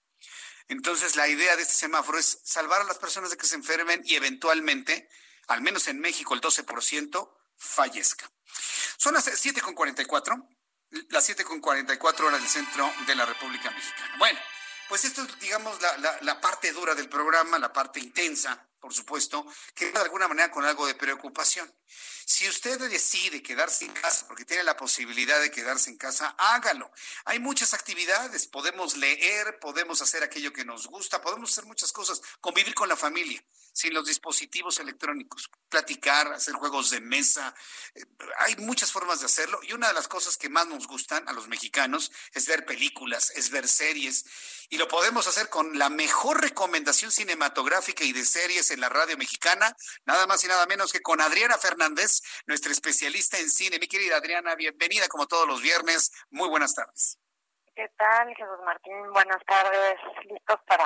Entonces, 0.71 1.17
la 1.17 1.27
idea 1.27 1.57
de 1.57 1.63
este 1.63 1.73
semáforo 1.73 2.17
es 2.17 2.39
salvar 2.45 2.79
a 2.79 2.85
las 2.85 2.97
personas 2.97 3.29
de 3.29 3.35
que 3.35 3.45
se 3.45 3.55
enfermen 3.55 4.01
y 4.05 4.15
eventualmente, 4.15 5.09
al 5.47 5.61
menos 5.61 5.89
en 5.89 5.99
México, 5.99 6.33
el 6.33 6.39
12% 6.39 7.29
fallezca. 7.57 8.31
Son 8.95 9.13
las 9.13 9.27
7.44, 9.27 10.47
las 11.09 11.29
7.44 11.29 12.21
horas 12.21 12.39
del 12.39 12.49
centro 12.49 12.89
de 13.05 13.15
la 13.15 13.25
República 13.25 13.69
Mexicana. 13.69 14.15
Bueno, 14.17 14.39
pues 14.87 15.03
esto 15.03 15.23
es, 15.23 15.39
digamos, 15.41 15.77
la, 15.81 16.17
la 16.21 16.39
parte 16.39 16.71
dura 16.71 16.95
del 16.95 17.09
programa, 17.09 17.59
la 17.59 17.73
parte 17.73 17.99
intensa 17.99 18.65
por 18.81 18.93
supuesto, 18.93 19.45
que 19.75 19.91
de 19.91 19.99
alguna 19.99 20.27
manera 20.27 20.51
con 20.51 20.65
algo 20.65 20.87
de 20.87 20.95
preocupación. 20.95 21.71
Si 22.31 22.47
usted 22.47 22.79
decide 22.89 23.43
quedarse 23.43 23.83
en 23.83 23.91
casa, 23.91 24.25
porque 24.25 24.45
tiene 24.45 24.63
la 24.63 24.77
posibilidad 24.77 25.41
de 25.41 25.51
quedarse 25.51 25.89
en 25.89 25.97
casa, 25.97 26.33
hágalo. 26.37 26.89
Hay 27.25 27.39
muchas 27.39 27.73
actividades, 27.73 28.47
podemos 28.47 28.95
leer, 28.95 29.59
podemos 29.59 30.01
hacer 30.01 30.23
aquello 30.23 30.53
que 30.53 30.63
nos 30.63 30.87
gusta, 30.87 31.21
podemos 31.21 31.51
hacer 31.51 31.65
muchas 31.65 31.91
cosas, 31.91 32.21
convivir 32.39 32.73
con 32.73 32.87
la 32.87 32.95
familia 32.95 33.43
sin 33.71 33.93
los 33.93 34.05
dispositivos 34.05 34.79
electrónicos, 34.79 35.49
platicar, 35.69 36.33
hacer 36.33 36.53
juegos 36.55 36.89
de 36.89 37.01
mesa. 37.01 37.53
Eh, 37.95 38.03
hay 38.39 38.55
muchas 38.57 38.91
formas 38.91 39.19
de 39.19 39.25
hacerlo 39.25 39.59
y 39.63 39.73
una 39.73 39.87
de 39.87 39.93
las 39.93 40.07
cosas 40.07 40.37
que 40.37 40.49
más 40.49 40.67
nos 40.67 40.87
gustan 40.87 41.27
a 41.27 41.33
los 41.33 41.47
mexicanos 41.47 42.11
es 42.33 42.47
ver 42.47 42.65
películas, 42.65 43.31
es 43.31 43.51
ver 43.51 43.67
series 43.67 44.25
y 44.69 44.77
lo 44.77 44.87
podemos 44.87 45.27
hacer 45.27 45.49
con 45.49 45.77
la 45.77 45.89
mejor 45.89 46.41
recomendación 46.41 47.11
cinematográfica 47.11 48.03
y 48.03 48.13
de 48.13 48.23
series 48.23 48.71
en 48.71 48.79
la 48.79 48.89
radio 48.89 49.17
mexicana, 49.17 49.75
nada 50.05 50.27
más 50.27 50.43
y 50.43 50.47
nada 50.47 50.65
menos 50.65 50.93
que 50.93 51.01
con 51.01 51.19
Adriana 51.19 51.57
Fernández, 51.57 52.21
nuestra 52.47 52.71
especialista 52.71 53.37
en 53.37 53.49
cine. 53.49 53.79
Mi 53.79 53.87
querida 53.87 54.17
Adriana, 54.17 54.55
bienvenida 54.55 55.07
como 55.09 55.27
todos 55.27 55.47
los 55.47 55.61
viernes. 55.61 56.11
Muy 56.29 56.47
buenas 56.47 56.73
tardes. 56.73 57.19
¿Qué 57.75 57.89
tal, 57.97 58.27
Jesús 58.29 58.59
Martín? 58.65 59.11
Buenas 59.11 59.43
tardes. 59.45 59.99
¿Listos 60.29 60.59
para 60.67 60.85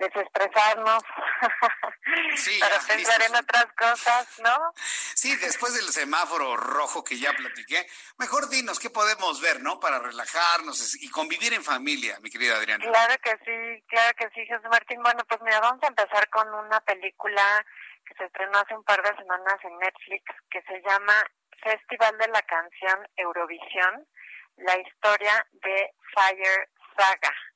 desestresarnos, 0.00 1.02
para 2.60 2.78
pensar 2.80 3.22
en 3.22 3.36
otras 3.36 3.66
cosas, 3.78 4.40
¿no? 4.40 4.72
Sí, 5.14 5.36
después 5.36 5.74
del 5.74 5.88
semáforo 5.92 6.56
rojo 6.56 7.04
que 7.04 7.18
ya 7.18 7.32
platiqué, 7.34 7.86
mejor 8.18 8.48
dinos 8.48 8.80
qué 8.80 8.90
podemos 8.90 9.40
ver, 9.40 9.60
¿no? 9.60 9.78
Para 9.78 9.98
relajarnos 9.98 10.96
y 11.02 11.10
convivir 11.10 11.52
en 11.52 11.62
familia, 11.62 12.18
mi 12.20 12.30
querida 12.30 12.56
Adriana. 12.56 12.84
Claro 12.84 13.14
que 13.22 13.30
sí, 13.44 13.84
claro 13.88 14.16
que 14.16 14.28
sí, 14.34 14.46
Jesús 14.46 14.68
Martín. 14.70 15.02
Bueno, 15.02 15.22
pues 15.28 15.40
mira, 15.42 15.60
vamos 15.60 15.82
a 15.82 15.88
empezar 15.88 16.28
con 16.30 16.48
una 16.52 16.80
película 16.80 17.64
que 18.06 18.14
se 18.14 18.24
estrenó 18.24 18.58
hace 18.58 18.74
un 18.74 18.84
par 18.84 19.02
de 19.02 19.16
semanas 19.16 19.58
en 19.62 19.78
Netflix 19.78 20.24
que 20.50 20.62
se 20.62 20.80
llama 20.82 21.14
Festival 21.62 22.16
de 22.18 22.28
la 22.28 22.42
Canción 22.42 23.06
Eurovisión, 23.16 24.08
la 24.56 24.78
historia 24.78 25.46
de 25.52 25.92
Fire 26.14 26.68
Saga 26.96 27.49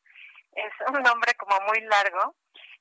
es 0.56 0.72
un 0.88 1.02
nombre 1.02 1.34
como 1.34 1.58
muy 1.68 1.80
largo. 1.82 2.34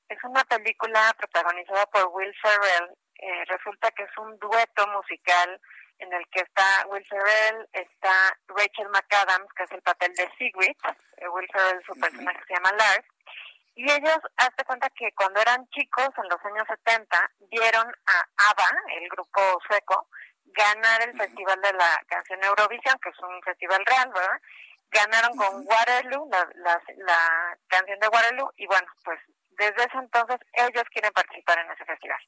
Es 0.08 0.18
una 0.24 0.44
película 0.44 1.14
protagonizada 1.18 1.86
por 1.86 2.06
Will 2.12 2.34
Ferrell. 2.40 2.90
Eh, 3.18 3.44
resulta 3.46 3.90
que 3.92 4.02
es 4.02 4.18
un 4.18 4.38
dueto 4.38 4.86
musical 4.88 5.60
en 5.98 6.12
el 6.12 6.26
que 6.28 6.40
está 6.40 6.86
Will 6.88 7.06
Ferrell, 7.08 7.68
está 7.72 8.36
Rachel 8.48 8.88
McAdams, 8.88 9.52
que 9.56 9.62
es 9.62 9.72
el 9.72 9.82
papel 9.82 10.14
de 10.14 10.28
Sigrid. 10.36 10.76
Eh, 11.16 11.28
Will 11.28 11.48
Ferrell, 11.52 11.84
su 11.86 11.98
personaje 11.98 12.40
se 12.46 12.54
llama 12.54 12.72
Lars. 12.72 13.06
Y 13.76 13.90
ellos, 13.90 14.18
hazte 14.36 14.64
cuenta 14.64 14.88
que 14.90 15.12
cuando 15.14 15.40
eran 15.40 15.66
chicos, 15.70 16.08
en 16.16 16.28
los 16.28 16.44
años 16.44 16.66
70, 16.68 17.30
vieron 17.50 17.86
a 18.06 18.50
ABBA, 18.50 18.68
el 19.00 19.08
grupo 19.08 19.40
sueco, 19.66 20.08
ganar 20.44 21.02
el 21.02 21.18
Festival 21.18 21.60
de 21.60 21.72
la 21.72 22.02
Canción 22.06 22.44
Eurovisión, 22.44 22.96
que 23.02 23.08
es 23.08 23.18
un 23.18 23.42
festival 23.42 23.84
real, 23.84 24.12
¿verdad? 24.14 24.40
Ganaron 24.94 25.36
con 25.36 25.66
Waterloo, 25.66 26.28
la, 26.30 26.48
la, 26.54 26.82
la 26.96 27.58
canción 27.68 27.98
de 28.00 28.08
Waterloo, 28.08 28.52
y 28.56 28.66
bueno, 28.66 28.86
pues 29.04 29.18
desde 29.58 29.84
ese 29.84 29.98
entonces 29.98 30.38
ellos 30.52 30.84
quieren 30.90 31.12
participar 31.12 31.58
en 31.58 31.70
ese 31.72 31.84
festival. 31.84 32.20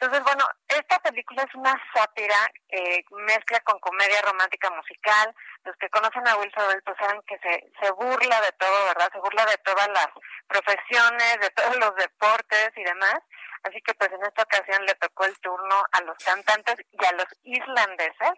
Entonces, 0.00 0.24
bueno, 0.24 0.44
esta 0.68 0.98
película 0.98 1.44
es 1.44 1.54
una 1.54 1.72
sátira, 1.94 2.50
eh, 2.68 3.04
mezcla 3.10 3.60
con 3.60 3.78
comedia 3.78 4.20
romántica 4.22 4.68
musical. 4.70 5.34
Los 5.64 5.76
que 5.76 5.88
conocen 5.88 6.26
a 6.26 6.36
Will 6.36 6.52
Ferrell 6.52 6.82
pues 6.82 6.96
saben 6.98 7.22
que 7.22 7.38
se, 7.38 7.70
se 7.80 7.90
burla 7.92 8.40
de 8.40 8.52
todo, 8.58 8.86
¿verdad? 8.86 9.08
Se 9.12 9.20
burla 9.20 9.46
de 9.46 9.56
todas 9.58 9.88
las 9.88 10.08
profesiones, 10.48 11.40
de 11.40 11.50
todos 11.50 11.76
los 11.76 11.94
deportes 11.94 12.72
y 12.76 12.82
demás. 12.82 13.20
Así 13.62 13.80
que 13.82 13.94
pues 13.94 14.10
en 14.10 14.22
esta 14.24 14.42
ocasión 14.42 14.84
le 14.84 14.94
tocó 14.96 15.24
el 15.26 15.38
turno 15.38 15.84
a 15.92 16.00
los 16.02 16.18
cantantes 16.18 16.76
y 16.90 17.04
a 17.04 17.12
los 17.12 17.26
islandeses 17.44 18.32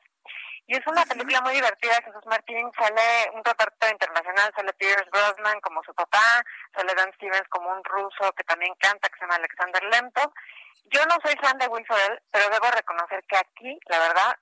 Y 0.69 0.77
es 0.77 0.85
una 0.87 1.05
película 1.05 1.41
muy 1.43 1.55
divertida, 1.55 1.95
Jesús 2.05 2.27
Martín, 2.27 2.69
sale 2.77 3.31
un 3.35 3.45
reparto 3.45 3.89
internacional, 3.89 4.53
sale 4.55 4.73
Pierce 4.73 5.09
Brosnan 5.13 5.61
como 5.61 5.81
su 5.85 5.95
papá, 5.95 6.43
sale 6.75 6.93
Dan 6.95 7.13
Stevens 7.15 7.47
como 7.51 7.71
un 7.71 7.85
ruso 7.85 8.33
que 8.33 8.43
también 8.43 8.75
canta, 8.81 9.09
que 9.09 9.15
se 9.15 9.21
llama 9.21 9.37
Alexander 9.37 9.83
Lemto. 9.85 10.33
Yo 10.91 11.05
no 11.07 11.17
soy 11.23 11.37
fan 11.41 11.59
de 11.59 11.69
Will 11.69 11.87
Ferrell, 11.87 12.21
pero 12.33 12.51
debo 12.51 12.71
reconocer 12.71 13.23
que 13.29 13.37
aquí, 13.37 13.79
la 13.87 13.99
verdad, 13.99 14.37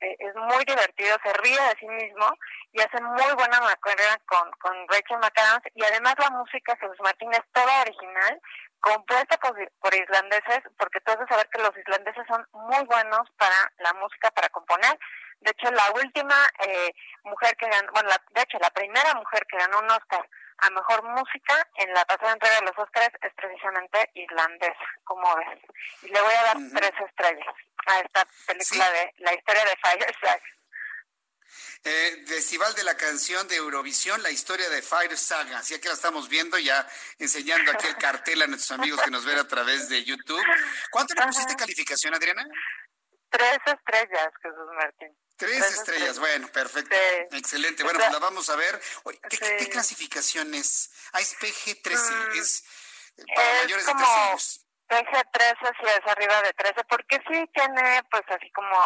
eh, 0.00 0.16
es 0.18 0.34
muy 0.36 0.64
divertido, 0.64 1.16
se 1.22 1.32
ríe 1.34 1.60
de 1.60 1.76
sí 1.78 1.86
mismo 1.86 2.26
y 2.72 2.80
hace 2.80 3.00
muy 3.02 3.32
buena 3.36 3.60
carrera 3.80 4.18
con, 4.26 4.50
con 4.52 4.72
Rachel 4.88 5.18
McAdams 5.18 5.64
y 5.74 5.84
además 5.84 6.14
la 6.18 6.30
música 6.30 6.76
Jesús 6.76 7.00
Martín 7.00 7.32
es 7.32 7.42
toda 7.52 7.82
original, 7.82 8.40
compuesta 8.82 9.38
por, 9.38 9.54
por, 9.80 9.94
islandeses, 9.94 10.60
porque 10.76 11.00
tú 11.00 11.12
has 11.12 11.28
saber 11.28 11.48
que 11.48 11.62
los 11.62 11.76
islandeses 11.76 12.26
son 12.26 12.46
muy 12.52 12.84
buenos 12.84 13.30
para 13.38 13.72
la 13.78 13.92
música, 13.94 14.30
para 14.32 14.48
componer. 14.50 14.98
De 15.40 15.50
hecho, 15.50 15.70
la 15.72 15.90
última 15.92 16.36
eh, 16.66 16.92
mujer 17.24 17.56
que 17.56 17.68
ganó, 17.68 17.90
bueno, 17.92 18.10
de 18.10 18.42
hecho, 18.42 18.58
la 18.60 18.70
primera 18.70 19.14
mujer 19.14 19.46
que 19.48 19.56
ganó 19.56 19.78
un 19.78 19.90
Oscar 19.90 20.28
a 20.58 20.70
mejor 20.70 21.02
música 21.02 21.66
en 21.76 21.92
la 21.94 22.04
pasada 22.04 22.32
entrega 22.32 22.60
de 22.60 22.66
los 22.66 22.78
Oscars 22.78 23.14
es 23.22 23.32
precisamente 23.34 24.10
islandesa, 24.14 24.86
como 25.04 25.34
ves. 25.36 25.58
Y 26.02 26.08
le 26.08 26.20
voy 26.20 26.34
a 26.34 26.44
dar 26.44 26.56
tres 26.74 26.92
estrellas 27.08 27.54
a 27.86 28.00
esta 28.00 28.26
película 28.46 28.90
de 28.90 29.14
la 29.18 29.34
historia 29.34 29.64
de 29.64 29.76
Fire 29.82 30.16
Saga. 30.20 30.61
Eh, 31.84 32.24
Festival 32.26 32.74
de 32.74 32.84
la 32.84 32.96
canción 32.96 33.46
de 33.48 33.56
Eurovisión, 33.56 34.22
la 34.22 34.30
historia 34.30 34.68
de 34.70 34.82
Fire 34.82 35.16
Saga. 35.16 35.58
Así 35.58 35.78
que 35.80 35.88
la 35.88 35.94
estamos 35.94 36.28
viendo 36.28 36.58
ya 36.58 36.86
enseñando 37.18 37.72
aquí 37.72 37.86
el 37.86 37.96
cartel 37.96 38.42
a 38.42 38.46
nuestros 38.46 38.78
amigos 38.78 39.00
que 39.02 39.10
nos 39.10 39.24
ven 39.24 39.38
a 39.38 39.48
través 39.48 39.88
de 39.88 40.04
YouTube. 40.04 40.42
¿Cuánto 40.90 41.14
le 41.14 41.22
pusiste 41.26 41.56
calificación, 41.56 42.14
Adriana? 42.14 42.46
Tres 43.30 43.58
estrellas, 43.66 44.30
Jesús 44.42 44.68
Martín. 44.76 45.16
Tres, 45.36 45.72
estrellas. 45.72 46.18
bueno, 46.18 46.46
perfecto. 46.48 46.94
Excelente. 47.32 47.82
Bueno, 47.82 47.98
pues 47.98 48.12
la 48.12 48.18
vamos 48.18 48.48
a 48.48 48.56
ver. 48.56 48.80
¿Qué, 49.28 49.68
clasificación 49.68 50.54
es? 50.54 50.90
Ah, 51.12 51.20
es 51.20 51.34
PG-13, 51.38 52.36
mm, 52.36 52.38
es 52.38 52.64
para 53.34 53.62
mayores 53.62 53.86
de 53.86 53.92
13 53.92 54.12
años. 54.12 54.66
PG-13 54.88 55.72
sí 55.80 55.86
es 55.86 56.12
arriba 56.12 56.42
de 56.42 56.52
13, 56.52 56.84
porque 56.88 57.18
sí 57.28 57.44
tiene, 57.54 58.02
pues 58.10 58.22
así 58.28 58.50
como 58.52 58.76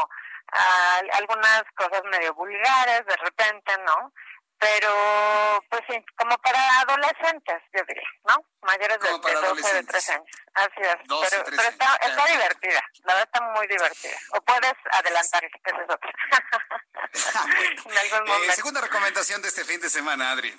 ah, 0.53 1.01
algunas 1.13 1.63
cosas 1.77 2.03
medio 2.05 2.35
vulgares 2.35 3.07
de 3.07 3.17
repente, 3.17 3.73
¿no? 3.85 4.13
pero 4.59 5.63
pues 5.69 5.83
sí, 5.89 6.05
como 6.17 6.37
para 6.39 6.81
adolescentes, 6.81 7.63
yo 7.73 7.85
diría, 7.87 8.09
¿no? 8.27 8.37
Mayores 8.63 8.99
de, 9.01 9.11
12, 9.11 9.75
de 9.75 9.85
13 9.85 10.13
años. 10.13 10.27
Así 10.55 10.81
es. 10.81 10.97
pero, 10.97 11.45
pero 11.45 11.63
está, 11.63 11.97
está 11.97 12.27
divertida, 12.27 12.81
la 13.05 13.15
verdad 13.15 13.31
está 13.33 13.41
muy 13.53 13.67
divertida. 13.67 14.17
O 14.31 14.41
puedes 14.41 14.75
adelantar, 14.93 15.45
esa 15.45 15.59
es 15.65 15.91
otra. 15.91 16.13
en 17.85 17.99
algún 17.99 18.29
momento. 18.29 18.53
Eh, 18.53 18.57
segunda 18.57 18.81
recomendación 18.81 19.43
de 19.43 19.49
este 19.49 19.65
fin 19.65 19.81
de 19.81 19.91
semana, 19.91 20.31
Adri. 20.31 20.59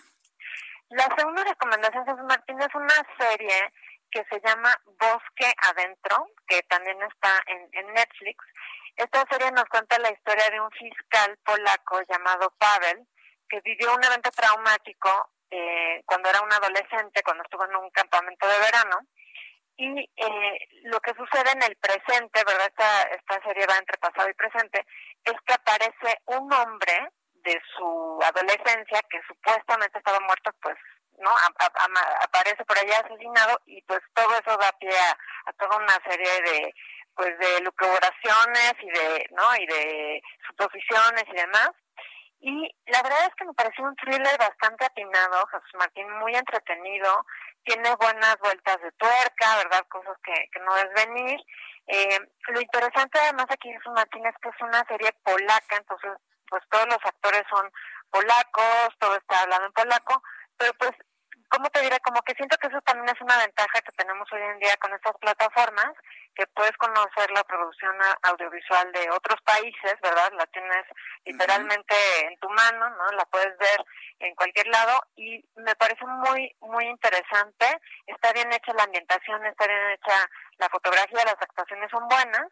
La 0.89 1.09
segunda 1.17 1.43
recomendación, 1.43 2.05
Jesús 2.05 2.23
Martín, 2.27 2.61
es 2.61 2.75
una 2.75 2.95
serie 3.19 3.73
que 4.11 4.23
se 4.29 4.39
llama 4.45 4.73
Bosque 4.85 5.53
Adentro, 5.63 6.29
que 6.47 6.61
también 6.63 6.97
está 7.01 7.41
en, 7.47 7.67
en 7.73 7.93
Netflix. 7.93 8.37
Esta 8.97 9.23
serie 9.29 9.51
nos 9.51 9.65
cuenta 9.65 9.99
la 9.99 10.11
historia 10.11 10.49
de 10.49 10.59
un 10.59 10.71
fiscal 10.71 11.37
polaco 11.45 12.01
llamado 12.09 12.51
Pavel, 12.57 13.05
que 13.47 13.61
vivió 13.61 13.93
un 13.93 14.03
evento 14.03 14.31
traumático 14.31 15.29
eh, 15.51 16.01
cuando 16.03 16.29
era 16.29 16.41
un 16.41 16.51
adolescente, 16.51 17.21
cuando 17.23 17.43
estuvo 17.43 17.63
en 17.65 17.75
un 17.75 17.91
campamento 17.91 18.47
de 18.47 18.57
verano. 18.57 18.97
Y 19.77 19.99
eh, 20.17 20.67
lo 20.85 20.99
que 20.99 21.13
sucede 21.13 21.51
en 21.51 21.61
el 21.61 21.75
presente, 21.75 22.43
¿verdad? 22.43 22.65
Esta, 22.65 23.03
esta 23.03 23.41
serie 23.43 23.67
va 23.67 23.77
entre 23.77 23.99
pasado 23.99 24.27
y 24.29 24.33
presente, 24.33 24.83
es 25.23 25.35
que 25.45 25.53
aparece 25.53 26.19
un 26.25 26.51
hombre 26.51 27.11
de 27.35 27.61
su 27.77 28.19
adolescencia 28.23 28.99
que 29.11 29.21
supuestamente 29.27 29.99
estaba 29.99 30.19
muerto, 30.21 30.49
pues, 30.59 30.75
¿no? 31.19 31.29
aparece 32.21 32.65
por 32.65 32.77
allá 32.77 32.99
asesinado 32.99 33.59
y 33.65 33.81
pues 33.83 33.99
todo 34.13 34.31
eso 34.33 34.57
da 34.57 34.71
pie 34.79 34.89
a, 34.89 35.17
a 35.49 35.53
toda 35.53 35.77
una 35.77 35.99
serie 36.03 36.41
de 36.41 36.73
pues 37.17 37.37
de 37.39 37.61
lucubraciones 37.61 38.73
y 38.81 38.89
de 38.89 39.27
no 39.31 39.55
y 39.57 39.65
de 39.65 40.21
suposiciones 40.47 41.23
y 41.27 41.35
demás 41.35 41.71
y 42.39 42.75
la 42.85 43.01
verdad 43.01 43.25
es 43.27 43.35
que 43.35 43.45
me 43.45 43.53
pareció 43.53 43.83
un 43.83 43.95
thriller 43.95 44.37
bastante 44.37 44.85
atinado, 44.85 45.45
Jesús 45.47 45.73
Martín, 45.77 46.09
muy 46.19 46.35
entretenido, 46.35 47.25
tiene 47.63 47.95
buenas 47.95 48.37
vueltas 48.39 48.79
de 48.81 48.91
tuerca, 48.93 49.57
¿verdad? 49.57 49.85
Cosas 49.89 50.15
que, 50.23 50.33
que 50.51 50.59
no 50.59 50.77
es 50.77 50.87
venir. 50.93 51.39
Eh, 51.87 52.19
lo 52.49 52.61
interesante 52.61 53.19
además 53.19 53.47
aquí, 53.49 53.71
Jesús 53.71 53.91
Martín, 53.93 54.25
es 54.25 54.35
que 54.41 54.49
es 54.49 54.61
una 54.61 54.85
serie 54.87 55.11
polaca, 55.23 55.77
entonces 55.77 56.11
pues 56.49 56.63
todos 56.69 56.85
los 56.87 56.99
actores 57.03 57.43
son 57.49 57.69
polacos, 58.11 58.95
todo 58.99 59.15
está 59.17 59.41
hablado 59.41 59.65
en 59.65 59.73
polaco, 59.73 60.21
pero 60.57 60.73
pues 60.75 60.91
¿cómo 61.49 61.69
te 61.69 61.81
diré? 61.81 61.99
Como 62.01 62.21
que 62.21 62.33
siento 62.35 62.57
que 62.57 62.67
eso 62.67 62.81
también 62.81 63.09
es 63.15 63.21
una 63.21 63.37
ventaja 63.37 63.81
que 63.81 63.91
tenemos 63.91 64.27
hoy 64.31 64.41
en 64.41 64.59
día 64.59 64.75
con 64.77 64.93
estas 64.93 65.15
plataformas, 65.17 65.91
que 66.35 66.45
puedes 66.47 66.75
conocer 66.77 67.31
la 67.31 67.43
producción 67.43 67.95
audiovisual 68.23 68.91
de 68.91 69.09
otros 69.11 69.41
países, 69.41 69.95
¿verdad? 70.01 70.31
La 70.33 70.45
tienes 70.47 70.85
literalmente 71.25 71.95
en 72.21 72.37
tu 72.39 72.49
mano, 72.49 72.89
¿no? 72.89 73.11
La 73.17 73.25
puedes 73.25 73.57
ver 73.57 73.85
en 74.19 74.35
cualquier 74.35 74.67
lado 74.67 75.01
y 75.15 75.43
me 75.55 75.75
parece 75.75 76.05
muy, 76.05 76.55
muy 76.61 76.85
interesante. 76.85 77.65
Está 78.05 78.33
bien 78.33 78.51
hecha 78.53 78.73
la 78.73 78.83
ambientación, 78.83 79.45
está 79.45 79.67
bien 79.67 79.91
hecha 79.91 80.29
la 80.57 80.69
fotografía, 80.69 81.25
las 81.25 81.41
actuaciones 81.41 81.89
son 81.89 82.07
buenas 82.07 82.47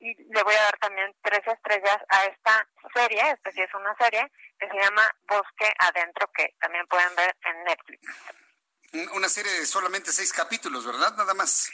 y 0.00 0.14
le 0.14 0.42
voy 0.42 0.54
a 0.54 0.62
dar 0.62 0.78
también 0.78 1.14
tres 1.22 1.40
estrellas 1.46 1.98
a 2.08 2.24
esta 2.24 2.68
serie, 2.94 3.20
esta 3.30 3.52
sí 3.52 3.60
es 3.60 3.72
una 3.74 3.94
serie, 3.98 4.30
que 4.58 4.68
se 4.68 4.76
llama 4.76 5.08
Bosque 5.28 5.72
Adentro, 5.78 6.30
que 6.34 6.54
también 6.58 6.86
pueden 6.86 7.14
ver 7.14 7.36
en 7.44 7.64
Netflix. 7.64 8.00
Una 9.14 9.28
serie 9.28 9.52
de 9.52 9.66
solamente 9.66 10.10
seis 10.10 10.32
capítulos, 10.32 10.84
¿verdad? 10.84 11.14
Nada 11.16 11.34
más. 11.34 11.70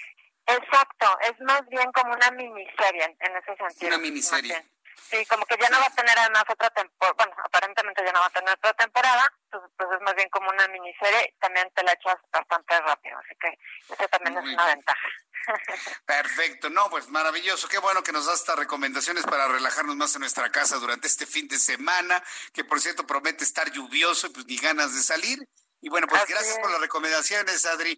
Exacto, 0.46 1.18
es 1.22 1.40
más 1.40 1.66
bien 1.68 1.90
como 1.92 2.12
una 2.12 2.30
miniserie 2.32 3.16
en 3.18 3.36
ese 3.36 3.56
sentido. 3.56 3.88
Una 3.88 3.98
miniserie. 3.98 4.64
Sí, 5.10 5.24
como 5.26 5.44
que 5.46 5.56
ya 5.60 5.68
no 5.70 5.78
va 5.78 5.86
a 5.86 5.94
tener 5.94 6.18
además 6.18 6.44
otra 6.48 6.70
temporada, 6.70 7.14
bueno, 7.16 7.36
aparentemente 7.44 8.02
ya 8.04 8.12
no 8.12 8.20
va 8.20 8.26
a 8.26 8.30
tener 8.30 8.50
otra 8.50 8.74
temporada, 8.74 9.32
pues, 9.50 9.62
pues, 9.76 9.88
es 9.94 10.00
más 10.02 10.14
bien 10.14 10.28
como 10.30 10.50
una 10.50 10.66
miniserie, 10.68 11.34
también 11.40 11.70
te 11.74 11.82
la 11.84 11.92
echas 11.92 12.16
bastante 12.32 12.80
rápido, 12.80 13.18
así 13.18 13.34
que 13.38 13.58
eso 13.92 14.08
también 14.08 14.38
es 14.38 14.54
una 14.54 14.66
ventaja. 14.66 15.08
Perfecto, 16.06 16.70
no, 16.70 16.90
pues 16.90 17.08
maravilloso, 17.08 17.68
qué 17.68 17.78
bueno 17.78 18.02
que 18.02 18.12
nos 18.12 18.26
das 18.26 18.40
estas 18.40 18.58
recomendaciones 18.58 19.24
para 19.24 19.46
relajarnos 19.48 19.96
más 19.96 20.14
en 20.14 20.20
nuestra 20.20 20.50
casa 20.50 20.76
durante 20.76 21.06
este 21.06 21.26
fin 21.26 21.46
de 21.46 21.58
semana, 21.58 22.22
que 22.52 22.64
por 22.64 22.80
cierto 22.80 23.06
promete 23.06 23.44
estar 23.44 23.70
lluvioso 23.70 24.26
y 24.26 24.30
pues 24.30 24.46
ni 24.46 24.56
ganas 24.56 24.94
de 24.94 25.02
salir. 25.02 25.38
Y 25.80 25.88
bueno, 25.88 26.06
pues 26.08 26.26
gracias 26.26 26.58
por 26.58 26.70
las 26.70 26.80
recomendaciones, 26.80 27.64
Adri. 27.66 27.96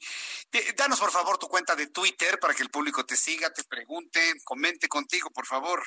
Danos 0.76 1.00
por 1.00 1.10
favor 1.10 1.38
tu 1.38 1.48
cuenta 1.48 1.74
de 1.74 1.86
Twitter 1.86 2.38
para 2.38 2.52
que 2.52 2.62
el 2.62 2.70
público 2.70 3.06
te 3.06 3.16
siga, 3.16 3.50
te 3.50 3.64
pregunte, 3.64 4.34
comente 4.44 4.88
contigo, 4.88 5.30
por 5.30 5.46
favor. 5.46 5.82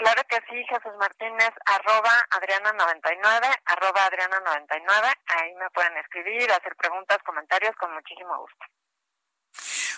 Claro 0.00 0.22
que 0.26 0.36
sí, 0.48 0.64
Jesús 0.66 0.96
Martínez, 0.98 1.50
arroba 1.66 2.26
Adriana99, 2.30 3.60
arroba 3.66 4.08
Adriana99. 4.08 5.14
Ahí 5.26 5.54
me 5.56 5.68
pueden 5.70 5.94
escribir, 5.98 6.50
hacer 6.50 6.74
preguntas, 6.76 7.18
comentarios 7.22 7.76
con 7.76 7.92
muchísimo 7.92 8.34
gusto. 8.38 8.64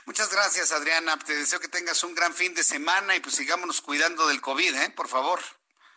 Muchas 0.05 0.35
gracias, 0.35 0.73
Adriana. 0.73 1.17
Te 1.21 1.37
deseo 1.37 1.61
que 1.61 1.69
tengas 1.69 2.03
un 2.03 2.17
gran 2.17 2.35
fin 2.35 2.53
de 2.53 2.65
semana 2.65 3.15
y 3.15 3.21
pues 3.21 3.37
sigámonos 3.37 3.81
cuidando 3.81 4.27
del 4.27 4.41
COVID, 4.41 4.75
¿eh? 4.75 4.91
Por 4.91 5.07
favor. 5.07 5.39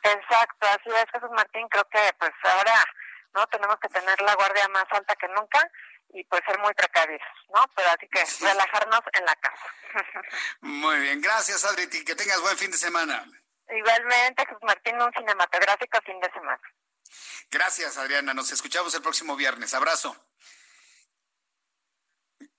Exacto, 0.03 0.67
así 0.67 0.89
es, 0.89 1.05
Jesús 1.11 1.31
Martín. 1.31 1.67
Creo 1.67 1.89
que 1.89 2.13
pues 2.19 2.31
ahora 2.43 2.85
no 3.33 3.47
tenemos 3.47 3.77
que 3.79 3.89
tener 3.89 4.21
la 4.21 4.35
guardia 4.35 4.67
más 4.67 4.85
alta 4.91 5.15
que 5.15 5.27
nunca 5.29 5.67
y 6.09 6.23
pues 6.25 6.43
ser 6.45 6.59
muy 6.59 6.75
precavidos, 6.75 7.27
¿no? 7.51 7.63
Pero 7.75 7.89
así 7.89 8.07
que 8.07 8.23
relajarnos 8.45 9.01
en 9.13 9.25
la 9.25 9.33
casa. 9.33 9.73
muy 10.61 10.99
bien, 10.99 11.21
gracias, 11.21 11.65
Adri. 11.65 11.87
Que 11.87 12.13
tengas 12.13 12.39
buen 12.41 12.55
fin 12.55 12.69
de 12.69 12.77
semana. 12.77 13.25
Igualmente, 13.69 14.45
Jesús 14.45 14.61
Martín, 14.61 15.01
un 15.01 15.11
cinematográfico 15.13 15.99
fin 16.05 16.19
de 16.19 16.31
semana. 16.31 16.61
Gracias, 17.49 17.97
Adriana. 17.97 18.33
Nos 18.33 18.51
escuchamos 18.51 18.93
el 18.93 19.01
próximo 19.01 19.35
viernes. 19.35 19.73
Abrazo. 19.73 20.15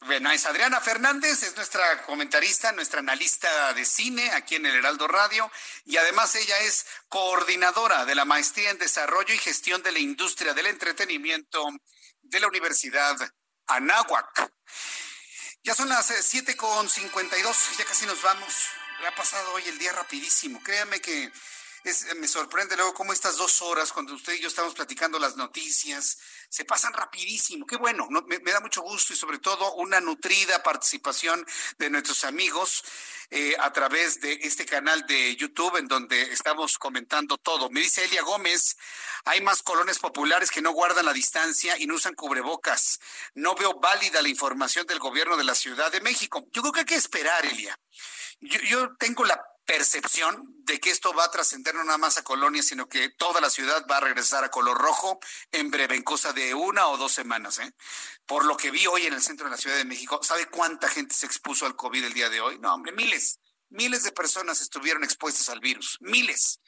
Bueno, 0.01 0.31
Adriana 0.31 0.81
Fernández, 0.81 1.43
es 1.43 1.57
nuestra 1.57 2.03
comentarista, 2.03 2.71
nuestra 2.73 3.01
analista 3.01 3.73
de 3.73 3.85
cine 3.85 4.31
aquí 4.33 4.55
en 4.55 4.67
el 4.67 4.77
Heraldo 4.77 5.09
Radio 5.09 5.51
y 5.85 5.97
además 5.97 6.35
ella 6.37 6.57
es 6.61 6.87
coordinadora 7.09 8.05
de 8.05 8.15
la 8.15 8.25
Maestría 8.25 8.71
en 8.71 8.79
Desarrollo 8.79 9.35
y 9.35 9.39
Gestión 9.39 9.83
de 9.83 9.91
la 9.91 9.99
Industria 9.99 10.55
del 10.55 10.67
Entretenimiento 10.67 11.65
de 12.23 12.41
la 12.41 12.47
Universidad 12.47 13.17
Anáhuac. 13.67 14.53
Ya 15.65 15.75
son 15.75 15.89
las 15.89 16.07
7 16.07 16.57
con 16.57 16.89
52, 16.89 17.77
ya 17.77 17.85
casi 17.85 18.07
nos 18.07 18.23
vamos. 18.23 18.69
Ha 19.05 19.15
pasado 19.15 19.53
hoy 19.53 19.63
el 19.67 19.79
día 19.79 19.93
rapidísimo. 19.93 20.63
Créanme 20.63 21.01
que 21.01 21.31
me 22.17 22.27
sorprende 22.27 22.77
luego 22.77 22.95
cómo 22.95 23.13
estas 23.13 23.37
dos 23.37 23.61
horas, 23.63 23.93
cuando 23.93 24.15
usted 24.15 24.33
y 24.35 24.41
yo 24.41 24.49
estamos 24.49 24.75
platicando 24.75 25.19
las 25.19 25.37
noticias, 25.37 26.19
se 26.49 26.65
pasan 26.65 26.93
rapidísimo. 26.95 27.67
Qué 27.67 27.77
bueno, 27.77 28.09
me, 28.27 28.39
da 28.39 28.61
mucho 28.61 28.83
gusto 28.83 29.13
y 29.13 29.17
sobre 29.17 29.39
todo 29.39 29.75
una 29.75 30.01
nutrida 30.01 30.63
participación 30.63 31.47
de 31.79 31.91
nuestros 31.91 32.25
amigos 32.25 32.83
eh, 33.31 33.55
a 33.61 33.73
través 33.73 34.19
de 34.21 34.33
este 34.43 34.65
canal 34.65 35.07
de 35.07 35.37
YouTube 35.37 35.77
en 35.77 35.87
donde 35.87 36.23
estamos 36.33 36.79
comentando 36.79 37.37
todo. 37.37 37.71
Me 37.71 37.81
dice 37.81 38.05
Elia 38.05 38.23
Gómez, 38.23 38.77
hay 39.27 39.41
más 39.43 39.63
colonias 39.63 39.99
populares 39.99 40.51
que 40.51 40.63
no 40.63 40.73
guardan 40.73 41.05
la 41.05 41.13
distancia 41.13 41.79
y 41.79 41.87
no 41.87 41.97
usan 41.97 42.15
cubrebocas. 42.15 42.99
No 43.35 43.55
veo 43.55 43.79
válida 43.79 44.23
la 44.23 44.29
información 44.29 44.87
del 44.87 44.99
gobierno 44.99 45.37
de 45.37 45.45
la 45.45 45.55
Ciudad 45.55 45.93
de 45.93 46.01
México. 46.01 46.49
Yo 46.51 46.63
creo 46.63 46.73
que 46.73 46.81
hay 46.81 46.87
que 46.87 46.95
esperar, 46.97 47.45
Elia. 47.45 47.79
Yo, 48.41 48.61
yo 48.61 48.97
tengo 48.97 49.25
la 49.25 49.43
percepción 49.67 50.55
de 50.65 50.81
que 50.81 50.91
esto 50.91 51.13
va 51.13 51.25
a 51.25 51.31
trascender 51.31 51.75
no 51.75 51.85
nada 51.85 51.99
más 51.99 52.17
a 52.17 52.25
Colonia, 52.25 52.63
sino 52.63 52.89
que 52.89 53.11
toda 53.11 53.41
la 53.41 53.51
ciudad 53.51 53.85
va 53.91 53.99
a 53.99 54.01
regresar 54.01 54.45
a 54.45 54.51
color 54.51 54.79
rojo 54.79 55.19
en 55.51 55.71
breve, 55.71 55.97
en 55.97 56.03
cosa 56.03 56.33
de 56.33 56.55
una 56.55 56.87
o 56.87 56.97
dos 56.97 57.13
semanas. 57.13 57.59
¿eh? 57.59 57.73
Por 58.25 58.45
lo 58.45 58.57
que 58.57 58.71
vi 58.71 58.87
hoy 58.87 59.07
en 59.07 59.13
el 59.13 59.23
centro 59.23 59.47
de 59.47 59.51
la 59.51 59.57
Ciudad 59.57 59.77
de 59.77 59.85
México, 59.85 60.21
¿sabe 60.23 60.47
cuánta 60.47 60.89
gente 60.89 61.15
se 61.15 61.27
expuso 61.27 61.67
al 61.67 61.77
COVID 61.77 62.05
el 62.05 62.15
día 62.15 62.31
de 62.31 62.41
hoy? 62.41 62.59
No, 62.61 62.73
hombre, 62.73 62.93
miles, 62.93 63.41
miles 63.69 64.05
de 64.05 64.13
personas 64.13 64.61
estuvieron 64.61 65.05
expuestas 65.05 65.49
al 65.49 65.61
virus, 65.61 65.99
miles. 66.01 66.61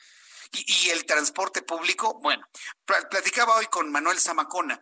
Y, 0.51 0.89
el 0.89 1.05
transporte 1.05 1.61
público, 1.61 2.19
bueno, 2.23 2.47
platicaba 2.86 3.57
hoy 3.57 3.66
con 3.66 3.93
Manuel 3.93 4.19
Zamacona, 4.19 4.81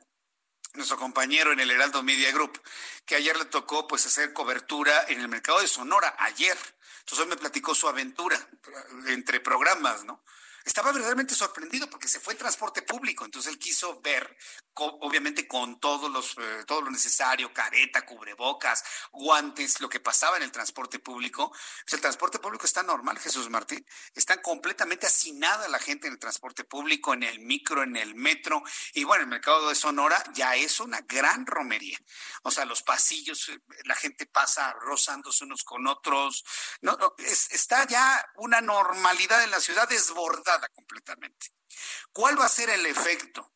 nuestro 0.75 0.97
compañero 0.97 1.53
en 1.53 1.59
el 1.59 1.73
Heraldo 1.73 2.05
Media 2.05 2.31
Group, 2.31 2.63
que 3.05 3.17
ayer 3.17 3.37
le 3.37 3.47
tocó 3.47 3.89
pues 3.89 4.07
hacer 4.07 4.33
cobertura 4.33 5.07
en 5.09 5.21
el 5.21 5.27
mercado 5.27 5.61
de 5.61 5.67
Sonora, 5.67 6.15
ayer 6.21 6.57
entonces 7.07 7.29
me 7.29 7.37
platicó 7.37 7.73
su 7.73 7.87
aventura 7.87 8.37
entre 9.07 9.39
programas, 9.39 10.03
¿no? 10.05 10.21
Estaba 10.67 10.91
verdaderamente 10.91 11.37
sorprendido 11.37 11.89
porque 11.89 12.09
se 12.09 12.19
fue 12.19 12.33
en 12.33 12.41
transporte 12.41 12.83
público, 12.83 13.25
entonces 13.25 13.53
él 13.53 13.59
quiso 13.59 14.01
ver, 14.01 14.37
obviamente 14.75 15.47
con 15.47 15.79
todos 15.79 16.11
los, 16.11 16.37
eh, 16.39 16.65
todo 16.67 16.83
lo 16.83 16.91
necesario, 16.91 17.55
careta, 17.55 18.05
cubrebocas, 18.05 18.83
guantes, 19.13 19.81
lo 19.81 19.89
que 19.89 20.01
pasaba 20.01 20.37
en 20.37 20.43
el 20.43 20.51
transporte 20.51 20.99
público. 20.99 21.51
Pues 21.51 21.95
el 21.95 22.01
transporte 22.01 22.41
público 22.41 22.67
está 22.67 22.83
normal, 22.83 23.17
Jesús 23.21 23.49
Martín, 23.49 23.87
está 24.13 24.43
completamente 24.43 25.07
hacinada 25.07 25.69
la 25.69 25.79
gente 25.79 26.09
en 26.09 26.15
el 26.15 26.19
transporte 26.19 26.65
público, 26.65 27.15
en 27.15 27.23
el 27.23 27.39
micro, 27.39 27.85
en 27.85 27.97
el 27.97 28.17
metro, 28.17 28.61
y 28.93 29.05
bueno, 29.05 29.23
el 29.23 29.31
mercado 29.31 29.69
de 29.69 29.75
Sonora 29.77 30.21
ya 30.35 30.57
es 30.57 30.81
una 30.81 31.01
gran 31.03 31.47
romería. 31.47 31.99
O 32.43 32.51
sea, 32.51 32.65
los 32.65 32.83
pasillos, 32.83 33.49
eh, 33.51 33.61
la 33.85 33.95
gente 33.95 34.27
pasa 34.27 34.73
rozándose 34.81 35.45
unos 35.45 35.63
con 35.63 35.87
otros, 35.87 36.45
no, 36.81 36.99
está 37.19 37.87
ya 37.87 38.29
una 38.35 38.61
normalidad 38.61 39.45
en 39.45 39.53
la 39.53 39.61
ciudad 39.61 39.89
desbordada 39.89 40.56
completamente. 40.75 41.49
¿Cuál 42.13 42.39
va 42.39 42.47
a 42.47 42.49
ser 42.49 42.71
el 42.71 42.87
efecto 42.87 43.53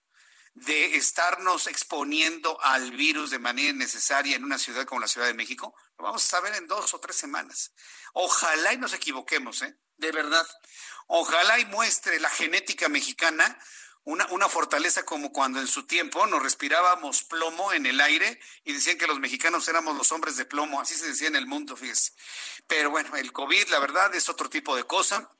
de 0.54 0.96
estarnos 0.96 1.66
exponiendo 1.66 2.60
al 2.62 2.90
virus 2.92 3.30
de 3.30 3.38
manera 3.38 3.70
innecesaria 3.70 4.36
en 4.36 4.44
una 4.44 4.58
ciudad 4.58 4.84
como 4.84 5.00
la 5.00 5.08
Ciudad 5.08 5.26
de 5.26 5.34
México? 5.34 5.74
Lo 5.98 6.04
vamos 6.04 6.24
a 6.24 6.28
saber 6.28 6.54
en 6.54 6.66
dos 6.66 6.92
o 6.94 7.00
tres 7.00 7.16
semanas. 7.16 7.72
Ojalá 8.12 8.72
y 8.72 8.78
nos 8.78 8.92
equivoquemos, 8.92 9.62
¿eh? 9.62 9.76
De 9.96 10.12
verdad. 10.12 10.46
Ojalá 11.06 11.58
y 11.58 11.66
muestre 11.66 12.20
la 12.20 12.30
genética 12.30 12.88
mexicana 12.88 13.58
una, 14.04 14.26
una, 14.30 14.48
fortaleza 14.48 15.04
como 15.04 15.30
cuando 15.30 15.60
en 15.60 15.66
su 15.66 15.86
tiempo 15.86 16.26
nos 16.26 16.42
respirábamos 16.42 17.22
plomo 17.24 17.72
en 17.72 17.84
el 17.84 18.00
aire 18.00 18.40
y 18.64 18.72
decían 18.72 18.96
que 18.96 19.06
los 19.06 19.20
mexicanos 19.20 19.68
éramos 19.68 19.94
los 19.96 20.10
hombres 20.10 20.36
de 20.36 20.46
plomo, 20.46 20.80
así 20.80 20.94
se 20.94 21.08
decía 21.08 21.28
en 21.28 21.36
el 21.36 21.46
mundo, 21.46 21.76
fíjese. 21.76 22.12
Pero 22.66 22.90
bueno, 22.90 23.14
el 23.16 23.30
COVID, 23.30 23.68
la 23.68 23.78
verdad, 23.78 24.14
es 24.14 24.28
otro 24.30 24.48
tipo 24.48 24.74
de 24.74 24.84
cosa 24.84 25.30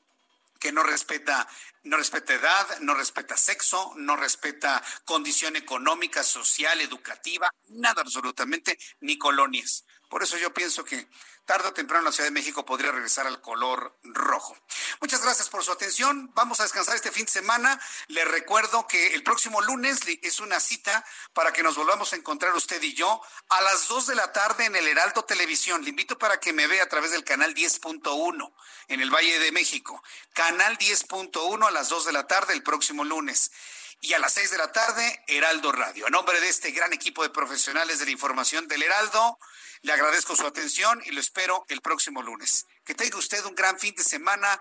que 0.61 0.70
no 0.70 0.82
respeta, 0.85 1.49
no 1.82 1.97
respeta 1.97 2.35
edad, 2.35 2.78
no 2.81 2.95
respeta 2.95 3.37
sexo, 3.37 3.95
no 3.97 4.15
respeta 4.15 4.82
condición 5.05 5.57
económica, 5.57 6.23
social, 6.23 6.81
educativa, 6.81 7.51
nada 7.69 8.03
absolutamente, 8.03 8.78
ni 9.01 9.19
colonias. 9.19 9.85
Por 10.11 10.24
eso 10.24 10.37
yo 10.37 10.53
pienso 10.53 10.85
que 10.85 11.09
tarde 11.45 11.69
o 11.69 11.73
temprano 11.73 12.05
la 12.05 12.12
Ciudad 12.12 12.27
de 12.27 12.32
México 12.32 12.66
podría 12.66 12.91
regresar 12.91 13.28
al 13.28 13.41
color 13.41 13.97
rojo. 14.03 14.59
Muchas 15.01 15.23
gracias 15.23 15.49
por 15.49 15.62
su 15.62 15.70
atención. 15.70 16.32
Vamos 16.35 16.59
a 16.59 16.65
descansar 16.65 16.97
este 16.97 17.12
fin 17.12 17.27
de 17.27 17.31
semana. 17.31 17.81
Le 18.09 18.24
recuerdo 18.24 18.89
que 18.89 19.15
el 19.15 19.23
próximo 19.23 19.61
lunes 19.61 20.01
es 20.23 20.41
una 20.41 20.59
cita 20.59 21.05
para 21.32 21.53
que 21.53 21.62
nos 21.62 21.77
volvamos 21.77 22.12
a 22.12 22.16
encontrar 22.16 22.53
usted 22.57 22.82
y 22.82 22.93
yo 22.95 23.23
a 23.49 23.61
las 23.61 23.87
2 23.87 24.09
de 24.09 24.16
la 24.16 24.32
tarde 24.32 24.65
en 24.65 24.74
el 24.74 24.89
Heraldo 24.89 25.24
Televisión. 25.24 25.85
Le 25.85 25.91
invito 25.91 26.19
para 26.19 26.41
que 26.41 26.53
me 26.53 26.66
vea 26.66 26.82
a 26.82 26.89
través 26.89 27.12
del 27.12 27.23
canal 27.23 27.55
10.1 27.55 28.53
en 28.89 29.01
el 29.01 29.11
Valle 29.11 29.39
de 29.39 29.53
México. 29.53 30.03
Canal 30.35 30.77
10.1 30.77 31.69
a 31.69 31.70
las 31.70 31.89
2 31.89 32.07
de 32.07 32.12
la 32.12 32.27
tarde 32.27 32.53
el 32.53 32.65
próximo 32.65 33.05
lunes 33.05 33.53
y 34.01 34.15
a 34.15 34.19
las 34.19 34.33
6 34.35 34.51
de 34.51 34.59
la 34.59 34.73
tarde, 34.73 35.23
Heraldo 35.27 35.73
Radio. 35.73 36.07
A 36.07 36.11
nombre 36.11 36.41
de 36.41 36.49
este 36.49 36.71
gran 36.71 36.93
equipo 36.93 37.23
de 37.23 37.31
profesionales 37.31 37.99
de 37.99 38.07
la 38.07 38.11
información 38.11 38.67
del 38.67 38.83
Heraldo, 38.83 39.39
le 39.83 39.93
agradezco 39.93 40.37
su 40.37 40.47
atención 40.47 41.01
y 41.05 41.11
lo 41.11 41.21
espero 41.21 41.65
el 41.69 41.81
próximo 41.81 42.23
lunes. 42.23 42.67
Que 42.85 42.95
tenga 42.95 43.19
usted 43.19 43.45
un 43.45 43.55
gran 43.55 43.79
fin 43.79 43.95
de 43.95 44.03
semana, 44.03 44.61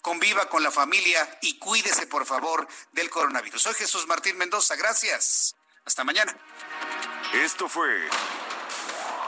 conviva 0.00 0.48
con 0.48 0.62
la 0.62 0.70
familia 0.70 1.38
y 1.42 1.58
cuídese 1.58 2.06
por 2.06 2.26
favor 2.26 2.66
del 2.92 3.10
coronavirus. 3.10 3.62
Soy 3.62 3.74
Jesús 3.74 4.06
Martín 4.06 4.36
Mendoza, 4.38 4.76
gracias. 4.76 5.54
Hasta 5.84 6.04
mañana. 6.04 6.34
Esto 7.34 7.68
fue 7.68 8.08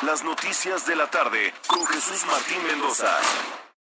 las 0.02 0.22
noticias 0.22 0.86
de 0.86 0.96
la 0.96 1.10
tarde 1.10 1.52
con 1.66 1.86
Jesús 1.86 2.24
Martín 2.24 2.62
Mendoza. 2.66 3.18